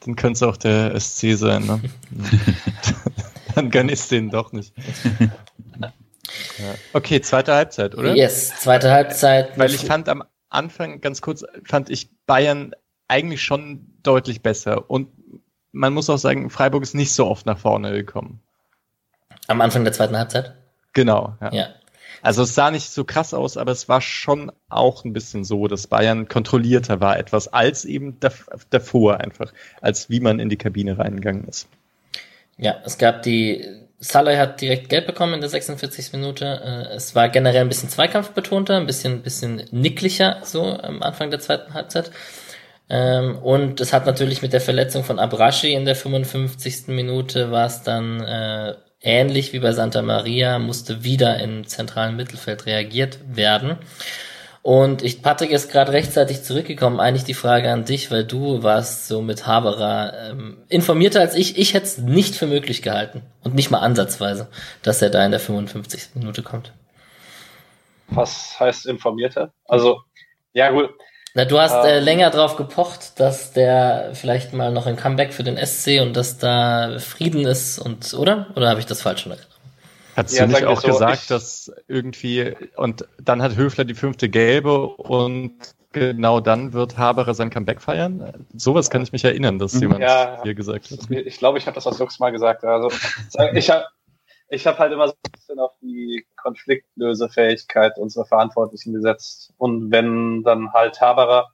dann 0.04 0.16
könnte 0.16 0.38
es 0.38 0.44
auch 0.44 0.58
der 0.58 1.00
SC 1.00 1.38
sein. 1.38 1.66
Ne? 1.66 1.82
dann 3.56 3.70
gönne 3.70 3.92
ich 3.92 4.00
es 4.00 4.08
denen 4.08 4.32
doch 4.32 4.52
nicht. 4.52 4.74
Okay, 6.94 7.22
zweite 7.22 7.54
Halbzeit, 7.54 7.96
oder? 7.96 8.16
Yes, 8.16 8.52
zweite 8.60 8.92
Halbzeit. 8.92 9.58
Weil 9.58 9.74
ich 9.74 9.86
fand 9.86 10.10
am 10.10 10.24
Anfang, 10.52 11.02
ganz 11.02 11.22
kurz, 11.22 11.44
fand 11.64 11.90
ich 11.90 12.10
Bayern 12.28 12.74
eigentlich 13.08 13.42
schon 13.42 13.88
deutlich 14.04 14.42
besser. 14.42 14.90
Und 14.90 15.10
man 15.72 15.94
muss 15.94 16.10
auch 16.10 16.18
sagen, 16.18 16.50
Freiburg 16.50 16.84
ist 16.84 16.94
nicht 16.94 17.14
so 17.14 17.28
oft 17.28 17.46
nach 17.46 17.58
vorne 17.58 17.92
gekommen. 17.92 18.42
Am 19.48 19.62
Anfang 19.62 19.84
der 19.84 19.94
zweiten 19.94 20.18
Halbzeit? 20.18 20.56
Genau, 20.94 21.36
ja. 21.42 21.54
ja. 21.54 21.68
Also 22.22 22.44
es 22.44 22.54
sah 22.54 22.70
nicht 22.70 22.92
so 22.92 23.04
krass 23.04 23.34
aus, 23.34 23.58
aber 23.58 23.72
es 23.72 23.90
war 23.90 24.00
schon 24.00 24.52
auch 24.70 25.06
ein 25.06 25.14
bisschen 25.14 25.44
so, 25.44 25.68
dass 25.68 25.88
Bayern 25.88 26.28
kontrollierter 26.28 27.00
war 27.00 27.18
etwas 27.18 27.48
als 27.48 27.84
eben 27.86 28.20
davor 28.70 29.20
einfach, 29.20 29.54
als 29.82 30.10
wie 30.10 30.20
man 30.20 30.40
in 30.40 30.50
die 30.50 30.58
Kabine 30.58 31.00
reingegangen 31.00 31.46
ist. 31.48 31.68
Ja, 32.58 32.76
es 32.86 33.00
gab 33.00 33.24
die 33.24 33.66
Salah 34.04 34.36
hat 34.36 34.62
direkt 34.62 34.90
gelb 34.90 35.06
bekommen 35.06 35.36
in 35.36 35.42
der 35.42 35.50
46. 35.50 36.12
Minute. 36.14 36.46
Äh, 36.46 36.96
es 36.96 37.14
war 37.14 37.30
generell 37.30 37.62
ein 37.62 37.70
bisschen 37.70 37.90
zweikampfbetonter, 37.90 38.78
ein 38.78 38.88
bisschen, 38.88 39.22
bisschen 39.22 39.64
nicklicher 39.70 40.42
so 40.44 40.64
am 40.64 41.04
Anfang 41.04 41.30
der 41.30 41.40
zweiten 41.40 41.76
Halbzeit. 41.76 42.10
Ähm, 42.90 43.38
und 43.38 43.80
es 43.80 43.94
hat 43.94 44.08
natürlich 44.08 44.42
mit 44.42 44.54
der 44.54 44.60
Verletzung 44.60 45.04
von 45.04 45.20
Abrashi 45.20 45.74
in 45.74 45.86
der 45.86 45.96
55. 45.96 46.88
Minute 46.88 47.52
war 47.52 47.68
es 47.68 47.84
dann 47.84 48.22
äh, 48.22 48.74
ähnlich 49.02 49.54
wie 49.54 49.60
bei 49.60 49.72
Santa 49.72 50.02
Maria, 50.02 50.58
musste 50.58 51.04
wieder 51.04 51.40
im 51.40 51.68
zentralen 51.68 52.16
Mittelfeld 52.16 52.66
reagiert 52.66 53.20
werden. 53.28 53.78
Und 54.64 55.02
ich, 55.02 55.24
Patrick 55.24 55.50
ist 55.50 55.72
gerade 55.72 55.92
rechtzeitig 55.92 56.44
zurückgekommen. 56.44 57.00
Eigentlich 57.00 57.24
die 57.24 57.34
Frage 57.34 57.72
an 57.72 57.84
dich, 57.84 58.12
weil 58.12 58.24
du 58.24 58.62
warst 58.62 59.08
so 59.08 59.22
mit 59.22 59.48
Haberer 59.48 60.30
ähm, 60.30 60.58
informierter 60.70 61.20
als 61.20 61.36
ich. 61.36 61.58
Ich 61.58 61.74
hätte 61.74 61.86
es 61.86 61.98
nicht 61.98 62.36
für 62.36 62.46
möglich 62.46 62.84
gehalten 62.84 63.24
und 63.44 63.56
nicht 63.56 63.72
mal 63.72 63.80
ansatzweise, 63.80 64.50
dass 64.84 65.02
er 65.02 65.10
da 65.10 65.26
in 65.26 65.32
der 65.32 65.40
55. 65.40 66.10
Minute 66.14 66.44
kommt. 66.44 66.74
Was 68.10 68.60
heißt 68.60 68.86
informierter? 68.86 69.52
Also, 69.66 70.02
ja 70.54 70.70
gut. 70.70 70.92
Na, 71.34 71.46
du 71.46 71.60
hast 71.60 71.86
äh, 71.86 71.98
ähm, 71.98 72.04
länger 72.04 72.30
drauf 72.30 72.56
gepocht, 72.56 73.20
dass 73.20 73.54
der 73.54 74.12
vielleicht 74.14 74.54
mal 74.54 74.72
noch 74.72 74.86
ein 74.86 74.98
Comeback 74.98 75.34
für 75.34 75.44
den 75.44 75.58
SC 75.58 76.02
und 76.02 76.16
dass 76.16 76.38
da 76.38 77.00
Frieden 77.00 77.48
ist 77.48 77.80
und, 77.80 78.14
oder? 78.14 78.48
Oder 78.56 78.70
habe 78.70 78.82
ich 78.82 78.86
das 78.86 79.02
falsch 79.02 79.22
schon 79.22 79.32
erkannt? 79.32 79.51
Hat 80.22 80.30
sie 80.30 80.38
ja, 80.38 80.46
nicht 80.46 80.66
auch 80.66 80.82
so, 80.82 80.88
gesagt, 80.90 81.32
dass 81.32 81.74
irgendwie, 81.88 82.56
und 82.76 83.08
dann 83.20 83.42
hat 83.42 83.56
Höfler 83.56 83.86
die 83.86 83.96
fünfte 83.96 84.30
gelbe 84.30 84.86
und 84.86 85.56
genau 85.94 86.40
dann 86.40 86.74
wird 86.74 87.00
Haberer 87.00 87.34
sein 87.34 87.50
Comeback 87.50 87.82
feiern? 87.82 88.46
Sowas 88.54 88.92
kann 88.92 89.02
ich 89.02 89.12
mich 89.12 89.24
erinnern, 89.24 89.58
dass 89.58 89.74
mhm. 89.74 89.82
jemand 89.82 90.02
ja, 90.02 90.44
hier 90.44 90.54
gesagt 90.54 90.92
hat. 90.92 91.10
Ich 91.10 91.40
glaube, 91.40 91.58
ich 91.58 91.66
habe 91.66 91.74
das 91.74 91.88
auch 91.88 91.98
Lux 91.98 92.20
mal 92.20 92.32
gesagt. 92.32 92.64
Also 92.64 92.92
ich 93.56 93.72
habe 93.72 93.86
ich 94.50 94.68
hab 94.68 94.78
halt 94.78 94.94
immer 94.94 95.08
so 95.08 95.14
ein 95.14 95.32
bisschen 95.32 95.60
auf 95.60 95.72
die 95.82 96.24
Konfliktlösefähigkeit 96.36 97.98
unserer 97.98 98.26
Verantwortlichen 98.26 98.94
gesetzt. 98.94 99.56
Und 99.58 99.92
wenn 99.92 100.44
dann 100.44 100.72
halt 100.72 101.02
Haberer, 101.02 101.50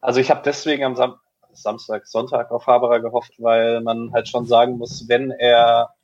also 0.00 0.20
ich 0.20 0.30
habe 0.30 0.42
deswegen 0.44 0.84
am 0.84 0.94
Sam 0.94 1.16
Samstag, 1.52 2.06
Sonntag 2.06 2.52
auf 2.52 2.68
Haberer 2.68 3.00
gehofft, 3.00 3.32
weil 3.38 3.80
man 3.80 4.12
halt 4.12 4.28
schon 4.28 4.46
sagen 4.46 4.78
muss, 4.78 5.08
wenn 5.08 5.32
er 5.32 5.95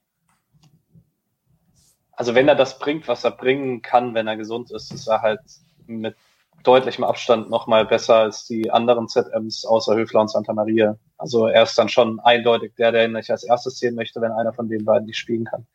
also 2.13 2.35
wenn 2.35 2.49
er 2.49 2.55
das 2.55 2.79
bringt, 2.79 3.09
was 3.09 3.25
er 3.25 3.31
bringen 3.31 3.83
kann, 3.83 4.15
wenn 4.15 4.27
er 4.27 4.37
gesund 4.37 4.71
ist, 4.71 4.93
ist 4.93 5.07
er 5.07 5.23
halt 5.23 5.41
mit 5.87 6.17
deutlichem 6.63 7.05
Abstand 7.05 7.51
nochmal 7.51 7.87
besser 7.87 8.17
als 8.17 8.47
die 8.47 8.71
anderen 8.71 9.09
ZMs 9.09 9.65
außer 9.65 9.97
Höfler 9.97 10.21
und 10.21 10.29
Santa 10.29 10.53
Maria. 10.53 10.97
Also 11.19 11.47
er 11.47 11.65
ist 11.65 11.77
dann 11.77 11.89
schon 11.89 12.21
eindeutig 12.21 12.75
der, 12.77 12.93
der 12.93 13.07
ihn 13.07 13.13
nicht 13.13 13.31
als 13.31 13.43
erstes 13.43 13.79
sehen 13.79 13.95
möchte, 13.95 14.21
wenn 14.21 14.33
einer 14.33 14.53
von 14.53 14.69
den 14.69 14.85
beiden 14.85 15.07
nicht 15.07 15.19
spielen 15.19 15.45
kann. 15.45 15.67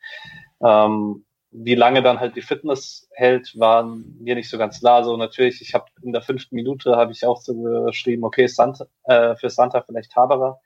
Ähm, 0.62 1.24
wie 1.50 1.74
lange 1.74 2.02
dann 2.02 2.20
halt 2.20 2.36
die 2.36 2.42
Fitness 2.42 3.08
hält, 3.12 3.58
war 3.58 3.82
mir 3.84 4.34
nicht 4.34 4.50
so 4.50 4.58
ganz 4.58 4.80
klar. 4.80 4.96
Also 4.96 5.16
natürlich, 5.16 5.62
ich 5.62 5.74
habe 5.74 5.86
in 6.02 6.12
der 6.12 6.22
fünften 6.22 6.54
Minute 6.54 6.96
habe 6.96 7.12
ich 7.12 7.24
auch 7.24 7.40
so 7.40 7.54
geschrieben, 7.86 8.24
okay, 8.24 8.46
Santa, 8.46 8.86
äh, 9.04 9.34
für 9.36 9.50
Santa 9.50 9.82
vielleicht 9.82 10.14
Haberer. 10.14 10.60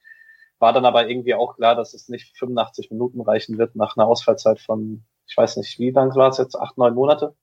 War 0.59 0.73
dann 0.73 0.85
aber 0.85 1.09
irgendwie 1.09 1.35
auch 1.35 1.57
klar, 1.57 1.75
dass 1.75 1.95
es 1.95 2.09
nicht 2.09 2.37
85 2.37 2.91
Minuten 2.91 3.21
reichen 3.21 3.59
wird 3.59 3.75
nach 3.77 3.97
einer 3.97 4.07
Ausfallzeit 4.07 4.61
von 4.61 5.05
ich 5.33 5.37
weiß 5.39 5.57
nicht, 5.57 5.79
wie 5.79 5.91
lang 5.91 6.15
war 6.15 6.29
es 6.29 6.37
jetzt, 6.37 6.55
acht, 6.61 6.77
neun 6.77 6.95
Monate. 6.95 7.35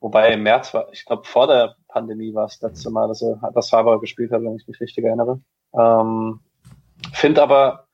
Wobei 0.00 0.32
im 0.32 0.44
März 0.44 0.72
war, 0.72 0.90
ich 0.92 1.04
glaube, 1.04 1.24
vor 1.24 1.46
der 1.46 1.76
Pandemie 1.88 2.32
war 2.32 2.46
es 2.46 2.58
das 2.58 2.70
letzte 2.70 2.90
Mal, 2.90 3.06
dass 3.06 3.20
er 3.20 3.38
das 3.52 3.70
Haber 3.70 4.00
gespielt 4.00 4.32
hat, 4.32 4.42
wenn 4.42 4.56
ich 4.56 4.66
mich 4.66 4.80
richtig 4.80 5.04
erinnere. 5.04 5.40
Ähm, 5.74 6.40
finde 7.12 7.42
aber, 7.42 7.86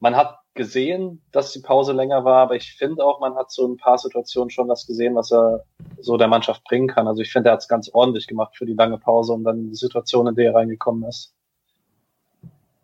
man 0.00 0.16
hat 0.16 0.40
gesehen, 0.54 1.22
dass 1.30 1.52
die 1.52 1.60
Pause 1.60 1.92
länger 1.92 2.24
war, 2.24 2.42
aber 2.42 2.56
ich 2.56 2.72
finde 2.72 3.04
auch, 3.04 3.20
man 3.20 3.36
hat 3.36 3.52
so 3.52 3.64
ein 3.68 3.76
paar 3.76 3.96
Situationen 3.96 4.50
schon 4.50 4.68
was 4.68 4.88
gesehen, 4.88 5.14
was 5.14 5.30
er 5.30 5.64
so 6.00 6.16
der 6.16 6.26
Mannschaft 6.26 6.64
bringen 6.64 6.88
kann. 6.88 7.06
Also 7.06 7.22
ich 7.22 7.30
finde, 7.30 7.50
er 7.50 7.52
hat 7.52 7.60
es 7.60 7.68
ganz 7.68 7.90
ordentlich 7.92 8.26
gemacht 8.26 8.56
für 8.56 8.66
die 8.66 8.74
lange 8.74 8.98
Pause 8.98 9.34
und 9.34 9.44
dann 9.44 9.70
die 9.70 9.76
Situation, 9.76 10.26
in 10.26 10.34
der 10.34 10.46
er 10.46 10.54
reingekommen 10.56 11.08
ist. 11.08 11.32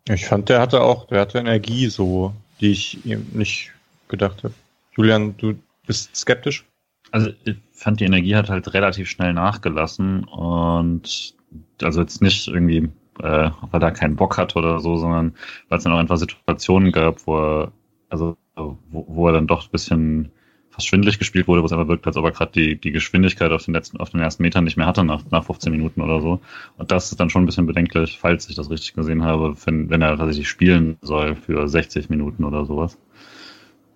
Ich 0.09 0.27
fand, 0.27 0.49
der 0.51 0.61
hatte 0.61 0.83
auch, 0.83 1.07
der 1.07 1.23
hatte 1.23 1.39
Energie 1.39 1.89
so, 1.89 2.33
die 2.61 2.71
ich 2.71 3.05
ihm 3.05 3.27
nicht 3.33 3.73
gedacht 4.07 4.45
habe. 4.45 4.55
Julian, 4.97 5.37
du 5.37 5.59
bist 5.87 6.15
skeptisch? 6.17 6.65
Also 7.13 7.31
ich 7.45 7.57
fand, 7.73 8.01
die 8.01 8.05
Energie 8.05 8.35
hat 8.35 8.51
halt 8.51 8.73
relativ 8.75 9.09
schnell 9.09 9.33
nachgelassen 9.33 10.25
und 10.25 11.35
also 11.83 12.01
jetzt 12.01 12.23
nicht 12.23 12.49
irgendwie, 12.49 12.89
äh, 13.21 13.51
weil 13.71 13.83
er 13.83 13.93
keinen 13.93 14.17
Bock 14.17 14.39
hat 14.39 14.57
oder 14.57 14.81
so, 14.81 14.97
sondern 14.97 15.35
weil 15.69 15.79
es 15.79 15.85
dann 15.85 15.93
auch 15.93 15.99
einfach 15.99 16.17
Situationen 16.17 16.93
gab, 16.93 17.27
wo 17.27 17.39
er, 17.39 17.73
also 18.09 18.37
wo, 18.57 18.77
wo 18.91 19.27
er 19.29 19.35
dann 19.35 19.47
doch 19.47 19.65
ein 19.65 19.71
bisschen 19.71 20.33
fast 20.71 20.89
schwindlig 20.89 21.19
gespielt 21.19 21.49
wurde, 21.49 21.63
wo 21.63 21.67
es 21.67 21.73
aber 21.73 21.89
wirkt, 21.89 22.07
als 22.07 22.17
ob 22.17 22.25
er 22.25 22.33
gerade 22.33 22.53
die, 22.53 22.79
die 22.79 22.91
Geschwindigkeit 22.91 23.51
auf 23.51 23.65
den 23.65 23.73
letzten, 23.73 23.99
auf 23.99 24.11
den 24.11 24.21
ersten 24.21 24.43
Metern 24.43 24.65
nicht 24.65 24.77
mehr 24.77 24.87
hatte 24.87 25.05
nach, 25.05 25.23
nach 25.31 25.45
15 25.45 25.73
Minuten 25.73 26.03
oder 26.03 26.21
so. 26.21 26.41
Und 26.77 26.91
das 26.91 27.11
ist 27.11 27.19
dann 27.19 27.31
schon 27.31 27.45
ein 27.45 27.47
bisschen 27.47 27.67
bedenklich, 27.67 28.19
falls 28.21 28.49
ich 28.49 28.57
das 28.57 28.71
richtig 28.71 28.95
gesehen 28.95 29.25
habe, 29.25 29.55
wenn, 29.65 29.89
wenn 29.89 30.03
er 30.03 30.17
tatsächlich 30.17 30.49
spielen 30.49 30.99
soll 31.01 31.35
für 31.35 31.69
60 31.69 32.11
Minuten 32.11 32.45
oder 32.45 32.67
sowas. 32.67 32.99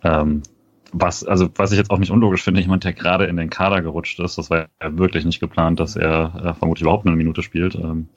Ähm, 0.02 0.42
was, 0.92 1.24
also 1.24 1.48
was 1.56 1.72
ich 1.72 1.78
jetzt 1.78 1.90
auch 1.90 1.98
nicht 1.98 2.10
unlogisch 2.10 2.42
finde, 2.42 2.60
jemand, 2.60 2.84
der 2.84 2.92
gerade 2.92 3.26
in 3.26 3.36
den 3.36 3.50
Kader 3.50 3.82
gerutscht 3.82 4.20
ist, 4.20 4.38
das 4.38 4.50
war 4.50 4.68
ja 4.82 4.98
wirklich 4.98 5.24
nicht 5.24 5.40
geplant, 5.40 5.80
dass 5.80 5.96
er 5.96 6.34
äh, 6.34 6.54
vermutlich 6.54 6.82
überhaupt 6.82 7.06
eine 7.06 7.16
Minute 7.16 7.42
spielt. 7.42 7.74
Ähm, 7.74 8.08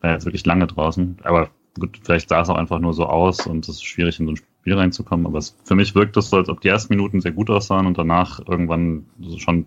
war 0.00 0.12
jetzt 0.12 0.24
wirklich 0.24 0.44
lange 0.46 0.66
draußen. 0.66 1.18
Aber 1.22 1.50
gut, 1.78 2.00
vielleicht 2.02 2.28
sah 2.28 2.40
es 2.40 2.48
auch 2.48 2.56
einfach 2.56 2.78
nur 2.78 2.92
so 2.92 3.06
aus 3.06 3.46
und 3.46 3.68
es 3.68 3.76
ist 3.76 3.84
schwierig 3.84 4.18
in 4.20 4.26
so 4.26 4.32
ein 4.32 4.36
Spiel 4.36 4.74
reinzukommen, 4.74 5.26
aber 5.26 5.38
es, 5.38 5.56
für 5.64 5.74
mich 5.74 5.94
wirkt 5.94 6.16
es 6.16 6.30
so, 6.30 6.36
als 6.36 6.48
ob 6.48 6.60
die 6.60 6.68
ersten 6.68 6.94
Minuten 6.94 7.20
sehr 7.20 7.32
gut 7.32 7.50
aussahen 7.50 7.86
und 7.86 7.98
danach 7.98 8.40
irgendwann 8.46 9.06
schon 9.38 9.66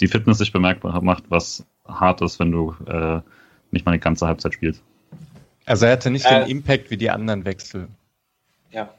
die 0.00 0.06
Fitness 0.06 0.38
sich 0.38 0.52
bemerkbar 0.52 1.00
macht, 1.02 1.24
was 1.28 1.66
hart 1.86 2.22
ist, 2.22 2.38
wenn 2.38 2.52
du 2.52 2.74
äh, 2.86 3.20
nicht 3.70 3.84
mal 3.86 3.92
eine 3.92 4.00
ganze 4.00 4.26
Halbzeit 4.26 4.54
spielst. 4.54 4.82
Also 5.66 5.86
er 5.86 5.92
hatte 5.92 6.10
nicht 6.10 6.26
äh, 6.26 6.40
den 6.40 6.50
Impact 6.50 6.90
wie 6.90 6.96
die 6.96 7.10
anderen 7.10 7.44
Wechsel. 7.44 7.88
Ja. 8.70 8.94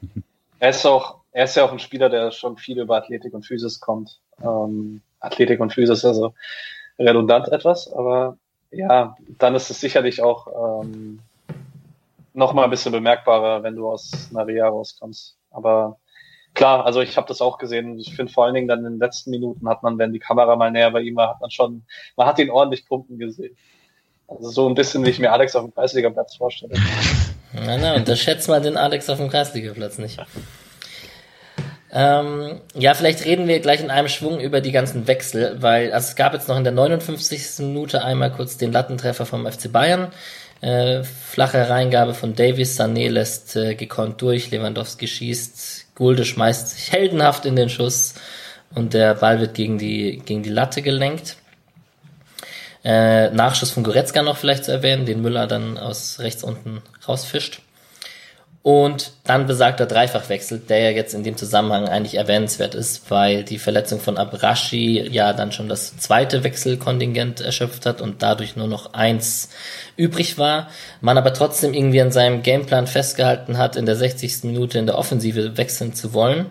Er 0.59 0.69
ist 0.69 0.85
auch, 0.85 1.20
er 1.31 1.45
ist 1.45 1.55
ja 1.55 1.65
auch 1.65 1.71
ein 1.71 1.79
Spieler, 1.79 2.09
der 2.09 2.31
schon 2.31 2.57
viel 2.57 2.79
über 2.79 2.97
Athletik 2.97 3.33
und 3.33 3.45
Physis 3.45 3.79
kommt. 3.79 4.19
Ähm, 4.43 5.01
Athletik 5.19 5.59
und 5.59 5.73
Physis, 5.73 6.03
also 6.03 6.33
redundant 6.99 7.47
etwas, 7.49 7.91
aber 7.91 8.37
ja, 8.71 9.15
dann 9.37 9.55
ist 9.55 9.69
es 9.69 9.79
sicherlich 9.79 10.21
auch 10.21 10.81
ähm, 10.83 11.19
noch 12.33 12.53
mal 12.53 12.63
ein 12.63 12.69
bisschen 12.69 12.91
bemerkbarer, 12.91 13.63
wenn 13.63 13.75
du 13.75 13.89
aus 13.89 14.29
Naria 14.31 14.67
rauskommst. 14.67 15.37
Aber 15.51 15.97
klar, 16.53 16.85
also 16.85 17.01
ich 17.01 17.17
habe 17.17 17.27
das 17.27 17.41
auch 17.41 17.57
gesehen. 17.57 17.99
Ich 17.99 18.15
finde 18.15 18.31
vor 18.31 18.45
allen 18.45 18.53
Dingen 18.53 18.67
dann 18.67 18.79
in 18.79 18.93
den 18.93 18.99
letzten 18.99 19.31
Minuten 19.31 19.67
hat 19.67 19.83
man, 19.83 19.97
wenn 19.97 20.13
die 20.13 20.19
Kamera 20.19 20.55
mal 20.55 20.71
näher 20.71 20.91
bei 20.91 21.01
ihm 21.01 21.17
war, 21.17 21.29
hat 21.31 21.41
man 21.41 21.51
schon, 21.51 21.83
man 22.15 22.27
hat 22.27 22.39
ihn 22.39 22.49
ordentlich 22.49 22.87
pumpen 22.87 23.19
gesehen. 23.19 23.55
Also 24.27 24.49
so 24.49 24.69
ein 24.69 24.75
bisschen, 24.75 25.05
wie 25.05 25.09
ich 25.09 25.19
mir 25.19 25.33
Alex 25.33 25.55
auf 25.55 25.65
dem 25.65 25.73
Kreisligaplatz 25.73 26.37
vorstelle. 26.37 26.73
Na, 27.53 27.77
na, 27.77 27.95
unterschätzt 27.95 28.47
mal 28.47 28.61
den 28.61 28.77
Alex 28.77 29.09
auf 29.09 29.17
dem 29.17 29.29
Kreisligaplatz 29.29 29.97
nicht. 29.97 30.17
Ähm, 31.93 32.61
ja, 32.73 32.93
vielleicht 32.93 33.25
reden 33.25 33.47
wir 33.47 33.59
gleich 33.59 33.81
in 33.81 33.91
einem 33.91 34.07
Schwung 34.07 34.39
über 34.39 34.61
die 34.61 34.71
ganzen 34.71 35.07
Wechsel, 35.07 35.57
weil 35.59 35.91
also 35.91 36.07
es 36.07 36.15
gab 36.15 36.33
jetzt 36.33 36.47
noch 36.47 36.57
in 36.57 36.63
der 36.63 36.71
59. 36.71 37.65
Minute 37.65 38.03
einmal 38.03 38.31
kurz 38.31 38.57
den 38.57 38.71
Lattentreffer 38.71 39.25
vom 39.25 39.45
FC 39.45 39.71
Bayern. 39.71 40.07
Äh, 40.61 41.03
flache 41.03 41.69
Reingabe 41.69 42.13
von 42.13 42.35
Davis, 42.35 42.79
Sané 42.79 43.09
lässt 43.09 43.55
äh, 43.55 43.75
gekonnt 43.75 44.21
durch, 44.21 44.51
Lewandowski 44.51 45.07
schießt, 45.07 45.95
Gulde 45.95 46.23
schmeißt 46.23 46.69
sich 46.69 46.91
heldenhaft 46.91 47.45
in 47.45 47.55
den 47.55 47.69
Schuss 47.69 48.13
und 48.73 48.93
der 48.93 49.15
Ball 49.15 49.39
wird 49.39 49.55
gegen 49.55 49.77
die, 49.77 50.21
gegen 50.23 50.43
die 50.43 50.49
Latte 50.49 50.81
gelenkt. 50.81 51.37
Äh, 52.83 53.31
Nachschuss 53.31 53.71
von 53.71 53.83
Goretzka 53.83 54.21
noch 54.21 54.37
vielleicht 54.37 54.65
zu 54.65 54.71
erwähnen, 54.71 55.05
den 55.05 55.21
Müller 55.21 55.47
dann 55.47 55.77
aus 55.77 56.19
rechts 56.19 56.43
unten 56.43 56.81
rausfischt. 57.07 57.61
Und 58.63 59.13
dann 59.23 59.47
besagter 59.47 59.87
Dreifachwechsel, 59.87 60.59
der 60.59 60.79
ja 60.79 60.89
jetzt 60.91 61.15
in 61.15 61.23
dem 61.23 61.35
Zusammenhang 61.35 61.87
eigentlich 61.87 62.15
erwähnenswert 62.15 62.75
ist, 62.75 63.09
weil 63.09 63.43
die 63.43 63.57
Verletzung 63.57 63.99
von 63.99 64.17
Abrashi 64.17 65.01
ja 65.09 65.33
dann 65.33 65.51
schon 65.51 65.67
das 65.67 65.97
zweite 65.97 66.43
Wechselkontingent 66.43 67.41
erschöpft 67.41 67.87
hat 67.87 68.01
und 68.01 68.21
dadurch 68.21 68.55
nur 68.55 68.67
noch 68.67 68.93
eins 68.93 69.49
übrig 69.97 70.37
war. 70.37 70.69
Man 71.01 71.17
aber 71.17 71.33
trotzdem 71.33 71.73
irgendwie 71.73 72.01
an 72.01 72.11
seinem 72.11 72.43
Gameplan 72.43 72.85
festgehalten 72.85 73.57
hat, 73.57 73.77
in 73.77 73.87
der 73.87 73.95
60. 73.95 74.43
Minute 74.43 74.77
in 74.77 74.85
der 74.85 74.97
Offensive 74.97 75.57
wechseln 75.57 75.95
zu 75.95 76.13
wollen. 76.13 76.45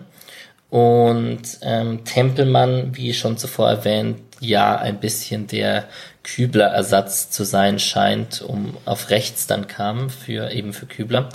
Und 0.69 1.59
ähm, 1.61 2.03
Tempelmann, 2.03 2.95
wie 2.95 3.13
schon 3.13 3.37
zuvor 3.37 3.69
erwähnt, 3.69 4.19
ja 4.41 4.77
ein 4.77 4.99
bisschen 4.99 5.47
der 5.47 5.85
Kübler-Ersatz 6.23 7.29
zu 7.29 7.45
sein 7.45 7.79
scheint, 7.79 8.41
um 8.41 8.75
auf 8.85 9.09
rechts 9.09 9.47
dann 9.47 9.67
kam 9.67 10.09
für 10.09 10.51
eben 10.51 10.73
für 10.73 10.87
Kübler. 10.87 11.29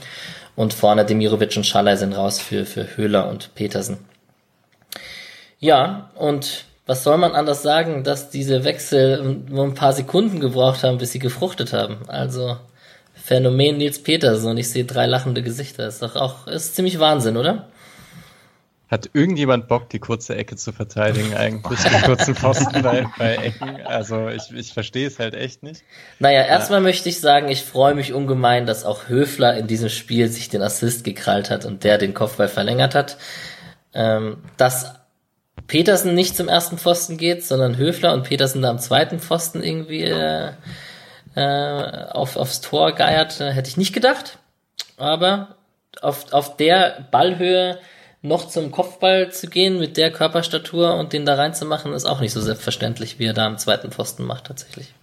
Und 0.56 0.72
vorne 0.74 1.04
Demirovic 1.04 1.56
und 1.56 1.66
Schalay 1.66 1.96
sind 1.96 2.14
raus 2.14 2.40
für, 2.40 2.64
für 2.64 2.96
Höhler 2.96 3.28
und 3.28 3.54
Petersen. 3.54 3.98
Ja, 5.58 6.10
und 6.16 6.64
was 6.86 7.04
soll 7.04 7.18
man 7.18 7.32
anders 7.32 7.62
sagen, 7.62 8.04
dass 8.04 8.30
diese 8.30 8.64
Wechsel 8.64 9.40
nur 9.48 9.64
ein 9.64 9.74
paar 9.74 9.92
Sekunden 9.92 10.40
gebraucht 10.40 10.82
haben, 10.82 10.98
bis 10.98 11.12
sie 11.12 11.18
gefruchtet 11.18 11.72
haben. 11.72 11.98
Also 12.08 12.56
Phänomen 13.14 13.78
Nils 13.78 14.02
Petersen 14.02 14.50
und 14.50 14.56
ich 14.56 14.70
sehe 14.70 14.84
drei 14.84 15.06
lachende 15.06 15.42
Gesichter. 15.42 15.88
Ist 15.88 16.02
doch 16.02 16.14
auch, 16.16 16.46
ist 16.46 16.76
ziemlich 16.76 17.00
Wahnsinn, 17.00 17.36
oder? 17.36 17.66
Hat 18.88 19.10
irgendjemand 19.14 19.66
Bock, 19.66 19.90
die 19.90 19.98
kurze 19.98 20.36
Ecke 20.36 20.54
zu 20.54 20.72
verteidigen 20.72 21.34
eigentlich? 21.34 21.80
Die 21.82 22.02
kurzen 22.02 22.36
Pfosten 22.36 22.82
bei, 22.82 23.06
bei 23.18 23.34
Ecken? 23.34 23.84
Also 23.84 24.28
ich, 24.28 24.52
ich 24.54 24.72
verstehe 24.72 25.08
es 25.08 25.18
halt 25.18 25.34
echt 25.34 25.64
nicht. 25.64 25.82
Naja, 26.20 26.42
erstmal 26.42 26.78
ja. 26.78 26.84
möchte 26.84 27.08
ich 27.08 27.20
sagen, 27.20 27.48
ich 27.48 27.64
freue 27.64 27.96
mich 27.96 28.12
ungemein, 28.12 28.64
dass 28.64 28.84
auch 28.84 29.08
Höfler 29.08 29.56
in 29.56 29.66
diesem 29.66 29.88
Spiel 29.88 30.28
sich 30.28 30.50
den 30.50 30.62
Assist 30.62 31.02
gekrallt 31.02 31.50
hat 31.50 31.64
und 31.64 31.82
der 31.82 31.98
den 31.98 32.14
Kopfball 32.14 32.46
verlängert 32.46 32.94
hat. 32.94 33.18
Ähm, 33.92 34.38
dass 34.56 34.94
Petersen 35.66 36.14
nicht 36.14 36.36
zum 36.36 36.48
ersten 36.48 36.78
Pfosten 36.78 37.16
geht, 37.16 37.44
sondern 37.44 37.76
Höfler 37.76 38.12
und 38.12 38.22
Petersen 38.22 38.62
da 38.62 38.70
am 38.70 38.78
zweiten 38.78 39.18
Pfosten 39.18 39.64
irgendwie 39.64 40.02
äh, 40.02 40.52
äh, 41.34 42.04
auf, 42.10 42.36
aufs 42.36 42.60
Tor 42.60 42.92
geiert, 42.92 43.40
äh, 43.40 43.50
hätte 43.50 43.68
ich 43.68 43.76
nicht 43.76 43.92
gedacht. 43.92 44.38
Aber 44.96 45.56
auf, 46.02 46.32
auf 46.32 46.56
der 46.56 47.08
Ballhöhe 47.10 47.78
noch 48.22 48.48
zum 48.48 48.70
Kopfball 48.70 49.30
zu 49.30 49.48
gehen 49.48 49.78
mit 49.78 49.96
der 49.96 50.10
Körperstatur 50.10 50.94
und 50.96 51.12
den 51.12 51.26
da 51.26 51.34
reinzumachen, 51.34 51.92
ist 51.92 52.06
auch 52.06 52.20
nicht 52.20 52.32
so 52.32 52.40
selbstverständlich, 52.40 53.18
wie 53.18 53.26
er 53.26 53.34
da 53.34 53.46
am 53.46 53.58
zweiten 53.58 53.90
Pfosten 53.90 54.24
macht 54.24 54.46
tatsächlich. 54.46 54.94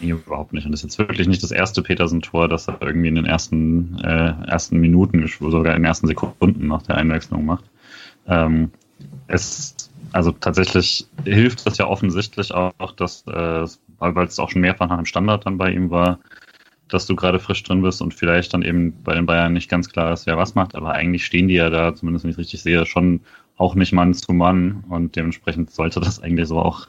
Nee, 0.00 0.10
überhaupt 0.10 0.52
nicht. 0.52 0.66
Und 0.66 0.72
das 0.72 0.80
ist 0.80 0.84
jetzt 0.84 0.98
wirklich 0.98 1.28
nicht 1.28 1.42
das 1.42 1.50
erste 1.50 1.82
Petersen-Tor, 1.82 2.48
das 2.48 2.68
er 2.68 2.80
irgendwie 2.80 3.08
in 3.08 3.14
den 3.14 3.26
ersten, 3.26 3.98
äh, 4.00 4.34
ersten 4.46 4.78
Minuten, 4.78 5.26
sogar 5.26 5.74
in 5.74 5.82
den 5.82 5.84
ersten 5.84 6.06
Sekunden 6.06 6.66
nach 6.66 6.82
der 6.82 6.96
Einwechslung 6.96 7.44
macht. 7.44 7.64
Ähm, 8.26 8.70
es, 9.26 9.74
also 10.12 10.32
tatsächlich 10.32 11.06
hilft 11.24 11.66
das 11.66 11.78
ja 11.78 11.86
offensichtlich 11.86 12.52
auch, 12.52 12.92
dass, 12.96 13.26
äh, 13.26 13.66
weil 13.98 14.26
es 14.26 14.38
auch 14.38 14.50
schon 14.50 14.60
mehrfach 14.60 14.88
nach 14.88 14.96
dem 14.96 15.06
Standard 15.06 15.46
dann 15.46 15.58
bei 15.58 15.70
ihm 15.70 15.90
war, 15.90 16.18
dass 16.88 17.06
du 17.06 17.16
gerade 17.16 17.38
frisch 17.38 17.62
drin 17.62 17.82
bist 17.82 18.02
und 18.02 18.14
vielleicht 18.14 18.52
dann 18.54 18.62
eben 18.62 19.02
bei 19.02 19.14
den 19.14 19.26
Bayern 19.26 19.52
nicht 19.52 19.70
ganz 19.70 19.88
klar 19.88 20.12
ist, 20.12 20.26
wer 20.26 20.36
was 20.36 20.54
macht, 20.54 20.74
aber 20.74 20.92
eigentlich 20.92 21.24
stehen 21.24 21.48
die 21.48 21.54
ja 21.54 21.70
da, 21.70 21.94
zumindest 21.94 22.24
wenn 22.24 22.32
ich 22.32 22.38
richtig 22.38 22.62
sehe, 22.62 22.84
schon 22.86 23.20
auch 23.56 23.74
nicht 23.74 23.92
Mann 23.92 24.14
zu 24.14 24.32
Mann 24.32 24.84
und 24.88 25.16
dementsprechend 25.16 25.70
sollte 25.70 26.00
das 26.00 26.22
eigentlich 26.22 26.48
so 26.48 26.58
auch 26.58 26.88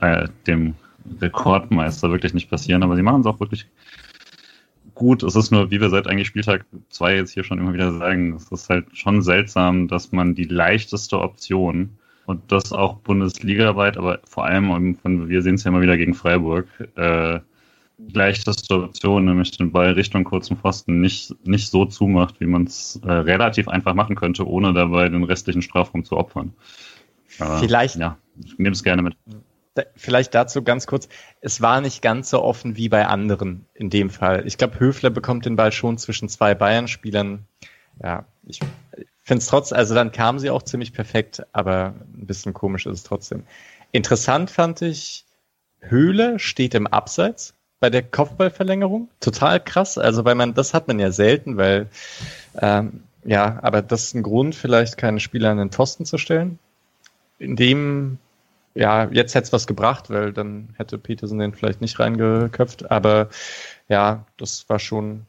äh, 0.00 0.28
dem 0.46 0.74
Rekordmeister 1.20 2.10
wirklich 2.10 2.34
nicht 2.34 2.50
passieren, 2.50 2.82
aber 2.82 2.96
sie 2.96 3.02
machen 3.02 3.20
es 3.20 3.26
auch 3.26 3.40
wirklich 3.40 3.66
gut. 4.94 5.22
Es 5.22 5.36
ist 5.36 5.52
nur, 5.52 5.70
wie 5.70 5.80
wir 5.80 5.90
seit 5.90 6.08
eigentlich 6.08 6.28
Spieltag 6.28 6.64
2 6.88 7.16
jetzt 7.16 7.32
hier 7.32 7.44
schon 7.44 7.58
immer 7.58 7.74
wieder 7.74 7.92
sagen, 7.92 8.34
es 8.34 8.50
ist 8.50 8.68
halt 8.68 8.86
schon 8.96 9.22
seltsam, 9.22 9.86
dass 9.86 10.10
man 10.10 10.34
die 10.34 10.44
leichteste 10.44 11.20
Option 11.20 11.90
und 12.24 12.40
das 12.50 12.72
auch 12.72 12.96
bundesligaweit, 12.96 13.96
aber 13.96 14.20
vor 14.24 14.46
allem, 14.46 14.98
wir 15.04 15.42
sehen 15.42 15.54
es 15.54 15.64
ja 15.64 15.70
immer 15.70 15.82
wieder 15.82 15.96
gegen 15.96 16.14
Freiburg, 16.14 16.66
äh, 16.96 17.38
leichteste 17.98 18.82
Option, 18.82 19.24
nämlich 19.24 19.56
den 19.56 19.72
Ball 19.72 19.92
Richtung 19.92 20.24
kurzen 20.24 20.56
Pfosten, 20.56 21.00
nicht, 21.00 21.34
nicht 21.46 21.70
so 21.70 21.86
zumacht, 21.86 22.40
wie 22.40 22.46
man 22.46 22.64
es 22.64 23.00
äh, 23.04 23.10
relativ 23.10 23.68
einfach 23.68 23.94
machen 23.94 24.16
könnte, 24.16 24.46
ohne 24.46 24.72
dabei 24.72 25.08
den 25.08 25.24
restlichen 25.24 25.62
Strafraum 25.62 26.04
zu 26.04 26.16
opfern. 26.16 26.52
Aber, 27.38 27.58
vielleicht. 27.58 27.96
Ja, 27.96 28.18
ich 28.42 28.58
nehme 28.58 28.72
es 28.72 28.82
gerne 28.82 29.02
mit. 29.02 29.16
Vielleicht 29.94 30.34
dazu 30.34 30.62
ganz 30.62 30.86
kurz. 30.86 31.08
Es 31.40 31.60
war 31.60 31.82
nicht 31.82 32.00
ganz 32.00 32.30
so 32.30 32.42
offen 32.42 32.76
wie 32.76 32.88
bei 32.88 33.06
anderen 33.06 33.66
in 33.74 33.90
dem 33.90 34.08
Fall. 34.08 34.46
Ich 34.46 34.56
glaube, 34.56 34.80
Höfler 34.80 35.10
bekommt 35.10 35.44
den 35.44 35.56
Ball 35.56 35.70
schon 35.70 35.98
zwischen 35.98 36.30
zwei 36.30 36.54
Bayern-Spielern. 36.54 37.44
Ja, 38.02 38.24
ich 38.46 38.60
finde 39.22 39.40
es 39.40 39.46
trotzdem, 39.46 39.76
also 39.76 39.94
dann 39.94 40.12
kam 40.12 40.38
sie 40.38 40.50
auch 40.50 40.62
ziemlich 40.62 40.92
perfekt, 40.92 41.42
aber 41.52 41.94
ein 42.14 42.26
bisschen 42.26 42.54
komisch 42.54 42.86
ist 42.86 42.92
es 42.92 43.02
trotzdem. 43.02 43.44
Interessant 43.92 44.50
fand 44.50 44.80
ich, 44.82 45.26
Höhle 45.80 46.38
steht 46.38 46.74
im 46.74 46.86
Abseits 46.86 47.55
bei 47.80 47.90
der 47.90 48.02
Kopfballverlängerung. 48.02 49.08
Total 49.20 49.60
krass. 49.60 49.98
Also, 49.98 50.24
weil 50.24 50.34
man, 50.34 50.54
das 50.54 50.74
hat 50.74 50.88
man 50.88 50.98
ja 50.98 51.10
selten, 51.10 51.56
weil, 51.56 51.88
ähm, 52.60 53.02
ja, 53.24 53.58
aber 53.62 53.82
das 53.82 54.04
ist 54.04 54.14
ein 54.14 54.22
Grund, 54.22 54.54
vielleicht 54.54 54.96
keine 54.96 55.20
Spieler 55.20 55.50
an 55.50 55.58
den 55.58 55.70
Pfosten 55.70 56.06
zu 56.06 56.16
stellen. 56.18 56.58
In 57.38 57.56
dem, 57.56 58.18
ja, 58.74 59.08
jetzt 59.10 59.34
hätte 59.34 59.46
es 59.46 59.52
was 59.52 59.66
gebracht, 59.66 60.10
weil 60.10 60.32
dann 60.32 60.74
hätte 60.76 60.96
Peterson 60.96 61.38
den 61.38 61.52
vielleicht 61.52 61.80
nicht 61.80 61.98
reingeköpft. 61.98 62.90
Aber 62.90 63.28
ja, 63.88 64.24
das 64.38 64.68
war 64.68 64.78
schon, 64.78 65.26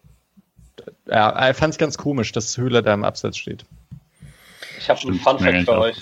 ja, 1.08 1.30
er 1.30 1.54
fand 1.54 1.74
es 1.74 1.78
ganz 1.78 1.98
komisch, 1.98 2.32
dass 2.32 2.58
Höhler 2.58 2.82
da 2.82 2.94
im 2.94 3.04
Abseits 3.04 3.38
steht. 3.38 3.66
Ich 4.80 4.90
habe 4.90 5.02
einen 5.02 5.20
Fun 5.20 5.40
Fact 5.40 5.66
für 5.66 5.78
euch. 5.80 5.98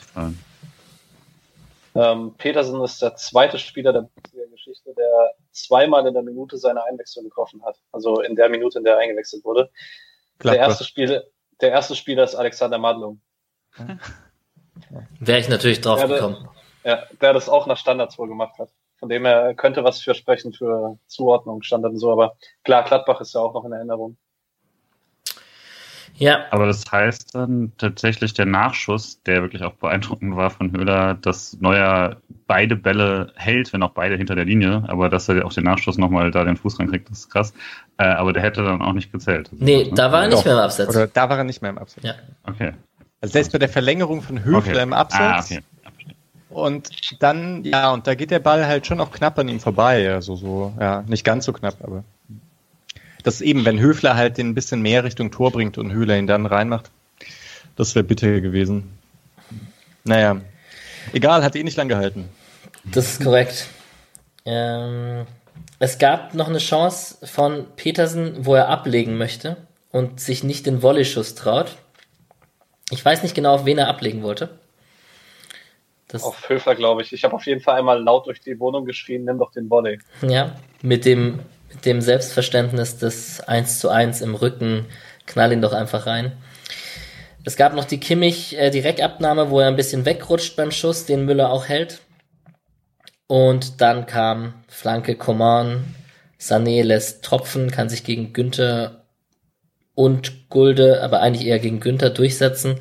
Ähm, 1.96 2.34
Petersen 2.38 2.84
ist 2.84 3.02
der 3.02 3.16
zweite 3.16 3.58
Spieler 3.58 3.94
der 3.94 4.02
Bundesliga-Geschichte, 4.02 4.94
der 4.96 5.32
zweimal 5.56 6.06
in 6.08 6.14
der 6.14 6.24
Minute 6.24 6.58
seine 6.58 6.84
Einwechslung 6.84 7.26
getroffen 7.26 7.64
hat. 7.64 7.78
Also 7.92 8.22
in 8.22 8.36
der 8.36 8.50
Minute, 8.50 8.78
in 8.78 8.84
der 8.84 8.96
er 8.96 9.00
eingewechselt 9.00 9.44
wurde. 9.44 9.70
Der 10.44 10.58
erste, 10.58 10.84
Spieler, 10.84 11.24
der 11.62 11.72
erste 11.72 11.96
Spieler 11.96 12.24
ist 12.24 12.36
Alexander 12.36 12.78
Madlung. 12.78 13.22
Wäre 15.20 15.40
ich 15.40 15.50
natürlich 15.50 15.82
drauf 15.82 16.00
der, 16.00 16.10
gekommen. 16.10 16.50
Ja, 16.84 17.04
der 17.22 17.34
das 17.34 17.50
auch 17.50 17.68
nach 17.68 17.78
Standards 17.78 18.18
wohl 18.18 18.28
gemacht 18.28 18.58
hat. 18.60 18.70
Von 18.98 19.10
dem 19.10 19.26
er 19.26 19.54
könnte 19.56 19.84
was 19.84 20.00
für 20.00 20.16
sprechen 20.16 20.54
für 20.54 20.98
Zuordnung, 21.08 21.62
Standard 21.64 21.94
und 21.94 22.00
so. 22.00 22.12
Aber 22.12 22.38
klar, 22.64 22.84
Gladbach 22.84 23.22
ist 23.22 23.34
ja 23.34 23.42
auch 23.42 23.54
noch 23.54 23.66
in 23.66 23.72
Erinnerung. 23.72 24.18
Ja. 26.18 26.46
Aber 26.52 26.66
das 26.66 26.90
heißt 26.90 27.36
dann 27.36 27.74
tatsächlich 27.78 28.34
der 28.34 28.46
Nachschuss, 28.46 29.22
der 29.24 29.42
wirklich 29.42 29.64
auch 29.64 29.74
beeindruckend 29.74 30.36
war 30.36 30.50
von 30.50 30.72
Höhler, 30.72 31.16
dass 31.16 31.58
Neuer 31.60 32.18
beide 32.48 32.76
Bälle 32.76 33.34
hält, 33.36 33.74
wenn 33.74 33.84
auch 33.84 33.92
beide 33.92 34.16
hinter 34.16 34.36
der 34.36 34.46
Linie, 34.46 34.84
aber 34.88 35.10
dass 35.10 35.28
er 35.28 35.46
auch 35.46 35.54
den 35.54 35.66
Nachschuss 35.66 35.98
nochmal 35.98 36.32
da 36.32 36.44
den 36.46 36.58
Fuß 36.58 36.80
reinkriegt, 36.80 37.10
das 37.10 37.20
ist 37.20 37.30
krass. 37.30 37.54
Äh, 37.98 38.06
aber 38.06 38.34
der 38.34 38.44
hätte 38.44 38.64
dann 38.64 38.82
auch 38.82 38.94
nicht 38.94 39.12
gezählt. 39.12 39.50
Nee, 39.52 39.92
da 39.94 40.12
war 40.12 40.24
er 40.24 40.30
nicht 40.30 40.40
Doch. 40.40 40.46
mehr 40.46 40.54
im 40.56 40.60
Abseits. 40.60 40.96
Oder 40.96 41.08
da 41.08 41.30
war 41.30 41.38
er 41.38 41.44
nicht 41.44 41.62
mehr 41.62 41.72
im 41.72 41.78
Abseits. 41.78 42.06
Ja. 42.06 42.14
Okay. 42.44 42.74
Also 43.22 43.34
selbst 43.34 43.52
bei 43.52 43.60
der 43.60 43.70
Verlängerung 43.70 44.22
von 44.22 44.44
Höfler 44.44 44.74
okay. 44.74 44.84
im 44.84 44.94
Abseits. 44.94 45.52
Ah, 45.52 45.56
okay. 45.56 45.64
Und 46.50 47.22
dann, 47.22 47.66
ja, 47.66 47.92
und 47.92 48.08
da 48.08 48.16
geht 48.16 48.32
der 48.32 48.40
Ball 48.40 48.66
halt 48.66 48.88
schon 48.88 49.02
auch 49.02 49.12
knapp 49.12 49.38
an 49.40 49.50
ihm 49.50 49.60
vorbei. 49.60 50.14
Also 50.14 50.38
so, 50.38 50.74
ja, 50.80 51.04
nicht 51.06 51.26
ganz 51.26 51.44
so 51.44 51.52
knapp, 51.52 51.76
aber. 51.84 52.06
Das 53.26 53.36
ist 53.36 53.42
eben, 53.42 53.66
wenn 53.66 53.80
Höfler 53.80 54.16
halt 54.16 54.38
den 54.38 54.50
ein 54.50 54.54
bisschen 54.54 54.84
mehr 54.84 55.04
Richtung 55.04 55.32
Tor 55.32 55.52
bringt 55.52 55.80
und 55.80 55.92
Höhler 55.92 56.16
ihn 56.16 56.28
dann 56.28 56.46
reinmacht, 56.46 56.92
das 57.76 57.96
wäre 57.96 58.06
bitter 58.06 58.40
gewesen. 58.40 58.92
Naja, 60.04 60.42
egal, 61.12 61.44
hat 61.44 61.56
eh 61.56 61.64
nicht 61.64 61.76
lang 61.76 61.90
gehalten. 61.90 62.30
Das 62.84 63.14
ist 63.14 63.24
korrekt. 63.24 63.68
Ähm, 64.46 65.26
es 65.80 65.98
gab 65.98 66.36
noch 66.36 66.48
eine 66.50 66.60
Chance 66.60 67.26
von 67.26 67.66
Petersen, 67.76 68.46
wo 68.46 68.54
er 68.54 68.70
ablegen 68.70 69.18
möchte 69.18 69.58
und 69.92 70.20
sich 70.20 70.44
nicht 70.44 70.68
den 70.68 70.84
Volley-Schuss 70.84 71.34
traut. 71.34 71.78
Ich 72.92 73.04
weiß 73.04 73.24
nicht 73.24 73.34
genau, 73.34 73.56
auf 73.56 73.66
wen 73.66 73.80
er 73.80 73.88
ablegen 73.88 74.22
wollte. 74.22 74.60
Das, 76.10 76.22
Auf 76.22 76.48
Höfler, 76.48 76.76
glaube 76.76 77.02
ich. 77.02 77.12
Ich 77.12 77.24
habe 77.24 77.34
auf 77.34 77.48
jeden 77.48 77.62
Fall 77.62 77.80
einmal 77.80 78.00
laut 78.00 78.28
durch 78.28 78.40
die 78.40 78.60
Wohnung 78.60 78.86
geschrien, 78.86 79.26
nimm 79.26 79.40
doch 79.40 79.52
den 79.52 79.68
Volley. 79.68 79.98
ja, 80.22 80.56
mit 80.84 81.06
dem, 81.06 81.40
dem 81.84 82.02
Selbstverständnis 82.02 82.98
des 82.98 83.42
1 83.42 83.80
zu 83.80 83.90
1 83.90 84.22
im 84.22 84.36
Rücken, 84.36 84.86
knall 85.26 85.52
ihn 85.52 85.62
doch 85.62 85.74
einfach 85.74 86.06
rein. 86.06 86.34
Es 87.44 87.58
gab 87.58 87.76
noch 87.76 87.86
die 87.86 88.00
Kimmich 88.00 88.58
äh, 88.58 88.72
Direktabnahme, 88.72 89.50
wo 89.52 89.60
er 89.60 89.68
ein 89.68 89.76
bisschen 89.76 90.06
wegrutscht 90.06 90.56
beim 90.56 90.72
Schuss, 90.72 91.06
den 91.06 91.26
Müller 91.26 91.52
auch 91.52 91.68
hält. 91.68 92.02
Und 93.28 93.82
dann 93.82 94.06
kam 94.06 94.54
Flanke 94.68 95.16
Coman, 95.16 95.96
Sané 96.40 96.84
lässt 96.84 97.24
tropfen, 97.24 97.72
kann 97.72 97.90
sich 97.90 98.04
gegen 98.04 98.34
Günther 98.34 99.06
und 99.94 100.50
Gulde, 100.50 101.02
aber 101.02 101.22
eigentlich 101.22 101.48
eher 101.48 101.60
gegen 101.60 101.80
Günther 101.80 102.10
durchsetzen, 102.10 102.80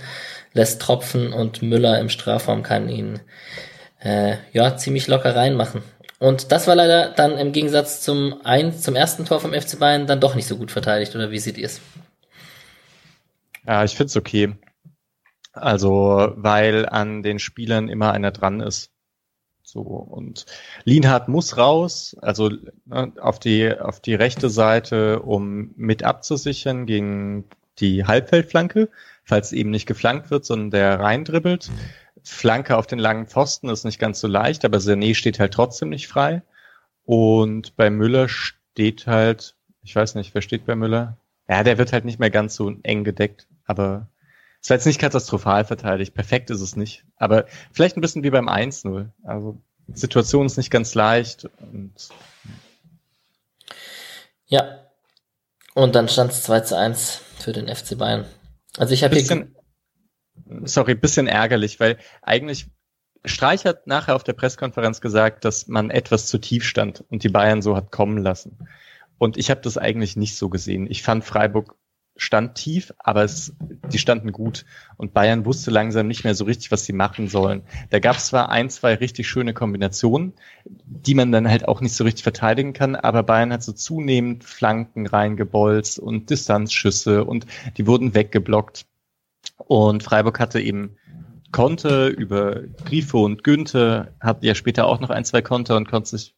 lässt 0.53 0.82
tropfen 0.82 1.32
und 1.32 1.62
Müller 1.62 1.99
im 2.01 2.09
Strafraum 2.09 2.62
kann 2.62 2.88
ihn 2.88 3.20
äh, 4.01 4.36
ja 4.53 4.76
ziemlich 4.76 5.07
locker 5.09 5.34
reinmachen. 5.34 5.82
Und 6.19 6.53
das 6.53 6.67
war 6.67 6.75
leider 6.75 7.11
dann 7.11 7.39
im 7.39 7.53
Gegensatz 7.53 8.01
zum 8.01 8.41
ein, 8.45 8.73
zum 8.79 8.95
ersten 8.95 9.25
Tor 9.25 9.41
vom 9.41 9.53
FC 9.53 9.79
Bayern 9.79 10.07
dann 10.07 10.21
doch 10.21 10.35
nicht 10.35 10.47
so 10.47 10.57
gut 10.57 10.71
verteidigt, 10.71 11.15
oder 11.15 11.31
wie 11.31 11.39
seht 11.39 11.59
ihr 11.59 11.67
es? 11.67 11.81
Ja, 13.67 13.85
ich 13.85 13.97
find's 13.97 14.17
okay. 14.17 14.55
Also, 15.53 16.33
weil 16.37 16.87
an 16.87 17.23
den 17.23 17.39
Spielern 17.39 17.89
immer 17.89 18.12
einer 18.12 18.31
dran 18.31 18.61
ist. 18.61 18.91
So, 19.62 19.81
und 19.81 20.47
Lienhardt 20.85 21.29
muss 21.29 21.57
raus, 21.57 22.17
also 22.21 22.51
ne, 22.85 23.12
auf 23.21 23.39
die, 23.39 23.73
auf 23.73 23.99
die 23.99 24.15
rechte 24.15 24.51
Seite, 24.51 25.21
um 25.21 25.73
mit 25.77 26.03
abzusichern 26.03 26.87
gegen 26.87 27.45
die 27.79 28.05
Halbfeldflanke, 28.05 28.89
falls 29.25 29.53
eben 29.53 29.71
nicht 29.71 29.87
geflankt 29.87 30.31
wird, 30.31 30.45
sondern 30.45 30.71
der 30.71 31.01
reindribbelt. 31.01 31.71
Flanke 32.25 32.77
auf 32.77 32.87
den 32.87 32.99
langen 32.99 33.27
Pfosten 33.27 33.68
ist 33.68 33.85
nicht 33.85 33.99
ganz 33.99 34.18
so 34.18 34.27
leicht, 34.27 34.64
aber 34.64 34.79
Sané 34.79 35.14
steht 35.14 35.39
halt 35.39 35.53
trotzdem 35.53 35.91
nicht 35.91 36.09
frei. 36.09 36.43
Und 37.05 37.77
bei 37.77 37.91
Müller 37.91 38.29
steht 38.29 39.07
halt, 39.07 39.55
ich 39.83 39.95
weiß 39.95 40.14
nicht, 40.14 40.35
wer 40.35 40.43
steht 40.43 40.64
bei 40.64 40.75
Müller? 40.75 41.18
Ja, 41.49 41.62
der 41.62 41.77
wird 41.77 41.93
halt 41.93 42.07
nicht 42.07 42.18
mehr 42.18 42.31
ganz 42.31 42.55
so 42.55 42.72
eng 42.83 43.05
gedeckt, 43.05 43.47
aber 43.66 44.09
es 44.62 44.70
war 44.70 44.79
jetzt 44.79 44.87
nicht 44.87 45.01
katastrophal 45.01 45.66
verteidigt. 45.66 46.14
Perfekt 46.14 46.49
ist 46.49 46.62
es 46.62 46.75
nicht. 46.75 47.05
Aber 47.16 47.45
vielleicht 47.70 47.99
ein 47.99 48.01
bisschen 48.01 48.22
wie 48.22 48.31
beim 48.31 48.49
1-0. 48.49 49.11
Also, 49.22 49.59
die 49.87 49.99
Situation 49.99 50.47
ist 50.47 50.57
nicht 50.57 50.70
ganz 50.70 50.95
leicht 50.95 51.45
und 51.61 51.93
Ja. 54.47 54.79
Und 55.75 55.95
dann 55.95 56.09
stand 56.09 56.31
es 56.31 56.45
2 56.45 56.61
zu 56.61 56.79
1 56.79 57.20
für 57.39 57.53
den 57.53 57.68
FC 57.68 57.99
Bayern. 57.99 58.25
Also 58.79 58.95
ich 58.95 59.05
habe 59.05 59.16
hier 59.16 59.49
sorry, 60.64 60.95
bisschen 60.95 61.26
ärgerlich, 61.26 61.80
weil 61.80 61.99
eigentlich 62.22 62.66
Streich 63.24 63.64
hat 63.64 63.87
nachher 63.87 64.16
auf 64.16 64.24
der 64.24 64.35
Pressekonferenz 64.35 65.01
gesagt, 65.01 65.45
dass 65.45 65.66
man 65.66 65.91
etwas 65.91 66.26
zu 66.26 66.39
tief 66.39 66.64
stand 66.64 67.05
und 67.09 67.24
die 67.24 67.30
Bayern 67.30 67.62
so 67.62 67.74
hat 67.74 67.91
kommen 67.91 68.18
lassen. 68.18 68.59
Und 69.16 69.39
ich 69.39 69.51
habe 69.51 69.62
das 69.62 69.78
eigentlich 69.78 70.16
nicht 70.16 70.37
so 70.37 70.51
gesehen. 70.51 70.87
Ich 70.91 71.03
fand 71.03 71.24
Freiburg 71.24 71.76
stand 72.16 72.55
tief, 72.55 72.93
aber 72.99 73.24
es, 73.24 73.55
die 73.93 73.99
standen 73.99 74.30
gut. 74.30 74.64
Und 74.97 75.14
Bayern 75.14 75.45
wusste 75.45 75.70
langsam 75.70 76.07
nicht 76.07 76.24
mehr 76.24 76.35
so 76.35 76.45
richtig, 76.45 76.70
was 76.70 76.85
sie 76.85 76.93
machen 76.93 77.28
sollen. 77.28 77.62
Da 77.91 77.99
gab 77.99 78.16
es 78.16 78.26
zwar 78.26 78.51
ein, 78.51 78.70
zwei 78.70 78.95
richtig 78.95 79.28
schöne 79.28 79.53
Kombinationen, 79.53 80.35
die 80.64 81.14
man 81.14 81.32
dann 81.32 81.49
halt 81.49 81.66
auch 81.66 81.80
nicht 81.80 81.95
so 81.95 82.05
richtig 82.05 82.22
verteidigen 82.22 82.72
kann, 82.72 82.95
aber 82.95 83.22
Bayern 83.22 83.53
hat 83.53 83.62
so 83.62 83.72
zunehmend 83.72 84.45
Flanken 84.45 85.07
reingebolzt 85.07 85.99
und 85.99 86.30
Distanzschüsse 86.30 87.24
und 87.24 87.47
die 87.76 87.87
wurden 87.87 88.14
weggeblockt. 88.14 88.87
Und 89.57 90.03
Freiburg 90.03 90.40
hatte 90.40 90.61
eben 90.61 90.97
Konter 91.53 92.09
über 92.09 92.62
Grifo 92.84 93.24
und 93.24 93.45
Günther, 93.45 94.14
hat 94.20 94.42
ja 94.42 94.55
später 94.55 94.86
auch 94.86 95.01
noch 95.01 95.11
ein, 95.11 95.24
zwei 95.24 95.40
Konter 95.40 95.76
und 95.76 95.88
konnte 95.88 96.11
sich 96.11 96.34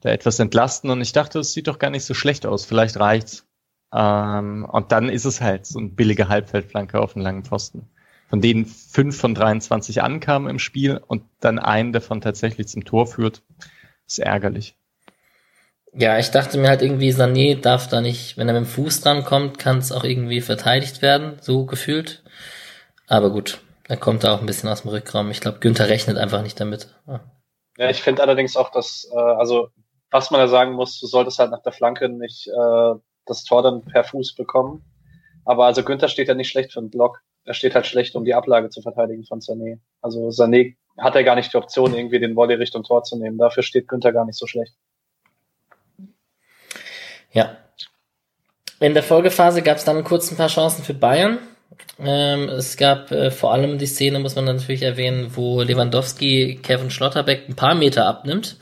da 0.00 0.10
etwas 0.10 0.38
entlasten. 0.38 0.90
Und 0.90 1.00
ich 1.00 1.12
dachte, 1.12 1.38
es 1.40 1.52
sieht 1.52 1.68
doch 1.68 1.78
gar 1.78 1.90
nicht 1.90 2.04
so 2.04 2.14
schlecht 2.14 2.46
aus. 2.46 2.64
Vielleicht 2.64 2.98
reicht's. 2.98 3.46
Ähm, 3.92 4.66
und 4.70 4.92
dann 4.92 5.08
ist 5.08 5.24
es 5.24 5.40
halt 5.40 5.66
so 5.66 5.78
ein 5.78 5.94
billige 5.94 6.28
Halbfeldflanke 6.28 7.00
auf 7.00 7.16
einen 7.16 7.24
langen 7.24 7.44
Pfosten. 7.44 7.88
Von 8.28 8.40
denen 8.40 8.66
fünf 8.66 9.18
von 9.18 9.34
23 9.34 10.02
ankamen 10.02 10.48
im 10.48 10.58
Spiel 10.58 11.00
und 11.04 11.24
dann 11.40 11.58
einen 11.58 11.92
davon 11.92 12.20
tatsächlich 12.20 12.68
zum 12.68 12.84
Tor 12.84 13.06
führt, 13.06 13.42
ist 14.06 14.20
ärgerlich. 14.20 14.76
Ja, 15.92 16.18
ich 16.18 16.30
dachte 16.30 16.58
mir 16.58 16.68
halt 16.68 16.82
irgendwie, 16.82 17.10
Sané 17.10 17.60
darf 17.60 17.88
da 17.88 18.00
nicht, 18.00 18.36
wenn 18.36 18.48
er 18.48 18.54
mit 18.54 18.64
dem 18.64 18.70
Fuß 18.70 19.00
dran 19.00 19.24
kommt, 19.24 19.58
kann 19.58 19.78
es 19.78 19.90
auch 19.90 20.04
irgendwie 20.04 20.40
verteidigt 20.40 21.02
werden, 21.02 21.38
so 21.40 21.66
gefühlt. 21.66 22.22
Aber 23.08 23.30
gut, 23.30 23.60
er 23.88 23.96
kommt 23.96 24.22
da 24.22 24.32
auch 24.32 24.40
ein 24.40 24.46
bisschen 24.46 24.68
aus 24.68 24.82
dem 24.82 24.90
Rückraum. 24.90 25.30
Ich 25.32 25.40
glaube, 25.40 25.58
Günther 25.58 25.88
rechnet 25.88 26.16
einfach 26.16 26.42
nicht 26.42 26.60
damit. 26.60 26.88
Ja. 27.08 27.20
Ja, 27.76 27.90
ich 27.90 28.02
finde 28.02 28.22
allerdings 28.22 28.56
auch, 28.56 28.70
dass, 28.70 29.10
äh, 29.12 29.18
also 29.18 29.70
was 30.10 30.30
man 30.30 30.40
da 30.40 30.48
sagen 30.48 30.74
muss, 30.74 31.00
du 31.00 31.06
solltest 31.06 31.38
halt 31.38 31.50
nach 31.50 31.62
der 31.62 31.72
Flanke 31.72 32.08
nicht 32.08 32.46
äh, 32.46 32.94
das 33.26 33.44
Tor 33.44 33.62
dann 33.62 33.84
per 33.84 34.04
Fuß 34.04 34.34
bekommen. 34.34 34.84
Aber 35.44 35.64
also 35.66 35.82
Günther 35.82 36.08
steht 36.08 36.28
ja 36.28 36.34
nicht 36.34 36.50
schlecht 36.50 36.72
für 36.72 36.80
einen 36.80 36.90
Block. 36.90 37.20
Er 37.44 37.54
steht 37.54 37.74
halt 37.74 37.86
schlecht, 37.86 38.14
um 38.14 38.24
die 38.24 38.34
Ablage 38.34 38.68
zu 38.68 38.82
verteidigen 38.82 39.24
von 39.24 39.40
Sané. 39.40 39.80
Also 40.02 40.28
Sané 40.28 40.76
hat 40.98 41.16
er 41.16 41.24
gar 41.24 41.36
nicht 41.36 41.52
die 41.52 41.56
Option, 41.56 41.94
irgendwie 41.94 42.20
den 42.20 42.36
Volley 42.36 42.54
Richtung 42.54 42.82
Tor 42.82 43.02
zu 43.02 43.16
nehmen. 43.16 43.38
Dafür 43.38 43.62
steht 43.62 43.88
Günther 43.88 44.12
gar 44.12 44.26
nicht 44.26 44.38
so 44.38 44.46
schlecht. 44.46 44.74
Ja. 47.32 47.56
In 48.80 48.94
der 48.94 49.02
Folgephase 49.02 49.62
gab 49.62 49.76
es 49.76 49.84
dann 49.84 50.02
kurz 50.04 50.30
ein 50.30 50.36
paar 50.36 50.48
Chancen 50.48 50.84
für 50.84 50.94
Bayern. 50.94 51.38
Ähm, 51.98 52.48
es 52.48 52.76
gab 52.76 53.10
äh, 53.10 53.30
vor 53.30 53.52
allem 53.52 53.78
die 53.78 53.86
Szene, 53.86 54.18
muss 54.18 54.34
man 54.36 54.46
natürlich 54.46 54.82
erwähnen, 54.82 55.36
wo 55.36 55.62
Lewandowski 55.62 56.60
Kevin 56.62 56.90
Schlotterbeck 56.90 57.48
ein 57.48 57.56
paar 57.56 57.74
Meter 57.74 58.06
abnimmt. 58.06 58.56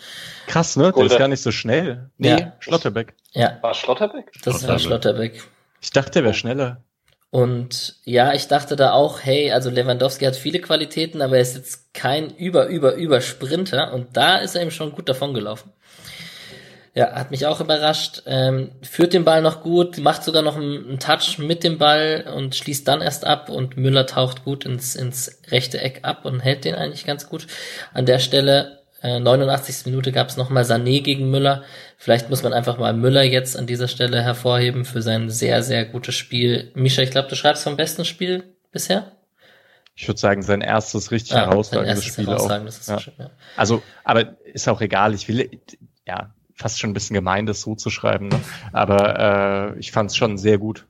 Krass, 0.47 0.77
ne? 0.77 0.93
Der 0.97 1.05
ist 1.05 1.19
gar 1.19 1.29
nicht 1.29 1.43
so 1.43 1.53
schnell. 1.53 2.11
Nee, 2.17 2.31
Ja. 2.31 2.53
Schlotterbeck. 2.59 3.15
Ja, 3.33 3.59
War 3.61 3.75
Schlotterbeck? 3.75 4.33
das 4.43 4.67
war 4.67 4.79
Schlotterbeck. 4.79 5.43
Ich 5.81 5.91
dachte, 5.91 6.11
der 6.13 6.25
wäre 6.25 6.35
schneller. 6.35 6.83
Und 7.31 7.97
ja, 8.05 8.33
ich 8.33 8.49
dachte 8.49 8.75
da 8.75 8.93
auch, 8.93 9.21
hey, 9.23 9.53
also 9.53 9.69
Lewandowski 9.69 10.25
hat 10.25 10.35
viele 10.35 10.61
Qualitäten, 10.61 11.21
aber 11.21 11.37
er 11.37 11.43
ist 11.43 11.57
jetzt 11.57 11.93
kein 11.93 12.31
über, 12.37 12.67
über, 12.67 12.95
über 12.95 13.21
Sprinter 13.21 13.93
und 13.93 14.17
da 14.17 14.39
ist 14.39 14.57
er 14.57 14.63
ihm 14.63 14.71
schon 14.71 14.93
gut 14.93 15.09
davon 15.11 15.35
gelaufen. 15.35 15.71
Ja, 16.99 17.13
hat 17.13 17.31
mich 17.31 17.47
auch 17.47 17.61
überrascht. 17.61 18.23
Ähm, 18.27 18.73
führt 18.83 19.13
den 19.13 19.25
Ball 19.25 19.41
noch 19.41 19.63
gut, 19.63 19.99
macht 19.99 20.25
sogar 20.25 20.43
noch 20.43 20.57
einen, 20.57 20.85
einen 20.89 20.99
Touch 20.99 21.39
mit 21.39 21.63
dem 21.63 21.79
Ball 21.79 22.25
und 22.35 22.57
schließt 22.57 22.89
dann 22.89 23.03
erst 23.03 23.25
ab 23.25 23.51
und 23.51 23.77
Müller 23.77 24.05
taucht 24.05 24.43
gut 24.45 24.65
ins, 24.65 24.97
ins 24.97 25.41
rechte 25.47 25.81
Eck 25.81 26.01
ab 26.03 26.25
und 26.25 26.41
hält 26.41 26.65
den 26.65 26.75
eigentlich 26.75 27.07
ganz 27.07 27.29
gut. 27.29 27.47
An 27.95 28.05
der 28.05 28.19
Stelle, 28.19 28.81
äh, 29.01 29.21
89. 29.21 29.87
Minute 29.87 30.11
gab 30.11 30.29
es 30.29 30.37
nochmal 30.37 30.65
Sané 30.65 31.01
gegen 31.01 31.31
Müller. 31.31 31.63
Vielleicht 31.99 32.31
muss 32.31 32.43
man 32.43 32.53
einfach 32.53 32.79
mal 32.79 32.93
Müller 32.95 33.23
jetzt 33.23 33.57
an 33.57 33.69
dieser 33.69 33.87
Stelle 33.87 34.21
hervorheben 34.21 34.85
für 34.85 35.01
sein 35.01 35.31
sehr, 35.31 35.63
sehr 35.63 35.85
gutes 35.85 36.17
Spiel. 36.17 36.73
Misha, 36.75 37.03
ich 37.03 37.13
glaube, 37.13 37.29
du 37.29 37.37
schreibst 37.37 37.63
vom 37.63 37.77
besten 37.77 38.07
Spiel 38.07 38.43
bisher. 38.73 39.13
Ich 39.95 40.09
würde 40.09 40.19
sagen, 40.19 40.43
sein 40.43 40.63
erstes 40.63 41.13
richtig 41.13 41.37
Ah, 41.37 41.47
herausragendes 41.47 42.05
Spiel 42.07 42.29
auch. 42.29 42.51
Ja. 42.51 42.99
schön, 42.99 43.15
ja. 43.19 43.31
Also, 43.57 43.85
aber 44.03 44.37
ist 44.53 44.69
auch 44.69 44.81
egal. 44.81 45.15
Ich 45.15 45.29
will, 45.29 45.49
ja, 46.05 46.35
fast 46.59 46.81
schon 46.81 46.91
ein 46.91 46.95
bisschen 46.95 47.15
gemein, 47.15 47.47
das 47.47 47.63
so 47.63 47.75
zu 47.75 47.89
schreiben. 47.89 48.29
Ne? 48.29 48.41
Aber 48.73 49.75
äh, 49.75 49.79
ich 49.79 49.93
fand 49.93 50.11
es 50.11 50.17
schon 50.17 50.37
sehr 50.37 50.59
gut. 50.59 50.87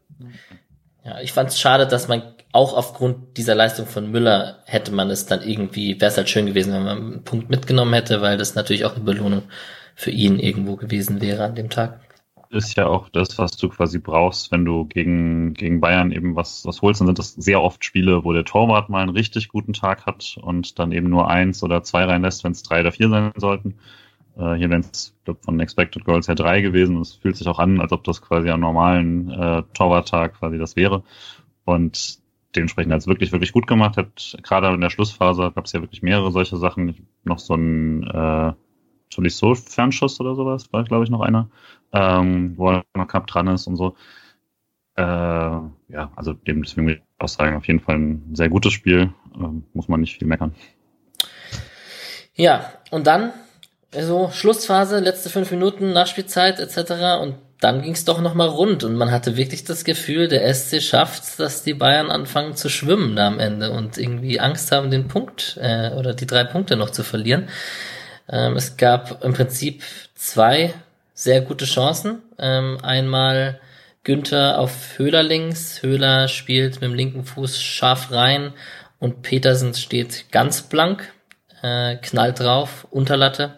Ja, 1.04 1.20
ich 1.20 1.32
fand 1.32 1.50
es 1.50 1.60
schade, 1.60 1.86
dass 1.86 2.08
man 2.08 2.22
auch 2.52 2.74
aufgrund 2.74 3.36
dieser 3.36 3.54
Leistung 3.54 3.86
von 3.86 4.10
Müller 4.10 4.58
hätte 4.64 4.92
man 4.92 5.10
es 5.10 5.26
dann 5.26 5.42
irgendwie, 5.42 6.00
wäre 6.00 6.10
es 6.10 6.16
halt 6.16 6.28
schön 6.28 6.46
gewesen, 6.46 6.72
wenn 6.72 6.84
man 6.84 6.98
einen 6.98 7.24
Punkt 7.24 7.50
mitgenommen 7.50 7.92
hätte, 7.92 8.22
weil 8.22 8.38
das 8.38 8.54
natürlich 8.54 8.84
auch 8.84 8.94
eine 8.94 9.04
Belohnung 9.04 9.42
für 9.94 10.10
ihn 10.10 10.38
irgendwo 10.38 10.76
gewesen 10.76 11.20
wäre 11.20 11.44
an 11.44 11.54
dem 11.54 11.68
Tag. 11.68 12.00
ist 12.50 12.76
ja 12.76 12.86
auch 12.86 13.10
das, 13.10 13.36
was 13.36 13.56
du 13.58 13.68
quasi 13.68 13.98
brauchst, 13.98 14.50
wenn 14.50 14.64
du 14.64 14.86
gegen, 14.86 15.52
gegen 15.52 15.80
Bayern 15.80 16.10
eben 16.10 16.36
was, 16.36 16.64
was 16.64 16.80
holst. 16.80 17.00
Dann 17.00 17.08
sind 17.08 17.18
das 17.18 17.34
sehr 17.34 17.60
oft 17.60 17.84
Spiele, 17.84 18.24
wo 18.24 18.32
der 18.32 18.44
Torwart 18.44 18.88
mal 18.88 19.02
einen 19.02 19.10
richtig 19.10 19.48
guten 19.48 19.74
Tag 19.74 20.06
hat 20.06 20.38
und 20.40 20.78
dann 20.78 20.92
eben 20.92 21.10
nur 21.10 21.28
eins 21.28 21.62
oder 21.62 21.82
zwei 21.82 22.04
reinlässt, 22.04 22.44
wenn 22.44 22.52
es 22.52 22.62
drei 22.62 22.80
oder 22.80 22.92
vier 22.92 23.10
sein 23.10 23.32
sollten. 23.36 23.78
Äh, 24.38 24.54
hier 24.54 24.70
wären 24.70 24.84
es 24.90 25.14
von 25.40 25.60
Expected 25.60 26.04
Goals 26.04 26.28
her 26.28 26.34
drei 26.34 26.60
gewesen. 26.60 27.00
Es 27.00 27.14
fühlt 27.14 27.36
sich 27.36 27.48
auch 27.48 27.58
an, 27.58 27.80
als 27.80 27.92
ob 27.92 28.04
das 28.04 28.22
quasi 28.22 28.50
am 28.50 28.60
normalen 28.60 29.30
äh, 29.30 29.62
Torwarttag 29.74 30.38
quasi 30.38 30.58
das 30.58 30.76
wäre. 30.76 31.02
Und 31.64 32.18
dementsprechend 32.54 32.92
hat 32.92 33.00
es 33.00 33.06
wirklich, 33.06 33.32
wirklich 33.32 33.52
gut 33.52 33.66
gemacht. 33.66 33.96
Hat 33.96 34.36
gerade 34.42 34.68
in 34.68 34.80
der 34.80 34.90
Schlussphase 34.90 35.52
gab 35.54 35.64
es 35.64 35.72
ja 35.72 35.80
wirklich 35.80 36.02
mehrere 36.02 36.30
solche 36.30 36.56
Sachen. 36.56 37.06
Noch 37.24 37.40
so 37.40 37.54
ein 37.54 38.04
äh, 38.04 38.52
Tolisso-Fernschuss 39.10 40.20
oder 40.20 40.34
sowas, 40.34 40.72
war 40.72 40.84
glaube 40.84 41.04
ich 41.04 41.10
noch 41.10 41.20
einer, 41.20 41.48
ähm, 41.92 42.54
wo 42.56 42.70
er 42.70 42.84
noch 42.94 43.08
knapp 43.08 43.26
dran 43.26 43.48
ist 43.48 43.66
und 43.66 43.76
so. 43.76 43.96
Äh, 44.96 45.02
ja, 45.02 46.10
also 46.14 46.32
dem 46.32 46.62
deswegen 46.62 46.86
würde 46.86 47.00
ich 47.00 47.04
auch 47.18 47.28
sagen, 47.28 47.56
auf 47.56 47.66
jeden 47.66 47.80
Fall 47.80 47.96
ein 47.96 48.34
sehr 48.34 48.48
gutes 48.48 48.72
Spiel. 48.72 49.12
Ähm, 49.34 49.64
muss 49.72 49.88
man 49.88 50.00
nicht 50.00 50.18
viel 50.18 50.28
meckern. 50.28 50.54
Ja, 52.34 52.72
und 52.90 53.06
dann 53.06 53.32
so 53.92 54.30
Schlussphase, 54.30 54.98
letzte 55.00 55.30
fünf 55.30 55.50
Minuten, 55.50 55.92
Nachspielzeit 55.92 56.60
etc. 56.60 57.20
Und 57.20 57.36
dann 57.60 57.82
ging 57.82 57.92
es 57.92 58.04
doch 58.04 58.20
nochmal 58.20 58.48
rund 58.48 58.84
und 58.84 58.94
man 58.94 59.10
hatte 59.10 59.36
wirklich 59.36 59.64
das 59.64 59.84
Gefühl, 59.84 60.28
der 60.28 60.52
SC 60.54 60.80
schafft, 60.80 61.40
dass 61.40 61.64
die 61.64 61.74
Bayern 61.74 62.10
anfangen 62.10 62.54
zu 62.54 62.68
schwimmen 62.68 63.16
da 63.16 63.26
am 63.26 63.40
Ende 63.40 63.72
und 63.72 63.98
irgendwie 63.98 64.38
Angst 64.38 64.70
haben, 64.70 64.90
den 64.90 65.08
Punkt 65.08 65.58
äh, 65.60 65.90
oder 65.90 66.14
die 66.14 66.26
drei 66.26 66.44
Punkte 66.44 66.76
noch 66.76 66.90
zu 66.90 67.02
verlieren. 67.02 67.48
Ähm, 68.28 68.56
es 68.56 68.76
gab 68.76 69.24
im 69.24 69.32
Prinzip 69.32 69.82
zwei 70.14 70.72
sehr 71.14 71.40
gute 71.40 71.64
Chancen. 71.64 72.22
Ähm, 72.38 72.78
einmal 72.82 73.58
Günther 74.04 74.60
auf 74.60 74.98
Höhler 74.98 75.24
links. 75.24 75.82
Höhler 75.82 76.28
spielt 76.28 76.74
mit 76.74 76.82
dem 76.84 76.94
linken 76.94 77.24
Fuß 77.24 77.60
scharf 77.60 78.12
rein 78.12 78.52
und 79.00 79.22
Petersen 79.22 79.74
steht 79.74 80.30
ganz 80.30 80.62
blank, 80.62 81.12
äh, 81.62 81.96
knallt 81.96 82.38
drauf, 82.38 82.86
Unterlatte. 82.90 83.57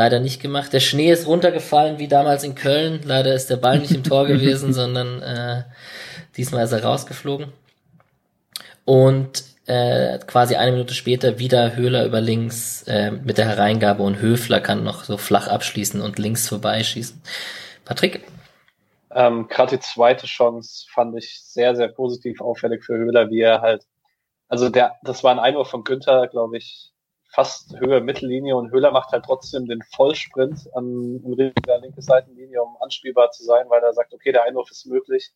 Leider 0.00 0.18
nicht 0.18 0.40
gemacht. 0.40 0.72
Der 0.72 0.80
Schnee 0.80 1.12
ist 1.12 1.26
runtergefallen, 1.26 1.98
wie 1.98 2.08
damals 2.08 2.42
in 2.42 2.54
Köln. 2.54 3.00
Leider 3.04 3.34
ist 3.34 3.50
der 3.50 3.58
Ball 3.58 3.80
nicht 3.80 3.94
im 3.94 4.02
Tor 4.02 4.26
gewesen, 4.26 4.72
sondern 4.72 5.20
äh, 5.20 5.64
diesmal 6.38 6.64
ist 6.64 6.72
er 6.72 6.82
rausgeflogen. 6.82 7.52
Und 8.86 9.44
äh, 9.66 10.18
quasi 10.20 10.56
eine 10.56 10.72
Minute 10.72 10.94
später 10.94 11.38
wieder 11.38 11.76
Höhler 11.76 12.06
über 12.06 12.22
links 12.22 12.82
äh, 12.84 13.10
mit 13.10 13.36
der 13.36 13.44
Hereingabe 13.44 14.02
und 14.02 14.22
Höfler 14.22 14.60
kann 14.60 14.84
noch 14.84 15.04
so 15.04 15.18
flach 15.18 15.48
abschließen 15.48 16.00
und 16.00 16.18
links 16.18 16.48
vorbeischießen. 16.48 17.20
Patrick? 17.84 18.24
Ähm, 19.10 19.48
Gerade 19.48 19.76
die 19.76 19.82
zweite 19.82 20.26
Chance 20.26 20.86
fand 20.88 21.14
ich 21.18 21.42
sehr, 21.42 21.76
sehr 21.76 21.88
positiv 21.88 22.40
auffällig 22.40 22.84
für 22.84 22.96
Höhler, 22.96 23.28
wie 23.28 23.42
er 23.42 23.60
halt, 23.60 23.84
also 24.48 24.70
der, 24.70 24.94
das 25.02 25.22
war 25.22 25.32
ein 25.32 25.38
Einwurf 25.38 25.68
von 25.68 25.84
Günther, 25.84 26.26
glaube 26.28 26.56
ich, 26.56 26.90
fast 27.30 27.78
Höhe 27.78 28.00
Mittellinie 28.00 28.56
und 28.56 28.72
Höhler 28.72 28.90
macht 28.90 29.12
halt 29.12 29.24
trotzdem 29.24 29.66
den 29.66 29.82
Vollsprint 29.82 30.68
an, 30.74 31.22
der 31.66 31.78
linke 31.80 32.02
Seitenlinie, 32.02 32.62
um 32.62 32.76
anspielbar 32.80 33.30
zu 33.30 33.44
sein, 33.44 33.66
weil 33.68 33.82
er 33.82 33.92
sagt, 33.92 34.12
okay, 34.12 34.32
der 34.32 34.44
Einwurf 34.44 34.70
ist 34.70 34.86
möglich. 34.86 35.32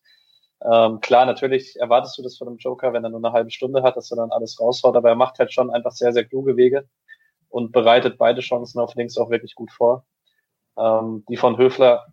Ähm, 0.61 0.99
klar, 0.99 1.25
natürlich 1.25 1.77
erwartest 1.79 2.17
du 2.17 2.23
das 2.23 2.37
von 2.37 2.47
einem 2.47 2.57
Joker, 2.57 2.91
wenn 2.93 3.03
er 3.03 3.09
nur 3.09 3.23
eine 3.23 3.31
halbe 3.31 3.51
Stunde 3.51 3.81
hat, 3.83 3.95
dass 3.95 4.11
er 4.11 4.17
dann 4.17 4.31
alles 4.31 4.59
raushaut, 4.59 4.95
aber 4.95 5.09
er 5.09 5.15
macht 5.15 5.39
halt 5.39 5.53
schon 5.53 5.69
einfach 5.69 5.91
sehr, 5.91 6.11
sehr 6.11 6.25
kluge 6.25 6.57
Wege 6.57 6.87
und 7.49 7.71
bereitet 7.71 8.17
beide 8.17 8.41
Chancen 8.41 8.79
auf 8.79 8.95
links 8.95 9.17
auch 9.17 9.29
wirklich 9.29 9.55
gut 9.55 9.71
vor. 9.71 10.05
Ähm, 10.77 11.23
die 11.29 11.37
von 11.37 11.57
Höfler, 11.57 12.05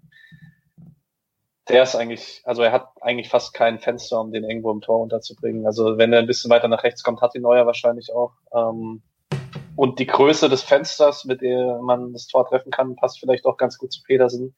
der 1.68 1.82
ist 1.82 1.96
eigentlich, 1.96 2.42
also 2.44 2.62
er 2.62 2.72
hat 2.72 2.88
eigentlich 3.00 3.28
fast 3.28 3.54
kein 3.54 3.80
Fenster, 3.80 4.20
um 4.20 4.32
den 4.32 4.44
irgendwo 4.44 4.70
im 4.70 4.80
Tor 4.80 5.00
unterzubringen. 5.00 5.66
Also 5.66 5.98
wenn 5.98 6.12
er 6.12 6.20
ein 6.20 6.26
bisschen 6.26 6.50
weiter 6.50 6.68
nach 6.68 6.84
rechts 6.84 7.02
kommt, 7.02 7.20
hat 7.20 7.34
die 7.34 7.40
Neuer 7.40 7.66
wahrscheinlich 7.66 8.12
auch. 8.12 8.32
Ähm, 8.52 9.02
und 9.76 9.98
die 9.98 10.06
Größe 10.06 10.48
des 10.48 10.62
Fensters, 10.62 11.24
mit 11.24 11.40
der 11.40 11.80
man 11.82 12.12
das 12.12 12.26
Tor 12.26 12.46
treffen 12.48 12.70
kann, 12.70 12.96
passt 12.96 13.20
vielleicht 13.20 13.46
auch 13.46 13.56
ganz 13.56 13.78
gut 13.78 13.92
zu 13.92 14.02
Petersen 14.02 14.54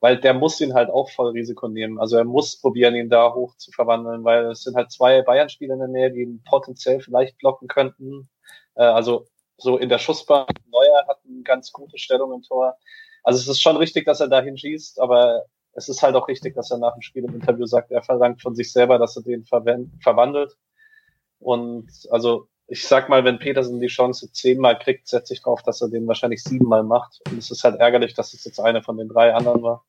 weil 0.00 0.20
der 0.20 0.34
muss 0.34 0.60
ihn 0.60 0.74
halt 0.74 0.90
auch 0.90 1.10
voll 1.10 1.30
Risiko 1.30 1.68
nehmen. 1.68 1.98
Also 1.98 2.16
er 2.16 2.24
muss 2.24 2.60
probieren, 2.60 2.94
ihn 2.94 3.08
da 3.08 3.32
hoch 3.32 3.56
zu 3.56 3.70
verwandeln, 3.70 4.24
weil 4.24 4.50
es 4.50 4.62
sind 4.62 4.76
halt 4.76 4.90
zwei 4.90 5.22
Bayern-Spieler 5.22 5.74
in 5.74 5.80
der 5.80 5.88
Nähe, 5.88 6.10
die 6.10 6.22
ihn 6.22 6.42
potenziell 6.44 7.00
vielleicht 7.00 7.38
blocken 7.38 7.68
könnten. 7.68 8.28
Äh, 8.74 8.84
also 8.84 9.26
so 9.56 9.78
in 9.78 9.88
der 9.88 9.98
Schussbahn. 9.98 10.46
Neuer 10.70 11.06
hat 11.08 11.20
eine 11.26 11.42
ganz 11.42 11.72
gute 11.72 11.98
Stellung 11.98 12.34
im 12.34 12.42
Tor. 12.42 12.76
Also 13.22 13.40
es 13.40 13.48
ist 13.48 13.60
schon 13.60 13.76
richtig, 13.76 14.04
dass 14.04 14.20
er 14.20 14.28
dahin 14.28 14.58
schießt, 14.58 15.00
aber 15.00 15.44
es 15.72 15.88
ist 15.88 16.02
halt 16.02 16.14
auch 16.14 16.28
richtig, 16.28 16.54
dass 16.54 16.70
er 16.70 16.78
nach 16.78 16.94
dem 16.94 17.02
Spiel 17.02 17.24
im 17.24 17.34
Interview 17.34 17.66
sagt, 17.66 17.90
er 17.90 18.02
verlangt 18.02 18.42
von 18.42 18.54
sich 18.54 18.72
selber, 18.72 18.98
dass 18.98 19.16
er 19.16 19.22
den 19.22 19.44
verwandelt. 19.44 20.56
Und 21.38 21.90
also 22.10 22.48
ich 22.68 22.86
sag 22.86 23.08
mal, 23.08 23.24
wenn 23.24 23.38
Petersen 23.38 23.80
die 23.80 23.86
Chance 23.86 24.30
zehnmal 24.32 24.78
kriegt, 24.78 25.06
setze 25.06 25.34
ich 25.34 25.42
drauf, 25.42 25.62
dass 25.62 25.80
er 25.80 25.88
den 25.88 26.06
wahrscheinlich 26.06 26.42
siebenmal 26.42 26.82
macht. 26.82 27.20
Und 27.30 27.38
es 27.38 27.50
ist 27.50 27.62
halt 27.64 27.78
ärgerlich, 27.78 28.14
dass 28.14 28.34
es 28.34 28.44
jetzt 28.44 28.58
eine 28.58 28.82
von 28.82 28.96
den 28.96 29.08
drei 29.08 29.34
anderen 29.34 29.62
war. 29.62 29.84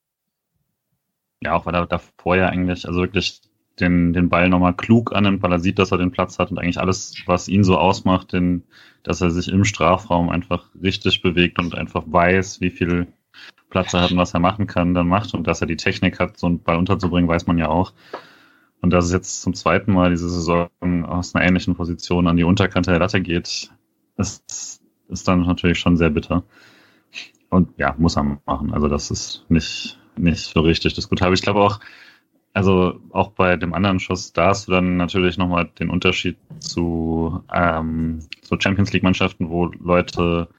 Ja, 1.41 1.55
auch 1.55 1.65
weil 1.65 1.75
er 1.75 1.85
davor 1.87 2.35
ja 2.35 2.47
eigentlich, 2.49 2.87
also 2.87 3.01
wirklich 3.01 3.41
den, 3.79 4.13
den 4.13 4.29
Ball 4.29 4.49
nochmal 4.49 4.73
klug 4.73 5.13
annimmt, 5.13 5.41
weil 5.43 5.51
er 5.51 5.59
sieht, 5.59 5.79
dass 5.79 5.91
er 5.91 5.97
den 5.97 6.11
Platz 6.11 6.39
hat 6.39 6.51
und 6.51 6.59
eigentlich 6.59 6.79
alles, 6.79 7.15
was 7.25 7.47
ihn 7.47 7.63
so 7.63 7.77
ausmacht, 7.77 8.33
den, 8.33 8.63
dass 9.03 9.21
er 9.21 9.31
sich 9.31 9.47
im 9.47 9.65
Strafraum 9.65 10.29
einfach 10.29 10.69
richtig 10.81 11.21
bewegt 11.21 11.59
und 11.59 11.75
einfach 11.75 12.03
weiß, 12.07 12.61
wie 12.61 12.71
viel 12.71 13.07
Platz 13.69 13.93
er 13.93 14.01
hat 14.01 14.11
und 14.11 14.17
was 14.17 14.33
er 14.33 14.39
machen 14.39 14.65
kann, 14.65 14.93
dann 14.93 15.07
macht 15.07 15.33
und 15.33 15.45
dass 15.45 15.61
er 15.61 15.67
die 15.67 15.75
Technik 15.75 16.19
hat, 16.19 16.37
so 16.37 16.47
einen 16.47 16.63
Ball 16.63 16.77
unterzubringen, 16.77 17.29
weiß 17.29 17.47
man 17.47 17.57
ja 17.57 17.69
auch. 17.69 17.93
Und 18.81 18.91
dass 18.91 19.05
es 19.05 19.11
jetzt 19.11 19.41
zum 19.41 19.53
zweiten 19.53 19.91
Mal 19.91 20.11
diese 20.11 20.29
Saison 20.29 20.69
aus 21.05 21.33
einer 21.33 21.45
ähnlichen 21.45 21.75
Position 21.75 22.27
an 22.27 22.37
die 22.37 22.43
Unterkante 22.43 22.91
der 22.91 22.99
Latte 22.99 23.21
geht, 23.21 23.71
ist, 24.17 24.81
ist 25.09 25.27
dann 25.27 25.41
natürlich 25.41 25.79
schon 25.79 25.97
sehr 25.97 26.09
bitter. 26.09 26.43
Und 27.49 27.77
ja, 27.77 27.95
muss 27.97 28.17
er 28.17 28.39
machen. 28.45 28.73
Also 28.73 28.87
das 28.87 29.09
ist 29.09 29.45
nicht, 29.49 29.99
nicht 30.15 30.53
so 30.53 30.61
richtig 30.61 30.93
diskutabel. 30.93 31.33
Ich 31.33 31.41
glaube 31.41 31.61
auch, 31.61 31.79
also 32.53 32.99
auch 33.11 33.31
bei 33.31 33.55
dem 33.55 33.73
anderen 33.73 33.99
Schuss, 33.99 34.33
da 34.33 34.47
hast 34.47 34.67
du 34.67 34.71
dann 34.71 34.97
natürlich 34.97 35.37
nochmal 35.37 35.69
den 35.79 35.89
Unterschied 35.89 36.37
zu, 36.59 37.43
ähm, 37.53 38.19
zu 38.41 38.59
Champions 38.59 38.93
League-Mannschaften, 38.93 39.49
wo 39.49 39.65
Leute 39.79 40.49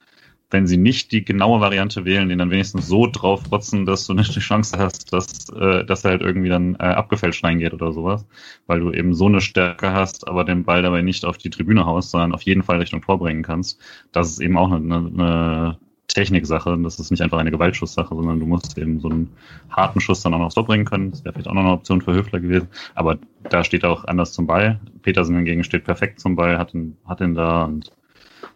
wenn 0.51 0.66
sie 0.66 0.78
nicht 0.78 1.12
die 1.12 1.24
genaue 1.24 1.61
Variante 1.61 2.05
wählen, 2.05 2.28
den 2.28 2.38
dann 2.38 2.51
wenigstens 2.51 2.86
so 2.86 3.07
drauf 3.07 3.51
rotzen, 3.53 3.84
dass 3.84 4.07
du 4.07 4.14
nicht 4.14 4.34
die 4.34 4.40
Chance 4.49 4.78
hast, 4.78 5.12
dass, 5.12 5.51
äh, 5.51 5.84
dass 5.84 6.05
er 6.05 6.12
halt 6.12 6.22
irgendwie 6.22 6.49
dann 6.49 6.74
äh, 6.76 6.84
abgefälscht 6.84 7.44
reingeht 7.44 7.74
oder 7.74 7.92
sowas, 7.92 8.26
weil 8.66 8.80
du 8.80 8.92
eben 8.92 9.14
so 9.14 9.26
eine 9.26 9.40
Stärke 9.40 9.92
hast, 9.92 10.26
aber 10.26 10.44
den 10.44 10.64
Ball 10.64 10.82
dabei 10.82 11.03
nicht 11.03 11.24
auf 11.24 11.38
die 11.38 11.51
Tribüne 11.51 11.84
haust, 11.84 12.11
sondern 12.11 12.32
auf 12.32 12.42
jeden 12.42 12.62
Fall 12.62 12.78
Richtung 12.78 13.03
Tor 13.03 13.18
bringen 13.18 13.42
kannst. 13.42 13.80
Das 14.12 14.30
ist 14.30 14.40
eben 14.40 14.57
auch 14.57 14.72
eine, 14.72 14.96
eine 14.96 15.78
Techniksache. 16.09 16.78
Das 16.82 16.99
ist 16.99 17.11
nicht 17.11 17.22
einfach 17.22 17.38
eine 17.38 17.51
Gewaltschusssache, 17.51 18.14
sondern 18.14 18.40
du 18.40 18.46
musst 18.46 18.78
eben 18.78 19.01
so 19.01 19.09
einen 19.11 19.30
harten 19.70 20.01
Schuss 20.01 20.22
dann 20.22 20.32
auch 20.34 20.38
noch 20.38 20.53
Tor 20.53 20.64
bringen 20.64 20.86
können. 20.86 21.11
Das 21.11 21.24
wäre 21.24 21.34
vielleicht 21.34 21.49
auch 21.49 21.55
noch 21.55 21.62
eine 21.62 21.72
Option 21.72 22.01
für 22.01 22.14
Höfler 22.14 22.40
gewesen. 22.40 22.68
Aber 22.94 23.18
da 23.51 23.62
steht 23.62 23.82
er 23.82 23.90
auch 23.90 24.05
anders 24.07 24.32
zum 24.32 24.46
Ball. 24.46 24.80
Petersen 25.03 25.36
hingegen 25.36 25.64
steht 25.64 25.84
perfekt 25.84 26.20
zum 26.20 26.36
Ball, 26.36 26.59
hat 26.59 26.72
ihn, 26.72 26.96
hat 27.07 27.20
ihn 27.20 27.34
da 27.34 27.64
und 27.64 27.92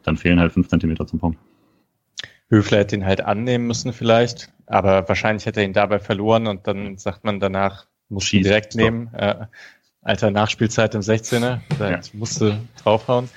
dann 0.03 0.17
fehlen 0.17 0.41
halt 0.41 0.53
fünf 0.53 0.69
Zentimeter 0.69 1.07
zum 1.07 1.21
Punkt. 1.21 1.39
Höfler 2.53 2.79
hätte 2.79 2.97
ihn 2.97 3.07
halt 3.07 3.23
annehmen 3.23 3.67
müssen 3.67 3.95
vielleicht, 3.95 4.51
aber 4.67 5.09
wahrscheinlich 5.09 5.47
hätte 5.47 5.61
er 5.61 5.67
ihn 5.67 5.73
dabei 5.73 5.99
verloren 5.99 6.47
und 6.47 6.67
dann 6.67 6.99
sagt 6.99 7.25
man 7.25 7.41
danach, 7.41 7.87
muss 8.11 8.31
ihn 8.33 8.43
direkt 8.43 8.75
nehmen. 8.75 9.13
Äh, 9.15 9.47
alter 10.03 10.31
Nachspielzeit 10.31 10.95
im 10.95 11.01
16er, 11.01 11.61
da 11.79 11.91
ja. 11.91 12.01
musste 12.13 12.61
draufhauen. 12.83 13.31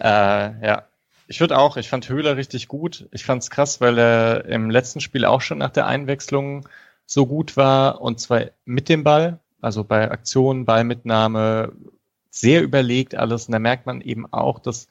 Äh, 0.00 0.06
ja, 0.06 0.84
ich 1.26 1.40
würde 1.40 1.58
auch, 1.58 1.76
ich 1.76 1.90
fand 1.90 2.08
Höhler 2.08 2.38
richtig 2.38 2.68
gut. 2.68 3.06
Ich 3.12 3.24
fand 3.24 3.42
es 3.42 3.50
krass, 3.50 3.82
weil 3.82 3.98
er 3.98 4.46
im 4.46 4.70
letzten 4.70 5.00
Spiel 5.00 5.26
auch 5.26 5.42
schon 5.42 5.58
nach 5.58 5.70
der 5.70 5.86
Einwechslung 5.86 6.66
so 7.04 7.26
gut 7.26 7.58
war 7.58 8.00
und 8.00 8.18
zwar 8.18 8.46
mit 8.64 8.88
dem 8.88 9.04
Ball, 9.04 9.40
also 9.60 9.84
bei 9.84 10.10
Aktionen, 10.10 10.64
Ballmitnahme, 10.64 11.72
sehr 12.30 12.62
überlegt 12.62 13.14
alles. 13.14 13.46
Und 13.46 13.52
da 13.52 13.58
merkt 13.58 13.84
man 13.84 14.00
eben 14.00 14.32
auch, 14.32 14.58
dass 14.58 14.88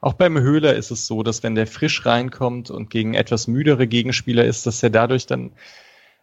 auch 0.00 0.14
beim 0.14 0.38
Höhler 0.38 0.74
ist 0.74 0.90
es 0.90 1.06
so, 1.06 1.22
dass 1.22 1.42
wenn 1.42 1.54
der 1.54 1.66
frisch 1.66 2.06
reinkommt 2.06 2.70
und 2.70 2.90
gegen 2.90 3.14
etwas 3.14 3.46
müdere 3.46 3.86
Gegenspieler 3.86 4.44
ist, 4.44 4.66
dass 4.66 4.82
er 4.82 4.90
dadurch 4.90 5.26
dann 5.26 5.52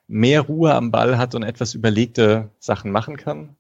mehr 0.08 0.42
Ruhe 0.42 0.74
am 0.74 0.92
Ball 0.92 1.18
hat 1.18 1.36
und 1.36 1.44
etwas 1.44 1.74
überlegte 1.74 2.50
Sachen 2.60 2.92
machen 2.92 3.18
kann. 3.18 3.56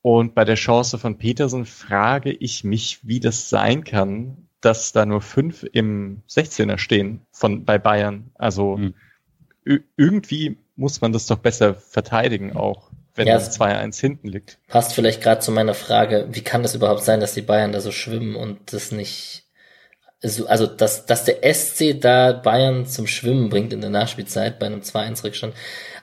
Und 0.00 0.34
bei 0.34 0.44
der 0.44 0.54
Chance 0.54 0.98
von 0.98 1.18
Petersen 1.18 1.64
frage 1.64 2.32
ich 2.32 2.64
mich, 2.64 3.00
wie 3.06 3.20
das 3.20 3.48
sein 3.48 3.84
kann, 3.84 4.48
dass 4.60 4.92
da 4.92 5.04
nur 5.04 5.20
fünf 5.20 5.64
im 5.70 6.22
16er 6.28 6.78
stehen 6.78 7.20
von, 7.30 7.64
bei 7.64 7.78
Bayern. 7.78 8.30
Also 8.34 8.78
mhm. 8.78 8.94
irgendwie 9.96 10.56
muss 10.76 11.00
man 11.00 11.12
das 11.12 11.26
doch 11.26 11.38
besser 11.38 11.74
verteidigen 11.74 12.56
auch, 12.56 12.90
wenn 13.14 13.26
ja, 13.26 13.34
das 13.34 13.58
2-1 13.58 14.00
hinten 14.00 14.28
liegt. 14.28 14.58
Passt 14.68 14.94
vielleicht 14.94 15.22
gerade 15.22 15.40
zu 15.40 15.52
meiner 15.52 15.74
Frage, 15.74 16.28
wie 16.30 16.42
kann 16.42 16.62
das 16.62 16.74
überhaupt 16.74 17.02
sein, 17.02 17.20
dass 17.20 17.34
die 17.34 17.42
Bayern 17.42 17.72
da 17.72 17.80
so 17.80 17.92
schwimmen 17.92 18.36
und 18.36 18.72
das 18.72 18.92
nicht 18.92 19.42
also, 20.22 20.46
also 20.46 20.66
dass, 20.66 21.04
dass 21.06 21.24
der 21.24 21.42
SC 21.52 22.00
da 22.00 22.32
Bayern 22.32 22.86
zum 22.86 23.06
Schwimmen 23.06 23.48
bringt 23.48 23.72
in 23.72 23.80
der 23.80 23.90
Nachspielzeit 23.90 24.58
bei 24.58 24.66
einem 24.66 24.80
2-1-Rückstand. 24.80 25.54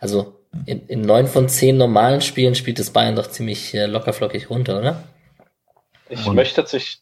Also 0.01 0.39
in, 0.65 0.85
in 0.87 1.01
neun 1.01 1.27
von 1.27 1.47
zehn 1.47 1.77
normalen 1.77 2.21
Spielen 2.21 2.55
spielt 2.55 2.79
das 2.79 2.89
Bayern 2.89 3.15
doch 3.15 3.27
ziemlich 3.27 3.73
äh, 3.73 3.85
lockerflockig 3.85 4.49
runter, 4.49 4.79
oder? 4.79 5.03
Ich 6.09 6.25
Und 6.25 6.35
möchte 6.35 6.65
sich 6.65 7.01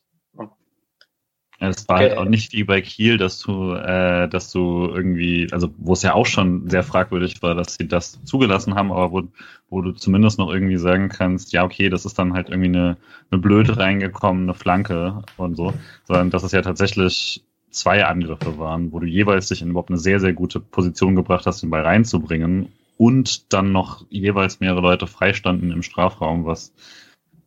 es 1.60 1.88
war 1.88 1.98
halt 1.98 2.12
okay. 2.12 2.18
halt 2.18 2.28
auch 2.28 2.30
nicht 2.30 2.54
wie 2.54 2.64
bei 2.64 2.82
Kiel, 2.82 3.18
dass 3.18 3.40
du, 3.40 3.74
äh, 3.74 4.28
dass 4.30 4.52
du 4.52 4.88
irgendwie, 4.94 5.48
also 5.52 5.74
wo 5.78 5.94
es 5.94 6.04
ja 6.04 6.14
auch 6.14 6.26
schon 6.26 6.70
sehr 6.70 6.84
fragwürdig 6.84 7.42
war, 7.42 7.56
dass 7.56 7.76
sie 7.76 7.88
das 7.88 8.24
zugelassen 8.26 8.76
haben, 8.76 8.92
aber 8.92 9.12
wo, 9.12 9.24
wo 9.70 9.82
du 9.82 9.92
zumindest 9.92 10.38
noch 10.38 10.54
irgendwie 10.54 10.78
sagen 10.78 11.10
kannst, 11.10 11.54
ja, 11.54 11.64
okay, 11.64 11.90
das 11.90 12.06
ist 12.06 12.20
dann 12.20 12.34
halt 12.34 12.50
irgendwie 12.50 12.70
eine, 12.70 12.98
eine 13.32 13.42
blöde 13.42 13.78
reingekommene 13.78 14.54
Flanke 14.54 15.24
und 15.38 15.56
so, 15.56 15.74
sondern 16.04 16.30
dass 16.30 16.44
es 16.44 16.52
ja 16.52 16.62
tatsächlich 16.62 17.44
zwei 17.72 18.06
Angriffe 18.06 18.58
waren, 18.60 18.92
wo 18.92 19.00
du 19.00 19.08
jeweils 19.08 19.48
dich 19.48 19.62
in 19.62 19.70
überhaupt 19.72 19.90
eine 19.90 20.00
sehr, 20.00 20.20
sehr 20.20 20.34
gute 20.34 20.60
Position 20.60 21.16
gebracht 21.16 21.46
hast, 21.48 21.64
den 21.64 21.72
Ball 21.72 21.82
reinzubringen 21.82 22.70
und 22.98 23.52
dann 23.54 23.72
noch 23.72 24.06
jeweils 24.10 24.60
mehrere 24.60 24.82
Leute 24.82 25.08
freistanden 25.08 25.72
im 25.72 25.84
Strafraum, 25.84 26.46
was 26.46 26.74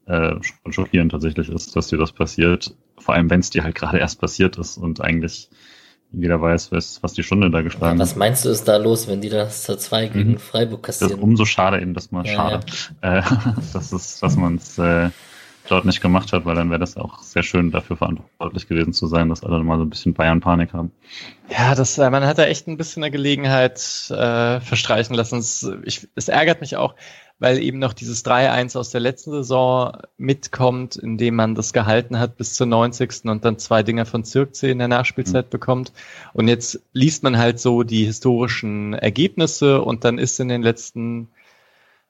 äh, 0.07 0.37
schockierend 0.69 1.13
tatsächlich 1.13 1.49
ist, 1.49 1.75
dass 1.77 1.89
dir 1.89 1.99
das 1.99 2.13
passiert. 2.13 2.75
Vor 3.01 3.15
allem, 3.15 3.31
wenn 3.31 3.41
es 3.41 3.51
dir 3.51 3.65
halt 3.65 3.75
gerade 3.75 3.99
erst 3.99 4.21
passiert 4.21 4.57
ist 4.59 4.77
und 4.77 5.01
eigentlich 5.01 5.49
jeder 6.13 6.41
weiß, 6.41 6.73
was, 6.73 7.03
was 7.03 7.13
die 7.13 7.23
Stunde 7.23 7.51
da 7.51 7.63
geschlagen 7.63 7.99
hat. 7.99 8.01
Was 8.01 8.17
meinst 8.17 8.45
du 8.45 8.49
ist 8.49 8.67
da 8.67 8.77
los, 8.79 9.07
wenn 9.07 9.21
die 9.21 9.29
das 9.29 9.63
zur 9.63 9.79
2 9.79 10.09
gegen 10.09 10.33
mhm. 10.33 10.39
Freiburg 10.39 10.83
kassieren? 10.83 11.11
Das 11.13 11.19
ist 11.19 11.23
umso 11.23 11.45
schade 11.45 11.81
eben, 11.81 11.95
dass 11.95 12.11
man 12.11 12.25
ja, 12.25 12.33
schade, 12.33 12.67
ja. 13.03 13.19
Äh, 13.19 13.23
dass 13.73 13.93
es, 13.93 14.19
dass 14.19 14.37
man 14.37 14.57
es 14.57 14.77
äh, 14.79 15.11
dort 15.69 15.85
nicht 15.85 16.01
gemacht 16.01 16.33
hat, 16.33 16.45
weil 16.45 16.57
dann 16.57 16.71
wäre 16.71 16.81
das 16.81 16.97
auch 16.97 17.23
sehr 17.23 17.45
schön 17.45 17.71
dafür 17.71 17.97
verantwortlich 17.97 18.67
gewesen 18.67 18.93
zu 18.93 19.07
sein, 19.07 19.29
dass 19.29 19.45
alle 19.45 19.63
mal 19.63 19.79
so 19.79 19.85
ein 19.85 19.91
bisschen 19.91 20.15
Bayern-Panik 20.15 20.73
haben. 20.73 20.91
Ja, 21.49 21.77
das, 21.77 21.97
äh, 21.99 22.11
man 22.11 22.25
hat 22.25 22.39
da 22.39 22.45
echt 22.45 22.67
ein 22.67 22.77
bisschen 22.77 23.05
eine 23.05 23.13
Gelegenheit 23.13 23.79
äh, 24.11 24.61
verstreichen 24.61 25.15
lassen. 25.15 25.39
Es, 25.39 25.71
ich, 25.85 26.09
es 26.17 26.29
ärgert 26.29 26.61
mich 26.61 26.77
auch, 26.77 26.97
weil 27.41 27.59
eben 27.59 27.79
noch 27.79 27.95
dieses 27.95 28.25
3-1 28.25 28.79
aus 28.79 28.91
der 28.91 29.01
letzten 29.01 29.33
Saison 29.33 29.97
mitkommt, 30.19 30.97
indem 30.97 31.35
man 31.37 31.55
das 31.55 31.73
gehalten 31.73 32.19
hat 32.19 32.37
bis 32.37 32.55
zur 32.55 32.67
90. 32.67 33.25
und 33.25 33.45
dann 33.45 33.59
zwei 33.59 33.83
Dinger 33.83 34.05
von 34.05 34.25
Zirkzee 34.25 34.71
in 34.71 34.79
der 34.79 34.89
Nachspielzeit 34.89 35.47
mhm. 35.47 35.51
bekommt. 35.51 35.93
Und 36.35 36.49
jetzt 36.49 36.81
liest 36.93 37.23
man 37.23 37.39
halt 37.39 37.59
so 37.59 37.83
die 37.83 38.05
historischen 38.05 38.93
Ergebnisse 38.93 39.81
und 39.81 40.05
dann 40.05 40.19
ist 40.19 40.39
in 40.39 40.49
den 40.49 40.63
letzten 40.63 41.29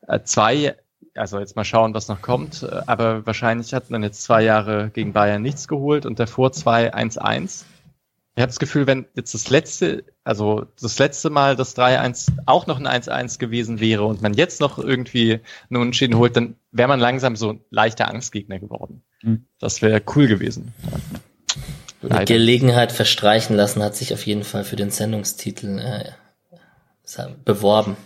äh, 0.08 0.20
zwei, 0.24 0.74
also 1.14 1.38
jetzt 1.38 1.54
mal 1.54 1.64
schauen, 1.64 1.94
was 1.94 2.08
noch 2.08 2.22
kommt, 2.22 2.64
äh, 2.64 2.80
aber 2.86 3.24
wahrscheinlich 3.24 3.72
hat 3.72 3.88
man 3.88 4.02
jetzt 4.02 4.22
zwei 4.22 4.42
Jahre 4.42 4.90
gegen 4.92 5.12
Bayern 5.12 5.42
nichts 5.42 5.68
geholt 5.68 6.06
und 6.06 6.18
davor 6.18 6.50
zwei 6.50 6.92
1-1. 6.92 7.64
Ich 8.34 8.42
habe 8.42 8.48
das 8.48 8.58
Gefühl, 8.58 8.88
wenn 8.88 9.06
jetzt 9.14 9.34
das 9.34 9.48
letzte, 9.48 10.04
also 10.24 10.66
das 10.80 10.98
letzte 10.98 11.30
Mal 11.30 11.56
das 11.56 11.76
3-1 11.76 12.32
auch 12.46 12.66
noch 12.66 12.78
ein 12.78 12.86
1-1 12.86 13.38
gewesen 13.38 13.80
wäre 13.80 14.04
und 14.04 14.22
man 14.22 14.34
jetzt 14.34 14.60
noch 14.60 14.78
irgendwie 14.78 15.40
einen 15.70 15.80
Unentschieden 15.80 16.16
holt, 16.16 16.36
dann 16.36 16.56
wäre 16.72 16.88
man 16.88 17.00
langsam 17.00 17.36
so 17.36 17.50
ein 17.50 17.60
leichter 17.70 18.08
Angstgegner 18.08 18.58
geworden. 18.58 19.02
Mhm. 19.22 19.46
Das 19.58 19.82
wäre 19.82 20.02
cool 20.14 20.26
gewesen. 20.26 20.74
Die 22.02 22.24
Gelegenheit 22.24 22.92
verstreichen 22.92 23.56
lassen 23.56 23.82
hat 23.82 23.94
sich 23.94 24.14
auf 24.14 24.26
jeden 24.26 24.44
Fall 24.44 24.64
für 24.64 24.76
den 24.76 24.90
Sendungstitel 24.90 25.78
äh, 25.78 26.12
beworben. 27.44 27.96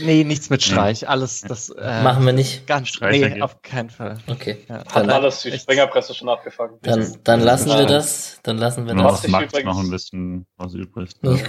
Nee, 0.00 0.24
nichts 0.24 0.50
mit 0.50 0.62
Streich. 0.62 1.02
Nee. 1.02 1.08
Alles, 1.08 1.42
das 1.42 1.70
äh, 1.70 2.02
machen 2.02 2.24
wir 2.24 2.32
nicht. 2.32 2.66
Ganz 2.66 2.88
Streich. 2.88 3.20
Nee, 3.20 3.42
auf 3.42 3.62
keinen 3.62 3.90
Fall. 3.90 4.18
Okay. 4.26 4.64
Ja. 4.68 4.84
Hat 4.92 5.08
alles 5.08 5.42
die 5.42 5.52
Springerpresse 5.58 6.14
schon 6.14 6.28
abgefangen. 6.28 6.78
Dann, 6.82 7.16
dann 7.24 7.40
lassen 7.40 7.68
wir 7.70 7.86
das. 7.86 8.40
Dann 8.42 8.58
lassen 8.58 8.86
wir 8.86 8.94
das. 8.94 9.26
Macht 9.28 9.64
noch 9.64 9.78
ein 9.78 9.90
bisschen 9.90 10.46
was 10.56 10.74
übrig. 10.74 11.10
ähm, 11.22 11.42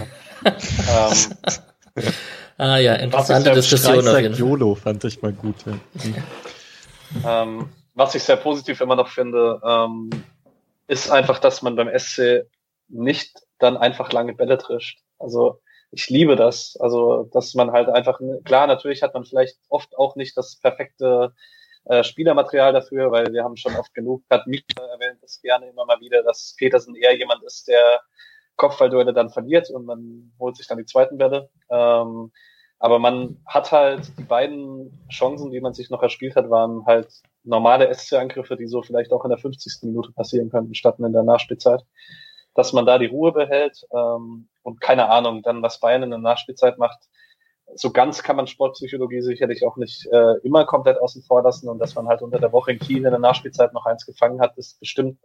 ah 2.57 2.77
ja, 2.77 2.95
interessante 2.95 3.51
Diskussion 3.51 4.07
auf 4.07 4.19
jeden 4.19 4.33
Fall. 4.33 4.39
YOLO 4.39 4.75
fand 4.75 5.03
ich 5.03 5.21
mal 5.21 5.33
gut. 5.33 5.55
Ja. 7.23 7.43
ähm, 7.43 7.69
was 7.93 8.15
ich 8.15 8.23
sehr 8.23 8.37
positiv 8.37 8.81
immer 8.81 8.95
noch 8.95 9.09
finde, 9.09 9.61
ähm, 9.63 10.09
ist 10.87 11.11
einfach, 11.11 11.39
dass 11.39 11.61
man 11.61 11.75
beim 11.75 11.89
SC 11.97 12.45
nicht 12.87 13.39
dann 13.59 13.77
einfach 13.77 14.11
lange 14.11 14.33
Bälle 14.33 14.57
trischt. 14.57 14.99
Also 15.19 15.61
ich 15.91 16.09
liebe 16.09 16.35
das. 16.35 16.77
Also, 16.79 17.29
dass 17.33 17.53
man 17.55 17.71
halt 17.71 17.89
einfach, 17.89 18.19
klar, 18.45 18.67
natürlich 18.67 19.01
hat 19.01 19.13
man 19.13 19.25
vielleicht 19.25 19.57
oft 19.69 19.97
auch 19.97 20.15
nicht 20.15 20.37
das 20.37 20.57
perfekte 20.57 21.33
äh, 21.85 22.03
Spielermaterial 22.03 22.73
dafür, 22.73 23.11
weil 23.11 23.33
wir 23.33 23.43
haben 23.43 23.57
schon 23.57 23.75
oft 23.75 23.93
genug, 23.93 24.23
hat 24.29 24.47
Mika 24.47 24.83
erwähnt 24.83 25.21
das 25.21 25.41
gerne 25.41 25.67
immer 25.69 25.85
mal 25.85 25.99
wieder, 25.99 26.23
dass 26.23 26.55
Petersen 26.57 26.95
eher 26.95 27.17
jemand 27.17 27.43
ist, 27.43 27.67
der 27.67 28.01
Kopfballduelle 28.57 29.13
dann 29.13 29.29
verliert 29.29 29.69
und 29.69 29.85
man 29.85 30.31
holt 30.39 30.57
sich 30.57 30.67
dann 30.67 30.77
die 30.77 30.85
zweiten 30.85 31.17
Bälle. 31.17 31.49
Ähm, 31.69 32.31
aber 32.81 32.99
man 32.99 33.41
hat 33.45 33.71
halt 33.71 34.17
die 34.17 34.23
beiden 34.23 35.07
Chancen, 35.09 35.51
die 35.51 35.59
man 35.59 35.73
sich 35.73 35.89
noch 35.89 36.01
erspielt 36.01 36.35
hat, 36.35 36.49
waren 36.49 36.85
halt 36.85 37.09
normale 37.43 37.93
SC-Angriffe, 37.93 38.55
die 38.55 38.67
so 38.67 38.81
vielleicht 38.81 39.11
auch 39.11 39.23
in 39.25 39.29
der 39.29 39.37
50. 39.37 39.83
Minute 39.83 40.11
passieren 40.11 40.49
könnten, 40.49 40.75
statt 40.75 40.95
in 40.99 41.11
der 41.11 41.23
Nachspielzeit 41.23 41.81
dass 42.59 42.73
man 42.73 42.85
da 42.85 42.97
die 42.97 43.05
Ruhe 43.05 43.31
behält 43.31 43.85
ähm, 43.95 44.49
und 44.63 44.81
keine 44.81 45.09
Ahnung, 45.09 45.41
dann 45.41 45.61
was 45.61 45.79
Bayern 45.79 46.03
in 46.03 46.09
der 46.09 46.19
Nachspielzeit 46.19 46.77
macht. 46.77 46.99
So 47.75 47.91
ganz 47.91 48.23
kann 48.23 48.35
man 48.35 48.47
Sportpsychologie 48.47 49.21
sicherlich 49.21 49.65
auch 49.65 49.77
nicht 49.77 50.07
äh, 50.11 50.37
immer 50.43 50.65
komplett 50.65 50.99
außen 50.99 51.21
vor 51.23 51.43
lassen 51.43 51.69
und 51.69 51.79
dass 51.79 51.93
man 51.95 52.07
halt 52.07 52.21
unter 52.21 52.39
der 52.39 52.51
Woche 52.51 52.71
in 52.71 52.79
Kiel 52.79 52.97
in 52.97 53.03
der 53.11 53.19
Nachspielzeit 53.19 53.73
noch 53.73 53.85
eins 53.85 54.05
gefangen 54.05 54.41
hat, 54.41 54.57
ist 54.57 54.79
bestimmt 54.79 55.19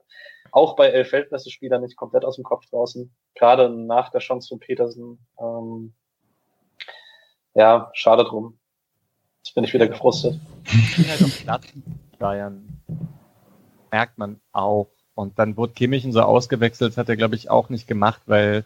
auch 0.53 0.77
bei 0.77 0.89
elf 0.89 1.09
Feldmesserspielern 1.09 1.83
nicht 1.83 1.97
komplett 1.97 2.25
aus 2.25 2.37
dem 2.37 2.45
Kopf 2.45 2.67
draußen. 2.67 3.15
Gerade 3.35 3.71
nach 3.71 4.11
der 4.11 4.21
Chance 4.21 4.49
von 4.49 4.61
Petersen. 4.61 5.27
Ähm, 5.41 5.95
ja, 7.55 7.91
schade 7.95 8.25
drum. 8.25 8.59
Jetzt 9.43 9.55
bin 9.55 9.65
ich 9.65 9.73
wieder 9.73 9.89
gefrustet. 9.89 10.39
Bayern 12.19 12.83
merkt 13.91 14.19
man 14.19 14.41
auch, 14.53 14.89
und 15.15 15.39
dann 15.39 15.57
wurde 15.57 15.75
Kimmich 15.75 16.07
so 16.11 16.21
ausgewechselt, 16.21 16.97
hat 16.97 17.09
er, 17.09 17.17
glaube 17.17 17.37
ich, 17.37 17.51
auch 17.51 17.69
nicht 17.69 17.87
gemacht, 17.87 18.23
weil 18.27 18.65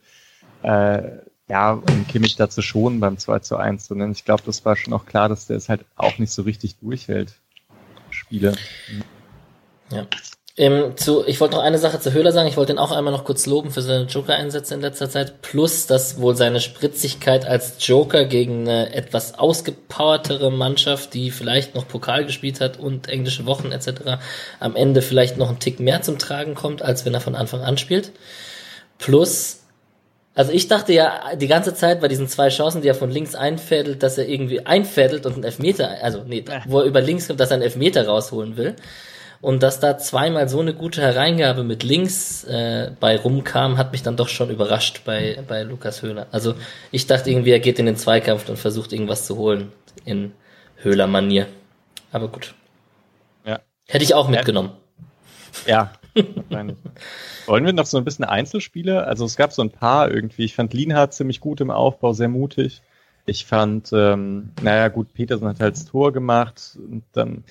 äh, 0.63 1.03
ja, 1.49 1.73
um 1.73 2.07
Kimmich 2.07 2.37
da 2.37 2.51
zu 2.51 2.63
schonen 2.63 3.01
beim 3.01 3.19
2 3.19 3.39
zu 3.41 3.57
1, 3.57 3.87
sondern 3.87 4.13
ich 4.13 4.25
glaube, 4.25 4.43
das 4.45 4.65
war 4.65 4.77
schon 4.77 4.93
auch 4.93 5.07
klar, 5.07 5.29
dass 5.29 5.47
der 5.47 5.57
es 5.57 5.69
halt 5.69 5.85
auch 5.97 6.19
nicht 6.19 6.33
so 6.33 6.43
richtig 6.43 6.77
durchhält. 6.79 7.33
Spiele. 8.11 8.55
Ja. 9.91 10.07
Ähm, 10.59 10.97
zu, 10.97 11.25
ich 11.25 11.41
wollte 11.41 11.55
noch 11.55 11.63
eine 11.63 11.79
Sache 11.79 12.01
zu 12.01 12.13
Höhler 12.13 12.33
sagen. 12.33 12.49
Ich 12.49 12.57
wollte 12.57 12.73
ihn 12.73 12.81
auch 12.81 12.91
einmal 12.91 13.13
noch 13.13 13.25
kurz 13.25 13.47
loben 13.47 13.71
für 13.71 13.81
seine 13.81 14.07
Joker-Einsätze 14.07 14.75
in 14.75 14.81
letzter 14.81 15.09
Zeit. 15.09 15.41
Plus, 15.41 15.87
dass 15.87 16.21
wohl 16.21 16.35
seine 16.35 16.59
Spritzigkeit 16.59 17.47
als 17.47 17.75
Joker 17.87 18.25
gegen 18.25 18.63
eine 18.63 18.93
etwas 18.93 19.39
ausgepowertere 19.39 20.51
Mannschaft, 20.51 21.15
die 21.15 21.31
vielleicht 21.31 21.77
noch 21.77 21.87
Pokal 21.87 22.25
gespielt 22.25 22.61
hat 22.61 22.77
und 22.77 23.09
englische 23.09 23.47
Wochen 23.47 23.71
etc. 23.71 24.19
am 24.59 24.75
Ende 24.75 25.01
vielleicht 25.01 25.37
noch 25.37 25.49
einen 25.49 25.61
Tick 25.61 25.79
mehr 25.79 26.03
zum 26.03 26.19
Tragen 26.19 26.57
kommt, 26.57 26.83
als 26.83 27.07
wenn 27.07 27.15
er 27.15 27.21
von 27.21 27.37
Anfang 27.37 27.61
an 27.61 27.79
spielt. 27.79 28.11
Plus, 28.99 29.61
also 30.39 30.53
ich 30.53 30.69
dachte 30.69 30.93
ja 30.93 31.35
die 31.35 31.49
ganze 31.49 31.75
Zeit 31.75 32.01
bei 32.01 32.07
diesen 32.07 32.29
zwei 32.29 32.49
Chancen, 32.49 32.81
die 32.81 32.87
er 32.87 32.95
von 32.95 33.11
links 33.11 33.35
einfädelt, 33.35 34.05
dass 34.05 34.19
er 34.19 34.29
irgendwie 34.29 34.65
einfädelt 34.65 35.27
und 35.27 35.35
einen 35.35 35.43
Elfmeter, 35.43 35.97
also 36.01 36.23
nee, 36.25 36.45
wo 36.67 36.79
er 36.79 36.85
über 36.85 37.01
links 37.01 37.27
kommt, 37.27 37.41
dass 37.41 37.51
er 37.51 37.55
einen 37.55 37.65
Elfmeter 37.65 38.07
rausholen 38.07 38.57
will. 38.57 38.77
Und 39.41 39.65
dass 39.65 39.81
da 39.81 39.99
zweimal 39.99 40.49
so 40.49 40.61
eine 40.61 40.75
gute 40.75 41.01
Hereingabe 41.01 41.65
mit 41.65 41.83
links 41.83 42.45
äh, 42.45 42.93
bei 43.01 43.17
rumkam, 43.17 43.79
hat 43.79 43.91
mich 43.91 44.05
dann 44.05 44.17
doch 44.17 44.29
schon 44.29 44.49
überrascht 44.51 45.01
bei, 45.05 45.43
bei 45.49 45.65
Lukas 45.65 46.03
Höhler. 46.03 46.29
Also 46.31 46.55
ich 46.93 47.09
dachte 47.09 47.31
irgendwie, 47.31 47.51
er 47.51 47.59
geht 47.59 47.81
in 47.81 47.87
den 47.87 47.97
Zweikampf 47.97 48.49
und 48.49 48.61
versucht 48.61 48.93
irgendwas 48.93 49.27
zu 49.27 49.39
holen 49.39 49.73
in 50.05 50.35
Höhler-Manier. 50.83 51.49
Aber 52.13 52.29
gut. 52.29 52.55
Ja. 53.45 53.59
Hätte 53.89 54.05
ich 54.05 54.15
auch 54.15 54.29
mitgenommen. 54.29 54.71
Ja, 55.67 55.91
Wollen 57.47 57.65
wir 57.67 57.73
noch 57.73 57.87
so 57.87 57.99
ein 57.99 58.05
bisschen 58.05 58.25
Einzelspiele? 58.25 59.07
Also 59.07 59.25
es 59.25 59.37
gab 59.37 59.53
so 59.53 59.63
ein 59.63 59.71
paar 59.71 60.11
irgendwie. 60.11 60.45
Ich 60.45 60.55
fand 60.55 60.75
Lienhardt 60.75 61.15
ziemlich 61.15 61.41
gut 61.41 61.61
im 61.61 61.71
Aufbau, 61.71 62.13
sehr 62.13 62.29
mutig. 62.29 62.83
Ich 63.27 63.45
fand, 63.45 63.91
ähm, 63.93 64.53
naja 64.63 64.89
gut, 64.89 65.13
Petersen 65.13 65.47
hat 65.49 65.61
halt 65.61 65.75
das 65.75 65.85
Tor 65.85 66.13
gemacht 66.13 66.79
und 66.79 67.05
dann 67.13 67.45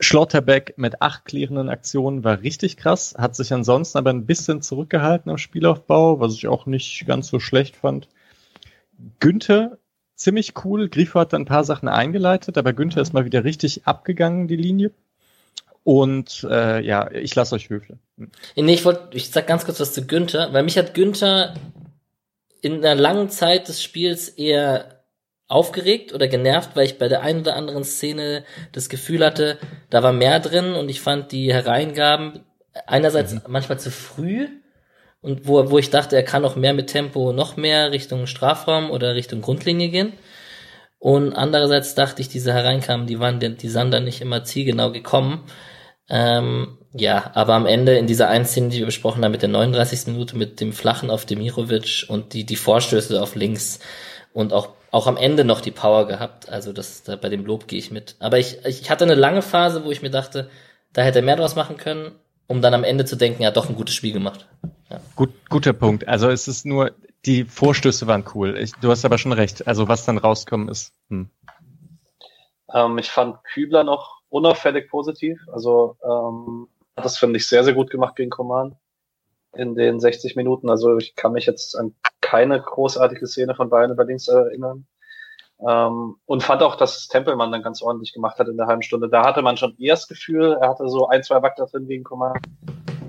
Schlotterbeck 0.00 0.74
mit 0.76 1.02
acht 1.02 1.24
klärenden 1.24 1.68
Aktionen 1.68 2.24
war 2.24 2.40
richtig 2.40 2.76
krass, 2.76 3.14
hat 3.18 3.36
sich 3.36 3.52
ansonsten 3.52 3.98
aber 3.98 4.10
ein 4.10 4.26
bisschen 4.26 4.62
zurückgehalten 4.62 5.30
am 5.30 5.38
Spielaufbau, 5.38 6.20
was 6.20 6.34
ich 6.34 6.48
auch 6.48 6.66
nicht 6.66 7.06
ganz 7.06 7.28
so 7.28 7.40
schlecht 7.40 7.76
fand. 7.76 8.08
Günther, 9.20 9.78
ziemlich 10.14 10.54
cool. 10.64 10.88
Grifo 10.88 11.20
hat 11.20 11.32
dann 11.32 11.42
ein 11.42 11.46
paar 11.46 11.64
Sachen 11.64 11.88
eingeleitet, 11.88 12.58
aber 12.58 12.72
Günther 12.72 13.02
ist 13.02 13.12
mal 13.12 13.24
wieder 13.24 13.44
richtig 13.44 13.86
abgegangen, 13.86 14.48
die 14.48 14.56
Linie. 14.56 14.90
Und 15.88 16.46
äh, 16.50 16.84
ja, 16.84 17.10
ich 17.12 17.34
lasse 17.34 17.54
euch 17.54 17.70
Höfle. 17.70 17.98
Hm. 18.18 18.30
Nee, 18.56 18.74
ich 18.74 18.84
wollte, 18.84 19.16
ich 19.16 19.30
sag 19.30 19.46
ganz 19.46 19.64
kurz 19.64 19.80
was 19.80 19.94
zu 19.94 20.06
Günther, 20.06 20.52
weil 20.52 20.62
mich 20.62 20.76
hat 20.76 20.92
Günther 20.92 21.54
in 22.60 22.84
einer 22.84 22.94
langen 22.94 23.30
Zeit 23.30 23.68
des 23.68 23.82
Spiels 23.82 24.28
eher 24.28 25.02
aufgeregt 25.46 26.12
oder 26.12 26.28
genervt, 26.28 26.72
weil 26.74 26.84
ich 26.84 26.98
bei 26.98 27.08
der 27.08 27.22
einen 27.22 27.40
oder 27.40 27.56
anderen 27.56 27.84
Szene 27.84 28.44
das 28.72 28.90
Gefühl 28.90 29.24
hatte, 29.24 29.56
da 29.88 30.02
war 30.02 30.12
mehr 30.12 30.40
drin 30.40 30.74
und 30.74 30.90
ich 30.90 31.00
fand 31.00 31.32
die 31.32 31.54
Hereingaben 31.54 32.40
einerseits 32.86 33.32
mhm. 33.32 33.40
manchmal 33.48 33.80
zu 33.80 33.90
früh 33.90 34.46
und 35.22 35.48
wo, 35.48 35.70
wo 35.70 35.78
ich 35.78 35.88
dachte, 35.88 36.16
er 36.16 36.22
kann 36.22 36.42
noch 36.42 36.54
mehr 36.54 36.74
mit 36.74 36.88
Tempo 36.88 37.32
noch 37.32 37.56
mehr 37.56 37.92
Richtung 37.92 38.26
Strafraum 38.26 38.90
oder 38.90 39.14
Richtung 39.14 39.40
Grundlinie 39.40 39.88
gehen. 39.88 40.12
Und 40.98 41.32
andererseits 41.32 41.94
dachte 41.94 42.20
ich, 42.20 42.28
diese 42.28 42.52
hereinkamen, 42.52 43.06
die 43.06 43.20
waren 43.20 43.40
die, 43.40 43.56
die 43.56 43.70
Sander 43.70 44.00
nicht 44.00 44.20
immer 44.20 44.44
zielgenau 44.44 44.92
gekommen. 44.92 45.44
Ähm, 46.08 46.78
ja, 46.92 47.30
aber 47.34 47.54
am 47.54 47.66
Ende 47.66 47.96
in 47.96 48.06
dieser 48.06 48.28
einen 48.28 48.46
Szene, 48.46 48.68
die 48.70 48.78
wir 48.78 48.86
besprochen 48.86 49.24
haben, 49.24 49.32
mit 49.32 49.42
der 49.42 49.50
39. 49.50 50.08
Minute, 50.08 50.36
mit 50.36 50.60
dem 50.60 50.72
Flachen 50.72 51.10
auf 51.10 51.26
Demirovic 51.26 52.06
und 52.08 52.32
die, 52.32 52.44
die 52.44 52.56
Vorstöße 52.56 53.20
auf 53.20 53.34
links 53.34 53.80
und 54.32 54.52
auch, 54.52 54.70
auch 54.90 55.06
am 55.06 55.18
Ende 55.18 55.44
noch 55.44 55.60
die 55.60 55.70
Power 55.70 56.06
gehabt. 56.06 56.48
Also 56.48 56.72
das, 56.72 57.02
da, 57.02 57.16
bei 57.16 57.28
dem 57.28 57.44
Lob 57.44 57.68
gehe 57.68 57.78
ich 57.78 57.90
mit. 57.90 58.16
Aber 58.20 58.38
ich, 58.38 58.64
ich 58.64 58.90
hatte 58.90 59.04
eine 59.04 59.14
lange 59.14 59.42
Phase, 59.42 59.84
wo 59.84 59.90
ich 59.90 60.00
mir 60.00 60.10
dachte, 60.10 60.50
da 60.94 61.02
hätte 61.02 61.18
er 61.18 61.24
mehr 61.24 61.36
draus 61.36 61.56
machen 61.56 61.76
können, 61.76 62.12
um 62.46 62.62
dann 62.62 62.72
am 62.72 62.84
Ende 62.84 63.04
zu 63.04 63.16
denken, 63.16 63.42
ja, 63.42 63.50
doch 63.50 63.68
ein 63.68 63.76
gutes 63.76 63.94
Spiel 63.94 64.12
gemacht. 64.12 64.48
Ja. 64.90 65.00
Gut, 65.14 65.30
guter 65.50 65.74
Punkt. 65.74 66.08
Also 66.08 66.30
es 66.30 66.48
ist 66.48 66.64
nur, 66.64 66.92
die 67.26 67.44
Vorstöße 67.44 68.06
waren 68.06 68.24
cool. 68.34 68.56
Ich, 68.56 68.72
du 68.80 68.90
hast 68.90 69.04
aber 69.04 69.18
schon 69.18 69.32
recht. 69.32 69.66
Also 69.66 69.88
was 69.88 70.06
dann 70.06 70.16
rauskommen 70.16 70.68
ist. 70.68 70.94
Hm. 71.10 71.28
Ähm, 72.72 72.96
ich 72.96 73.10
fand 73.10 73.44
Kübler 73.44 73.84
noch 73.84 74.17
unauffällig 74.28 74.90
positiv. 74.90 75.40
Also 75.52 75.96
ähm, 76.02 76.68
das 76.96 77.18
finde 77.18 77.36
ich 77.38 77.46
sehr, 77.46 77.64
sehr 77.64 77.74
gut 77.74 77.90
gemacht 77.90 78.16
gegen 78.16 78.30
Command 78.30 78.74
in 79.54 79.74
den 79.74 80.00
60 80.00 80.36
Minuten. 80.36 80.68
Also 80.68 80.96
ich 80.96 81.14
kann 81.14 81.32
mich 81.32 81.46
jetzt 81.46 81.76
an 81.76 81.94
keine 82.20 82.60
großartige 82.60 83.26
Szene 83.26 83.54
von 83.54 83.70
Bayern 83.70 83.92
über 83.92 84.04
links 84.04 84.28
erinnern. 84.28 84.86
Ähm, 85.66 86.16
und 86.26 86.42
fand 86.42 86.62
auch, 86.62 86.76
dass 86.76 87.08
Tempelmann 87.08 87.50
dann 87.50 87.62
ganz 87.62 87.82
ordentlich 87.82 88.12
gemacht 88.12 88.38
hat 88.38 88.48
in 88.48 88.56
der 88.56 88.66
halben 88.66 88.82
Stunde. 88.82 89.08
Da 89.08 89.24
hatte 89.24 89.42
man 89.42 89.56
schon 89.56 89.76
eher 89.78 89.94
das 89.94 90.06
Gefühl, 90.06 90.56
er 90.60 90.68
hatte 90.68 90.88
so 90.88 91.08
ein, 91.08 91.22
zwei 91.24 91.42
Wackler 91.42 91.66
drin 91.66 91.88
gegen 91.88 92.04
Command. 92.04 92.38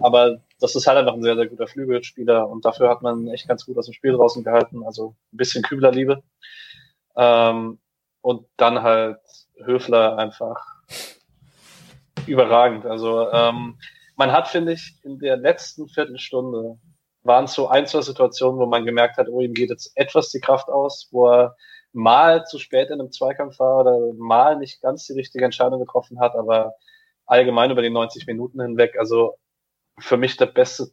Aber 0.01 0.39
das 0.59 0.75
ist 0.75 0.87
halt 0.87 0.97
einfach 0.97 1.13
ein 1.13 1.21
sehr, 1.21 1.35
sehr 1.35 1.47
guter 1.47 1.67
Flügelspieler 1.67 2.47
und 2.49 2.63
dafür 2.65 2.89
hat 2.89 3.01
man 3.01 3.27
echt 3.27 3.47
ganz 3.47 3.65
gut 3.65 3.77
aus 3.77 3.85
dem 3.85 3.93
Spiel 3.93 4.13
draußen 4.13 4.43
gehalten. 4.43 4.83
Also 4.83 5.15
ein 5.33 5.37
bisschen 5.37 5.61
Küblerliebe. 5.63 6.23
Ähm, 7.15 7.79
und 8.21 8.45
dann 8.57 8.81
halt 8.81 9.19
Höfler 9.63 10.17
einfach 10.17 10.68
überragend. 12.27 12.85
Also 12.85 13.31
ähm, 13.31 13.77
man 14.15 14.31
hat, 14.31 14.47
finde 14.47 14.73
ich, 14.73 14.99
in 15.03 15.19
der 15.19 15.37
letzten 15.37 15.87
Viertelstunde 15.87 16.77
waren 17.23 17.45
es 17.45 17.53
so 17.53 17.67
ein, 17.67 17.87
zwei 17.87 18.01
Situationen, 18.01 18.59
wo 18.59 18.65
man 18.65 18.85
gemerkt 18.85 19.17
hat, 19.17 19.27
oh, 19.29 19.41
ihm 19.41 19.53
geht 19.53 19.69
jetzt 19.69 19.91
etwas 19.95 20.29
die 20.29 20.39
Kraft 20.39 20.69
aus, 20.69 21.07
wo 21.11 21.29
er 21.29 21.55
mal 21.91 22.45
zu 22.45 22.59
spät 22.59 22.89
in 22.89 22.99
einem 22.99 23.11
Zweikampf 23.11 23.59
war 23.59 23.81
oder 23.81 24.13
mal 24.17 24.57
nicht 24.57 24.81
ganz 24.81 25.05
die 25.05 25.13
richtige 25.13 25.45
Entscheidung 25.45 25.79
getroffen 25.79 26.19
hat, 26.19 26.35
aber 26.35 26.73
allgemein 27.25 27.71
über 27.71 27.81
die 27.81 27.89
90 27.89 28.27
Minuten 28.27 28.61
hinweg, 28.61 28.97
also 28.97 29.37
für 29.99 30.17
mich 30.17 30.37
der 30.37 30.45
beste, 30.47 30.87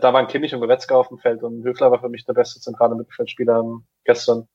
da 0.00 0.12
waren 0.12 0.26
Kimmich 0.26 0.54
und 0.54 0.60
Goretzka 0.60 0.94
auf 0.96 1.08
dem 1.08 1.18
Feld 1.18 1.42
und 1.42 1.64
Höfler 1.64 1.90
war 1.90 2.00
für 2.00 2.08
mich 2.08 2.24
der 2.24 2.32
beste 2.32 2.60
zentrale 2.60 2.94
Mittelfeldspieler 2.94 3.64
gestern. 4.04 4.48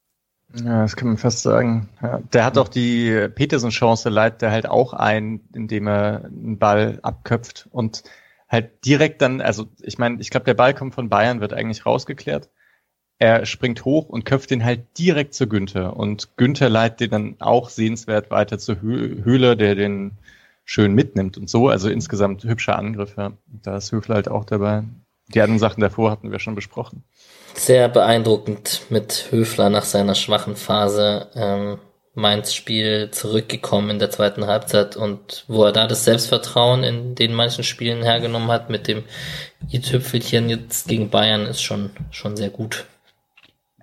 Ja, 0.53 0.83
das 0.83 0.95
kann 0.95 1.09
man 1.09 1.17
fast 1.17 1.41
sagen. 1.41 1.89
Ja, 2.01 2.19
der 2.33 2.45
hat 2.45 2.57
auch 2.57 2.69
die 2.69 3.27
Petersen-Chance, 3.33 4.09
leitet 4.09 4.43
er 4.43 4.51
halt 4.51 4.67
auch 4.69 4.93
ein, 4.93 5.41
indem 5.53 5.87
er 5.87 6.25
einen 6.25 6.57
Ball 6.59 6.99
abköpft 7.01 7.67
und 7.71 8.03
halt 8.47 8.85
direkt 8.85 9.21
dann, 9.21 9.41
also 9.41 9.67
ich 9.81 9.97
meine, 9.97 10.21
ich 10.21 10.29
glaube, 10.29 10.45
der 10.45 10.53
Ball 10.53 10.73
kommt 10.73 10.95
von 10.95 11.09
Bayern, 11.09 11.41
wird 11.41 11.53
eigentlich 11.53 11.85
rausgeklärt. 11.85 12.49
Er 13.17 13.45
springt 13.45 13.85
hoch 13.85 14.09
und 14.09 14.25
köpft 14.25 14.51
den 14.51 14.63
halt 14.63 14.97
direkt 14.97 15.33
zu 15.33 15.47
Günther. 15.47 15.95
Und 15.97 16.37
Günther 16.37 16.69
leitet 16.69 17.01
den 17.01 17.11
dann 17.11 17.35
auch 17.39 17.69
sehenswert 17.69 18.29
weiter 18.29 18.59
zu 18.59 18.81
Höhle, 18.81 19.57
der 19.57 19.75
den 19.75 20.17
schön 20.63 20.93
mitnimmt 20.93 21.37
und 21.37 21.49
so. 21.49 21.69
Also 21.69 21.89
insgesamt 21.89 22.43
hübscher 22.43 22.77
Angriff, 22.77 23.15
ja. 23.17 23.33
Da 23.47 23.77
ist 23.77 23.91
Höfler 23.91 24.15
halt 24.15 24.27
auch 24.29 24.45
dabei. 24.45 24.83
Die 25.27 25.41
anderen 25.41 25.59
Sachen 25.59 25.81
davor 25.81 26.11
hatten 26.11 26.31
wir 26.31 26.39
schon 26.39 26.55
besprochen. 26.55 27.03
Sehr 27.55 27.89
beeindruckend 27.89 28.81
mit 28.89 29.27
Höfler 29.31 29.69
nach 29.69 29.85
seiner 29.85 30.15
schwachen 30.15 30.55
Phase. 30.55 31.29
Ähm, 31.35 31.79
Mainz 32.15 32.53
Spiel 32.53 33.11
zurückgekommen 33.11 33.89
in 33.89 33.99
der 33.99 34.09
zweiten 34.09 34.47
Halbzeit 34.47 34.95
und 34.95 35.43
wo 35.47 35.65
er 35.65 35.73
da 35.73 35.85
das 35.85 36.05
Selbstvertrauen 36.05 36.83
in 36.83 37.13
den 37.15 37.33
manchen 37.33 37.65
Spielen 37.65 38.03
hergenommen 38.03 38.49
hat 38.49 38.69
mit 38.69 38.87
dem 38.87 39.03
i-Tüpfelchen 39.71 40.47
jetzt 40.47 40.87
gegen 40.87 41.09
Bayern 41.09 41.45
ist 41.45 41.61
schon, 41.61 41.89
schon 42.11 42.37
sehr 42.37 42.49
gut. 42.49 42.85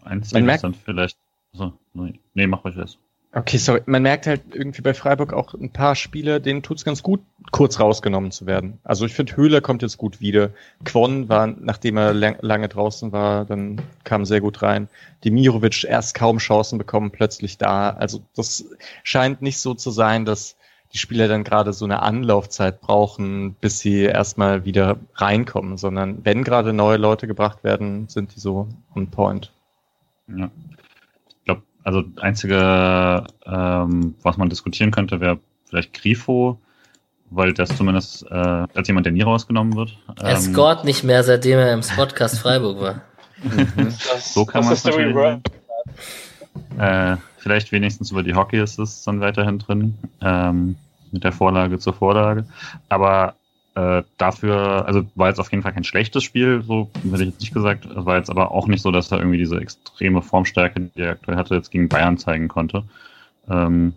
Einzig 0.03 0.33
dann 0.63 0.75
vielleicht, 0.75 1.19
so, 1.53 1.75
nee, 1.93 2.47
mach 2.47 2.65
euch 2.65 2.75
das. 2.75 2.97
Okay, 3.35 3.57
sorry. 3.57 3.81
Man 3.87 4.03
merkt 4.03 4.27
halt 4.27 4.43
irgendwie 4.53 4.83
bei 4.83 4.93
Freiburg 4.93 5.33
auch 5.33 5.55
ein 5.55 5.73
paar 5.73 5.95
Spieler, 5.97 6.39
denen 6.39 6.63
tut's 6.63 6.85
ganz 6.85 7.03
gut, 7.03 7.21
kurz 7.51 7.81
rausgenommen 7.81 8.31
zu 8.31 8.45
werden. 8.45 8.79
Also 8.85 9.07
ich 9.07 9.15
finde, 9.15 9.37
Höhler 9.37 9.63
kommt 9.63 9.81
jetzt 9.81 9.97
gut 9.97 10.21
wieder. 10.21 10.51
Quon 10.85 11.31
war, 11.31 11.47
nachdem 11.47 11.97
er 11.97 12.13
lang, 12.13 12.37
lange 12.43 12.69
draußen 12.69 13.11
war, 13.11 13.47
dann 13.47 13.81
kam 14.05 14.27
sehr 14.27 14.43
gut 14.43 14.61
rein. 14.61 14.89
Dimirovic 15.25 15.85
erst 15.85 16.15
kaum 16.15 16.39
Chancen 16.39 16.77
bekommen, 16.77 17.11
plötzlich 17.11 17.57
da. 17.57 17.91
Also 17.91 18.21
das 18.37 18.67
scheint 19.03 19.41
nicht 19.41 19.59
so 19.59 19.73
zu 19.73 19.91
sein, 19.91 20.27
dass 20.27 20.57
die 20.93 20.99
Spieler 20.99 21.27
dann 21.27 21.43
gerade 21.43 21.73
so 21.73 21.87
eine 21.87 22.03
Anlaufzeit 22.03 22.83
brauchen, 22.83 23.55
bis 23.55 23.79
sie 23.79 24.03
erstmal 24.03 24.67
wieder 24.67 24.99
reinkommen, 25.15 25.79
sondern 25.79 26.23
wenn 26.23 26.45
gerade 26.45 26.75
neue 26.75 26.99
Leute 26.99 27.27
gebracht 27.27 27.65
werden, 27.65 28.09
sind 28.09 28.37
die 28.37 28.41
so 28.41 28.69
on 28.95 29.07
point. 29.07 29.51
Ja. 30.29 30.51
Also 31.85 32.05
einzige, 32.21 33.25
ähm, 33.45 34.15
was 34.23 34.37
man 34.37 34.49
diskutieren 34.49 34.91
könnte, 34.91 35.21
wäre 35.21 35.39
vielleicht 35.65 35.93
Grifo, 35.95 36.59
weil 37.31 37.53
das 37.53 37.77
zumindest 37.77 38.25
äh, 38.31 38.35
als 38.35 38.89
jemand, 38.89 39.07
der 39.07 39.13
nie 39.13 39.23
rausgenommen 39.23 39.75
wird. 39.75 39.97
Er 40.21 40.37
ähm, 40.37 40.41
scoret 40.41 40.85
nicht 40.85 41.03
mehr, 41.03 41.25
seitdem 41.25 41.59
er 41.59 41.73
im 41.73 41.83
Spotcast 41.83 42.39
Freiburg 42.39 42.81
war. 42.81 43.01
das, 43.87 44.35
so 44.35 44.45
kann 44.45 44.65
man 44.65 44.75
es 44.75 44.85
natürlich. 44.85 45.17
Äh, 46.79 47.17
vielleicht 47.39 47.73
wenigstens 47.73 48.13
über 48.13 48.23
die 48.23 48.35
Hockey 48.35 48.61
Assists 48.61 49.05
dann 49.05 49.21
weiterhin 49.21 49.59
drin, 49.59 49.99
ähm, 50.21 50.77
mit 51.11 51.25
der 51.25 51.33
Vorlage 51.33 51.79
zur 51.79 51.95
Vorlage. 51.95 52.47
Aber 52.89 53.35
äh, 53.75 54.03
dafür, 54.19 54.87
also 54.87 55.05
war 55.15 55.29
jetzt 55.29 55.39
auf 55.39 55.51
jeden 55.51 55.63
Fall 55.63 55.73
kein 55.73 55.85
schlechtes 55.85 56.23
Spiel, 56.23 56.63
so 56.63 56.91
hätte 57.05 57.23
ich 57.23 57.31
jetzt 57.31 57.41
nicht 57.41 57.55
gesagt. 57.55 57.89
War 57.91 58.19
jetzt 58.19 58.31
aber 58.31 58.51
auch 58.51 58.67
nicht 58.67 58.83
so, 58.83 58.91
dass 58.91 59.11
er 59.11 59.19
irgendwie 59.19 59.39
diese 59.39 59.59
extreme 59.59 60.21
Formstärke, 60.23 60.91
die 60.95 61.01
er 61.01 61.13
aktuell 61.13 61.37
hatte, 61.37 61.55
jetzt 61.55 61.71
gegen 61.71 61.89
Bayern 61.89 62.19
zeigen 62.19 62.49
konnte. 62.49 62.85
Ähm, 63.49 63.95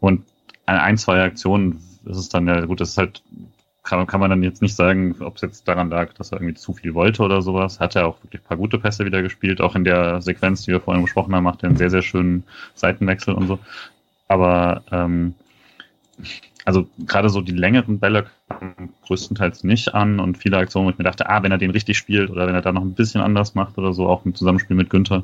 und 0.00 0.24
ein, 0.66 0.98
zwei 0.98 1.22
Aktionen 1.22 1.80
ist 2.04 2.16
es 2.16 2.28
dann 2.28 2.48
ja 2.48 2.64
gut, 2.64 2.80
das 2.80 2.90
ist 2.90 2.98
halt, 2.98 3.22
kann, 3.84 4.06
kann 4.06 4.20
man 4.20 4.30
dann 4.30 4.42
jetzt 4.42 4.62
nicht 4.62 4.74
sagen, 4.74 5.14
ob 5.20 5.36
es 5.36 5.42
jetzt 5.42 5.68
daran 5.68 5.90
lag, 5.90 6.12
dass 6.14 6.32
er 6.32 6.38
irgendwie 6.38 6.54
zu 6.54 6.72
viel 6.72 6.94
wollte 6.94 7.22
oder 7.22 7.42
sowas. 7.42 7.78
Hat 7.78 7.94
er 7.94 8.08
auch 8.08 8.22
wirklich 8.24 8.42
ein 8.42 8.46
paar 8.46 8.56
gute 8.56 8.78
Pässe 8.78 9.04
wieder 9.04 9.22
gespielt, 9.22 9.60
auch 9.60 9.76
in 9.76 9.84
der 9.84 10.20
Sequenz, 10.20 10.62
die 10.62 10.72
wir 10.72 10.80
vorhin 10.80 11.04
besprochen 11.04 11.34
haben, 11.34 11.44
macht 11.44 11.62
er 11.62 11.68
einen 11.68 11.78
sehr, 11.78 11.90
sehr 11.90 12.02
schönen 12.02 12.42
Seitenwechsel 12.74 13.34
und 13.34 13.46
so. 13.46 13.58
Aber 14.26 14.82
ähm, 14.90 15.34
also 16.66 16.88
gerade 17.06 17.28
so 17.28 17.40
die 17.40 17.52
längeren 17.52 18.00
Bälle 18.00 18.26
kamen 18.48 18.92
größtenteils 19.06 19.62
nicht 19.62 19.94
an 19.94 20.18
und 20.18 20.36
viele 20.36 20.58
Aktionen, 20.58 20.86
wo 20.86 20.90
ich 20.90 20.98
mir 20.98 21.04
dachte, 21.04 21.30
ah, 21.30 21.42
wenn 21.44 21.52
er 21.52 21.58
den 21.58 21.70
richtig 21.70 21.96
spielt 21.96 22.28
oder 22.28 22.48
wenn 22.48 22.56
er 22.56 22.60
da 22.60 22.72
noch 22.72 22.82
ein 22.82 22.94
bisschen 22.94 23.20
anders 23.20 23.54
macht 23.54 23.78
oder 23.78 23.92
so, 23.92 24.08
auch 24.08 24.26
im 24.26 24.34
Zusammenspiel 24.34 24.74
mit 24.74 24.90
Günther, 24.90 25.22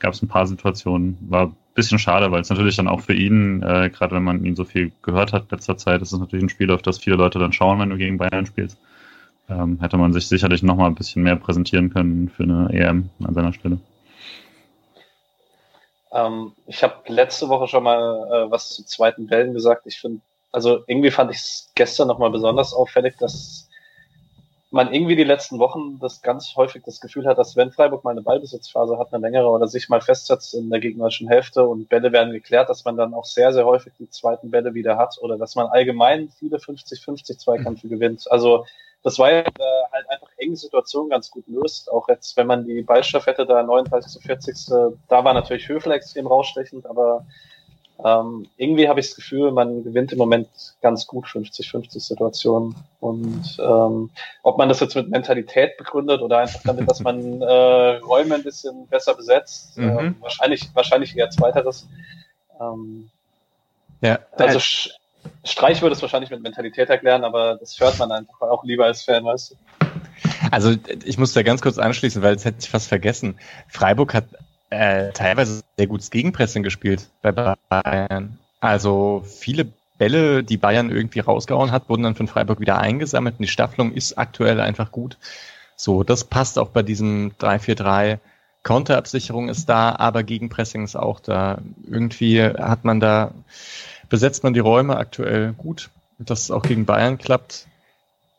gab 0.00 0.12
es 0.12 0.20
ein 0.20 0.28
paar 0.28 0.46
Situationen. 0.46 1.16
War 1.30 1.46
ein 1.46 1.56
bisschen 1.74 1.98
schade, 1.98 2.30
weil 2.30 2.42
es 2.42 2.50
natürlich 2.50 2.76
dann 2.76 2.88
auch 2.88 3.00
für 3.00 3.14
ihn, 3.14 3.62
äh, 3.62 3.88
gerade 3.88 4.14
wenn 4.14 4.22
man 4.22 4.44
ihn 4.44 4.54
so 4.54 4.64
viel 4.66 4.92
gehört 5.00 5.32
hat 5.32 5.50
letzter 5.50 5.78
Zeit, 5.78 6.02
ist 6.02 6.12
es 6.12 6.20
natürlich 6.20 6.44
ein 6.44 6.50
Spiel, 6.50 6.70
auf 6.70 6.82
das 6.82 6.98
viele 6.98 7.16
Leute 7.16 7.38
dann 7.38 7.54
schauen, 7.54 7.80
wenn 7.80 7.88
du 7.88 7.96
gegen 7.96 8.18
Bayern 8.18 8.44
spielst. 8.44 8.76
Ähm, 9.48 9.80
hätte 9.80 9.96
man 9.96 10.12
sich 10.12 10.28
sicherlich 10.28 10.62
noch 10.62 10.76
mal 10.76 10.88
ein 10.88 10.94
bisschen 10.94 11.22
mehr 11.22 11.36
präsentieren 11.36 11.88
können 11.88 12.28
für 12.28 12.42
eine 12.42 12.68
EM 12.70 13.08
an 13.24 13.32
seiner 13.32 13.54
Stelle. 13.54 13.78
Ähm, 16.12 16.52
ich 16.66 16.82
habe 16.82 16.96
letzte 17.06 17.48
Woche 17.48 17.66
schon 17.66 17.82
mal 17.82 18.26
äh, 18.30 18.50
was 18.50 18.74
zu 18.74 18.84
zweiten 18.84 19.30
Wellen 19.30 19.54
gesagt. 19.54 19.86
Ich 19.86 19.98
finde 19.98 20.20
also 20.52 20.84
irgendwie 20.86 21.10
fand 21.10 21.30
ich 21.30 21.38
es 21.38 21.70
gestern 21.74 22.08
nochmal 22.08 22.30
besonders 22.30 22.74
auffällig, 22.74 23.16
dass 23.18 23.68
man 24.70 24.92
irgendwie 24.92 25.16
die 25.16 25.24
letzten 25.24 25.58
Wochen 25.58 25.98
das 25.98 26.22
ganz 26.22 26.56
häufig 26.56 26.82
das 26.84 27.00
Gefühl 27.00 27.26
hat, 27.26 27.36
dass 27.36 27.56
wenn 27.56 27.72
Freiburg 27.72 28.04
mal 28.04 28.12
eine 28.12 28.22
Ballbesitzphase 28.22 28.98
hat, 28.98 29.12
eine 29.12 29.20
längere 29.20 29.48
oder 29.48 29.68
sich 29.68 29.90
mal 29.90 30.00
festsetzt 30.00 30.54
in 30.54 30.70
der 30.70 30.80
gegnerischen 30.80 31.28
Hälfte 31.28 31.66
und 31.66 31.90
Bälle 31.90 32.10
werden 32.10 32.32
geklärt, 32.32 32.70
dass 32.70 32.84
man 32.84 32.96
dann 32.96 33.12
auch 33.12 33.26
sehr, 33.26 33.52
sehr 33.52 33.66
häufig 33.66 33.92
die 33.98 34.08
zweiten 34.08 34.50
Bälle 34.50 34.72
wieder 34.72 34.96
hat 34.96 35.18
oder 35.20 35.36
dass 35.36 35.56
man 35.56 35.66
allgemein 35.66 36.30
viele 36.38 36.56
50-50 36.56 37.38
Zweikämpfe 37.38 37.88
gewinnt. 37.88 38.30
Also 38.30 38.64
das 39.02 39.18
war 39.18 39.30
ja 39.30 39.40
äh, 39.40 39.44
halt 39.92 40.08
einfach 40.08 40.28
enge 40.38 40.56
Situation 40.56 41.10
ganz 41.10 41.30
gut 41.30 41.44
löst. 41.48 41.90
Auch 41.90 42.08
jetzt, 42.08 42.36
wenn 42.38 42.46
man 42.46 42.64
die 42.64 42.82
Ballstaffette 42.82 43.44
da 43.44 43.62
39. 43.62 44.10
zu 44.10 44.20
40. 44.20 44.56
Da 45.08 45.24
war 45.24 45.34
natürlich 45.34 45.68
Höfler 45.68 45.96
extrem 45.96 46.26
rausstechend, 46.26 46.86
aber 46.86 47.26
ähm, 48.04 48.48
irgendwie 48.56 48.88
habe 48.88 49.00
ich 49.00 49.08
das 49.08 49.16
Gefühl, 49.16 49.52
man 49.52 49.84
gewinnt 49.84 50.12
im 50.12 50.18
Moment 50.18 50.48
ganz 50.80 51.06
gut 51.06 51.26
50-50 51.26 52.00
Situationen. 52.00 52.74
Und 53.00 53.56
ähm, 53.60 54.10
ob 54.42 54.58
man 54.58 54.68
das 54.68 54.80
jetzt 54.80 54.96
mit 54.96 55.08
Mentalität 55.08 55.76
begründet 55.76 56.20
oder 56.20 56.38
einfach 56.38 56.60
damit, 56.64 56.90
dass 56.90 57.00
man 57.00 57.40
äh, 57.42 57.96
Räume 57.98 58.36
ein 58.36 58.42
bisschen 58.42 58.86
besser 58.88 59.14
besetzt, 59.14 59.78
mhm. 59.78 59.98
äh, 59.98 60.14
wahrscheinlich, 60.20 60.68
wahrscheinlich 60.74 61.16
eher 61.16 61.30
zweiteres. 61.30 61.86
Ähm, 62.60 63.10
ja, 64.00 64.18
also 64.36 64.58
Streich 65.44 65.80
würde 65.82 65.94
es 65.94 66.02
wahrscheinlich 66.02 66.30
mit 66.30 66.42
Mentalität 66.42 66.90
erklären, 66.90 67.22
aber 67.22 67.56
das 67.56 67.78
hört 67.78 67.98
man 67.98 68.10
einfach 68.10 68.40
auch 68.40 68.64
lieber 68.64 68.86
als 68.86 69.02
Fan, 69.02 69.24
weißt 69.24 69.52
du. 69.52 69.54
Also 70.50 70.74
ich 71.04 71.18
muss 71.18 71.32
da 71.32 71.42
ganz 71.42 71.62
kurz 71.62 71.78
anschließen, 71.78 72.22
weil 72.22 72.34
es 72.34 72.44
hätte 72.44 72.58
ich 72.60 72.68
fast 72.68 72.88
vergessen. 72.88 73.38
Freiburg 73.68 74.14
hat 74.14 74.24
äh, 74.72 75.12
teilweise 75.12 75.62
sehr 75.76 75.86
gutes 75.86 76.10
Gegenpressing 76.10 76.62
gespielt 76.62 77.08
bei 77.20 77.32
Bayern. 77.32 78.38
Also 78.60 79.24
viele 79.26 79.66
Bälle, 79.98 80.42
die 80.42 80.56
Bayern 80.56 80.90
irgendwie 80.90 81.20
rausgehauen 81.20 81.70
hat, 81.70 81.88
wurden 81.88 82.02
dann 82.02 82.14
von 82.14 82.28
Freiburg 82.28 82.58
wieder 82.58 82.78
eingesammelt 82.78 83.36
und 83.38 83.42
die 83.42 83.48
Staffelung 83.48 83.92
ist 83.92 84.18
aktuell 84.18 84.60
einfach 84.60 84.90
gut. 84.90 85.18
So, 85.76 86.02
das 86.02 86.24
passt 86.24 86.58
auch 86.58 86.68
bei 86.68 86.82
diesem 86.82 87.32
3-4-3. 87.38 88.18
Konterabsicherung 88.62 89.48
ist 89.48 89.68
da, 89.68 89.96
aber 89.96 90.22
Gegenpressing 90.22 90.84
ist 90.84 90.96
auch 90.96 91.20
da. 91.20 91.58
Irgendwie 91.86 92.42
hat 92.42 92.84
man 92.84 93.00
da, 93.00 93.32
besetzt 94.08 94.44
man 94.44 94.54
die 94.54 94.60
Räume 94.60 94.96
aktuell 94.96 95.52
gut, 95.52 95.90
dass 96.18 96.42
es 96.42 96.50
auch 96.50 96.62
gegen 96.62 96.86
Bayern 96.86 97.18
klappt 97.18 97.66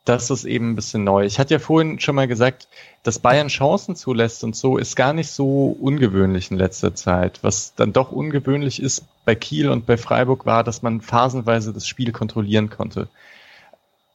das 0.06 0.30
ist 0.30 0.44
eben 0.44 0.72
ein 0.72 0.76
bisschen 0.76 1.04
neu. 1.04 1.26
Ich 1.26 1.40
hatte 1.40 1.54
ja 1.54 1.60
vorhin 1.60 2.00
schon 2.00 2.16
mal 2.16 2.28
gesagt, 2.28 2.68
dass 3.04 3.20
Bayern 3.20 3.48
Chancen 3.48 3.96
zulässt 3.96 4.44
und 4.44 4.56
so 4.56 4.78
ist 4.78 4.96
gar 4.96 5.14
nicht 5.14 5.32
so 5.32 5.78
ungewöhnlich 5.80 6.52
in 6.52 6.58
letzter 6.58 6.94
Zeit. 6.94 7.40
Was 7.42 7.74
dann 7.76 7.94
doch 7.94 8.12
ungewöhnlich 8.12 8.82
ist 8.82 9.06
bei 9.24 9.36
Kiel 9.36 9.70
und 9.70 9.86
bei 9.86 9.96
Freiburg 9.96 10.46
war, 10.46 10.64
dass 10.64 10.82
man 10.82 11.00
phasenweise 11.00 11.72
das 11.72 11.88
Spiel 11.88 12.12
kontrollieren 12.12 12.70
konnte. 12.70 13.08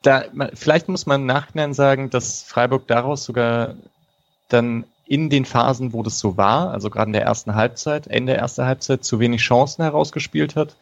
Da, 0.03 0.25
vielleicht 0.55 0.89
muss 0.89 1.07
man 1.07 1.27
nachhinein 1.27 1.73
sagen, 1.73 2.11
dass 2.11 2.43
Freiburg 2.43 2.87
daraus 2.87 3.25
sogar 3.25 3.75
dann 4.49 4.85
in 5.07 5.31
den 5.31 5.47
Phasen, 5.47 5.95
wo 5.95 6.03
das 6.03 6.19
so 6.19 6.37
war, 6.37 6.71
also 6.71 6.91
gerade 6.91 7.09
in 7.09 7.15
der 7.15 7.23
ersten 7.23 7.55
Halbzeit, 7.55 8.07
Ende 8.07 8.35
der 8.35 8.43
ersten 8.43 8.65
Halbzeit, 8.65 9.05
zu 9.05 9.21
wenig 9.21 9.41
Chancen 9.41 9.83
herausgespielt 9.83 10.55
hat 10.55 10.77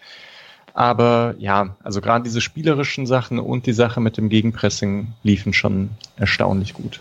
aber 0.77 1.35
ja, 1.39 1.75
also 1.83 2.03
gerade 2.03 2.23
diese 2.23 2.43
spielerischen 2.43 3.07
Sachen 3.07 3.39
und 3.39 3.65
die 3.65 3.73
Sache 3.73 3.99
mit 3.99 4.19
dem 4.19 4.29
Gegenpressing 4.29 5.15
liefen 5.23 5.55
schon 5.55 5.89
erstaunlich 6.17 6.75
gut. 6.75 7.01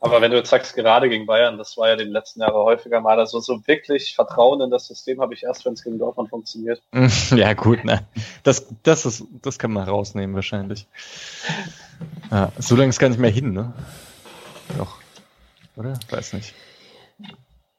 Aber 0.00 0.22
wenn 0.22 0.30
du 0.30 0.38
jetzt 0.38 0.48
sagst, 0.48 0.74
gerade 0.74 1.10
gegen 1.10 1.26
Bayern, 1.26 1.58
das 1.58 1.76
war 1.76 1.90
ja 1.90 1.96
die 1.96 2.04
letzten 2.04 2.40
Jahre 2.40 2.64
häufiger 2.64 3.02
mal, 3.02 3.18
also 3.18 3.40
so 3.40 3.60
wirklich 3.66 4.14
Vertrauen 4.14 4.62
in 4.62 4.70
das 4.70 4.86
System 4.86 5.20
habe 5.20 5.34
ich 5.34 5.42
erst, 5.42 5.66
wenn 5.66 5.74
es 5.74 5.84
gegen 5.84 5.98
Dortmund 5.98 6.30
funktioniert. 6.30 6.80
Ja, 7.30 7.52
gut, 7.52 7.84
ne. 7.84 8.06
Das, 8.42 8.66
das 8.84 9.04
ist, 9.04 9.24
das 9.42 9.58
kann 9.58 9.72
man 9.72 9.86
rausnehmen 9.86 10.34
wahrscheinlich. 10.34 10.86
Ja, 12.30 12.52
so 12.58 12.74
lange 12.74 12.88
ist 12.88 12.98
gar 12.98 13.10
nicht 13.10 13.20
mehr 13.20 13.30
hin, 13.30 13.52
ne? 13.52 13.74
Doch. 14.78 14.96
Oder? 15.76 16.00
Weiß 16.08 16.32
nicht. 16.32 16.54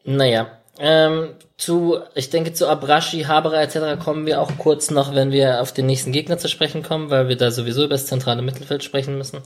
Naja, 0.03 0.58
ähm, 0.79 1.29
zu, 1.57 1.99
ich 2.15 2.29
denke, 2.29 2.53
zu 2.53 2.67
Abrashi, 2.67 3.23
Haberer 3.23 3.61
etc. 3.61 4.01
kommen 4.01 4.25
wir 4.25 4.41
auch 4.41 4.51
kurz 4.57 4.91
noch, 4.91 5.13
wenn 5.13 5.31
wir 5.31 5.61
auf 5.61 5.73
den 5.73 5.85
nächsten 5.85 6.13
Gegner 6.13 6.37
zu 6.37 6.47
sprechen 6.47 6.83
kommen, 6.83 7.09
weil 7.09 7.27
wir 7.27 7.35
da 7.35 7.51
sowieso 7.51 7.83
über 7.83 7.95
das 7.95 8.05
zentrale 8.05 8.41
Mittelfeld 8.41 8.83
sprechen 8.83 9.17
müssen. 9.17 9.41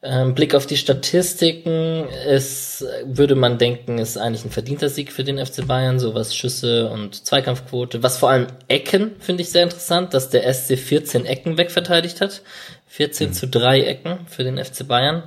Ähm, 0.00 0.34
Blick 0.34 0.54
auf 0.54 0.66
die 0.66 0.76
Statistiken, 0.76 2.06
es 2.26 2.84
würde 3.04 3.34
man 3.34 3.58
denken, 3.58 3.98
ist 3.98 4.16
eigentlich 4.16 4.44
ein 4.44 4.50
verdienter 4.50 4.88
Sieg 4.88 5.12
für 5.12 5.24
den 5.24 5.44
FC 5.44 5.66
Bayern, 5.66 5.98
so 5.98 6.14
was 6.14 6.36
Schüsse 6.36 6.88
und 6.90 7.26
Zweikampfquote. 7.26 8.02
Was 8.02 8.18
vor 8.18 8.30
allem 8.30 8.46
Ecken 8.68 9.12
finde 9.20 9.42
ich 9.42 9.50
sehr 9.50 9.64
interessant, 9.64 10.14
dass 10.14 10.30
der 10.30 10.52
SC 10.52 10.78
14 10.78 11.24
Ecken 11.24 11.56
wegverteidigt 11.56 12.20
hat. 12.20 12.42
14 12.86 13.28
mhm. 13.28 13.32
zu 13.32 13.48
3 13.48 13.82
Ecken 13.82 14.18
für 14.26 14.44
den 14.44 14.64
FC 14.64 14.86
Bayern. 14.86 15.24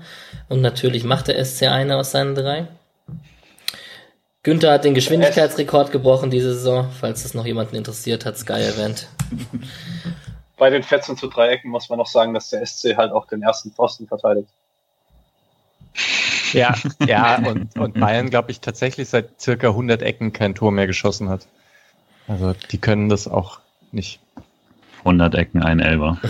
Und 0.48 0.62
natürlich 0.62 1.04
macht 1.04 1.28
der 1.28 1.44
SC 1.44 1.64
eine 1.64 1.98
aus 1.98 2.12
seinen 2.12 2.36
drei. 2.36 2.68
Günther 4.44 4.74
hat 4.74 4.86
den 4.86 4.96
Geschwindigkeitsrekord 4.96 5.92
gebrochen 5.92 6.32
diese 6.32 6.54
Saison. 6.54 6.90
Falls 7.00 7.24
es 7.26 7.34
noch 7.34 7.46
jemanden 7.46 7.76
interessiert, 7.76 8.26
hat 8.26 8.38
Sky 8.38 8.54
erwähnt. 8.54 9.08
Bei 10.58 10.70
den 10.70 10.84
14 10.84 11.18
zu 11.18 11.28
Dreiecken 11.28 11.70
muss 11.70 11.90
man 11.90 11.98
noch 11.98 12.08
sagen, 12.08 12.34
dass 12.34 12.50
der 12.50 12.66
SC 12.66 12.98
halt 12.98 13.12
auch 13.12 13.28
den 13.28 13.42
ersten 13.44 13.72
Pfosten 13.72 14.08
verteidigt. 14.08 14.50
Ja, 16.54 16.76
ja, 17.08 17.38
und, 17.38 17.78
und 17.78 18.00
Bayern, 18.00 18.30
glaube 18.30 18.52
ich, 18.52 18.60
tatsächlich 18.62 19.10
seit 19.10 19.40
circa 19.40 19.70
100 19.70 20.02
Ecken 20.02 20.34
kein 20.34 20.56
Tor 20.56 20.72
mehr 20.72 20.88
geschossen 20.88 21.30
hat. 21.30 21.48
Also, 22.28 22.54
die 22.72 22.78
können 22.78 23.10
das 23.10 23.28
auch 23.28 23.60
nicht. 23.92 24.20
100 25.00 25.36
Ecken, 25.36 25.64
ein 25.64 25.80
Elber. 25.80 26.20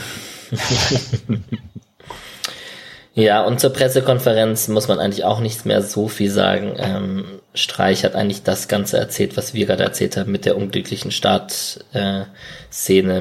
Ja, 3.14 3.44
und 3.44 3.60
zur 3.60 3.74
Pressekonferenz 3.74 4.70
muss 4.70 4.88
man 4.88 5.00
eigentlich 5.00 5.26
auch 5.26 5.42
nichts 5.42 5.66
mehr 5.66 5.82
so 5.82 6.08
viel 6.08 6.32
sagen. 6.32 6.76
Ähm, 6.78 7.41
Streich 7.54 8.06
hat 8.06 8.16
eigentlich 8.16 8.44
das 8.44 8.68
Ganze 8.68 8.98
erzählt, 8.98 9.36
was 9.36 9.54
wir 9.54 9.66
gerade 9.66 9.84
erzählt 9.84 10.16
haben 10.16 10.32
mit 10.32 10.46
der 10.46 10.56
unglücklichen 10.56 11.12
Startszene 11.12 12.32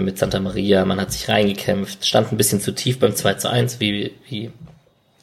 mit 0.01 0.19
Santa 0.19 0.39
Maria. 0.39 0.85
Man 0.85 1.01
hat 1.01 1.13
sich 1.13 1.29
reingekämpft, 1.29 2.07
stand 2.07 2.31
ein 2.31 2.37
bisschen 2.37 2.61
zu 2.61 2.73
tief 2.73 3.01
beim 3.01 3.17
2 3.17 3.35
zu 3.35 3.51
1, 3.51 3.81
wie, 3.81 4.15
wie 4.29 4.53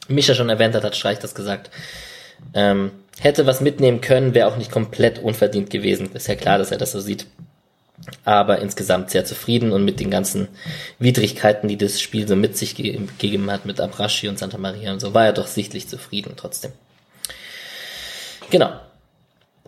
Micha 0.08 0.34
schon 0.34 0.50
erwähnt 0.50 0.74
hat, 0.74 0.84
hat 0.84 0.96
Streich 0.96 1.18
das 1.18 1.34
gesagt. 1.34 1.70
Ähm, 2.52 2.90
hätte 3.18 3.46
was 3.46 3.60
mitnehmen 3.60 4.00
können, 4.00 4.34
wäre 4.34 4.48
auch 4.48 4.56
nicht 4.58 4.70
komplett 4.70 5.18
unverdient 5.18 5.70
gewesen. 5.70 6.12
Ist 6.12 6.28
ja 6.28 6.34
klar, 6.34 6.58
dass 6.58 6.70
er 6.70 6.78
das 6.78 6.92
so 6.92 7.00
sieht 7.00 7.26
aber 8.24 8.60
insgesamt 8.60 9.10
sehr 9.10 9.24
zufrieden 9.24 9.72
und 9.72 9.84
mit 9.84 10.00
den 10.00 10.10
ganzen 10.10 10.48
Widrigkeiten, 10.98 11.68
die 11.68 11.76
das 11.76 12.00
Spiel 12.00 12.28
so 12.28 12.36
mit 12.36 12.56
sich 12.56 12.74
ge 12.74 12.92
gegeben 12.92 13.50
hat, 13.50 13.66
mit 13.66 13.80
Abraschi 13.80 14.28
und 14.28 14.38
Santa 14.38 14.58
Maria 14.58 14.92
und 14.92 15.00
so, 15.00 15.14
war 15.14 15.26
er 15.26 15.32
doch 15.32 15.46
sichtlich 15.46 15.88
zufrieden 15.88 16.34
trotzdem. 16.36 16.72
Genau. 18.50 18.72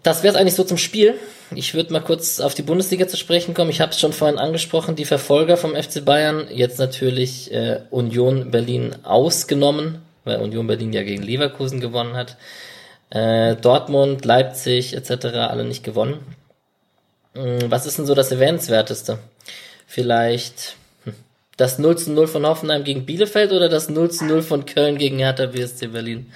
Das 0.02 0.22
wäre 0.22 0.34
es 0.34 0.40
eigentlich 0.40 0.54
so 0.54 0.64
zum 0.64 0.78
Spiel. 0.78 1.18
Ich 1.54 1.74
würde 1.74 1.92
mal 1.92 2.00
kurz 2.00 2.40
auf 2.40 2.54
die 2.54 2.62
Bundesliga 2.62 3.06
zu 3.06 3.16
sprechen 3.16 3.54
kommen. 3.54 3.70
Ich 3.70 3.80
habe 3.80 3.92
es 3.92 4.00
schon 4.00 4.12
vorhin 4.12 4.38
angesprochen, 4.38 4.96
die 4.96 5.04
Verfolger 5.04 5.56
vom 5.56 5.74
FC 5.74 6.04
Bayern, 6.04 6.46
jetzt 6.50 6.78
natürlich 6.78 7.52
äh, 7.52 7.80
Union 7.90 8.50
Berlin 8.50 8.96
ausgenommen, 9.02 10.00
weil 10.24 10.40
Union 10.40 10.66
Berlin 10.66 10.92
ja 10.92 11.02
gegen 11.02 11.22
Leverkusen 11.22 11.80
gewonnen 11.80 12.14
hat. 12.14 12.36
Äh, 13.10 13.56
Dortmund, 13.56 14.24
Leipzig 14.24 14.94
etc. 14.94 15.26
alle 15.36 15.64
nicht 15.64 15.84
gewonnen. 15.84 16.18
Hm, 17.34 17.70
was 17.70 17.84
ist 17.84 17.98
denn 17.98 18.06
so 18.06 18.14
das 18.14 18.30
Erwähnenswerteste? 18.30 19.18
Vielleicht 19.86 20.76
hm, 21.04 21.14
das 21.56 21.78
0 21.78 21.98
zu 21.98 22.12
0 22.12 22.26
von 22.26 22.46
Hoffenheim 22.46 22.84
gegen 22.84 23.04
Bielefeld 23.04 23.52
oder 23.52 23.68
das 23.68 23.90
0 23.90 24.10
zu 24.10 24.24
0 24.24 24.42
von 24.42 24.64
Köln 24.64 24.96
gegen 24.96 25.18
Hertha 25.18 25.46
BSC 25.46 25.88
Berlin? 25.88 26.32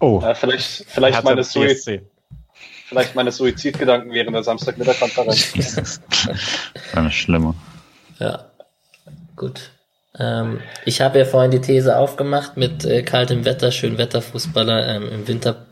Oh. 0.00 0.20
Ja, 0.22 0.34
vielleicht, 0.34 0.86
vielleicht 0.88 1.22
meine 1.22 1.44
Suizid. 1.44 2.02
Vielleicht 2.88 3.14
meine 3.14 3.30
Suizidgedanken 3.30 4.12
während 4.12 4.34
der 4.34 4.42
Samstagmittagkonferenz. 4.42 6.00
Eine 6.94 7.10
schlimme. 7.10 7.54
Ja, 8.18 8.46
gut. 9.36 9.72
Ähm, 10.18 10.60
ich 10.86 11.02
habe 11.02 11.18
ja 11.18 11.24
vorhin 11.26 11.50
die 11.50 11.60
These 11.60 11.98
aufgemacht 11.98 12.56
mit 12.56 12.86
äh, 12.86 13.02
kaltem 13.02 13.44
Wetter, 13.44 13.72
schön 13.72 13.98
Wetterfußballer. 13.98 14.88
Ähm, 14.88 15.08
Im 15.12 15.28
Winter 15.28 15.66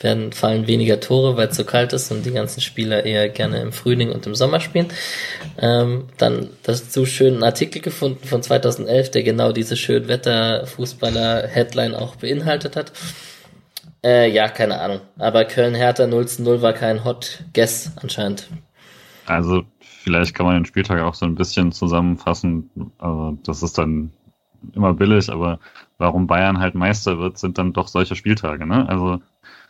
werden, 0.00 0.32
fallen 0.32 0.66
weniger 0.66 1.00
Tore, 1.00 1.38
weil 1.38 1.48
es 1.48 1.56
so 1.56 1.64
kalt 1.64 1.94
ist 1.94 2.10
und 2.12 2.26
die 2.26 2.32
ganzen 2.32 2.60
Spieler 2.60 3.04
eher 3.04 3.30
gerne 3.30 3.60
im 3.62 3.72
Frühling 3.72 4.12
und 4.12 4.26
im 4.26 4.34
Sommer 4.34 4.60
spielen. 4.60 4.88
Ähm, 5.58 6.08
dann 6.18 6.50
dazu 6.62 7.06
schön 7.06 7.34
einen 7.34 7.42
Artikel 7.42 7.80
gefunden 7.80 8.28
von 8.28 8.42
2011, 8.42 9.10
der 9.12 9.22
genau 9.22 9.52
diese 9.52 9.76
schön 9.76 10.06
Wetter-Fußballer-Headline 10.08 11.94
auch 11.94 12.16
beinhaltet 12.16 12.76
hat. 12.76 12.92
Äh, 14.04 14.30
ja, 14.30 14.48
keine 14.48 14.80
Ahnung. 14.80 15.00
Aber 15.18 15.46
Köln-Hertha 15.46 16.06
0 16.06 16.28
zu 16.28 16.42
0 16.42 16.60
war 16.60 16.74
kein 16.74 17.04
Hot 17.04 17.42
Guess 17.54 17.92
anscheinend. 17.96 18.48
Also 19.24 19.62
vielleicht 19.78 20.34
kann 20.34 20.44
man 20.44 20.56
den 20.56 20.66
Spieltag 20.66 21.00
auch 21.00 21.14
so 21.14 21.24
ein 21.24 21.34
bisschen 21.34 21.72
zusammenfassen. 21.72 22.70
Also 22.98 23.38
das 23.44 23.62
ist 23.62 23.78
dann 23.78 24.12
immer 24.74 24.92
billig, 24.92 25.30
aber 25.30 25.58
warum 25.96 26.26
Bayern 26.26 26.58
halt 26.58 26.74
Meister 26.74 27.18
wird, 27.18 27.38
sind 27.38 27.56
dann 27.56 27.72
doch 27.72 27.88
solche 27.88 28.14
Spieltage. 28.14 28.66
Ne? 28.66 28.86
Also 28.86 29.20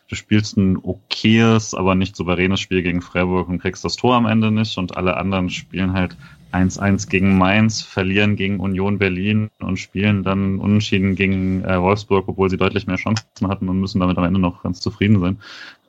du 0.08 0.16
spielst 0.16 0.56
ein 0.56 0.78
okayes, 0.82 1.72
aber 1.72 1.94
nicht 1.94 2.16
souveränes 2.16 2.58
Spiel 2.58 2.82
gegen 2.82 3.02
Freiburg 3.02 3.48
und 3.48 3.60
kriegst 3.60 3.84
das 3.84 3.94
Tor 3.94 4.16
am 4.16 4.26
Ende 4.26 4.50
nicht 4.50 4.76
und 4.78 4.96
alle 4.96 5.16
anderen 5.16 5.48
spielen 5.48 5.92
halt 5.92 6.16
1-1 6.54 7.08
gegen 7.08 7.36
Mainz, 7.36 7.82
verlieren 7.82 8.36
gegen 8.36 8.60
Union 8.60 8.98
Berlin 8.98 9.50
und 9.60 9.78
spielen 9.78 10.22
dann 10.22 10.58
unentschieden 10.58 11.16
gegen 11.16 11.64
äh, 11.64 11.80
Wolfsburg, 11.80 12.28
obwohl 12.28 12.50
sie 12.50 12.56
deutlich 12.56 12.86
mehr 12.86 12.96
Chancen 12.96 13.48
hatten 13.48 13.68
und 13.68 13.80
müssen 13.80 14.00
damit 14.00 14.16
am 14.18 14.24
Ende 14.24 14.40
noch 14.40 14.62
ganz 14.62 14.80
zufrieden 14.80 15.20
sein. 15.20 15.38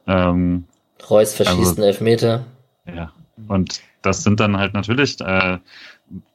Ähm, 0.08 0.66
Reus 1.10 1.34
verschießt 1.34 1.60
also, 1.60 1.76
einen 1.76 1.84
Elfmeter. 1.84 2.46
Ja, 2.88 3.12
und 3.48 3.82
das 4.02 4.24
sind 4.24 4.40
dann 4.40 4.58
halt 4.58 4.74
natürlich 4.74 5.20
äh, 5.22 5.58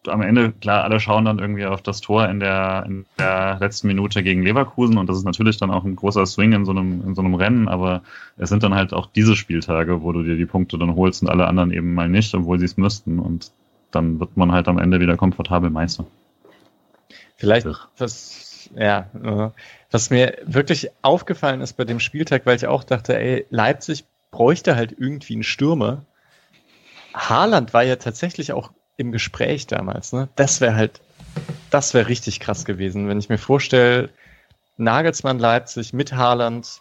am 0.07 0.23
Ende, 0.23 0.53
klar, 0.53 0.85
alle 0.85 0.99
schauen 0.99 1.25
dann 1.25 1.39
irgendwie 1.39 1.65
auf 1.65 1.83
das 1.83 2.01
Tor 2.01 2.29
in 2.29 2.41
der, 2.41 2.85
in 2.87 3.07
der 3.19 3.59
letzten 3.61 3.87
Minute 3.87 4.23
gegen 4.23 4.43
Leverkusen 4.43 4.99
und 4.99 5.09
das 5.09 5.19
ist 5.19 5.25
natürlich 5.25 5.59
dann 5.59 5.71
auch 5.71 5.85
ein 5.85 5.97
großer 5.97 6.27
Swing 6.27 6.53
in 6.53 6.65
so 6.65 6.73
einem, 6.73 7.07
in 7.07 7.15
so 7.15 7.23
einem 7.23 7.35
Rennen, 7.35 7.69
aber 7.69 8.03
es 8.37 8.49
sind 8.49 8.63
dann 8.63 8.75
halt 8.75 8.93
auch 8.93 9.09
diese 9.15 9.37
Spieltage, 9.37 10.03
wo 10.03 10.13
du 10.13 10.23
dir 10.23 10.37
die 10.37 10.47
Punkte 10.47 10.79
dann 10.79 10.97
holst 10.97 11.23
und 11.23 11.29
alle 11.29 11.47
anderen 11.47 11.71
eben 11.71 11.95
mal 11.95 12.09
nicht, 12.09 12.35
obwohl 12.35 12.59
sie 12.59 12.65
es 12.65 12.77
müssten 12.77 13.21
und 13.21 13.53
dann 13.91 14.21
wird 14.21 14.37
man 14.37 14.53
halt 14.53 14.69
am 14.69 14.79
Ende 14.79 15.01
wieder 15.01 15.17
komfortabel 15.17 15.71
Meister. 15.71 16.07
Vielleicht, 17.37 17.67
was, 17.99 18.71
ja, 18.75 19.09
was 19.91 20.11
mir 20.11 20.39
wirklich 20.45 20.91
aufgefallen 21.03 21.61
ist 21.61 21.75
bei 21.75 21.85
dem 21.85 22.01
Spieltag, 22.01 22.47
weil 22.47 22.57
ich 22.57 22.67
auch 22.67 22.85
dachte, 22.85 23.19
ey, 23.19 23.47
Leipzig 23.51 24.05
bräuchte 24.31 24.77
halt 24.77 24.95
irgendwie 24.97 25.35
einen 25.35 25.43
Stürmer. 25.43 26.05
Haaland 27.15 27.75
war 27.75 27.83
ja 27.83 27.97
tatsächlich 27.97 28.53
auch 28.53 28.71
im 28.97 29.13
Gespräch 29.13 29.67
damals. 29.67 30.13
Ne? 30.13 30.29
Das 30.37 30.61
wäre 30.61 30.77
halt, 30.77 31.01
das 31.71 31.95
wäre 31.95 32.09
richtig 32.09 32.41
krass 32.41 32.65
gewesen, 32.65 33.09
wenn 33.09 33.19
ich 33.19 33.29
mir 33.29 33.39
vorstelle, 33.39 34.11
Nagelsmann 34.77 35.39
Leipzig 35.39 35.93
mit 35.93 36.13
Haaland, 36.13 36.81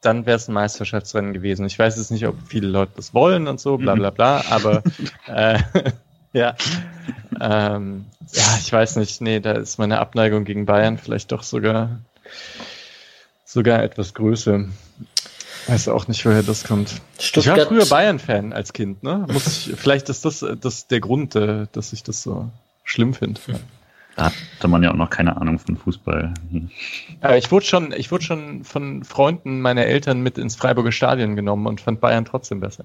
dann 0.00 0.26
wäre 0.26 0.36
es 0.36 0.48
ein 0.48 0.54
Meisterschaftsrennen 0.54 1.32
gewesen. 1.32 1.66
Ich 1.66 1.78
weiß 1.78 1.96
jetzt 1.96 2.10
nicht, 2.10 2.26
ob 2.26 2.36
viele 2.46 2.68
Leute 2.68 2.92
das 2.96 3.14
wollen 3.14 3.48
und 3.48 3.60
so, 3.60 3.78
bla 3.78 3.94
bla 3.94 4.10
bla, 4.10 4.44
aber 4.50 4.82
äh, 5.26 5.58
ja. 6.32 6.54
Ähm, 7.40 8.06
ja, 8.32 8.58
ich 8.58 8.72
weiß 8.72 8.96
nicht, 8.96 9.20
nee, 9.20 9.38
da 9.38 9.52
ist 9.52 9.78
meine 9.78 10.00
Abneigung 10.00 10.44
gegen 10.44 10.66
Bayern 10.66 10.98
vielleicht 10.98 11.30
doch 11.30 11.44
sogar 11.44 12.00
sogar 13.44 13.82
etwas 13.82 14.14
größer. 14.14 14.64
Weiß 15.68 15.88
auch 15.88 16.08
nicht, 16.08 16.24
woher 16.24 16.42
das 16.42 16.64
kommt. 16.64 17.00
Stuttgart. 17.18 17.56
Ich 17.56 17.62
war 17.62 17.68
früher 17.68 17.86
Bayern-Fan 17.86 18.52
als 18.52 18.72
Kind, 18.72 19.02
ne? 19.02 19.26
Muss 19.30 19.68
ich, 19.68 19.76
vielleicht 19.76 20.08
ist 20.08 20.24
das, 20.24 20.44
das 20.60 20.86
der 20.86 21.00
Grund, 21.00 21.36
äh, 21.36 21.66
dass 21.72 21.92
ich 21.92 22.02
das 22.02 22.22
so 22.22 22.50
schlimm 22.84 23.14
finde. 23.14 23.40
Da 24.16 24.32
hatte 24.32 24.68
man 24.68 24.82
ja 24.82 24.90
auch 24.90 24.96
noch 24.96 25.10
keine 25.10 25.36
Ahnung 25.36 25.58
von 25.58 25.76
Fußball. 25.76 26.34
Aber 27.20 27.36
ich 27.36 27.52
wurde 27.52 27.66
schon, 27.66 27.92
ich 27.92 28.10
wurde 28.10 28.24
schon 28.24 28.64
von 28.64 29.04
Freunden 29.04 29.60
meiner 29.60 29.84
Eltern 29.84 30.22
mit 30.22 30.38
ins 30.38 30.56
Freiburger 30.56 30.92
Stadion 30.92 31.36
genommen 31.36 31.66
und 31.66 31.80
fand 31.80 32.00
Bayern 32.00 32.24
trotzdem 32.24 32.60
besser. 32.60 32.84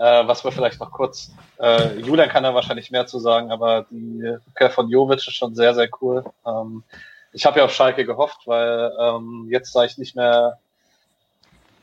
Äh, 0.00 0.26
was 0.26 0.42
wir 0.44 0.50
vielleicht 0.50 0.80
noch 0.80 0.92
kurz, 0.92 1.30
äh, 1.58 1.98
Julian 1.98 2.30
kann 2.30 2.42
da 2.42 2.54
wahrscheinlich 2.54 2.90
mehr 2.90 3.06
zu 3.06 3.18
sagen, 3.18 3.52
aber 3.52 3.84
die 3.90 4.24
Rückkehr 4.24 4.70
von 4.70 4.88
Jovic 4.88 5.18
ist 5.18 5.34
schon 5.34 5.54
sehr, 5.54 5.74
sehr 5.74 5.90
cool. 6.00 6.24
Ähm, 6.46 6.84
ich 7.32 7.44
habe 7.44 7.58
ja 7.58 7.66
auf 7.66 7.74
Schalke 7.74 8.06
gehofft, 8.06 8.46
weil 8.46 8.90
ähm, 8.98 9.46
jetzt, 9.50 9.76
da 9.76 9.84
ich 9.84 9.98
nicht 9.98 10.16
mehr 10.16 10.58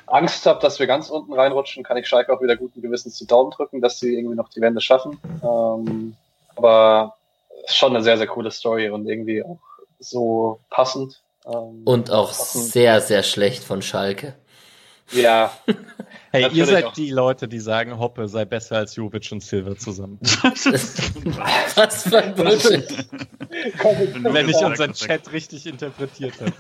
Angst 0.07 0.47
habe, 0.47 0.59
dass 0.61 0.79
wir 0.79 0.87
ganz 0.87 1.11
unten 1.11 1.31
reinrutschen, 1.31 1.83
kann 1.83 1.97
ich 1.97 2.07
Schalke 2.07 2.33
auch 2.33 2.41
wieder 2.41 2.55
guten 2.55 2.81
Gewissens 2.81 3.17
zu 3.17 3.27
Daumen 3.27 3.51
drücken, 3.51 3.81
dass 3.81 3.99
sie 3.99 4.17
irgendwie 4.17 4.35
noch 4.35 4.49
die 4.49 4.61
Wende 4.61 4.81
schaffen. 4.81 5.19
Ähm, 5.43 6.15
aber 6.55 7.17
schon 7.67 7.95
eine 7.95 8.03
sehr, 8.03 8.17
sehr 8.17 8.25
coole 8.25 8.49
Story 8.49 8.89
und 8.89 9.07
irgendwie 9.07 9.43
auch 9.43 9.59
so 9.99 10.59
passend. 10.71 11.21
Ähm, 11.45 11.83
und 11.85 12.09
auch 12.09 12.29
passend. 12.29 12.65
sehr, 12.65 12.99
sehr 12.99 13.21
schlecht 13.21 13.63
von 13.63 13.83
Schalke. 13.83 14.33
Ja. 15.11 15.51
Hey, 16.31 16.49
ihr 16.51 16.65
seid 16.65 16.85
auch. 16.85 16.93
die 16.93 17.09
Leute, 17.09 17.47
die 17.47 17.59
sagen, 17.59 17.97
Hoppe 17.99 18.27
sei 18.27 18.43
besser 18.43 18.75
als 18.77 18.95
Jovic 18.97 19.31
und 19.31 19.41
Silver 19.41 19.77
zusammen. 19.77 20.19
Was 20.21 22.03
für 22.03 22.17
ein 22.17 22.35
Bullshit. 22.35 22.85
Wenn 24.23 24.49
ich 24.49 24.57
unseren 24.57 24.91
Chat 24.91 25.31
richtig 25.31 25.65
interpretiert 25.65 26.33
habe. 26.41 26.51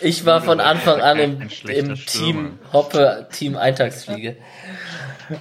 Ich 0.00 0.24
war 0.24 0.40
von 0.40 0.60
Anfang 0.60 1.00
an 1.00 1.18
im, 1.18 1.48
im 1.68 1.94
Team 1.96 2.60
Hoppe, 2.72 3.28
Team 3.32 3.56
Eintagsfliege. 3.56 4.36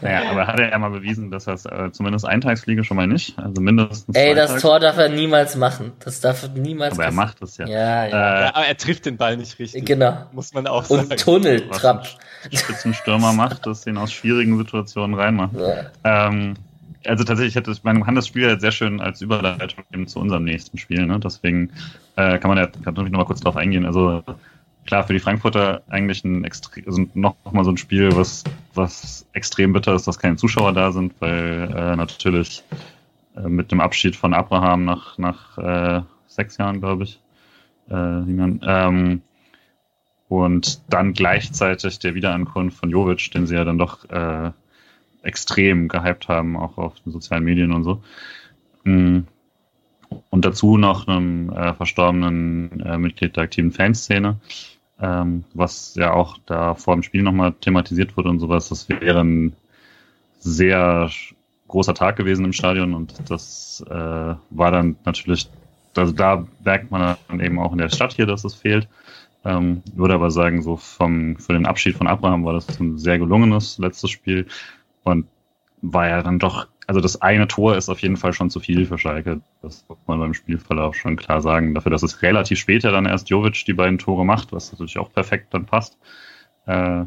Naja, 0.02 0.32
aber 0.32 0.48
hat 0.48 0.60
er 0.60 0.70
ja 0.70 0.78
mal 0.78 0.90
bewiesen, 0.90 1.32
dass 1.32 1.48
er 1.48 1.54
es 1.54 1.66
äh, 1.66 1.92
zumindest 1.92 2.26
Eintagsfliege 2.26 2.84
schon 2.84 2.98
mal 2.98 3.08
nicht, 3.08 3.38
also 3.40 3.62
mindestens. 3.62 4.16
Ey, 4.16 4.36
das 4.36 4.62
Tor 4.62 4.80
darf 4.80 4.98
er 4.98 5.10
niemals 5.10 5.56
machen. 5.56 5.94
Das 6.04 6.22
darf 6.22 6.44
er 6.44 6.50
niemals 6.50 6.94
Aber 6.94 7.06
er 7.06 7.12
macht 7.12 7.42
es 7.42 7.58
ja. 7.58 7.68
Ja, 7.68 8.06
ja. 8.06 8.06
Äh, 8.06 8.42
ja. 8.44 8.56
Aber 8.56 8.66
er 8.66 8.78
trifft 8.78 9.06
den 9.06 9.18
Ball 9.18 9.38
nicht 9.38 9.58
richtig. 9.60 9.86
Genau. 9.86 10.26
Muss 10.32 10.54
man 10.54 10.68
auch 10.68 10.84
sagen. 10.84 11.08
Und 11.10 11.20
Tunneltrapp. 11.20 12.08
Spitzenstürmer 12.52 13.34
macht, 13.34 13.66
dass 13.66 13.86
ihn 13.88 13.98
aus 13.98 14.12
schwierigen 14.12 14.58
Situationen 14.58 15.20
reinmacht. 15.20 15.56
Ja. 15.56 16.28
Ähm, 16.28 16.56
also 17.06 17.24
tatsächlich 17.24 17.56
hätte 17.56 17.72
ich, 17.72 17.84
man 17.84 18.04
kann 18.04 18.16
das 18.16 18.28
Spiel 18.28 18.48
jetzt 18.48 18.62
sehr 18.62 18.72
schön 18.72 19.00
als 19.00 19.22
Überleitung 19.22 19.84
eben 19.94 20.08
zu 20.08 20.20
unserem 20.20 20.44
nächsten 20.44 20.78
Spiel, 20.78 21.06
ne? 21.06 21.20
Deswegen 21.20 21.72
äh, 22.16 22.38
kann 22.40 22.50
man 22.50 22.58
ja 22.58 22.68
kann 22.68 22.94
natürlich 22.94 23.12
noch 23.12 23.20
mal 23.20 23.26
kurz 23.26 23.40
drauf 23.42 23.56
eingehen. 23.56 23.86
Also 23.86 24.24
klar, 24.88 25.06
für 25.06 25.14
die 25.14 25.20
Frankfurter 25.20 25.84
eigentlich 25.90 26.24
ein 26.24 26.44
also 26.46 27.06
noch, 27.14 27.36
noch 27.46 27.52
mal 27.52 27.64
so 27.64 27.72
ein 27.72 27.78
Spiel, 27.78 28.16
was, 28.16 28.44
was 28.74 29.28
extrem 29.34 29.74
bitter 29.74 29.94
ist, 29.94 30.08
dass 30.08 30.18
keine 30.18 30.38
Zuschauer 30.38 30.74
da 30.74 30.92
sind, 30.92 31.14
weil 31.20 31.72
äh, 31.76 31.96
natürlich 31.96 32.64
äh, 33.36 33.48
mit 33.48 33.72
dem 33.72 33.82
Abschied 33.82 34.16
von 34.16 34.34
Abraham 34.34 34.86
nach, 34.86 35.18
nach 35.18 35.58
äh, 35.58 36.02
sechs 36.28 36.58
Jahren, 36.58 36.80
glaube 36.80 37.04
ich, 37.04 37.20
äh, 37.90 37.94
ähm, 37.94 39.22
und 40.30 40.82
dann 40.90 41.14
gleichzeitig 41.14 42.00
der 42.00 42.16
Wiederankunft 42.16 42.80
von 42.80 42.90
Jovic, 42.90 43.32
den 43.32 43.46
sie 43.46 43.56
ja 43.56 43.64
dann 43.64 43.78
doch 43.78 44.10
äh, 44.10 44.52
extrem 45.22 45.88
gehypt 45.88 46.28
haben, 46.28 46.58
auch 46.58 46.78
auf 46.78 47.00
den 47.02 47.12
sozialen 47.12 47.44
Medien 47.44 47.72
und 47.72 47.84
so. 47.84 48.02
Mm. 48.84 49.20
Und 50.30 50.46
dazu 50.46 50.78
noch 50.78 51.08
einem 51.08 51.50
äh, 51.50 51.74
verstorbenen 51.74 52.80
äh, 52.80 52.98
Mitglied 52.98 53.36
der 53.36 53.44
aktiven 53.44 53.74
Fanszene 53.74 54.40
ähm, 55.02 55.44
was 55.54 55.96
ja 55.96 56.14
auch 56.14 56.38
da 56.46 56.76
vor 56.76 56.96
dem 56.96 57.04
Spiel 57.04 57.24
nochmal 57.24 57.54
thematisiert 57.54 58.18
wurde 58.18 58.30
und 58.30 58.40
sowas. 58.40 58.70
Das 58.70 58.90
wäre 58.90 59.24
ein 59.24 59.56
sehr 60.40 61.10
großer 61.68 61.94
Tag 61.94 62.16
gewesen 62.16 62.46
im 62.46 62.54
Stadion 62.54 62.94
und 62.94 63.14
das 63.30 63.84
äh, 63.90 63.94
war 63.94 64.72
dann 64.72 64.96
natürlich, 65.06 65.50
also 65.96 66.14
da 66.14 66.48
merkt 66.64 66.92
man 66.92 67.18
dann 67.28 67.40
eben 67.40 67.60
auch 67.60 67.74
in 67.74 67.80
der 67.80 67.90
Stadt 67.90 68.14
hier, 68.14 68.26
dass 68.26 68.44
es 68.44 68.54
fehlt. 68.56 68.88
Ähm, 69.46 69.84
würde 69.94 70.16
aber 70.16 70.32
sagen, 70.32 70.62
so 70.62 70.78
vom, 70.78 71.38
für 71.38 71.54
den 71.54 71.66
Abschied 71.66 71.96
von 71.96 72.08
Abraham 72.08 72.44
war 72.44 72.54
das 72.54 72.80
ein 72.80 72.98
sehr 72.98 73.20
gelungenes 73.20 73.78
letztes 73.78 74.10
Spiel 74.10 74.48
und 75.04 75.28
war 75.82 76.08
ja 76.08 76.24
dann 76.24 76.40
doch 76.40 76.68
also 76.88 77.02
das 77.02 77.22
eine 77.22 77.48
Tor 77.48 77.76
ist 77.76 77.90
auf 77.90 78.00
jeden 78.00 78.16
Fall 78.16 78.32
schon 78.32 78.50
zu 78.50 78.62
viel 78.62 78.86
für 78.86 78.98
Schalke. 78.98 79.42
Das 79.62 79.84
muss 79.90 79.98
man 80.08 80.20
beim 80.20 80.34
Spielverlauf 80.34 80.96
schon 80.96 81.18
klar 81.18 81.42
sagen. 81.42 81.76
Dafür, 81.76 81.92
dass 81.92 82.02
es 82.02 82.22
relativ 82.22 82.58
spät 82.60 82.84
ja 82.84 82.92
dann 82.92 83.06
erst 83.06 83.30
Jovic 83.30 83.66
die 83.66 83.74
beiden 83.74 83.98
Tore 83.98 84.26
macht, 84.26 84.54
was 84.54 84.72
natürlich 84.72 84.98
auch 84.98 85.12
perfekt 85.12 85.54
dann 85.54 85.66
passt, 85.66 85.98
äh, 86.66 87.04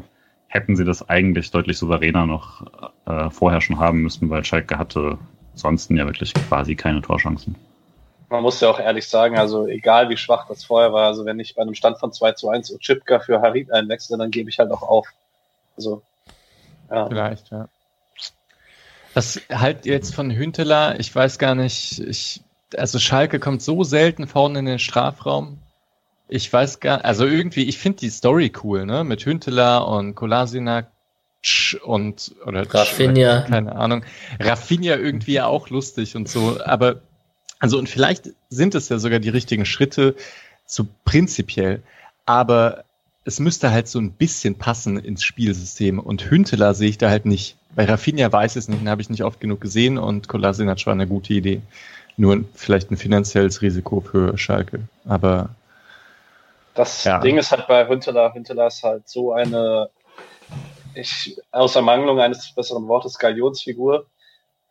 hätten 0.47 0.75
sie 0.75 0.85
das 0.85 1.09
eigentlich 1.09 1.49
deutlich 1.49 1.79
souveräner 1.79 2.27
noch 2.27 2.67
äh, 3.07 3.31
vorher 3.31 3.59
schon 3.59 3.79
haben 3.79 4.03
müssen, 4.03 4.29
weil 4.29 4.45
Schalke 4.45 4.77
hatte 4.77 5.17
ansonsten 5.53 5.97
ja 5.97 6.05
wirklich 6.05 6.33
quasi 6.35 6.75
keine 6.75 7.01
Torchancen. 7.01 7.55
Man 8.29 8.43
muss 8.43 8.61
ja 8.61 8.69
auch 8.69 8.79
ehrlich 8.79 9.07
sagen, 9.07 9.37
also 9.37 9.65
egal 9.65 10.09
wie 10.09 10.15
schwach 10.15 10.47
das 10.47 10.63
vorher 10.63 10.93
war, 10.93 11.07
also 11.07 11.25
wenn 11.25 11.39
ich 11.39 11.55
bei 11.55 11.63
einem 11.63 11.73
Stand 11.73 11.97
von 11.97 12.13
2 12.13 12.33
zu 12.33 12.49
1 12.49 12.77
Chipka 12.79 13.19
für 13.19 13.41
Harit 13.41 13.71
einwechsle, 13.73 14.17
dann 14.17 14.31
gebe 14.31 14.49
ich 14.49 14.59
halt 14.59 14.71
auch 14.71 14.83
auf. 14.83 15.07
Also, 15.75 16.03
ja. 16.89 17.07
Vielleicht, 17.07 17.49
ja. 17.49 17.67
Was 19.13 19.41
halt 19.51 19.85
jetzt 19.85 20.15
von 20.15 20.31
Hünteler, 20.31 20.99
ich 20.99 21.13
weiß 21.13 21.37
gar 21.37 21.55
nicht, 21.55 21.99
ich, 21.99 22.41
also 22.77 22.99
Schalke 22.99 23.39
kommt 23.39 23.61
so 23.61 23.83
selten 23.83 24.27
vorne 24.27 24.59
in 24.59 24.65
den 24.65 24.79
Strafraum. 24.79 25.59
Ich 26.27 26.51
weiß 26.51 26.79
gar, 26.79 27.03
also 27.03 27.25
irgendwie, 27.25 27.63
ich 27.63 27.77
finde 27.77 27.99
die 27.99 28.09
Story 28.09 28.53
cool, 28.63 28.85
ne, 28.85 29.03
mit 29.03 29.25
Hünteler 29.25 29.87
und 29.87 30.15
Kolasinac 30.15 30.89
und 31.83 32.35
oder 32.45 32.71
Rafinha, 32.73 33.41
keine 33.41 33.75
Ahnung, 33.75 34.05
Rafinha 34.39 34.95
irgendwie 34.95 35.41
auch 35.41 35.69
lustig 35.69 36.15
und 36.15 36.29
so, 36.29 36.59
aber 36.63 37.01
also 37.59 37.77
und 37.77 37.89
vielleicht 37.89 38.29
sind 38.49 38.75
es 38.75 38.89
ja 38.89 38.99
sogar 38.99 39.19
die 39.19 39.29
richtigen 39.29 39.65
Schritte, 39.65 40.15
so 40.65 40.87
prinzipiell, 41.03 41.81
aber 42.25 42.85
es 43.25 43.39
müsste 43.39 43.71
halt 43.71 43.87
so 43.87 43.99
ein 43.99 44.13
bisschen 44.13 44.55
passen 44.55 44.97
ins 44.97 45.23
Spielsystem 45.23 45.99
und 45.99 46.29
Hünteler 46.29 46.73
sehe 46.73 46.89
ich 46.89 46.97
da 46.97 47.09
halt 47.09 47.25
nicht. 47.25 47.57
Bei 47.75 47.85
Rafinha 47.85 48.31
weiß 48.31 48.55
ich 48.55 48.59
es 48.59 48.67
nicht, 48.67 48.81
den 48.81 48.89
habe 48.89 49.01
ich 49.01 49.09
nicht 49.09 49.23
oft 49.23 49.39
genug 49.39 49.61
gesehen 49.61 49.97
und 49.97 50.27
Kolasinac 50.27 50.85
war 50.85 50.93
eine 50.93 51.07
gute 51.07 51.33
Idee. 51.33 51.61
Nur 52.17 52.43
vielleicht 52.53 52.91
ein 52.91 52.97
finanzielles 52.97 53.61
Risiko 53.61 54.01
für 54.01 54.37
Schalke. 54.37 54.81
Aber 55.05 55.49
das 56.73 57.03
ja. 57.03 57.19
Ding 57.19 57.37
ist 57.37 57.51
halt 57.51 57.67
bei 57.67 57.87
Hünteler, 57.87 58.33
Hünteler 58.33 58.67
ist 58.67 58.83
halt 58.83 59.07
so 59.07 59.33
eine, 59.33 59.89
ich, 60.93 61.37
außer 61.51 61.81
Mangelung 61.81 62.19
eines 62.19 62.53
besseren 62.53 62.87
Wortes, 62.87 63.17
Galionsfigur, 63.17 64.05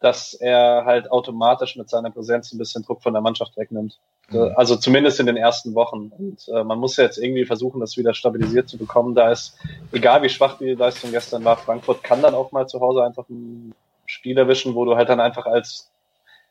dass 0.01 0.35
er 0.35 0.85
halt 0.87 1.11
automatisch 1.11 1.77
mit 1.77 1.89
seiner 1.91 2.11
Präsenz 2.11 2.53
ein 2.53 2.59
bisschen 2.59 2.83
Druck 2.83 3.03
von 3.03 3.13
der 3.13 3.23
Mannschaft 3.23 3.57
wegnimmt. 3.57 3.99
Mhm. 4.31 4.53
Also 4.57 4.77
zumindest 4.77 5.21
in 5.21 5.27
den 5.27 5.37
ersten 5.37 5.75
Wochen. 5.75 6.11
Und 6.19 6.49
äh, 6.49 6.65
man 6.65 6.79
muss 6.79 6.97
ja 6.97 7.05
jetzt 7.05 7.19
irgendwie 7.19 7.45
versuchen, 7.45 7.81
das 7.81 7.97
wieder 7.97 8.15
stabilisiert 8.15 8.69
zu 8.69 8.79
bekommen. 8.79 9.15
Da 9.15 9.31
ist, 9.31 9.59
egal 9.93 10.23
wie 10.23 10.29
schwach 10.29 10.59
die 10.59 10.75
Leistung 10.75 11.11
gestern 11.11 11.45
war, 11.45 11.57
Frankfurt 11.57 12.03
kann 12.03 12.23
dann 12.23 12.35
auch 12.35 12.51
mal 12.51 12.67
zu 12.67 12.81
Hause 12.81 13.05
einfach 13.05 13.29
ein 13.29 13.75
Spiel 14.07 14.39
erwischen, 14.39 14.75
wo 14.75 14.85
du 14.85 14.97
halt 14.97 15.09
dann 15.09 15.21
einfach 15.21 15.47
als 15.47 15.91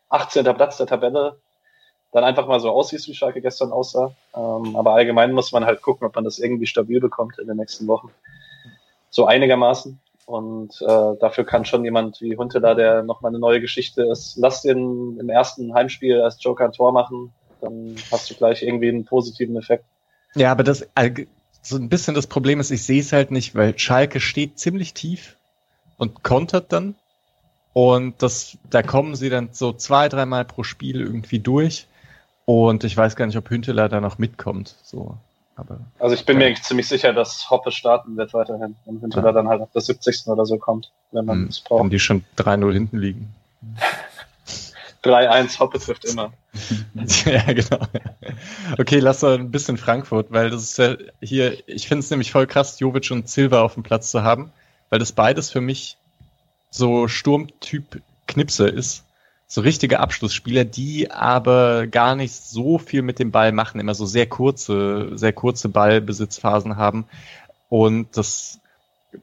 18. 0.10 0.44
Platz 0.56 0.78
der 0.78 0.88
Tabelle 0.88 1.38
dann 2.12 2.24
einfach 2.24 2.48
mal 2.48 2.60
so 2.60 2.72
aussiehst, 2.72 3.08
wie 3.08 3.14
Schalke 3.14 3.42
gestern 3.42 3.72
aussah. 3.72 4.14
Ähm, 4.36 4.76
aber 4.76 4.94
allgemein 4.94 5.32
muss 5.32 5.52
man 5.52 5.66
halt 5.66 5.82
gucken, 5.82 6.08
ob 6.08 6.16
man 6.16 6.24
das 6.24 6.40
irgendwie 6.40 6.66
stabil 6.66 7.00
bekommt 7.00 7.38
in 7.40 7.48
den 7.48 7.58
nächsten 7.58 7.88
Wochen. 7.88 8.12
So 9.10 9.26
einigermaßen. 9.26 10.00
Und 10.30 10.80
äh, 10.84 11.18
dafür 11.20 11.44
kann 11.44 11.66
schon 11.66 11.84
jemand 11.84 12.22
wie 12.22 12.38
Huntela, 12.38 12.76
der 12.76 13.02
nochmal 13.02 13.32
eine 13.32 13.40
neue 13.40 13.62
Geschichte 13.62 14.04
ist, 14.04 14.38
lass 14.38 14.62
den 14.62 15.18
im 15.20 15.28
ersten 15.28 15.74
Heimspiel 15.74 16.22
als 16.22 16.38
Joker 16.40 16.66
ein 16.66 16.72
Tor 16.72 16.92
machen, 16.92 17.34
dann 17.62 17.96
hast 18.12 18.30
du 18.30 18.36
gleich 18.36 18.62
irgendwie 18.62 18.90
einen 18.90 19.06
positiven 19.06 19.56
Effekt. 19.56 19.86
Ja, 20.36 20.52
aber 20.52 20.64
das 20.64 20.88
so 21.64 21.78
ein 21.78 21.90
bisschen 21.90 22.14
das 22.14 22.28
Problem 22.28 22.60
ist, 22.60 22.70
ich 22.70 22.84
sehe 22.84 23.00
es 23.00 23.12
halt 23.12 23.32
nicht, 23.32 23.56
weil 23.56 23.80
Schalke 23.80 24.20
steht 24.20 24.60
ziemlich 24.60 24.94
tief 24.94 25.36
und 25.98 26.22
kontert 26.22 26.72
dann. 26.74 26.94
Und 27.74 28.22
das, 28.22 28.60
da 28.70 28.84
kommen 28.84 29.16
sie 29.16 29.32
dann 29.32 29.50
so 29.54 29.74
zwei, 29.74 30.10
dreimal 30.10 30.46
pro 30.46 30.62
Spiel 30.62 31.02
irgendwie 31.02 31.40
durch. 31.40 31.88
Und 32.46 32.84
ich 32.84 32.96
weiß 32.96 33.16
gar 33.16 33.26
nicht, 33.26 33.38
ob 33.38 33.50
Hünteler 33.50 33.90
da 33.90 34.00
noch 34.00 34.20
mitkommt. 34.20 34.76
So, 34.84 35.18
aber, 35.60 35.80
also 36.00 36.16
ich 36.16 36.26
bin 36.26 36.38
mir 36.38 36.54
ziemlich 36.56 36.88
sicher, 36.88 37.14
dass 37.14 37.50
Hoppe 37.50 37.72
starten 37.72 38.18
wird 38.18 38.34
weiterhin. 38.34 38.76
Und 38.86 39.02
Hünteler 39.02 39.28
ja. 39.28 39.32
dann 39.32 39.48
halt 39.48 39.62
auf 39.62 39.72
der 39.72 39.82
70. 39.82 40.28
oder 40.28 40.46
so 40.46 40.58
kommt, 40.58 40.92
wenn 41.12 41.26
man 41.26 41.48
es 41.48 41.60
braucht. 41.60 41.84
Wenn 41.84 41.90
die 41.90 42.00
schon 42.00 42.24
3-0 42.38 42.74
hinten 42.74 42.98
liegen. 42.98 43.34
3-1, 45.04 45.60
Hoppe 45.60 45.80
trifft 45.80 46.06
immer. 46.06 46.34
ja, 47.26 47.54
genau. 47.54 47.80
Okay, 48.78 49.00
lass 49.00 49.22
mal 49.22 49.36
ein 49.36 49.52
bisschen 49.52 49.78
Frankfurt, 49.78 50.28
weil 50.32 50.50
das 50.50 50.64
ist 50.64 50.78
ja 50.78 50.96
hier, 51.22 51.58
ich 51.68 51.88
finde 51.88 52.02
es 52.02 52.10
nämlich 52.10 52.32
voll 52.32 52.48
krass, 52.48 52.80
Jovic 52.80 53.10
und 53.12 53.30
Silva 53.30 53.62
auf 53.62 53.76
dem 53.76 53.84
Platz 53.84 54.12
zu 54.12 54.24
haben, 54.24 54.52
weil 54.90 55.00
das 55.00 55.12
beides 55.12 55.52
für 55.52 55.62
mich 55.62 55.98
so 56.70 57.08
Sturmtyp 57.08 58.02
Knipse 58.28 58.68
ist. 58.68 59.06
So 59.50 59.62
richtige 59.62 60.00
Abschlussspieler, 60.00 60.64
die 60.64 61.12
aber 61.12 61.88
gar 61.88 62.16
nicht 62.16 62.34
so 62.34 62.78
viel 62.78 63.02
mit 63.02 63.20
dem 63.20 63.32
Ball 63.32 63.52
machen, 63.52 63.82
immer 63.82 63.96
so 63.96 64.06
sehr 64.06 64.28
kurze, 64.28 65.18
sehr 65.18 65.34
kurze 65.34 65.68
Ballbesitzphasen 65.70 66.78
haben. 66.78 67.06
Und 67.68 68.16
das, 68.16 68.60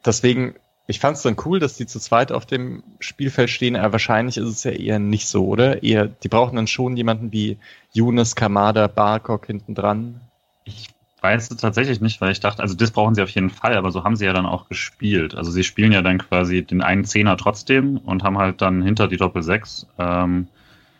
deswegen 0.05 0.57
ich 0.89 1.01
fand 1.01 1.17
es 1.17 1.23
dann 1.23 1.37
cool, 1.45 1.59
dass 1.59 1.77
die 1.77 1.87
zu 1.87 1.99
zweit 1.99 2.31
auf 2.31 2.47
dem 2.47 2.83
Spielfeld 3.01 3.51
stehen, 3.51 3.77
aber 3.77 3.93
wahrscheinlich 3.93 4.37
ist 4.37 4.49
es 4.49 4.65
ja 4.65 4.71
eher 4.71 4.99
nicht 4.99 5.27
so, 5.27 5.47
oder? 5.47 5.83
Eher, 5.83 6.07
die 6.07 6.29
brauchen 6.29 6.57
dann 6.57 6.69
schon 6.69 6.97
jemanden 6.97 7.33
wie 7.33 7.59
Younes, 7.93 8.37
Kamada, 8.37 8.87
Barkok 8.87 9.47
hinten 9.47 9.75
dran. 9.75 10.21
Ich 10.65 10.91
weiß 11.27 11.51
es 11.51 11.57
tatsächlich 11.57 12.01
nicht, 12.01 12.21
weil 12.21 12.31
ich 12.31 12.39
dachte, 12.41 12.63
also 12.63 12.75
das 12.77 12.93
brauchen 12.93 13.17
sie 13.17 13.23
auf 13.23 13.31
jeden 13.31 13.51
Fall, 13.51 13.77
aber 13.77 13.91
so 13.91 14.05
haben 14.05 14.15
sie 14.15 14.27
ja 14.27 14.33
dann 14.33 14.47
auch 14.47 14.69
gespielt. 14.69 15.35
Also 15.35 15.51
sie 15.51 15.65
spielen 15.65 15.91
ja 15.91 16.03
dann 16.03 16.19
quasi 16.19 16.63
den 16.63 16.83
einen 16.83 17.05
Zehner 17.05 17.37
trotzdem 17.37 17.99
und 17.99 18.23
haben 18.23 18.39
halt 18.39 18.63
dann 18.63 18.81
hinter 18.83 19.09
die 19.09 19.17
Doppel 19.17 19.43
6. 19.43 19.89
Ähm, 19.99 20.47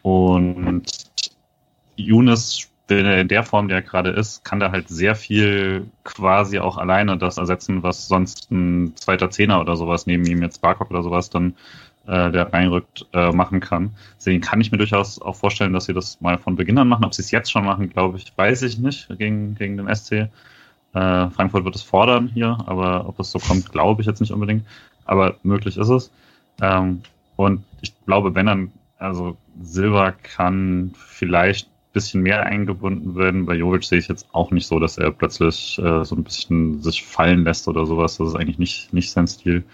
und 0.03 0.85
Younes 1.97 2.69
in 2.89 3.29
der 3.29 3.43
Form, 3.43 3.69
der 3.69 3.79
er 3.79 3.83
gerade 3.83 4.11
ist, 4.11 4.45
kann 4.45 4.61
der 4.61 4.71
halt 4.71 4.89
sehr 4.89 5.17
viel 5.17 5.87
quasi 6.05 6.59
auch 6.59 6.77
alleine 6.77 7.19
das 7.19 7.37
ersetzen, 7.37 7.83
was 7.83 8.09
sonst 8.09 8.51
ein 8.51 8.95
zweiter 8.97 9.31
Zehner 9.31 9.61
oder 9.61 9.77
sowas 9.77 10.07
neben 10.07 10.25
ihm 10.27 10.43
jetzt 10.43 10.61
Barkok 10.61 10.91
oder 10.91 11.03
sowas 11.03 11.31
dann 11.31 11.55
äh, 12.07 12.31
der 12.31 12.53
reinrückt, 12.53 13.07
äh, 13.13 13.33
machen 13.33 13.61
kann. 13.61 13.91
Deswegen 14.17 14.41
kann 14.41 14.61
ich 14.61 14.73
mir 14.73 14.79
durchaus 14.79 15.21
auch 15.21 15.37
vorstellen, 15.37 15.73
dass 15.73 15.87
sie 15.87 15.95
das 15.95 16.21
mal 16.21 16.39
von 16.39 16.57
Beginn 16.57 16.79
an 16.79 16.89
machen. 16.89 17.05
Ob 17.05 17.15
sie 17.15 17.23
es 17.23 17.31
jetzt 17.31 17.51
schon 17.51 17.65
machen, 17.65 17.91
glaube 17.91 18.19
ich, 18.19 18.33
weiß 18.37 18.63
ich 18.63 18.79
nicht 18.79 19.09
gegen, 19.19 19.55
gegen 19.55 19.77
den 19.77 19.95
SC. 19.95 20.13
Äh, 20.13 20.29
Frankfurt 21.31 21.65
wird 21.65 21.75
es 21.75 21.83
fordern 21.83 22.29
hier, 22.33 22.59
aber 22.67 23.09
ob 23.09 23.19
es 23.21 23.31
so 23.31 23.39
kommt, 23.39 23.73
glaube 23.73 24.01
ich 24.03 24.07
jetzt 24.07 24.21
nicht 24.21 24.33
unbedingt. 24.33 24.65
Aber 25.05 25.37
möglich 25.43 25.77
ist 25.77 25.89
es. 25.89 26.11
Ähm, 26.61 27.03
und 27.37 27.65
ich 27.83 27.93
glaube, 28.07 28.35
wenn 28.35 28.47
dann, 28.47 28.73
also 28.99 29.37
Silva 29.63 30.13
kann 30.13 30.93
vielleicht 30.97 31.69
bisschen 31.97 32.21
mehr 32.21 32.45
eingebunden 32.45 33.17
werden. 33.17 33.47
Bei 33.47 33.55
Jovic 33.55 33.83
sehe 33.83 33.99
ich 33.99 34.07
jetzt 34.07 34.29
auch 34.33 34.51
nicht 34.51 34.67
so, 34.67 34.79
dass 34.79 34.99
er 34.99 35.11
plötzlich 35.13 35.79
äh, 35.79 36.05
so 36.05 36.15
ein 36.15 36.25
bisschen 36.25 36.83
sich 36.83 37.03
fallen 37.03 37.45
lässt 37.45 37.69
oder 37.69 37.87
sowas. 37.87 38.19
Das 38.19 38.29
ist 38.29 38.35
eigentlich 38.35 38.59
nicht, 38.59 38.93
nicht 38.93 39.11
sein 39.11 39.27
Stil. 39.27 39.65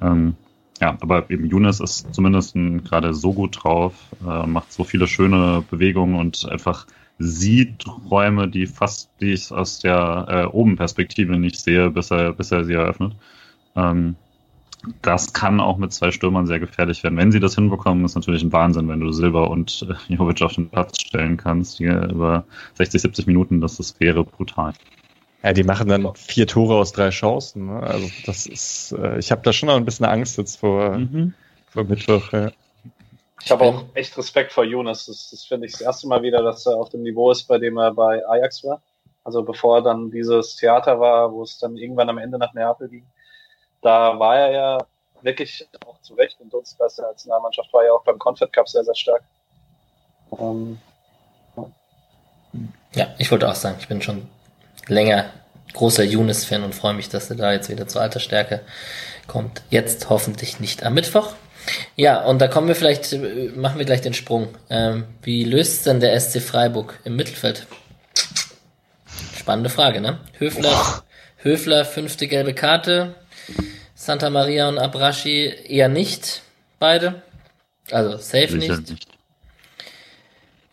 Ähm, 0.00 0.36
ja, 0.80 0.96
aber 1.00 1.30
eben 1.30 1.46
Younes 1.46 1.80
ist 1.80 2.12
zumindest 2.14 2.54
gerade 2.54 3.14
so 3.14 3.32
gut 3.32 3.62
drauf, 3.62 3.94
äh, 4.26 4.46
macht 4.46 4.72
so 4.72 4.84
viele 4.84 5.06
schöne 5.06 5.62
Bewegungen 5.70 6.14
und 6.16 6.48
einfach 6.50 6.86
sieht 7.18 7.84
Räume, 8.10 8.48
die 8.48 8.66
fast, 8.66 9.10
die 9.20 9.32
ich 9.32 9.52
aus 9.52 9.80
der 9.80 10.26
äh, 10.28 10.44
oben 10.46 10.76
Perspektive 10.76 11.38
nicht 11.38 11.60
sehe, 11.60 11.90
bis 11.90 12.10
er, 12.10 12.32
bis 12.32 12.50
er 12.50 12.64
sie 12.64 12.72
eröffnet. 12.72 13.14
Ähm, 13.76 14.16
das 15.02 15.34
kann 15.34 15.60
auch 15.60 15.76
mit 15.76 15.92
zwei 15.92 16.10
Stürmern 16.10 16.46
sehr 16.46 16.58
gefährlich 16.58 17.02
werden. 17.02 17.18
Wenn 17.18 17.32
sie 17.32 17.40
das 17.40 17.54
hinbekommen, 17.54 18.06
ist 18.06 18.14
natürlich 18.14 18.42
ein 18.42 18.52
Wahnsinn, 18.52 18.88
wenn 18.88 19.00
du 19.00 19.12
Silber 19.12 19.50
und 19.50 19.86
äh, 19.88 20.14
Jovic 20.14 20.40
auf 20.40 20.54
den 20.54 20.70
Platz 20.70 20.98
stellen 21.02 21.36
kannst, 21.36 21.76
hier 21.76 22.08
über 22.08 22.44
60, 22.74 23.02
70 23.02 23.26
Minuten, 23.26 23.60
das, 23.60 23.76
das 23.76 24.00
wäre 24.00 24.24
brutal. 24.24 24.72
Ja, 25.42 25.52
die 25.52 25.62
machen 25.62 25.88
dann 25.88 26.14
vier 26.14 26.46
Tore 26.46 26.74
aus 26.74 26.92
drei 26.92 27.10
Chancen. 27.10 27.66
Ne? 27.66 27.82
Also 27.82 28.08
das 28.26 28.46
ist, 28.46 28.92
äh, 28.92 29.18
ich 29.18 29.30
habe 29.30 29.42
da 29.42 29.52
schon 29.52 29.68
noch 29.68 29.76
ein 29.76 29.84
bisschen 29.84 30.06
Angst 30.06 30.36
jetzt 30.36 30.56
vor, 30.56 30.98
mhm. 30.98 31.34
vor 31.70 31.84
Mittwoch. 31.84 32.32
Ja. 32.32 32.50
Ich 33.42 33.50
habe 33.50 33.64
auch 33.64 33.84
echt 33.94 34.16
Respekt 34.18 34.52
vor 34.52 34.64
Jonas. 34.64 35.06
Das, 35.06 35.30
das 35.30 35.44
finde 35.44 35.66
ich 35.66 35.72
das 35.72 35.80
erste 35.80 36.08
Mal 36.08 36.22
wieder, 36.22 36.42
dass 36.42 36.66
er 36.66 36.76
auf 36.76 36.90
dem 36.90 37.02
Niveau 37.02 37.30
ist, 37.30 37.44
bei 37.44 37.58
dem 37.58 37.78
er 37.78 37.92
bei 37.92 38.20
Ajax 38.26 38.64
war. 38.64 38.82
Also 39.24 39.42
bevor 39.42 39.82
dann 39.82 40.10
dieses 40.10 40.56
Theater 40.56 41.00
war, 41.00 41.32
wo 41.32 41.42
es 41.42 41.58
dann 41.58 41.76
irgendwann 41.76 42.10
am 42.10 42.18
Ende 42.18 42.38
nach 42.38 42.52
Neapel 42.52 42.88
ging 42.88 43.06
da 43.80 44.18
war 44.18 44.36
er 44.36 44.52
ja 44.52 44.78
wirklich 45.22 45.66
auch 45.86 46.00
zu 46.00 46.14
Recht 46.14 46.40
in 46.40 46.48
Dunstkreis 46.48 46.98
als 46.98 47.12
Nationalmannschaft, 47.12 47.72
war 47.72 47.84
ja 47.84 47.92
auch 47.92 48.04
beim 48.04 48.18
Confed 48.18 48.52
Cup 48.52 48.68
sehr, 48.68 48.84
sehr 48.84 48.94
stark. 48.94 49.22
Ähm, 50.38 50.78
ja. 52.94 53.08
ich 53.18 53.30
wollte 53.30 53.48
auch 53.48 53.54
sagen, 53.54 53.76
ich 53.78 53.88
bin 53.88 54.00
schon 54.00 54.28
länger 54.90 55.30
großer 55.72 56.04
Younes-Fan 56.04 56.62
und 56.62 56.74
freue 56.74 56.94
mich, 56.94 57.08
dass 57.08 57.30
er 57.30 57.36
da 57.36 57.52
jetzt 57.52 57.70
wieder 57.70 57.86
zur 57.86 58.02
alter 58.02 58.20
Stärke 58.20 58.60
kommt. 59.26 59.62
Jetzt 59.70 60.10
hoffentlich 60.10 60.60
nicht 60.60 60.82
am 60.82 60.94
Mittwoch. 60.94 61.34
Ja, 61.96 62.22
und 62.22 62.40
da 62.40 62.48
kommen 62.48 62.68
wir 62.68 62.74
vielleicht, 62.74 63.16
machen 63.56 63.78
wir 63.78 63.84
gleich 63.84 64.00
den 64.00 64.14
Sprung. 64.14 64.48
Ähm, 64.68 65.04
wie 65.22 65.44
löst 65.44 65.86
denn 65.86 66.00
der 66.00 66.18
SC 66.18 66.40
Freiburg 66.40 66.98
im 67.04 67.16
Mittelfeld? 67.16 67.66
Spannende 69.38 69.70
Frage, 69.70 70.00
ne? 70.00 70.18
Höfler, 70.38 71.02
Höfler, 71.36 71.84
fünfte 71.84 72.26
gelbe 72.26 72.54
Karte, 72.54 73.14
Santa 73.94 74.30
Maria 74.30 74.68
und 74.68 74.78
Abrashi 74.78 75.52
eher 75.66 75.88
nicht, 75.88 76.42
beide. 76.78 77.22
Also 77.90 78.16
safe 78.16 78.56
nicht. 78.56 78.90
nicht. 78.90 79.06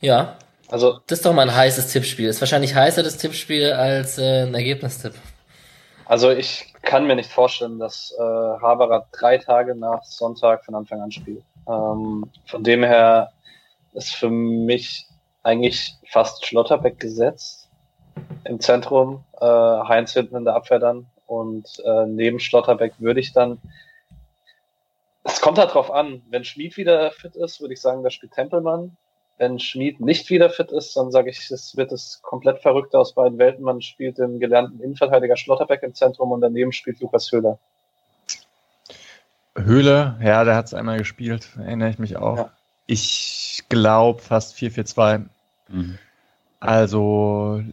Ja. 0.02 0.38
Also 0.70 1.00
das 1.08 1.20
ist 1.20 1.26
doch 1.26 1.34
mal 1.34 1.50
ein 1.50 1.56
heißes 1.56 1.92
Tippspiel. 1.92 2.28
Ist 2.28 2.42
wahrscheinlich 2.42 2.76
heißer 2.76 3.04
das 3.04 3.18
Tippspiel 3.18 3.72
als 3.72 4.18
äh, 4.18 4.44
ein 4.44 4.54
Ergebnistipp. 4.54 5.14
Also 6.06 6.32
ich 6.32 6.74
kann 6.82 7.06
mir 7.06 7.16
nicht 7.16 7.32
vorstellen, 7.32 7.80
dass 7.80 8.14
äh, 8.18 8.22
Haberer 8.22 9.08
drei 9.12 9.38
Tage 9.38 9.76
nach 9.76 10.04
Sonntag 10.04 10.64
von 10.66 10.76
Anfang 10.76 11.02
an 11.02 11.12
spielt. 11.12 11.44
Ähm, 11.68 12.30
von 12.46 12.64
dem 12.64 12.84
her 12.84 13.32
ist 13.94 14.16
für 14.16 14.30
mich 14.30 15.08
eigentlich 15.44 15.96
fast 16.10 16.46
Schlotterbeck 16.46 17.00
gesetzt 17.00 17.70
im 18.46 18.60
Zentrum, 18.60 19.24
äh, 19.40 19.46
Heinz 19.46 20.14
hinten 20.14 20.38
in 20.38 20.46
der 20.46 20.56
Abwehr 20.56 20.80
dann 20.80 21.08
und 21.26 21.68
äh, 21.86 22.06
neben 22.06 22.40
Schlotterbeck 22.40 22.94
würde 23.00 23.20
ich 23.20 23.34
dann, 23.34 23.60
es 25.24 25.42
kommt 25.42 25.58
halt 25.58 25.74
drauf 25.74 25.92
an, 25.92 26.22
wenn 26.30 26.46
Schmid 26.46 26.78
wieder 26.78 27.12
fit 27.12 27.36
ist, 27.36 27.60
würde 27.60 27.74
ich 27.74 27.82
sagen, 27.82 28.04
da 28.04 28.10
spielt 28.10 28.34
Tempelmann. 28.34 28.96
Wenn 29.38 29.60
Schmid 29.60 30.00
nicht 30.00 30.30
wieder 30.30 30.50
fit 30.50 30.72
ist, 30.72 30.98
dann 30.98 31.12
sage 31.12 31.30
ich, 31.30 31.52
es 31.52 31.78
wird 31.78 31.92
es 31.92 32.22
komplett 32.24 32.60
verrückt 32.60 32.96
aus 32.96 33.14
beiden 33.14 33.38
Welten. 33.38 33.64
Man 33.64 33.82
spielt 33.82 34.18
den 34.18 34.40
gelernten 34.40 34.80
Innenverteidiger 34.82 35.38
Schlotterbeck 35.38 35.84
im 35.84 35.94
Zentrum 35.94 36.32
und 36.32 36.42
daneben 36.42 36.72
spielt 36.72 37.00
Lukas 37.00 37.32
Höhler. 37.32 37.60
Höhle, 39.56 40.18
ja, 40.24 40.44
der 40.44 40.56
hat 40.56 40.66
es 40.66 40.74
einmal 40.74 40.98
gespielt, 40.98 41.50
erinnere 41.58 41.90
ich 41.90 42.00
mich 42.00 42.18
auch. 42.18 42.38
Ja. 42.38 42.52
Ich 42.88 43.64
glaube 43.70 44.22
fast 44.22 44.56
4-4-2. 44.58 45.26
Mhm. 45.68 45.98
Also 46.60 47.64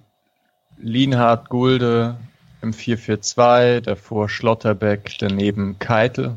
Lienhardt, 0.76 1.48
Gulde, 1.48 2.16
im 2.60 2.72
4-4-2, 2.72 3.80
davor 3.80 4.28
Schlotterbeck, 4.28 5.16
daneben 5.18 5.78
Keitel 5.78 6.36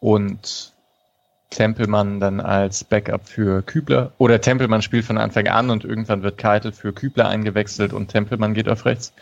und 0.00 0.72
Tempelmann 1.50 2.20
dann 2.20 2.40
als 2.40 2.84
Backup 2.84 3.28
für 3.28 3.62
Kübler. 3.62 4.12
Oder 4.18 4.40
Tempelmann 4.40 4.82
spielt 4.82 5.04
von 5.04 5.18
Anfang 5.18 5.48
an 5.48 5.70
und 5.70 5.84
irgendwann 5.84 6.22
wird 6.22 6.38
Keitel 6.38 6.72
für 6.72 6.92
Kübler 6.92 7.28
eingewechselt 7.28 7.92
und 7.92 8.08
Tempelmann 8.08 8.54
geht 8.54 8.68
auf 8.68 8.84
rechts. 8.84 9.12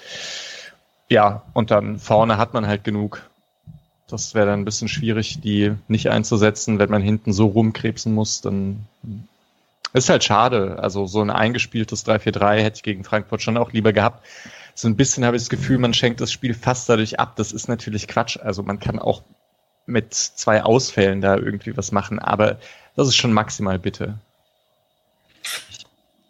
Ja, 1.08 1.42
und 1.52 1.70
dann 1.70 1.98
vorne 1.98 2.38
hat 2.38 2.54
man 2.54 2.66
halt 2.66 2.82
genug. 2.84 3.22
Das 4.08 4.34
wäre 4.34 4.46
dann 4.46 4.60
ein 4.60 4.64
bisschen 4.64 4.88
schwierig, 4.88 5.40
die 5.40 5.72
nicht 5.88 6.10
einzusetzen, 6.10 6.78
wenn 6.78 6.90
man 6.90 7.02
hinten 7.02 7.32
so 7.32 7.46
rumkrebsen 7.46 8.12
muss, 8.12 8.40
dann 8.40 8.86
ist 9.92 10.08
halt 10.08 10.24
schade. 10.24 10.78
Also 10.80 11.06
so 11.06 11.20
ein 11.20 11.30
eingespieltes 11.30 12.06
3-4-3 12.06 12.56
hätte 12.56 12.76
ich 12.76 12.82
gegen 12.82 13.04
Frankfurt 13.04 13.42
schon 13.42 13.56
auch 13.56 13.72
lieber 13.72 13.92
gehabt 13.92 14.22
so 14.74 14.88
ein 14.88 14.96
bisschen 14.96 15.24
habe 15.24 15.36
ich 15.36 15.42
das 15.42 15.50
Gefühl, 15.50 15.78
man 15.78 15.94
schenkt 15.94 16.20
das 16.20 16.32
Spiel 16.32 16.52
fast 16.52 16.88
dadurch 16.88 17.20
ab. 17.20 17.36
Das 17.36 17.52
ist 17.52 17.68
natürlich 17.68 18.08
Quatsch. 18.08 18.38
Also 18.38 18.62
man 18.62 18.80
kann 18.80 18.98
auch 18.98 19.22
mit 19.86 20.14
zwei 20.14 20.62
Ausfällen 20.62 21.20
da 21.20 21.36
irgendwie 21.36 21.76
was 21.76 21.92
machen, 21.92 22.18
aber 22.18 22.58
das 22.96 23.08
ist 23.08 23.16
schon 23.16 23.32
maximal 23.32 23.78
bitte. 23.78 24.18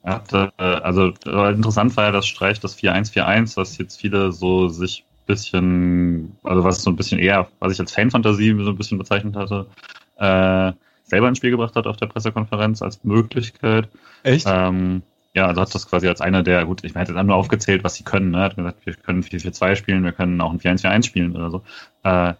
Ja, 0.04 0.22
also 0.58 1.12
interessant 1.24 1.96
war 1.96 2.04
ja 2.04 2.12
das 2.12 2.26
Streich, 2.26 2.60
das 2.60 2.76
4-1-4-1, 2.78 3.56
was 3.56 3.78
jetzt 3.78 4.00
viele 4.00 4.32
so 4.32 4.68
sich 4.68 5.04
bisschen, 5.26 6.36
also 6.42 6.64
was 6.64 6.82
so 6.82 6.90
ein 6.90 6.96
bisschen 6.96 7.18
eher, 7.18 7.48
was 7.58 7.72
ich 7.72 7.80
als 7.80 7.92
Fanfantasie 7.92 8.54
so 8.62 8.70
ein 8.70 8.76
bisschen 8.76 8.98
bezeichnet 8.98 9.36
hatte, 9.36 9.66
äh, 10.16 10.72
selber 11.04 11.28
ins 11.28 11.38
Spiel 11.38 11.50
gebracht 11.50 11.76
hat 11.76 11.86
auf 11.86 11.96
der 11.96 12.06
Pressekonferenz 12.06 12.82
als 12.82 13.02
Möglichkeit. 13.04 13.88
Echt? 14.22 14.46
Ähm, 14.48 15.02
ja, 15.34 15.46
also 15.46 15.60
hat 15.60 15.74
das 15.74 15.88
quasi 15.88 16.06
als 16.06 16.20
einer 16.20 16.42
der, 16.42 16.64
gut, 16.64 16.84
ich 16.84 16.94
hätte 16.94 17.12
dann 17.12 17.26
nur 17.26 17.36
aufgezählt, 17.36 17.82
was 17.82 17.96
sie 17.96 18.04
können. 18.04 18.30
Ne? 18.30 18.40
Hat 18.40 18.56
gesagt, 18.56 18.86
wir 18.86 18.94
können 18.94 19.22
4-4-2 19.22 19.76
spielen, 19.76 20.04
wir 20.04 20.12
können 20.12 20.40
auch 20.40 20.52
ein 20.52 20.60
4-1-4-1 20.60 21.04
spielen 21.04 21.36
oder 21.36 21.50
so. 21.50 21.62
Äh, 22.04 22.34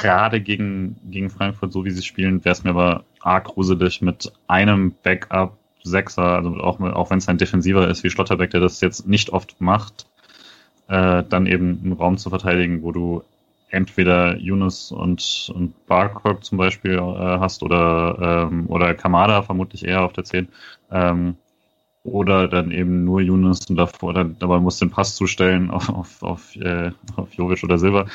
Gerade 0.00 0.40
gegen, 0.40 0.96
gegen 1.10 1.30
Frankfurt, 1.30 1.72
so 1.72 1.84
wie 1.84 1.90
sie 1.90 2.02
spielen, 2.02 2.44
wäre 2.44 2.52
es 2.52 2.64
mir 2.64 2.70
aber 2.70 3.04
arg 3.20 3.44
gruselig 3.44 4.02
mit 4.02 4.32
einem 4.46 4.94
Backup 5.02 5.56
Sechser, 5.84 6.22
also 6.22 6.56
auch, 6.56 6.80
auch 6.80 7.10
wenn 7.10 7.18
es 7.18 7.28
ein 7.28 7.38
Defensiver 7.38 7.88
ist 7.88 8.02
wie 8.02 8.10
Schlotterbeck, 8.10 8.50
der 8.50 8.60
das 8.60 8.80
jetzt 8.80 9.06
nicht 9.06 9.30
oft 9.30 9.60
macht, 9.60 10.06
äh, 10.88 11.22
dann 11.28 11.46
eben 11.46 11.80
einen 11.82 11.92
Raum 11.92 12.16
zu 12.16 12.30
verteidigen, 12.30 12.82
wo 12.82 12.90
du 12.90 13.22
entweder 13.68 14.36
Yunus 14.38 14.92
und, 14.92 15.52
und 15.54 15.86
Barcock 15.86 16.44
zum 16.44 16.58
Beispiel 16.58 16.94
äh, 16.94 16.98
hast 16.98 17.62
oder, 17.62 18.48
ähm, 18.50 18.66
oder 18.68 18.94
Kamada 18.94 19.42
vermutlich 19.42 19.84
eher 19.84 20.04
auf 20.04 20.12
der 20.12 20.24
10. 20.24 20.48
Ähm, 20.90 21.36
oder 22.04 22.48
dann 22.48 22.70
eben 22.70 23.04
nur 23.04 23.20
Yunus 23.20 23.66
und 23.68 23.76
davor, 23.76 24.12
dann, 24.12 24.36
aber 24.40 24.60
muss 24.60 24.78
den 24.78 24.90
Pass 24.90 25.16
zustellen 25.16 25.70
auf, 25.70 25.88
auf, 25.88 26.22
auf, 26.22 26.56
äh, 26.56 26.92
auf 27.16 27.32
Jovic 27.34 27.64
oder 27.64 27.78
Silber. 27.78 28.06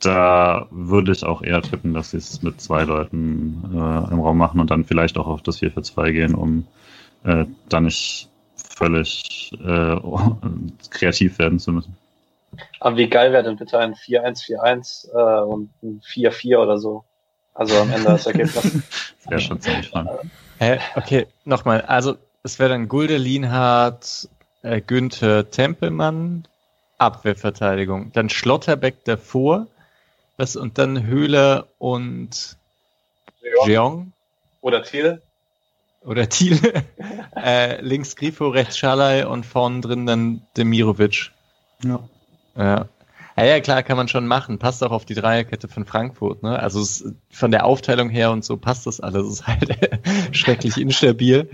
Da 0.00 0.66
würde 0.70 1.12
ich 1.12 1.24
auch 1.24 1.42
eher 1.42 1.62
tippen, 1.62 1.94
dass 1.94 2.10
sie 2.10 2.18
es 2.18 2.42
mit 2.42 2.60
zwei 2.60 2.84
Leuten 2.84 3.62
äh, 3.72 4.12
im 4.12 4.20
Raum 4.20 4.36
machen 4.36 4.60
und 4.60 4.70
dann 4.70 4.84
vielleicht 4.84 5.16
auch 5.16 5.26
auf 5.26 5.42
das 5.42 5.58
4 5.58 5.72
für 5.72 5.82
2 5.82 6.12
gehen, 6.12 6.34
um 6.34 6.66
äh, 7.24 7.46
dann 7.68 7.84
nicht 7.84 8.28
völlig 8.56 9.52
äh, 9.64 9.96
kreativ 10.90 11.38
werden 11.38 11.58
zu 11.58 11.72
müssen. 11.72 11.96
Aber 12.80 12.96
wie 12.96 13.08
geil 13.08 13.32
wäre 13.32 13.42
denn 13.42 13.56
bitte 13.56 13.78
ein 13.78 13.94
4-1-4-1 13.94 15.12
äh, 15.12 15.42
und 15.44 15.70
ein 15.82 16.00
4-4 16.00 16.58
oder 16.58 16.78
so? 16.78 17.04
Also 17.54 17.76
am 17.78 17.90
Ende 17.90 18.04
das 18.04 18.26
Ergebnis. 18.26 18.54
das 18.62 19.30
wäre 19.30 19.40
schon 19.40 19.60
ziemlich 19.60 19.88
fun. 19.88 20.08
Äh, 20.58 20.78
okay, 20.94 21.26
nochmal. 21.44 21.82
Also 21.82 22.16
es 22.42 22.58
wäre 22.58 22.70
dann 22.70 22.88
Gulde, 22.88 23.16
Lienhardt, 23.16 24.28
äh, 24.62 24.80
Günther, 24.80 25.50
Tempelmann, 25.50 26.46
Abwehrverteidigung. 26.98 28.12
Dann 28.12 28.28
Schlotterbeck 28.28 29.04
davor. 29.04 29.66
Was, 30.36 30.56
und 30.56 30.78
dann 30.78 31.06
Höhler 31.06 31.68
und 31.78 32.58
Jeong. 33.66 34.12
Oder 34.60 34.82
Thiel. 34.82 35.22
Oder 36.04 36.28
Thiel. 36.28 36.60
äh, 37.36 37.80
links 37.80 38.16
Grifo, 38.16 38.48
rechts 38.48 38.78
Schalay 38.78 39.24
und 39.24 39.46
vorn 39.46 39.82
drin 39.82 40.06
dann 40.06 40.42
Demirovic. 40.56 41.32
Ja. 41.82 42.08
Ja. 42.56 42.88
Ja, 43.36 43.44
ja, 43.44 43.60
klar, 43.60 43.82
kann 43.82 43.98
man 43.98 44.08
schon 44.08 44.26
machen. 44.26 44.58
Passt 44.58 44.82
auch 44.82 44.90
auf 44.90 45.04
die 45.04 45.14
Dreierkette 45.14 45.68
von 45.68 45.84
Frankfurt. 45.84 46.42
Ne? 46.42 46.58
Also 46.58 46.80
es, 46.80 47.04
von 47.30 47.50
der 47.50 47.66
Aufteilung 47.66 48.08
her 48.08 48.30
und 48.30 48.44
so 48.44 48.56
passt 48.56 48.86
das 48.86 48.98
alles. 49.00 49.26
Es 49.26 49.32
ist 49.40 49.46
halt 49.46 49.98
schrecklich 50.32 50.78
instabil. 50.78 51.50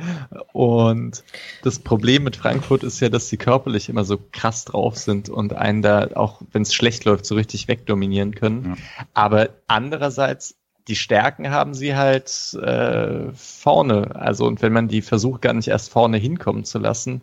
Und 0.52 1.24
das 1.64 1.80
Problem 1.80 2.22
mit 2.22 2.36
Frankfurt 2.36 2.84
ist 2.84 3.00
ja, 3.00 3.09
dass 3.09 3.28
sie 3.28 3.36
körperlich 3.36 3.88
immer 3.88 4.04
so 4.04 4.18
krass 4.30 4.64
drauf 4.64 4.96
sind 4.96 5.28
und 5.28 5.54
einen 5.54 5.82
da, 5.82 6.10
auch 6.14 6.42
wenn 6.52 6.62
es 6.62 6.72
schlecht 6.72 7.04
läuft, 7.04 7.26
so 7.26 7.34
richtig 7.34 7.66
wegdominieren 7.66 8.36
können. 8.36 8.76
Ja. 8.76 9.04
Aber 9.14 9.48
andererseits, 9.66 10.54
die 10.86 10.96
Stärken 10.96 11.50
haben 11.50 11.74
sie 11.74 11.96
halt 11.96 12.54
äh, 12.62 13.32
vorne. 13.34 14.14
Also 14.14 14.46
und 14.46 14.62
wenn 14.62 14.72
man 14.72 14.86
die 14.86 15.02
versucht, 15.02 15.42
gar 15.42 15.52
nicht 15.52 15.68
erst 15.68 15.90
vorne 15.90 16.18
hinkommen 16.18 16.64
zu 16.64 16.78
lassen, 16.78 17.22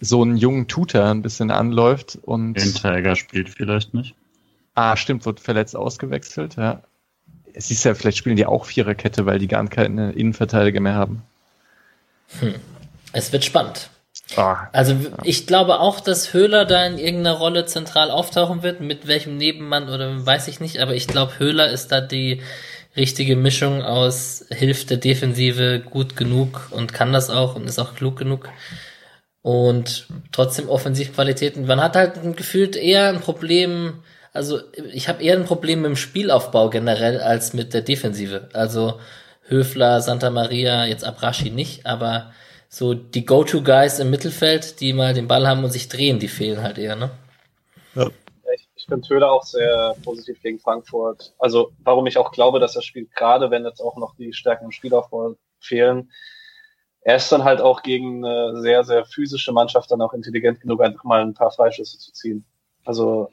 so 0.00 0.22
einen 0.22 0.36
jungen 0.36 0.68
Tutor 0.68 1.04
ein 1.04 1.22
bisschen 1.22 1.50
anläuft 1.50 2.18
und. 2.22 2.54
Tiger 2.54 3.16
spielt 3.16 3.48
vielleicht 3.48 3.94
nicht. 3.94 4.14
Ah, 4.74 4.96
stimmt, 4.96 5.24
wird 5.24 5.40
verletzt 5.40 5.74
ausgewechselt, 5.74 6.56
ja. 6.56 6.82
Es 7.54 7.70
ist 7.70 7.84
ja, 7.84 7.94
vielleicht 7.94 8.18
spielen 8.18 8.36
die 8.36 8.44
auch 8.44 8.66
Viererkette, 8.66 9.24
weil 9.24 9.38
die 9.38 9.48
gar 9.48 9.66
keine 9.68 10.12
Innenverteidiger 10.12 10.80
mehr 10.80 10.94
haben. 10.94 11.22
Hm. 12.40 12.56
Es 13.12 13.32
wird 13.32 13.44
spannend. 13.44 13.88
Ah, 14.36 14.68
also 14.72 14.92
ja. 14.92 15.16
ich 15.22 15.46
glaube 15.46 15.78
auch, 15.78 16.00
dass 16.00 16.34
Höhler 16.34 16.64
da 16.64 16.84
in 16.84 16.98
irgendeiner 16.98 17.36
Rolle 17.36 17.64
zentral 17.64 18.10
auftauchen 18.10 18.62
wird, 18.62 18.80
mit 18.80 19.06
welchem 19.06 19.36
Nebenmann 19.36 19.88
oder 19.88 20.26
weiß 20.26 20.48
ich 20.48 20.60
nicht, 20.60 20.78
aber 20.80 20.94
ich 20.94 21.06
glaube, 21.06 21.38
Höhler 21.38 21.70
ist 21.70 21.92
da 21.92 22.00
die 22.00 22.42
richtige 22.96 23.36
Mischung 23.36 23.82
aus 23.82 24.44
hilft 24.50 24.90
der 24.90 24.96
Defensive 24.96 25.80
gut 25.80 26.16
genug 26.16 26.68
und 26.70 26.92
kann 26.92 27.12
das 27.12 27.30
auch 27.30 27.54
und 27.54 27.66
ist 27.66 27.78
auch 27.78 27.94
klug 27.94 28.16
genug 28.16 28.48
und 29.46 30.08
trotzdem 30.32 30.68
Offensivqualitäten. 30.68 31.66
Man 31.66 31.80
hat 31.80 31.94
halt 31.94 32.36
gefühlt 32.36 32.74
eher 32.74 33.10
ein 33.10 33.20
Problem, 33.20 34.02
also 34.32 34.58
ich 34.92 35.08
habe 35.08 35.22
eher 35.22 35.36
ein 35.36 35.44
Problem 35.44 35.82
mit 35.82 35.90
dem 35.90 35.96
Spielaufbau 35.96 36.68
generell 36.68 37.20
als 37.20 37.54
mit 37.54 37.72
der 37.72 37.82
Defensive. 37.82 38.48
Also 38.54 38.98
Höfler, 39.42 40.00
Santa 40.00 40.30
Maria, 40.30 40.84
jetzt 40.86 41.04
Abrashi 41.04 41.50
nicht, 41.50 41.86
aber 41.86 42.32
so 42.68 42.92
die 42.92 43.24
Go-To-Guys 43.24 44.00
im 44.00 44.10
Mittelfeld, 44.10 44.80
die 44.80 44.92
mal 44.92 45.14
den 45.14 45.28
Ball 45.28 45.46
haben 45.46 45.62
und 45.62 45.70
sich 45.70 45.88
drehen, 45.88 46.18
die 46.18 46.26
fehlen 46.26 46.64
halt 46.64 46.78
eher, 46.78 46.96
ne? 46.96 47.10
Ja. 47.94 48.08
Ich, 48.52 48.66
ich 48.74 48.86
finde 48.86 49.08
Höhler 49.08 49.30
auch 49.30 49.44
sehr 49.44 49.94
positiv 50.02 50.42
gegen 50.42 50.58
Frankfurt. 50.58 51.34
Also 51.38 51.70
warum 51.84 52.08
ich 52.08 52.18
auch 52.18 52.32
glaube, 52.32 52.58
dass 52.58 52.74
er 52.74 52.82
spielt, 52.82 53.14
gerade 53.14 53.52
wenn 53.52 53.64
jetzt 53.64 53.80
auch 53.80 53.96
noch 53.96 54.16
die 54.16 54.32
Stärken 54.32 54.64
im 54.64 54.72
Spielaufbau 54.72 55.36
fehlen, 55.60 56.10
er 57.06 57.16
ist 57.16 57.30
dann 57.30 57.44
halt 57.44 57.60
auch 57.60 57.82
gegen 57.82 58.24
eine 58.24 58.60
sehr, 58.60 58.82
sehr 58.82 59.04
physische 59.04 59.52
Mannschaft 59.52 59.92
dann 59.92 60.02
auch 60.02 60.12
intelligent 60.12 60.60
genug, 60.60 60.82
einfach 60.82 61.04
mal 61.04 61.22
ein 61.22 61.34
paar 61.34 61.52
Freischüsse 61.52 62.00
zu 62.00 62.12
ziehen. 62.12 62.44
Also, 62.84 63.30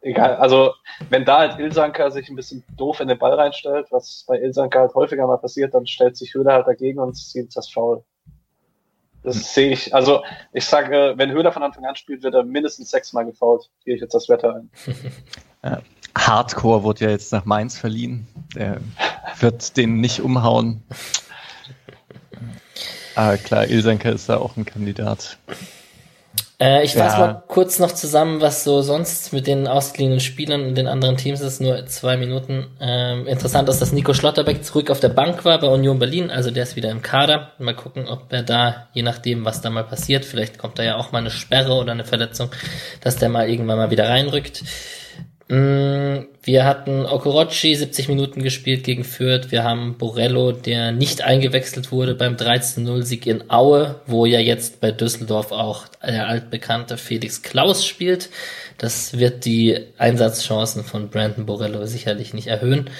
egal, 0.00 0.34
also, 0.34 0.72
wenn 1.08 1.24
da 1.24 1.38
halt 1.38 1.60
Ilsanker 1.60 2.10
sich 2.10 2.28
ein 2.28 2.34
bisschen 2.34 2.64
doof 2.76 2.98
in 2.98 3.06
den 3.06 3.16
Ball 3.16 3.34
reinstellt, 3.34 3.86
was 3.92 4.24
bei 4.26 4.40
Ilsanker 4.40 4.80
halt 4.80 4.94
häufiger 4.96 5.28
mal 5.28 5.36
passiert, 5.36 5.74
dann 5.74 5.86
stellt 5.86 6.16
sich 6.16 6.34
Höhler 6.34 6.54
halt 6.54 6.66
dagegen 6.66 6.98
und 6.98 7.14
zieht 7.14 7.56
das 7.56 7.70
Foul. 7.70 8.02
Das 9.22 9.36
hm. 9.36 9.42
sehe 9.42 9.70
ich, 9.70 9.94
also, 9.94 10.24
ich 10.52 10.64
sage, 10.64 11.14
wenn 11.14 11.30
Höhler 11.30 11.52
von 11.52 11.62
Anfang 11.62 11.84
an 11.84 11.94
spielt, 11.94 12.24
wird 12.24 12.34
er 12.34 12.42
mindestens 12.42 12.90
sechsmal 12.90 13.26
gefault. 13.26 13.70
Gehe 13.84 13.94
ich 13.94 14.00
jetzt 14.00 14.14
das 14.14 14.28
Wetter 14.28 14.56
ein. 14.56 14.70
Ja. 15.64 15.82
Hardcore 16.16 16.84
wurde 16.84 17.06
ja 17.06 17.10
jetzt 17.10 17.32
nach 17.32 17.44
Mainz 17.44 17.76
verliehen. 17.76 18.28
Der 18.54 18.80
wird 19.40 19.76
den 19.76 20.00
nicht 20.00 20.20
umhauen. 20.20 20.84
Ah, 23.18 23.36
klar, 23.36 23.66
Ilsenker 23.66 24.12
ist 24.12 24.28
da 24.28 24.36
auch 24.36 24.56
ein 24.56 24.64
Kandidat. 24.64 25.38
Äh, 26.60 26.84
ich 26.84 26.92
fasse 26.92 27.18
ja. 27.18 27.26
mal 27.26 27.42
kurz 27.48 27.80
noch 27.80 27.90
zusammen, 27.90 28.40
was 28.40 28.62
so 28.62 28.80
sonst 28.80 29.32
mit 29.32 29.48
den 29.48 29.66
ausgeliehenen 29.66 30.20
Spielern 30.20 30.62
und 30.62 30.76
den 30.76 30.86
anderen 30.86 31.16
Teams 31.16 31.40
ist. 31.40 31.60
Nur 31.60 31.84
zwei 31.86 32.16
Minuten. 32.16 32.68
Ähm, 32.80 33.26
interessant 33.26 33.68
ist, 33.68 33.80
dass 33.80 33.90
Nico 33.90 34.14
Schlotterbeck 34.14 34.62
zurück 34.62 34.88
auf 34.88 35.00
der 35.00 35.08
Bank 35.08 35.44
war 35.44 35.58
bei 35.58 35.66
Union 35.66 35.98
Berlin. 35.98 36.30
Also 36.30 36.52
der 36.52 36.62
ist 36.62 36.76
wieder 36.76 36.92
im 36.92 37.02
Kader. 37.02 37.50
Mal 37.58 37.74
gucken, 37.74 38.06
ob 38.06 38.32
er 38.32 38.44
da, 38.44 38.86
je 38.92 39.02
nachdem, 39.02 39.44
was 39.44 39.62
da 39.62 39.70
mal 39.70 39.82
passiert, 39.82 40.24
vielleicht 40.24 40.58
kommt 40.58 40.78
da 40.78 40.84
ja 40.84 40.94
auch 40.94 41.10
mal 41.10 41.18
eine 41.18 41.32
Sperre 41.32 41.72
oder 41.72 41.90
eine 41.90 42.04
Verletzung, 42.04 42.50
dass 43.00 43.16
der 43.16 43.30
mal 43.30 43.50
irgendwann 43.50 43.78
mal 43.78 43.90
wieder 43.90 44.08
reinrückt. 44.08 44.62
Wir 45.50 46.64
hatten 46.66 47.06
Okorochi 47.06 47.74
70 47.74 48.08
Minuten 48.08 48.42
gespielt 48.42 48.84
gegen 48.84 49.02
Fürth. 49.02 49.50
Wir 49.50 49.64
haben 49.64 49.96
Borello, 49.96 50.52
der 50.52 50.92
nicht 50.92 51.22
eingewechselt 51.22 51.90
wurde 51.90 52.14
beim 52.14 52.34
13-0-Sieg 52.36 53.26
in 53.26 53.50
Aue, 53.50 53.98
wo 54.06 54.26
ja 54.26 54.40
jetzt 54.40 54.82
bei 54.82 54.90
Düsseldorf 54.90 55.50
auch 55.52 55.88
der 56.06 56.28
altbekannte 56.28 56.98
Felix 56.98 57.42
Klaus 57.42 57.86
spielt. 57.86 58.28
Das 58.76 59.18
wird 59.18 59.46
die 59.46 59.78
Einsatzchancen 59.96 60.84
von 60.84 61.08
Brandon 61.08 61.46
Borello 61.46 61.86
sicherlich 61.86 62.34
nicht 62.34 62.48
erhöhen. 62.48 62.90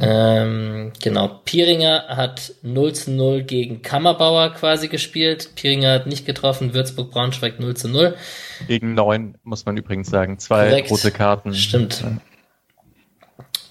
Ähm, 0.00 0.92
genau, 1.02 1.40
Pieringer 1.44 2.04
hat 2.08 2.54
0 2.62 2.92
zu 2.94 3.10
0 3.10 3.42
gegen 3.42 3.82
Kammerbauer 3.82 4.50
quasi 4.54 4.88
gespielt. 4.88 5.50
Pieringer 5.56 5.92
hat 5.92 6.06
nicht 6.06 6.24
getroffen, 6.24 6.72
Würzburg-Braunschweig 6.72 7.58
0 7.58 7.76
zu 7.76 7.88
0. 7.88 8.14
Gegen 8.68 8.94
9, 8.94 9.38
muss 9.42 9.66
man 9.66 9.76
übrigens 9.76 10.08
sagen. 10.08 10.38
Zwei 10.38 10.68
Korrekt. 10.68 10.90
rote 10.90 11.10
Karten. 11.10 11.54
Stimmt. 11.54 12.04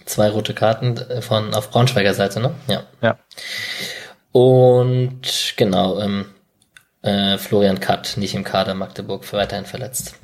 Zwei 0.05 0.29
rote 0.29 0.53
Karten 0.53 0.97
äh, 0.97 1.21
von 1.21 1.53
auf 1.53 1.69
Braunschweiger 1.69 2.13
Seite, 2.13 2.41
ne? 2.41 2.55
Ja. 2.67 2.83
Ja. 3.01 3.17
Und 4.33 5.53
genau, 5.55 5.99
ähm, 5.99 6.25
äh, 7.03 7.37
Florian 7.37 7.79
Katt 7.79 8.15
nicht 8.17 8.35
im 8.35 8.43
Kader 8.43 8.73
Magdeburg 8.73 9.31
weiterhin 9.31 9.65
verletzt. 9.65 10.15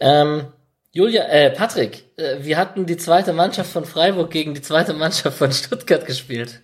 Ähm, 0.00 0.48
Julia, 0.96 1.24
äh, 1.24 1.50
Patrick, 1.50 2.04
äh, 2.16 2.36
wir 2.38 2.56
hatten 2.56 2.86
die 2.86 2.96
zweite 2.96 3.32
Mannschaft 3.32 3.72
von 3.72 3.84
Freiburg 3.84 4.30
gegen 4.30 4.54
die 4.54 4.62
zweite 4.62 4.94
Mannschaft 4.94 5.36
von 5.36 5.50
Stuttgart 5.50 6.06
gespielt. 6.06 6.62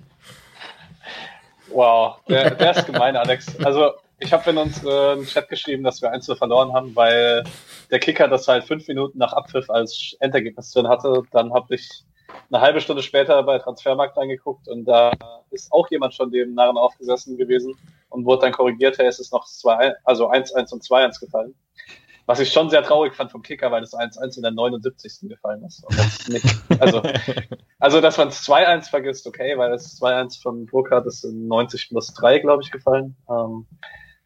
Wow, 1.66 2.20
der, 2.28 2.52
der 2.52 2.77
ist 2.77 2.86
gemein, 2.86 3.16
Alex. 3.16 3.48
Also 3.65 3.90
ich 4.20 4.32
habe 4.32 4.51
in 4.51 4.59
unseren 4.59 5.27
Chat 5.27 5.48
geschrieben, 5.48 5.82
dass 5.82 6.01
wir 6.01 6.12
1 6.12 6.27
verloren 6.27 6.73
haben, 6.73 6.94
weil 6.94 7.43
der 7.90 7.98
Kicker 7.98 8.28
das 8.28 8.47
halt 8.47 8.62
fünf 8.62 8.86
Minuten 8.86 9.19
nach 9.19 9.32
Abpfiff 9.32 9.69
als 9.69 10.16
Endergebnis 10.20 10.70
drin 10.70 10.86
hatte. 10.86 11.24
Dann 11.32 11.52
habe 11.52 11.74
ich 11.74 12.05
eine 12.52 12.61
halbe 12.61 12.81
Stunde 12.81 13.02
später 13.02 13.43
bei 13.43 13.59
Transfermarkt 13.59 14.16
reingeguckt 14.16 14.69
und 14.69 14.85
da 14.85 15.11
ist 15.51 15.73
auch 15.73 15.90
jemand 15.90 16.15
schon 16.15 16.31
dem 16.31 16.55
Narren 16.55 16.78
aufgesessen 16.78 17.36
gewesen 17.36 17.74
und 18.11 18.24
wurde 18.27 18.43
dann 18.43 18.52
korrigiert, 18.52 18.97
hey, 18.98 19.09
es 19.09 19.19
ist 19.19 19.32
noch 19.32 19.44
2, 19.44 19.94
also 20.05 20.31
1-1 20.31 20.73
und 20.73 20.85
2-1 20.85 21.19
gefallen. 21.19 21.57
Was 22.31 22.39
ich 22.39 22.52
schon 22.52 22.70
sehr 22.70 22.85
traurig 22.85 23.12
fand 23.16 23.32
vom 23.32 23.43
Kicker, 23.43 23.73
weil 23.73 23.81
das 23.81 23.93
1-1 23.93 24.36
in 24.36 24.43
der 24.43 24.52
79. 24.52 25.28
gefallen 25.28 25.65
ist. 25.65 25.85
Nicht, 26.28 26.47
also, 26.78 27.02
also, 27.81 28.01
dass 28.01 28.19
man 28.19 28.28
2-1 28.28 28.89
vergisst, 28.89 29.27
okay, 29.27 29.59
weil 29.59 29.73
das 29.73 30.01
2-1 30.01 30.40
von 30.40 30.66
Burkhardt 30.66 31.07
ist 31.07 31.24
in 31.24 31.48
90 31.48 31.89
plus 31.89 32.15
3, 32.15 32.39
glaube 32.39 32.62
ich, 32.62 32.70
gefallen. 32.70 33.16
Ähm, 33.28 33.66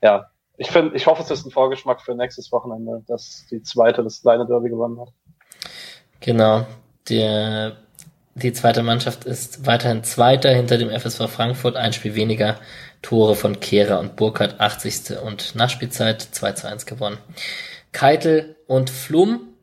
ja, 0.02 0.28
ich 0.59 0.70
finde, 0.70 0.94
ich 0.94 1.06
hoffe, 1.06 1.22
es 1.22 1.31
ist 1.31 1.47
ein 1.47 1.51
Vorgeschmack 1.51 2.02
für 2.02 2.14
nächstes 2.14 2.52
Wochenende, 2.52 3.02
dass 3.06 3.47
die 3.51 3.62
zweite 3.62 4.05
das 4.05 4.20
kleine 4.20 4.44
Derby 4.44 4.68
gewonnen 4.68 5.01
hat. 5.01 5.09
Genau. 6.20 6.66
Der, 7.09 7.78
die 8.35 8.52
zweite 8.52 8.82
Mannschaft 8.82 9.24
ist 9.24 9.64
weiterhin 9.64 10.05
Zweiter 10.05 10.51
hinter 10.51 10.76
dem 10.76 10.90
FSV 10.90 11.31
Frankfurt, 11.31 11.76
ein 11.76 11.94
Spiel 11.94 12.14
weniger. 12.14 12.59
Tore 13.01 13.35
von 13.35 13.60
Kehrer 13.60 13.98
und 13.98 14.16
Burkhardt, 14.16 14.60
80. 14.60 15.22
und 15.22 15.55
Nachspielzeit 15.55 16.20
2 16.20 16.52
zu 16.52 16.68
1 16.68 16.85
gewonnen. 16.85 17.16
Keitel 17.94 18.56
und 18.66 18.90
Flum 18.90 19.54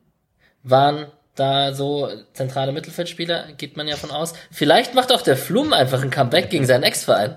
waren 0.64 1.06
da 1.36 1.72
so 1.72 2.08
zentrale 2.32 2.72
Mittelfeldspieler, 2.72 3.52
geht 3.56 3.76
man 3.76 3.86
ja 3.86 3.96
von 3.96 4.10
aus. 4.10 4.34
Vielleicht 4.50 4.94
macht 4.94 5.12
auch 5.12 5.22
der 5.22 5.36
Flum 5.36 5.72
einfach 5.72 6.02
ein 6.02 6.10
Comeback 6.10 6.50
gegen 6.50 6.66
seinen 6.66 6.82
Ex-Verein. 6.82 7.36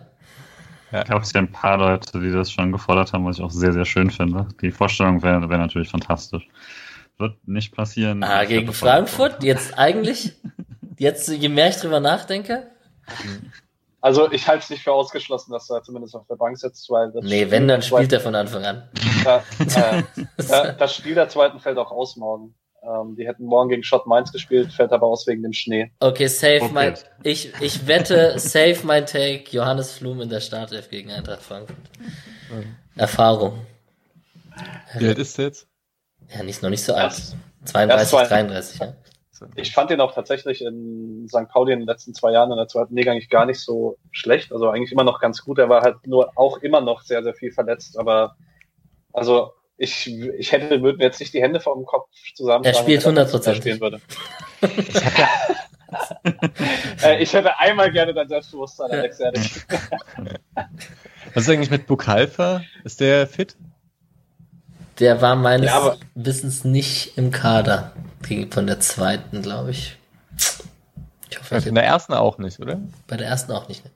Ja, 0.91 0.99
ich 1.01 1.05
glaube, 1.05 1.23
es 1.23 1.33
gibt 1.33 1.49
ein 1.49 1.51
paar 1.51 1.77
Leute, 1.77 2.19
die 2.19 2.31
das 2.31 2.51
schon 2.51 2.71
gefordert 2.71 3.13
haben, 3.13 3.25
was 3.25 3.37
ich 3.37 3.43
auch 3.43 3.51
sehr, 3.51 3.73
sehr 3.73 3.85
schön 3.85 4.09
finde. 4.09 4.47
Die 4.61 4.71
Vorstellung 4.71 5.21
wäre 5.21 5.49
wär 5.49 5.57
natürlich 5.57 5.89
fantastisch. 5.89 6.47
Wird 7.17 7.47
nicht 7.47 7.73
passieren. 7.73 8.23
Ah, 8.23 8.43
gegen 8.45 8.73
Frankfurt? 8.73 9.43
Jetzt 9.43 9.77
eigentlich? 9.77 10.33
Jetzt, 10.97 11.29
je 11.29 11.49
mehr 11.49 11.69
ich 11.69 11.77
drüber 11.77 11.99
nachdenke? 11.99 12.67
Also 14.05 14.31
ich 14.31 14.47
halte 14.47 14.63
es 14.63 14.69
nicht 14.69 14.83
für 14.83 14.91
ausgeschlossen, 14.93 15.51
dass 15.51 15.67
er 15.71 15.81
zumindest 15.81 16.15
auf 16.15 16.27
der 16.27 16.35
Bank 16.35 16.59
sitzt, 16.59 16.87
weil 16.91 17.11
das 17.11 17.23
Nee, 17.25 17.49
wenn, 17.49 17.67
dann 17.67 17.81
spielt 17.81 18.13
er 18.13 18.19
von 18.19 18.35
Anfang 18.35 18.63
an. 18.63 18.87
Ja, 19.25 19.43
äh, 19.59 20.03
ja, 20.47 20.71
das 20.73 20.93
Spiel 20.95 21.15
der 21.15 21.27
zweiten 21.27 21.59
fällt 21.59 21.79
auch 21.79 21.89
aus 21.91 22.15
morgen. 22.15 22.53
Ähm, 22.83 23.15
die 23.15 23.25
hätten 23.27 23.45
morgen 23.45 23.69
gegen 23.69 23.81
Schott 23.83 24.05
Mainz 24.05 24.31
gespielt, 24.31 24.71
fällt 24.71 24.91
aber 24.91 25.07
aus 25.07 25.25
wegen 25.25 25.41
dem 25.41 25.53
Schnee. 25.53 25.91
Okay, 25.99 26.27
save 26.27 26.61
Okay. 26.61 26.69
mein, 26.71 26.93
ich, 27.23 27.51
ich 27.61 27.87
wette, 27.87 28.37
save 28.37 28.77
mein 28.83 29.07
Take, 29.07 29.45
Johannes 29.49 29.93
Flum 29.93 30.21
in 30.21 30.29
der 30.29 30.39
Startelf 30.41 30.91
gegen 30.91 31.11
Eintracht 31.11 31.41
Frankfurt. 31.41 31.75
Erfahrung. 32.95 33.65
Wie 34.99 35.07
alt 35.07 35.17
ist 35.17 35.35
der 35.39 35.45
jetzt? 35.45 35.67
Ja, 36.31 36.43
nicht, 36.43 36.61
noch 36.61 36.69
nicht 36.69 36.83
so 36.83 36.93
alt. 36.93 37.11
Das- 37.11 37.35
32, 37.65 38.03
das 38.03 38.13
war- 38.13 38.27
33, 38.27 38.79
ja. 38.79 38.93
Ich 39.55 39.73
fand 39.73 39.91
ihn 39.91 40.01
auch 40.01 40.13
tatsächlich 40.13 40.61
in 40.61 41.27
St. 41.27 41.47
Pauli 41.49 41.73
in 41.73 41.79
den 41.79 41.87
letzten 41.87 42.13
zwei 42.13 42.31
Jahren 42.31 42.51
in 42.51 42.57
der 42.57 42.67
zweiten 42.67 42.95
Liga 42.95 43.11
eigentlich 43.11 43.29
gar 43.29 43.45
nicht 43.45 43.59
so 43.59 43.97
schlecht. 44.11 44.51
Also 44.51 44.69
eigentlich 44.69 44.91
immer 44.91 45.03
noch 45.03 45.19
ganz 45.19 45.43
gut. 45.43 45.59
Er 45.59 45.69
war 45.69 45.81
halt 45.81 46.07
nur 46.07 46.31
auch 46.35 46.57
immer 46.59 46.81
noch 46.81 47.01
sehr, 47.01 47.23
sehr 47.23 47.33
viel 47.33 47.51
verletzt. 47.51 47.97
Aber 47.97 48.35
also 49.13 49.51
ich, 49.77 50.07
ich 50.07 50.51
hätte, 50.51 50.81
würde 50.81 50.97
mir 50.97 51.05
jetzt 51.05 51.19
nicht 51.19 51.33
die 51.33 51.41
Hände 51.41 51.59
vor 51.59 51.75
dem 51.75 51.85
Kopf 51.85 52.09
zusammenschlagen. 52.35 52.77
Er 52.77 52.81
spielt 52.81 53.05
wenn 53.05 53.17
100%. 53.17 53.55
spielen 53.55 53.81
würde. 53.81 54.01
Äh, 57.03 57.21
ich 57.21 57.33
hätte 57.33 57.57
einmal 57.59 57.91
gerne 57.91 58.13
dein 58.13 58.27
Selbstbewusstsein, 58.27 58.91
Alex, 58.91 59.19
ehrlich. 59.19 59.61
Was 61.33 61.43
ist 61.43 61.49
eigentlich 61.49 61.69
mit 61.69 61.87
Bukalfa? 61.87 62.63
Ist 62.83 62.99
der 62.99 63.27
fit? 63.27 63.55
Der 64.99 65.21
war 65.21 65.35
meines 65.35 65.67
Ja, 65.67 65.77
aber- 65.77 65.97
Wissens 66.15 66.63
nicht 66.63 67.17
im 67.17 67.31
Kader. 67.31 67.91
Von 68.51 68.65
der 68.65 68.79
zweiten, 68.79 69.41
glaube 69.41 69.71
ich. 69.71 69.97
Ich 71.29 71.37
hoffe, 71.39 71.67
In 71.69 71.75
der 71.75 71.85
ersten 71.85 72.13
auch 72.13 72.37
nicht, 72.37 72.59
oder? 72.59 72.79
bei 73.07 73.17
der 73.17 73.27
ersten 73.27 73.51
auch 73.51 73.67
nicht. 73.67 73.83
Ne? 73.85 73.91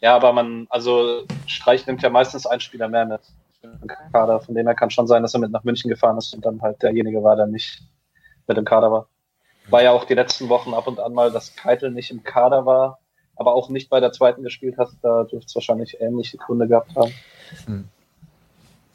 Ja, 0.00 0.14
aber 0.14 0.32
man, 0.32 0.66
also 0.70 1.24
Streich 1.46 1.86
nimmt 1.86 2.02
ja 2.02 2.10
meistens 2.10 2.46
einen 2.46 2.60
Spieler 2.60 2.88
mehr 2.88 3.06
mit 3.06 3.20
im 3.62 3.88
Kader. 4.12 4.40
Von 4.40 4.54
dem 4.54 4.66
her 4.66 4.74
kann 4.76 4.90
schon 4.90 5.08
sein, 5.08 5.22
dass 5.22 5.34
er 5.34 5.40
mit 5.40 5.50
nach 5.50 5.64
München 5.64 5.88
gefahren 5.90 6.16
ist 6.18 6.32
und 6.34 6.44
dann 6.46 6.60
halt 6.62 6.80
derjenige 6.82 7.22
war, 7.24 7.34
der 7.34 7.46
nicht 7.46 7.82
mit 8.46 8.56
im 8.56 8.64
Kader 8.64 8.92
war. 8.92 9.08
War 9.70 9.82
ja 9.82 9.90
auch 9.90 10.04
die 10.04 10.14
letzten 10.14 10.48
Wochen 10.48 10.72
ab 10.74 10.86
und 10.86 11.00
an 11.00 11.12
mal, 11.12 11.32
dass 11.32 11.56
Keitel 11.56 11.90
nicht 11.90 12.10
im 12.12 12.22
Kader 12.22 12.64
war, 12.66 13.00
aber 13.36 13.54
auch 13.54 13.68
nicht 13.68 13.90
bei 13.90 13.98
der 14.00 14.12
zweiten 14.12 14.42
gespielt 14.44 14.78
hat. 14.78 14.90
Da 15.02 15.24
dürfte 15.24 15.46
es 15.48 15.54
wahrscheinlich 15.56 16.00
ähnliche 16.00 16.36
Gründe 16.36 16.68
gehabt 16.68 16.94
haben. 16.94 17.12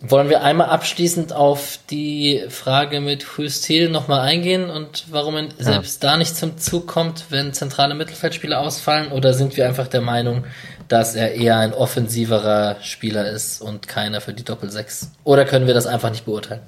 Wollen 0.06 0.28
wir 0.28 0.42
einmal 0.42 0.68
abschließend 0.68 1.32
auf 1.32 1.80
die 1.90 2.44
Frage 2.50 3.00
mit 3.00 3.38
Hüstil 3.38 3.90
nochmal 3.90 4.20
eingehen 4.20 4.70
und 4.70 5.06
warum 5.12 5.38
er 5.38 5.48
selbst 5.58 6.04
da 6.04 6.18
nicht 6.18 6.36
zum 6.36 6.58
Zug 6.58 6.88
kommt, 6.88 7.32
wenn 7.32 7.54
zentrale 7.54 7.96
Mittelfeldspieler 7.96 8.60
ausfallen? 8.60 9.14
Oder 9.14 9.34
sind 9.34 9.56
wir 9.56 9.66
einfach 9.66 9.88
der 9.88 10.02
Meinung, 10.02 10.44
dass 10.90 11.16
er 11.16 11.36
eher 11.36 11.58
ein 11.58 11.74
offensiverer 11.74 12.82
Spieler 12.82 13.32
ist 13.32 13.62
und 13.62 13.88
keiner 13.88 14.20
für 14.20 14.34
die 14.34 14.44
Doppel-6? 14.44 15.08
Oder 15.24 15.46
können 15.46 15.68
wir 15.68 15.74
das 15.74 15.86
einfach 15.86 16.10
nicht 16.10 16.26
beurteilen? 16.26 16.64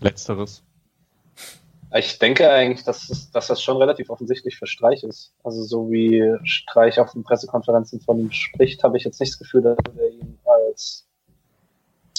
Letzteres. 0.00 0.62
Ich 1.94 2.18
denke 2.18 2.50
eigentlich, 2.50 2.82
dass, 2.82 3.10
es, 3.10 3.30
dass 3.30 3.48
das 3.48 3.62
schon 3.62 3.76
relativ 3.76 4.08
offensichtlich 4.08 4.56
für 4.56 4.66
Streich 4.66 5.02
ist. 5.02 5.34
Also 5.44 5.62
so 5.64 5.90
wie 5.90 6.34
Streich 6.44 6.98
auf 6.98 7.12
den 7.12 7.24
Pressekonferenzen 7.24 8.00
von 8.00 8.18
ihm 8.18 8.32
spricht, 8.32 8.82
habe 8.82 8.96
ich 8.96 9.04
jetzt 9.04 9.20
nicht 9.20 9.34
das 9.34 9.38
Gefühl, 9.38 9.60
dass 9.60 9.76
wir 9.94 10.08
ihn 10.08 10.38
als 10.44 11.05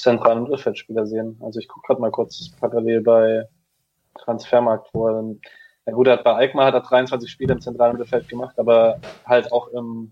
zentralen 0.08 0.44
Mittelfeldspieler 0.44 1.06
sehen. 1.06 1.38
Also 1.42 1.60
ich 1.60 1.68
gucke 1.68 1.88
gerade 1.88 2.02
mal 2.02 2.12
kurz 2.12 2.50
parallel 2.60 3.02
bei 3.02 3.48
Transfermarkt, 4.16 4.90
wo 4.94 5.08
er 5.08 5.14
dann, 5.16 5.42
ja 5.86 5.94
gut, 5.94 6.08
er 6.08 6.14
hat 6.14 6.24
bei 6.24 6.34
Alkmaar 6.34 6.68
hat 6.68 6.74
er 6.74 6.82
23 6.82 7.30
Spiele 7.30 7.54
im 7.54 7.62
zentralen 7.62 7.98
Mittelfeld 7.98 8.28
gemacht, 8.30 8.58
aber 8.58 9.00
halt 9.26 9.52
auch 9.52 9.68
im 9.70 10.12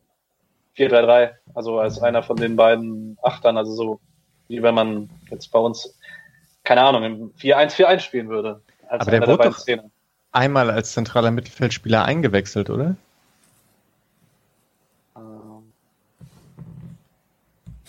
4-3-3, 0.78 1.32
also 1.54 1.80
als 1.80 2.02
einer 2.02 2.24
von 2.24 2.36
den 2.36 2.56
beiden 2.56 3.18
Achtern, 3.22 3.58
also 3.58 3.74
so 3.74 4.00
wie 4.48 4.62
wenn 4.62 4.76
man 4.76 5.10
jetzt 5.32 5.52
bei 5.52 5.60
uns, 5.60 5.98
keine 6.64 6.82
Ahnung, 6.84 7.04
im 7.04 7.34
4-1-4-1 7.34 8.00
spielen 8.00 8.30
würde. 8.30 8.62
Als 8.88 9.02
Aber 9.02 9.12
der 9.12 9.28
wurde 9.28 9.50
doch-. 9.50 9.66
Einmal 10.32 10.70
als 10.70 10.92
zentraler 10.92 11.32
Mittelfeldspieler 11.32 12.04
eingewechselt, 12.04 12.70
oder? 12.70 12.98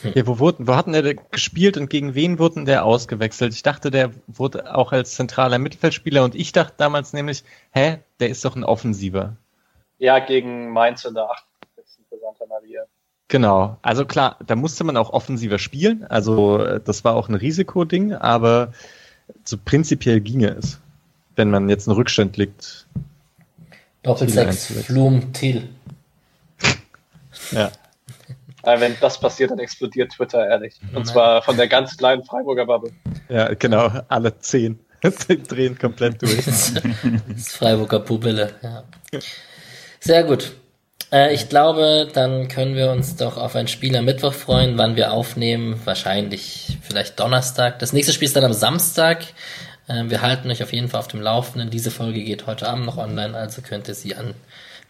Ja, 0.03 0.27
wo, 0.27 0.39
wurden, 0.39 0.67
wo 0.67 0.75
hatten 0.75 0.93
der 0.93 1.15
gespielt 1.15 1.79
und 1.79 1.89
gegen 1.89 2.15
wen 2.15 2.39
wurden 2.39 2.67
der 2.67 2.85
ausgewechselt? 2.85 3.55
Ich 3.55 3.63
dachte, 3.63 3.91
der 3.91 4.11
wurde 4.27 4.75
auch 4.75 4.93
als 4.93 5.15
zentraler 5.15 5.59
Mittelfeldspieler 5.59 6.23
und 6.23 6.35
ich 6.35 6.53
dachte 6.53 6.75
damals 6.77 7.13
nämlich, 7.13 7.45
hä, 7.71 7.99
der 8.21 8.29
ist 8.29 8.45
doch 8.45 8.57
ein 8.57 8.65
Offensiver. 8.65 9.37
Ja, 9.99 10.19
gegen 10.19 10.71
Mainz 10.71 11.05
in 11.05 11.15
der 11.15 11.25
48. 11.25 12.05
für 12.11 12.19
Santa 12.19 12.45
Maria. 12.47 12.83
Genau. 13.29 13.79
Also 13.83 14.05
klar, 14.05 14.37
da 14.47 14.55
musste 14.55 14.85
man 14.85 14.97
auch 14.97 15.11
offensiver 15.11 15.59
spielen. 15.59 16.05
Also 16.05 16.63
äh, 16.63 16.81
das 16.85 17.03
war 17.05 17.15
auch 17.15 17.29
ein 17.29 17.35
Risikoding, 17.35 18.13
aber 18.13 18.73
so 19.45 19.57
prinzipiell 19.63 20.21
ginge 20.21 20.51
es. 20.51 20.79
Wenn 21.35 21.51
man 21.51 21.69
jetzt 21.69 21.89
einen 21.89 21.97
Rückstand 21.97 22.37
liegt. 22.37 22.87
Doppel 24.03 24.27
Thiel 24.27 24.35
6, 24.35 24.49
einzuwechseln. 24.49 24.85
Flum, 24.85 25.33
Thiel. 25.33 25.69
Ja. 27.51 27.71
Wenn 28.67 28.97
das 29.01 29.19
passiert, 29.21 29.53
dann 29.53 29.59
explodiert 29.59 30.13
Twitter, 30.13 30.47
ehrlich. 30.47 30.75
Und 30.93 31.07
zwar 31.07 31.43
von 31.43 31.57
der 31.57 31.69
ganz 31.69 31.97
kleinen 31.97 32.25
Freiburger 32.25 32.67
Bubble. 32.67 32.93
Ja, 33.29 33.55
genau. 33.55 33.91
Alle 34.09 34.37
zehn. 34.39 34.79
Drehen 35.49 35.79
komplett 35.79 36.21
durch. 36.21 36.37
Das 36.45 36.73
ist 37.37 37.53
Freiburger 37.53 38.01
Pupille, 38.01 38.55
ja. 38.63 38.83
Sehr 40.01 40.25
gut. 40.25 40.53
Äh, 41.13 41.33
ich 41.33 41.49
glaube, 41.49 42.09
dann 42.13 42.49
können 42.49 42.75
wir 42.75 42.91
uns 42.91 43.17
doch 43.17 43.37
auf 43.37 43.55
ein 43.55 43.69
Spiel 43.69 43.97
am 43.97 44.05
Mittwoch 44.05 44.35
freuen, 44.35 44.77
wann 44.79 44.97
wir 44.97 45.13
aufnehmen. 45.13 45.81
Wahrscheinlich 45.85 46.79
vielleicht 46.83 47.21
Donnerstag. 47.21 47.79
Das 47.79 47.93
nächste 47.93 48.13
Spiel 48.13 48.27
ist 48.27 48.37
dann 48.37 48.45
am 48.45 48.53
Samstag. 48.53 49.23
Äh, 49.87 50.05
wir 50.07 50.23
halten 50.23 50.51
euch 50.51 50.63
auf 50.63 50.73
jeden 50.73 50.89
Fall 50.89 51.01
auf 51.01 51.09
dem 51.09 51.21
Laufenden. 51.21 51.71
Diese 51.71 51.93
Folge 51.93 52.25
geht 52.25 52.47
heute 52.47 52.69
Abend 52.69 52.87
noch 52.87 52.97
online, 52.97 53.37
also 53.37 53.63
könnt 53.63 53.87
ihr 53.87 53.95
sie 53.95 54.17
an 54.17 54.35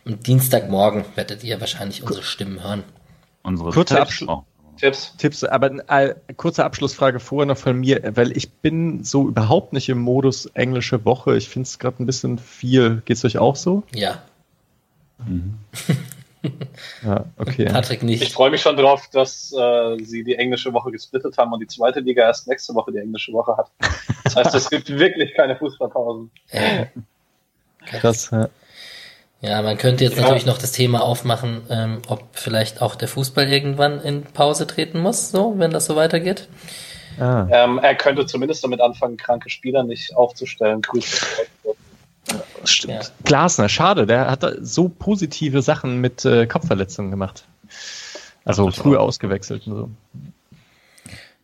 am 0.07 0.23
Dienstagmorgen 0.23 1.05
werdet 1.16 1.43
ihr 1.43 1.61
wahrscheinlich 1.61 2.05
unsere 2.05 2.23
Stimmen 2.23 2.62
hören. 2.62 2.85
Unsere 3.47 3.70
Kurzer 3.70 3.97
Tipps 3.97 4.09
Abschluss. 4.09 4.28
auch. 4.28 4.44
Tipps. 4.78 5.16
Tipps, 5.16 5.43
aber 5.44 5.70
äh, 5.89 6.14
kurze 6.36 6.62
Abschlussfrage 6.64 7.18
vorher 7.18 7.47
noch 7.47 7.56
von 7.56 7.78
mir, 7.78 8.12
weil 8.14 8.36
ich 8.36 8.51
bin 8.52 9.02
so 9.05 9.27
überhaupt 9.28 9.73
nicht 9.73 9.89
im 9.89 9.98
Modus 9.98 10.47
englische 10.52 11.02
Woche. 11.06 11.35
Ich 11.39 11.48
finde 11.48 11.66
es 11.66 11.78
gerade 11.78 12.02
ein 12.02 12.06
bisschen 12.06 12.39
viel. 12.39 13.01
Geht's 13.06 13.24
euch 13.24 13.39
auch 13.39 13.56
so? 13.56 13.85
Ja, 13.94 14.23
Ja, 17.02 17.24
okay. 17.39 17.64
Patrick 17.64 18.02
Ich 18.02 18.20
nicht. 18.20 18.32
freue 18.32 18.51
mich 18.51 18.60
schon 18.62 18.77
drauf, 18.77 19.09
dass 19.12 19.52
äh, 19.52 19.97
sie 20.05 20.23
die 20.23 20.36
englische 20.36 20.73
Woche 20.73 20.93
gesplittet 20.93 21.36
haben 21.39 21.52
und 21.52 21.59
die 21.60 21.66
zweite 21.66 22.01
Liga 22.01 22.23
erst 22.23 22.47
nächste 22.47 22.73
Woche 22.74 22.93
die 22.93 22.98
englische 22.98 23.32
Woche 23.32 23.56
hat. 23.56 23.70
Das 24.23 24.36
heißt, 24.36 24.55
es 24.55 24.70
gibt 24.70 24.89
wirklich 24.89 25.35
keine 25.35 25.56
Fußballpausen. 25.56 26.31
Krass. 27.86 28.31
Ja. 28.31 28.48
Ja, 29.41 29.61
man 29.63 29.77
könnte 29.77 30.05
jetzt 30.05 30.17
Ja. 30.17 30.23
natürlich 30.23 30.47
noch 30.47 30.59
das 30.59 30.73
Thema 30.73 31.03
aufmachen, 31.03 31.63
ähm, 31.71 32.03
ob 32.09 32.25
vielleicht 32.33 32.81
auch 32.83 32.95
der 32.95 33.09
Fußball 33.09 33.47
irgendwann 33.49 34.01
in 34.01 34.23
Pause 34.23 34.67
treten 34.67 34.99
muss, 35.01 35.31
so, 35.31 35.55
wenn 35.59 35.71
das 35.71 35.87
so 35.87 35.95
weitergeht. 35.97 36.49
Ah. 37.21 37.47
Ähm, 37.51 37.79
er 37.79 37.95
könnte 37.95 38.27
zumindest 38.27 38.65
damit 38.65 38.81
anfangen, 38.81 39.17
kranke 39.17 39.49
Spieler 39.51 39.85
nicht 39.85 40.15
aufzustellen. 40.17 40.83
Grüße. 40.83 41.27
Stimmt. 42.65 42.95
Ja. 42.95 43.01
Glasner, 43.25 43.69
schade, 43.69 44.07
der 44.07 44.31
hat 44.31 44.43
da 44.43 44.53
so 44.61 44.89
positive 44.89 45.63
Sachen 45.63 46.01
mit 46.01 46.25
äh, 46.25 46.47
Kopfverletzungen 46.47 47.11
gemacht. 47.11 47.45
Also 48.45 48.71
früh 48.71 48.97
auch. 48.97 49.03
ausgewechselt 49.03 49.67
und 49.67 49.75
so. 49.75 49.91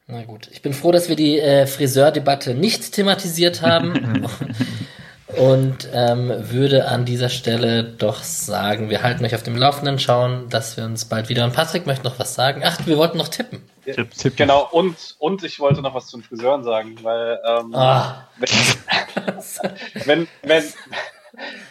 Na 0.08 0.24
gut, 0.24 0.48
ich 0.52 0.62
bin 0.62 0.72
froh, 0.74 0.92
dass 0.92 1.08
wir 1.08 1.16
die 1.16 1.38
äh, 1.38 1.66
Friseurdebatte 1.66 2.54
nicht 2.54 2.92
thematisiert 2.92 3.62
haben 3.62 4.26
und 5.42 5.88
ähm, 5.92 6.28
würde 6.50 6.88
an 6.88 7.04
dieser 7.04 7.28
Stelle 7.28 7.84
doch 7.84 8.22
sagen, 8.22 8.90
wir 8.90 9.02
halten 9.02 9.24
euch 9.24 9.34
auf 9.34 9.42
dem 9.42 9.56
Laufenden, 9.56 9.98
schauen, 9.98 10.48
dass 10.48 10.76
wir 10.76 10.84
uns 10.84 11.04
bald 11.06 11.28
wieder. 11.28 11.44
Und 11.44 11.52
Patrick 11.54 11.86
möchte 11.86 12.04
noch 12.04 12.18
was 12.18 12.34
sagen. 12.34 12.62
Ach, 12.64 12.78
wir 12.86 12.96
wollten 12.98 13.18
noch 13.18 13.28
tippen. 13.28 13.62
Tipps. 13.84 14.18
Tipp. 14.18 14.36
Genau, 14.36 14.68
und, 14.70 15.16
und 15.18 15.42
ich 15.42 15.58
wollte 15.58 15.82
noch 15.82 15.94
was 15.94 16.06
zum 16.06 16.22
Friseuren 16.22 16.62
sagen, 16.62 16.96
weil 17.02 17.40
ähm, 17.44 17.74
Ah, 17.74 18.28
wenn, 20.06 20.28
wenn, 20.42 20.64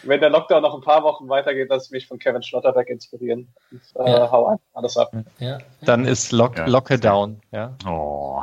wenn 0.02 0.20
der 0.20 0.28
Lockdown 0.30 0.60
noch 0.62 0.74
ein 0.74 0.82
paar 0.82 1.02
Wochen 1.04 1.28
weitergeht, 1.28 1.70
lasse 1.70 1.86
ich 1.86 1.90
mich 1.92 2.06
von 2.08 2.18
Kevin 2.18 2.42
Schlotterbeck 2.42 2.88
inspirieren. 2.88 3.48
Und, 3.70 4.06
äh, 4.06 4.10
Ja. 4.10 4.30
Hau 4.30 4.46
an, 4.46 4.58
alles 4.74 4.96
ab. 4.98 5.12
ja. 5.38 5.58
Dann 5.80 6.04
ist 6.04 6.32
Lock, 6.32 6.58
Ja. 6.58 6.66
Locke 6.66 6.98
down. 6.98 7.40
Ja. 7.50 7.74
Oh. 7.86 8.40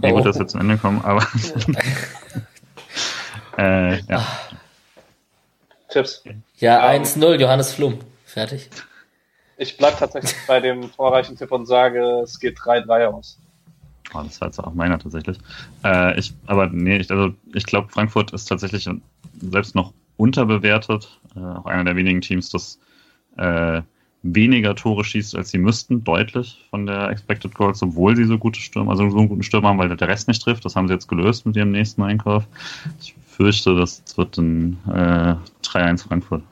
Nee, 0.00 0.12
gut, 0.12 0.26
dass 0.26 0.38
wir 0.38 0.46
zum 0.46 0.60
Ende 0.60 0.76
kommen, 0.78 1.02
aber 1.04 1.26
Äh, 3.58 4.00
ja. 4.02 4.24
Tipps. 5.88 6.22
Ja, 6.58 6.92
Ähm. 6.92 7.02
1-0, 7.02 7.40
Johannes 7.40 7.72
Flum. 7.72 7.98
Fertig. 8.24 8.70
Ich 9.56 9.76
bleib 9.76 9.98
tatsächlich 9.98 10.34
bei 10.46 10.60
dem 10.60 10.92
torreichen 10.92 11.36
Tipp 11.36 11.50
und 11.50 11.66
sage, 11.66 12.20
es 12.22 12.38
geht 12.38 12.58
3-3 12.58 13.06
aus. 13.06 13.38
Oh, 14.14 14.22
das 14.22 14.40
war 14.40 14.48
jetzt 14.48 14.60
auch 14.60 14.72
meiner 14.72 14.98
tatsächlich. 14.98 15.38
Äh, 15.84 16.18
ich, 16.18 16.32
aber 16.46 16.68
nee, 16.68 16.98
ich, 16.98 17.10
also 17.10 17.34
ich 17.52 17.64
glaube, 17.66 17.88
Frankfurt 17.88 18.32
ist 18.32 18.46
tatsächlich 18.46 18.88
selbst 19.40 19.74
noch 19.74 19.92
unterbewertet. 20.16 21.18
Äh, 21.34 21.40
auch 21.40 21.66
einer 21.66 21.84
der 21.84 21.96
wenigen 21.96 22.20
Teams, 22.20 22.50
das 22.50 22.78
äh, 23.36 23.82
weniger 24.22 24.74
Tore 24.74 25.04
schießt, 25.04 25.36
als 25.36 25.50
sie 25.50 25.58
müssten, 25.58 26.04
deutlich 26.04 26.64
von 26.70 26.86
der 26.86 27.10
Expected 27.10 27.54
Goals, 27.54 27.82
obwohl 27.82 28.16
sie 28.16 28.24
so 28.24 28.38
gute 28.38 28.60
Stürmer, 28.60 28.92
also 28.92 29.08
so 29.10 29.18
einen 29.18 29.28
guten 29.28 29.42
Stürmer 29.42 29.68
haben, 29.68 29.78
weil 29.78 29.94
der 29.94 30.08
Rest 30.08 30.28
nicht 30.28 30.42
trifft. 30.42 30.64
Das 30.64 30.76
haben 30.76 30.88
sie 30.88 30.94
jetzt 30.94 31.08
gelöst 31.08 31.46
mit 31.46 31.56
ihrem 31.56 31.70
nächsten 31.70 32.02
Einkauf. 32.02 32.46
Ich 33.00 33.14
fürchte, 33.38 33.76
das 33.76 34.02
wird 34.16 34.36
ein 34.36 34.78
äh, 34.88 35.36
3-1 35.64 36.08
Frankfurt. 36.08 36.42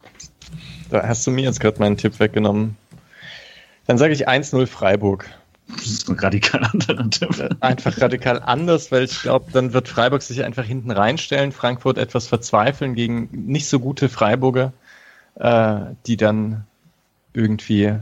Da 0.88 1.06
hast 1.06 1.26
du 1.26 1.32
mir 1.32 1.42
jetzt 1.42 1.58
gerade 1.58 1.80
meinen 1.80 1.96
Tipp 1.96 2.20
weggenommen. 2.20 2.76
Dann 3.86 3.98
sage 3.98 4.14
ich 4.14 4.28
1-0 4.28 4.66
Freiburg. 4.68 5.28
Das 5.66 5.86
ist 5.86 6.08
ein 6.08 6.16
radikal 6.16 6.62
anderer 6.62 7.10
Tipp. 7.10 7.56
Einfach 7.58 8.00
radikal 8.00 8.40
anders, 8.40 8.92
weil 8.92 9.02
ich 9.02 9.20
glaube, 9.20 9.50
dann 9.50 9.72
wird 9.72 9.88
Freiburg 9.88 10.22
sich 10.22 10.44
einfach 10.44 10.64
hinten 10.64 10.92
reinstellen, 10.92 11.50
Frankfurt 11.50 11.98
etwas 11.98 12.28
verzweifeln 12.28 12.94
gegen 12.94 13.28
nicht 13.32 13.66
so 13.66 13.80
gute 13.80 14.08
Freiburger, 14.08 14.72
äh, 15.34 15.80
die 16.06 16.16
dann 16.16 16.66
irgendwie, 17.32 17.94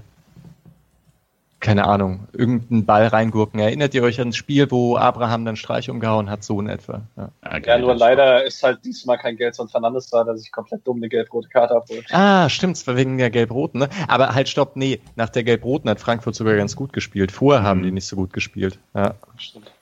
keine 1.65 1.87
Ahnung, 1.87 2.29
irgendeinen 2.35 2.85
Ball 2.85 3.07
reingurken. 3.07 3.59
Erinnert 3.59 3.95
ihr 3.95 4.03
euch 4.03 4.21
an 4.21 4.29
das 4.29 4.37
Spiel, 4.37 4.71
wo 4.71 4.99
Abraham 4.99 5.47
dann 5.47 5.57
Streich 5.57 5.89
umgehauen 5.89 6.29
hat, 6.29 6.45
so 6.45 6.61
in 6.61 6.69
etwa? 6.69 7.01
Ja. 7.17 7.31
Ja, 7.65 7.79
nur 7.79 7.95
leider 7.95 8.45
ist 8.45 8.63
halt 8.63 8.85
diesmal 8.85 9.17
kein 9.17 9.39
Gelson 9.39 9.71
Fernandes 9.71 10.11
da, 10.11 10.25
der 10.25 10.37
sich 10.37 10.53
komplett 10.53 10.87
dumm 10.87 10.99
eine 10.99 11.09
gelb-rote 11.09 11.49
Karte 11.49 11.75
abholt. 11.75 12.05
Ah, 12.13 12.51
stimmt, 12.51 12.77
es 12.77 12.87
war 12.87 12.97
wegen 12.97 13.17
der 13.17 13.31
Gelb-Roten, 13.31 13.79
ne? 13.79 13.89
Aber 14.09 14.35
halt, 14.35 14.51
stopp, 14.51 14.77
nee, 14.77 15.01
nach 15.17 15.31
der 15.31 15.43
Gelb-Roten 15.43 15.89
hat 15.89 16.01
Frankfurt 16.01 16.35
sogar 16.35 16.55
ganz 16.55 16.77
gut 16.77 16.93
gespielt. 16.93 17.33
Vorher 17.33 17.63
haben 17.63 17.81
Mhm. 17.81 17.85
die 17.85 17.93
nicht 17.93 18.07
so 18.07 18.17
gut 18.17 18.35
gespielt. 18.35 18.79
Ja. 18.95 19.15
Stimmt. 19.39 19.73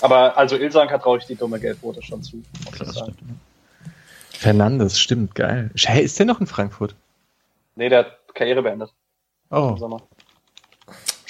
Aber 0.00 0.38
also 0.38 0.54
Ilsanker 0.56 1.00
traue 1.00 1.18
ich 1.18 1.26
die 1.26 1.34
dumme 1.34 1.58
gelb-rote 1.58 2.02
schon 2.02 2.22
zu. 2.22 2.40
Klar, 2.70 2.88
ich 2.88 2.98
stimmt. 2.98 3.18
Fernandes, 4.30 5.00
stimmt, 5.00 5.34
geil. 5.34 5.72
Hey, 5.76 6.04
ist 6.04 6.18
der 6.20 6.26
noch 6.26 6.40
in 6.40 6.46
Frankfurt? 6.46 6.94
Nee, 7.74 7.88
der 7.88 7.98
hat 8.00 8.18
Karriere 8.34 8.62
beendet 8.62 8.92
Oh, 9.50 9.76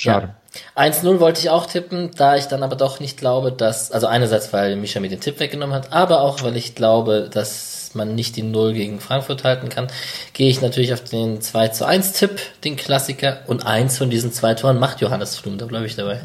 schade. 0.03 0.35
1-0 0.77 1.21
wollte 1.21 1.41
ich 1.41 1.51
auch 1.51 1.67
tippen, 1.67 2.11
da 2.17 2.37
ich 2.37 2.47
dann 2.47 2.63
aber 2.63 2.77
doch 2.77 3.01
nicht 3.01 3.17
glaube, 3.17 3.53
dass, 3.53 3.91
also 3.91 4.07
einerseits, 4.07 4.53
weil 4.53 4.77
Mischa 4.77 5.01
mir 5.01 5.09
den 5.09 5.21
Tipp 5.21 5.41
weggenommen 5.41 5.75
hat, 5.75 5.93
aber 5.93 6.21
auch, 6.21 6.43
weil 6.43 6.57
ich 6.57 6.75
glaube, 6.75 7.31
dass 7.33 7.91
man 7.95 8.15
nicht 8.15 8.37
die 8.37 8.43
0 8.43 8.75
gegen 8.75 9.01
Frankfurt 9.01 9.45
halten 9.45 9.69
kann, 9.69 9.89
gehe 10.35 10.51
ich 10.51 10.61
natürlich 10.61 10.93
auf 10.93 11.05
den 11.05 11.41
2 11.41 11.69
zu 11.69 11.87
1 11.87 12.13
Tipp, 12.13 12.39
den 12.65 12.77
Klassiker, 12.77 13.41
und 13.47 13.65
eins 13.67 13.97
von 13.99 14.11
diesen 14.11 14.33
zwei 14.33 14.55
Toren 14.55 14.79
macht 14.79 15.01
Johannes 15.01 15.37
Flum, 15.37 15.59
da 15.59 15.67
bleibe 15.67 15.87
ich 15.87 15.97
dabei. 15.97 16.21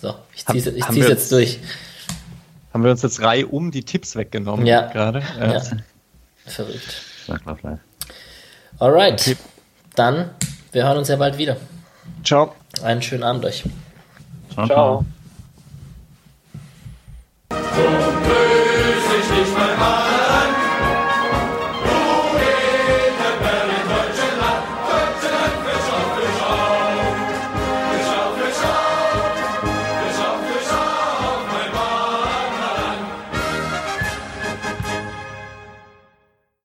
So, 0.00 0.14
ich 0.34 0.44
ziehe 0.44 0.62
zieh's 0.62 0.94
wir 0.94 1.08
jetzt 1.08 1.32
durch. 1.32 1.60
Haben 2.72 2.84
wir 2.84 2.90
uns 2.90 3.02
jetzt 3.02 3.22
Reihe 3.22 3.46
um 3.46 3.70
die 3.70 3.84
Tipps 3.84 4.16
weggenommen 4.16 4.66
Ja. 4.66 4.88
gerade? 4.88 5.22
Ja. 5.38 5.62
Verrückt. 6.44 7.02
Sag 7.26 7.46
mal 7.46 7.56
vielleicht. 7.56 7.80
Alright. 8.78 9.36
Dann, 9.94 10.30
wir 10.72 10.84
hören 10.84 10.98
uns 10.98 11.08
ja 11.08 11.16
bald 11.16 11.38
wieder. 11.38 11.56
Ciao. 12.24 12.54
Einen 12.82 13.02
schönen 13.02 13.22
Abend 13.22 13.44
euch. 13.44 13.64
Ciao, 14.52 14.66
Ciao. 14.66 15.04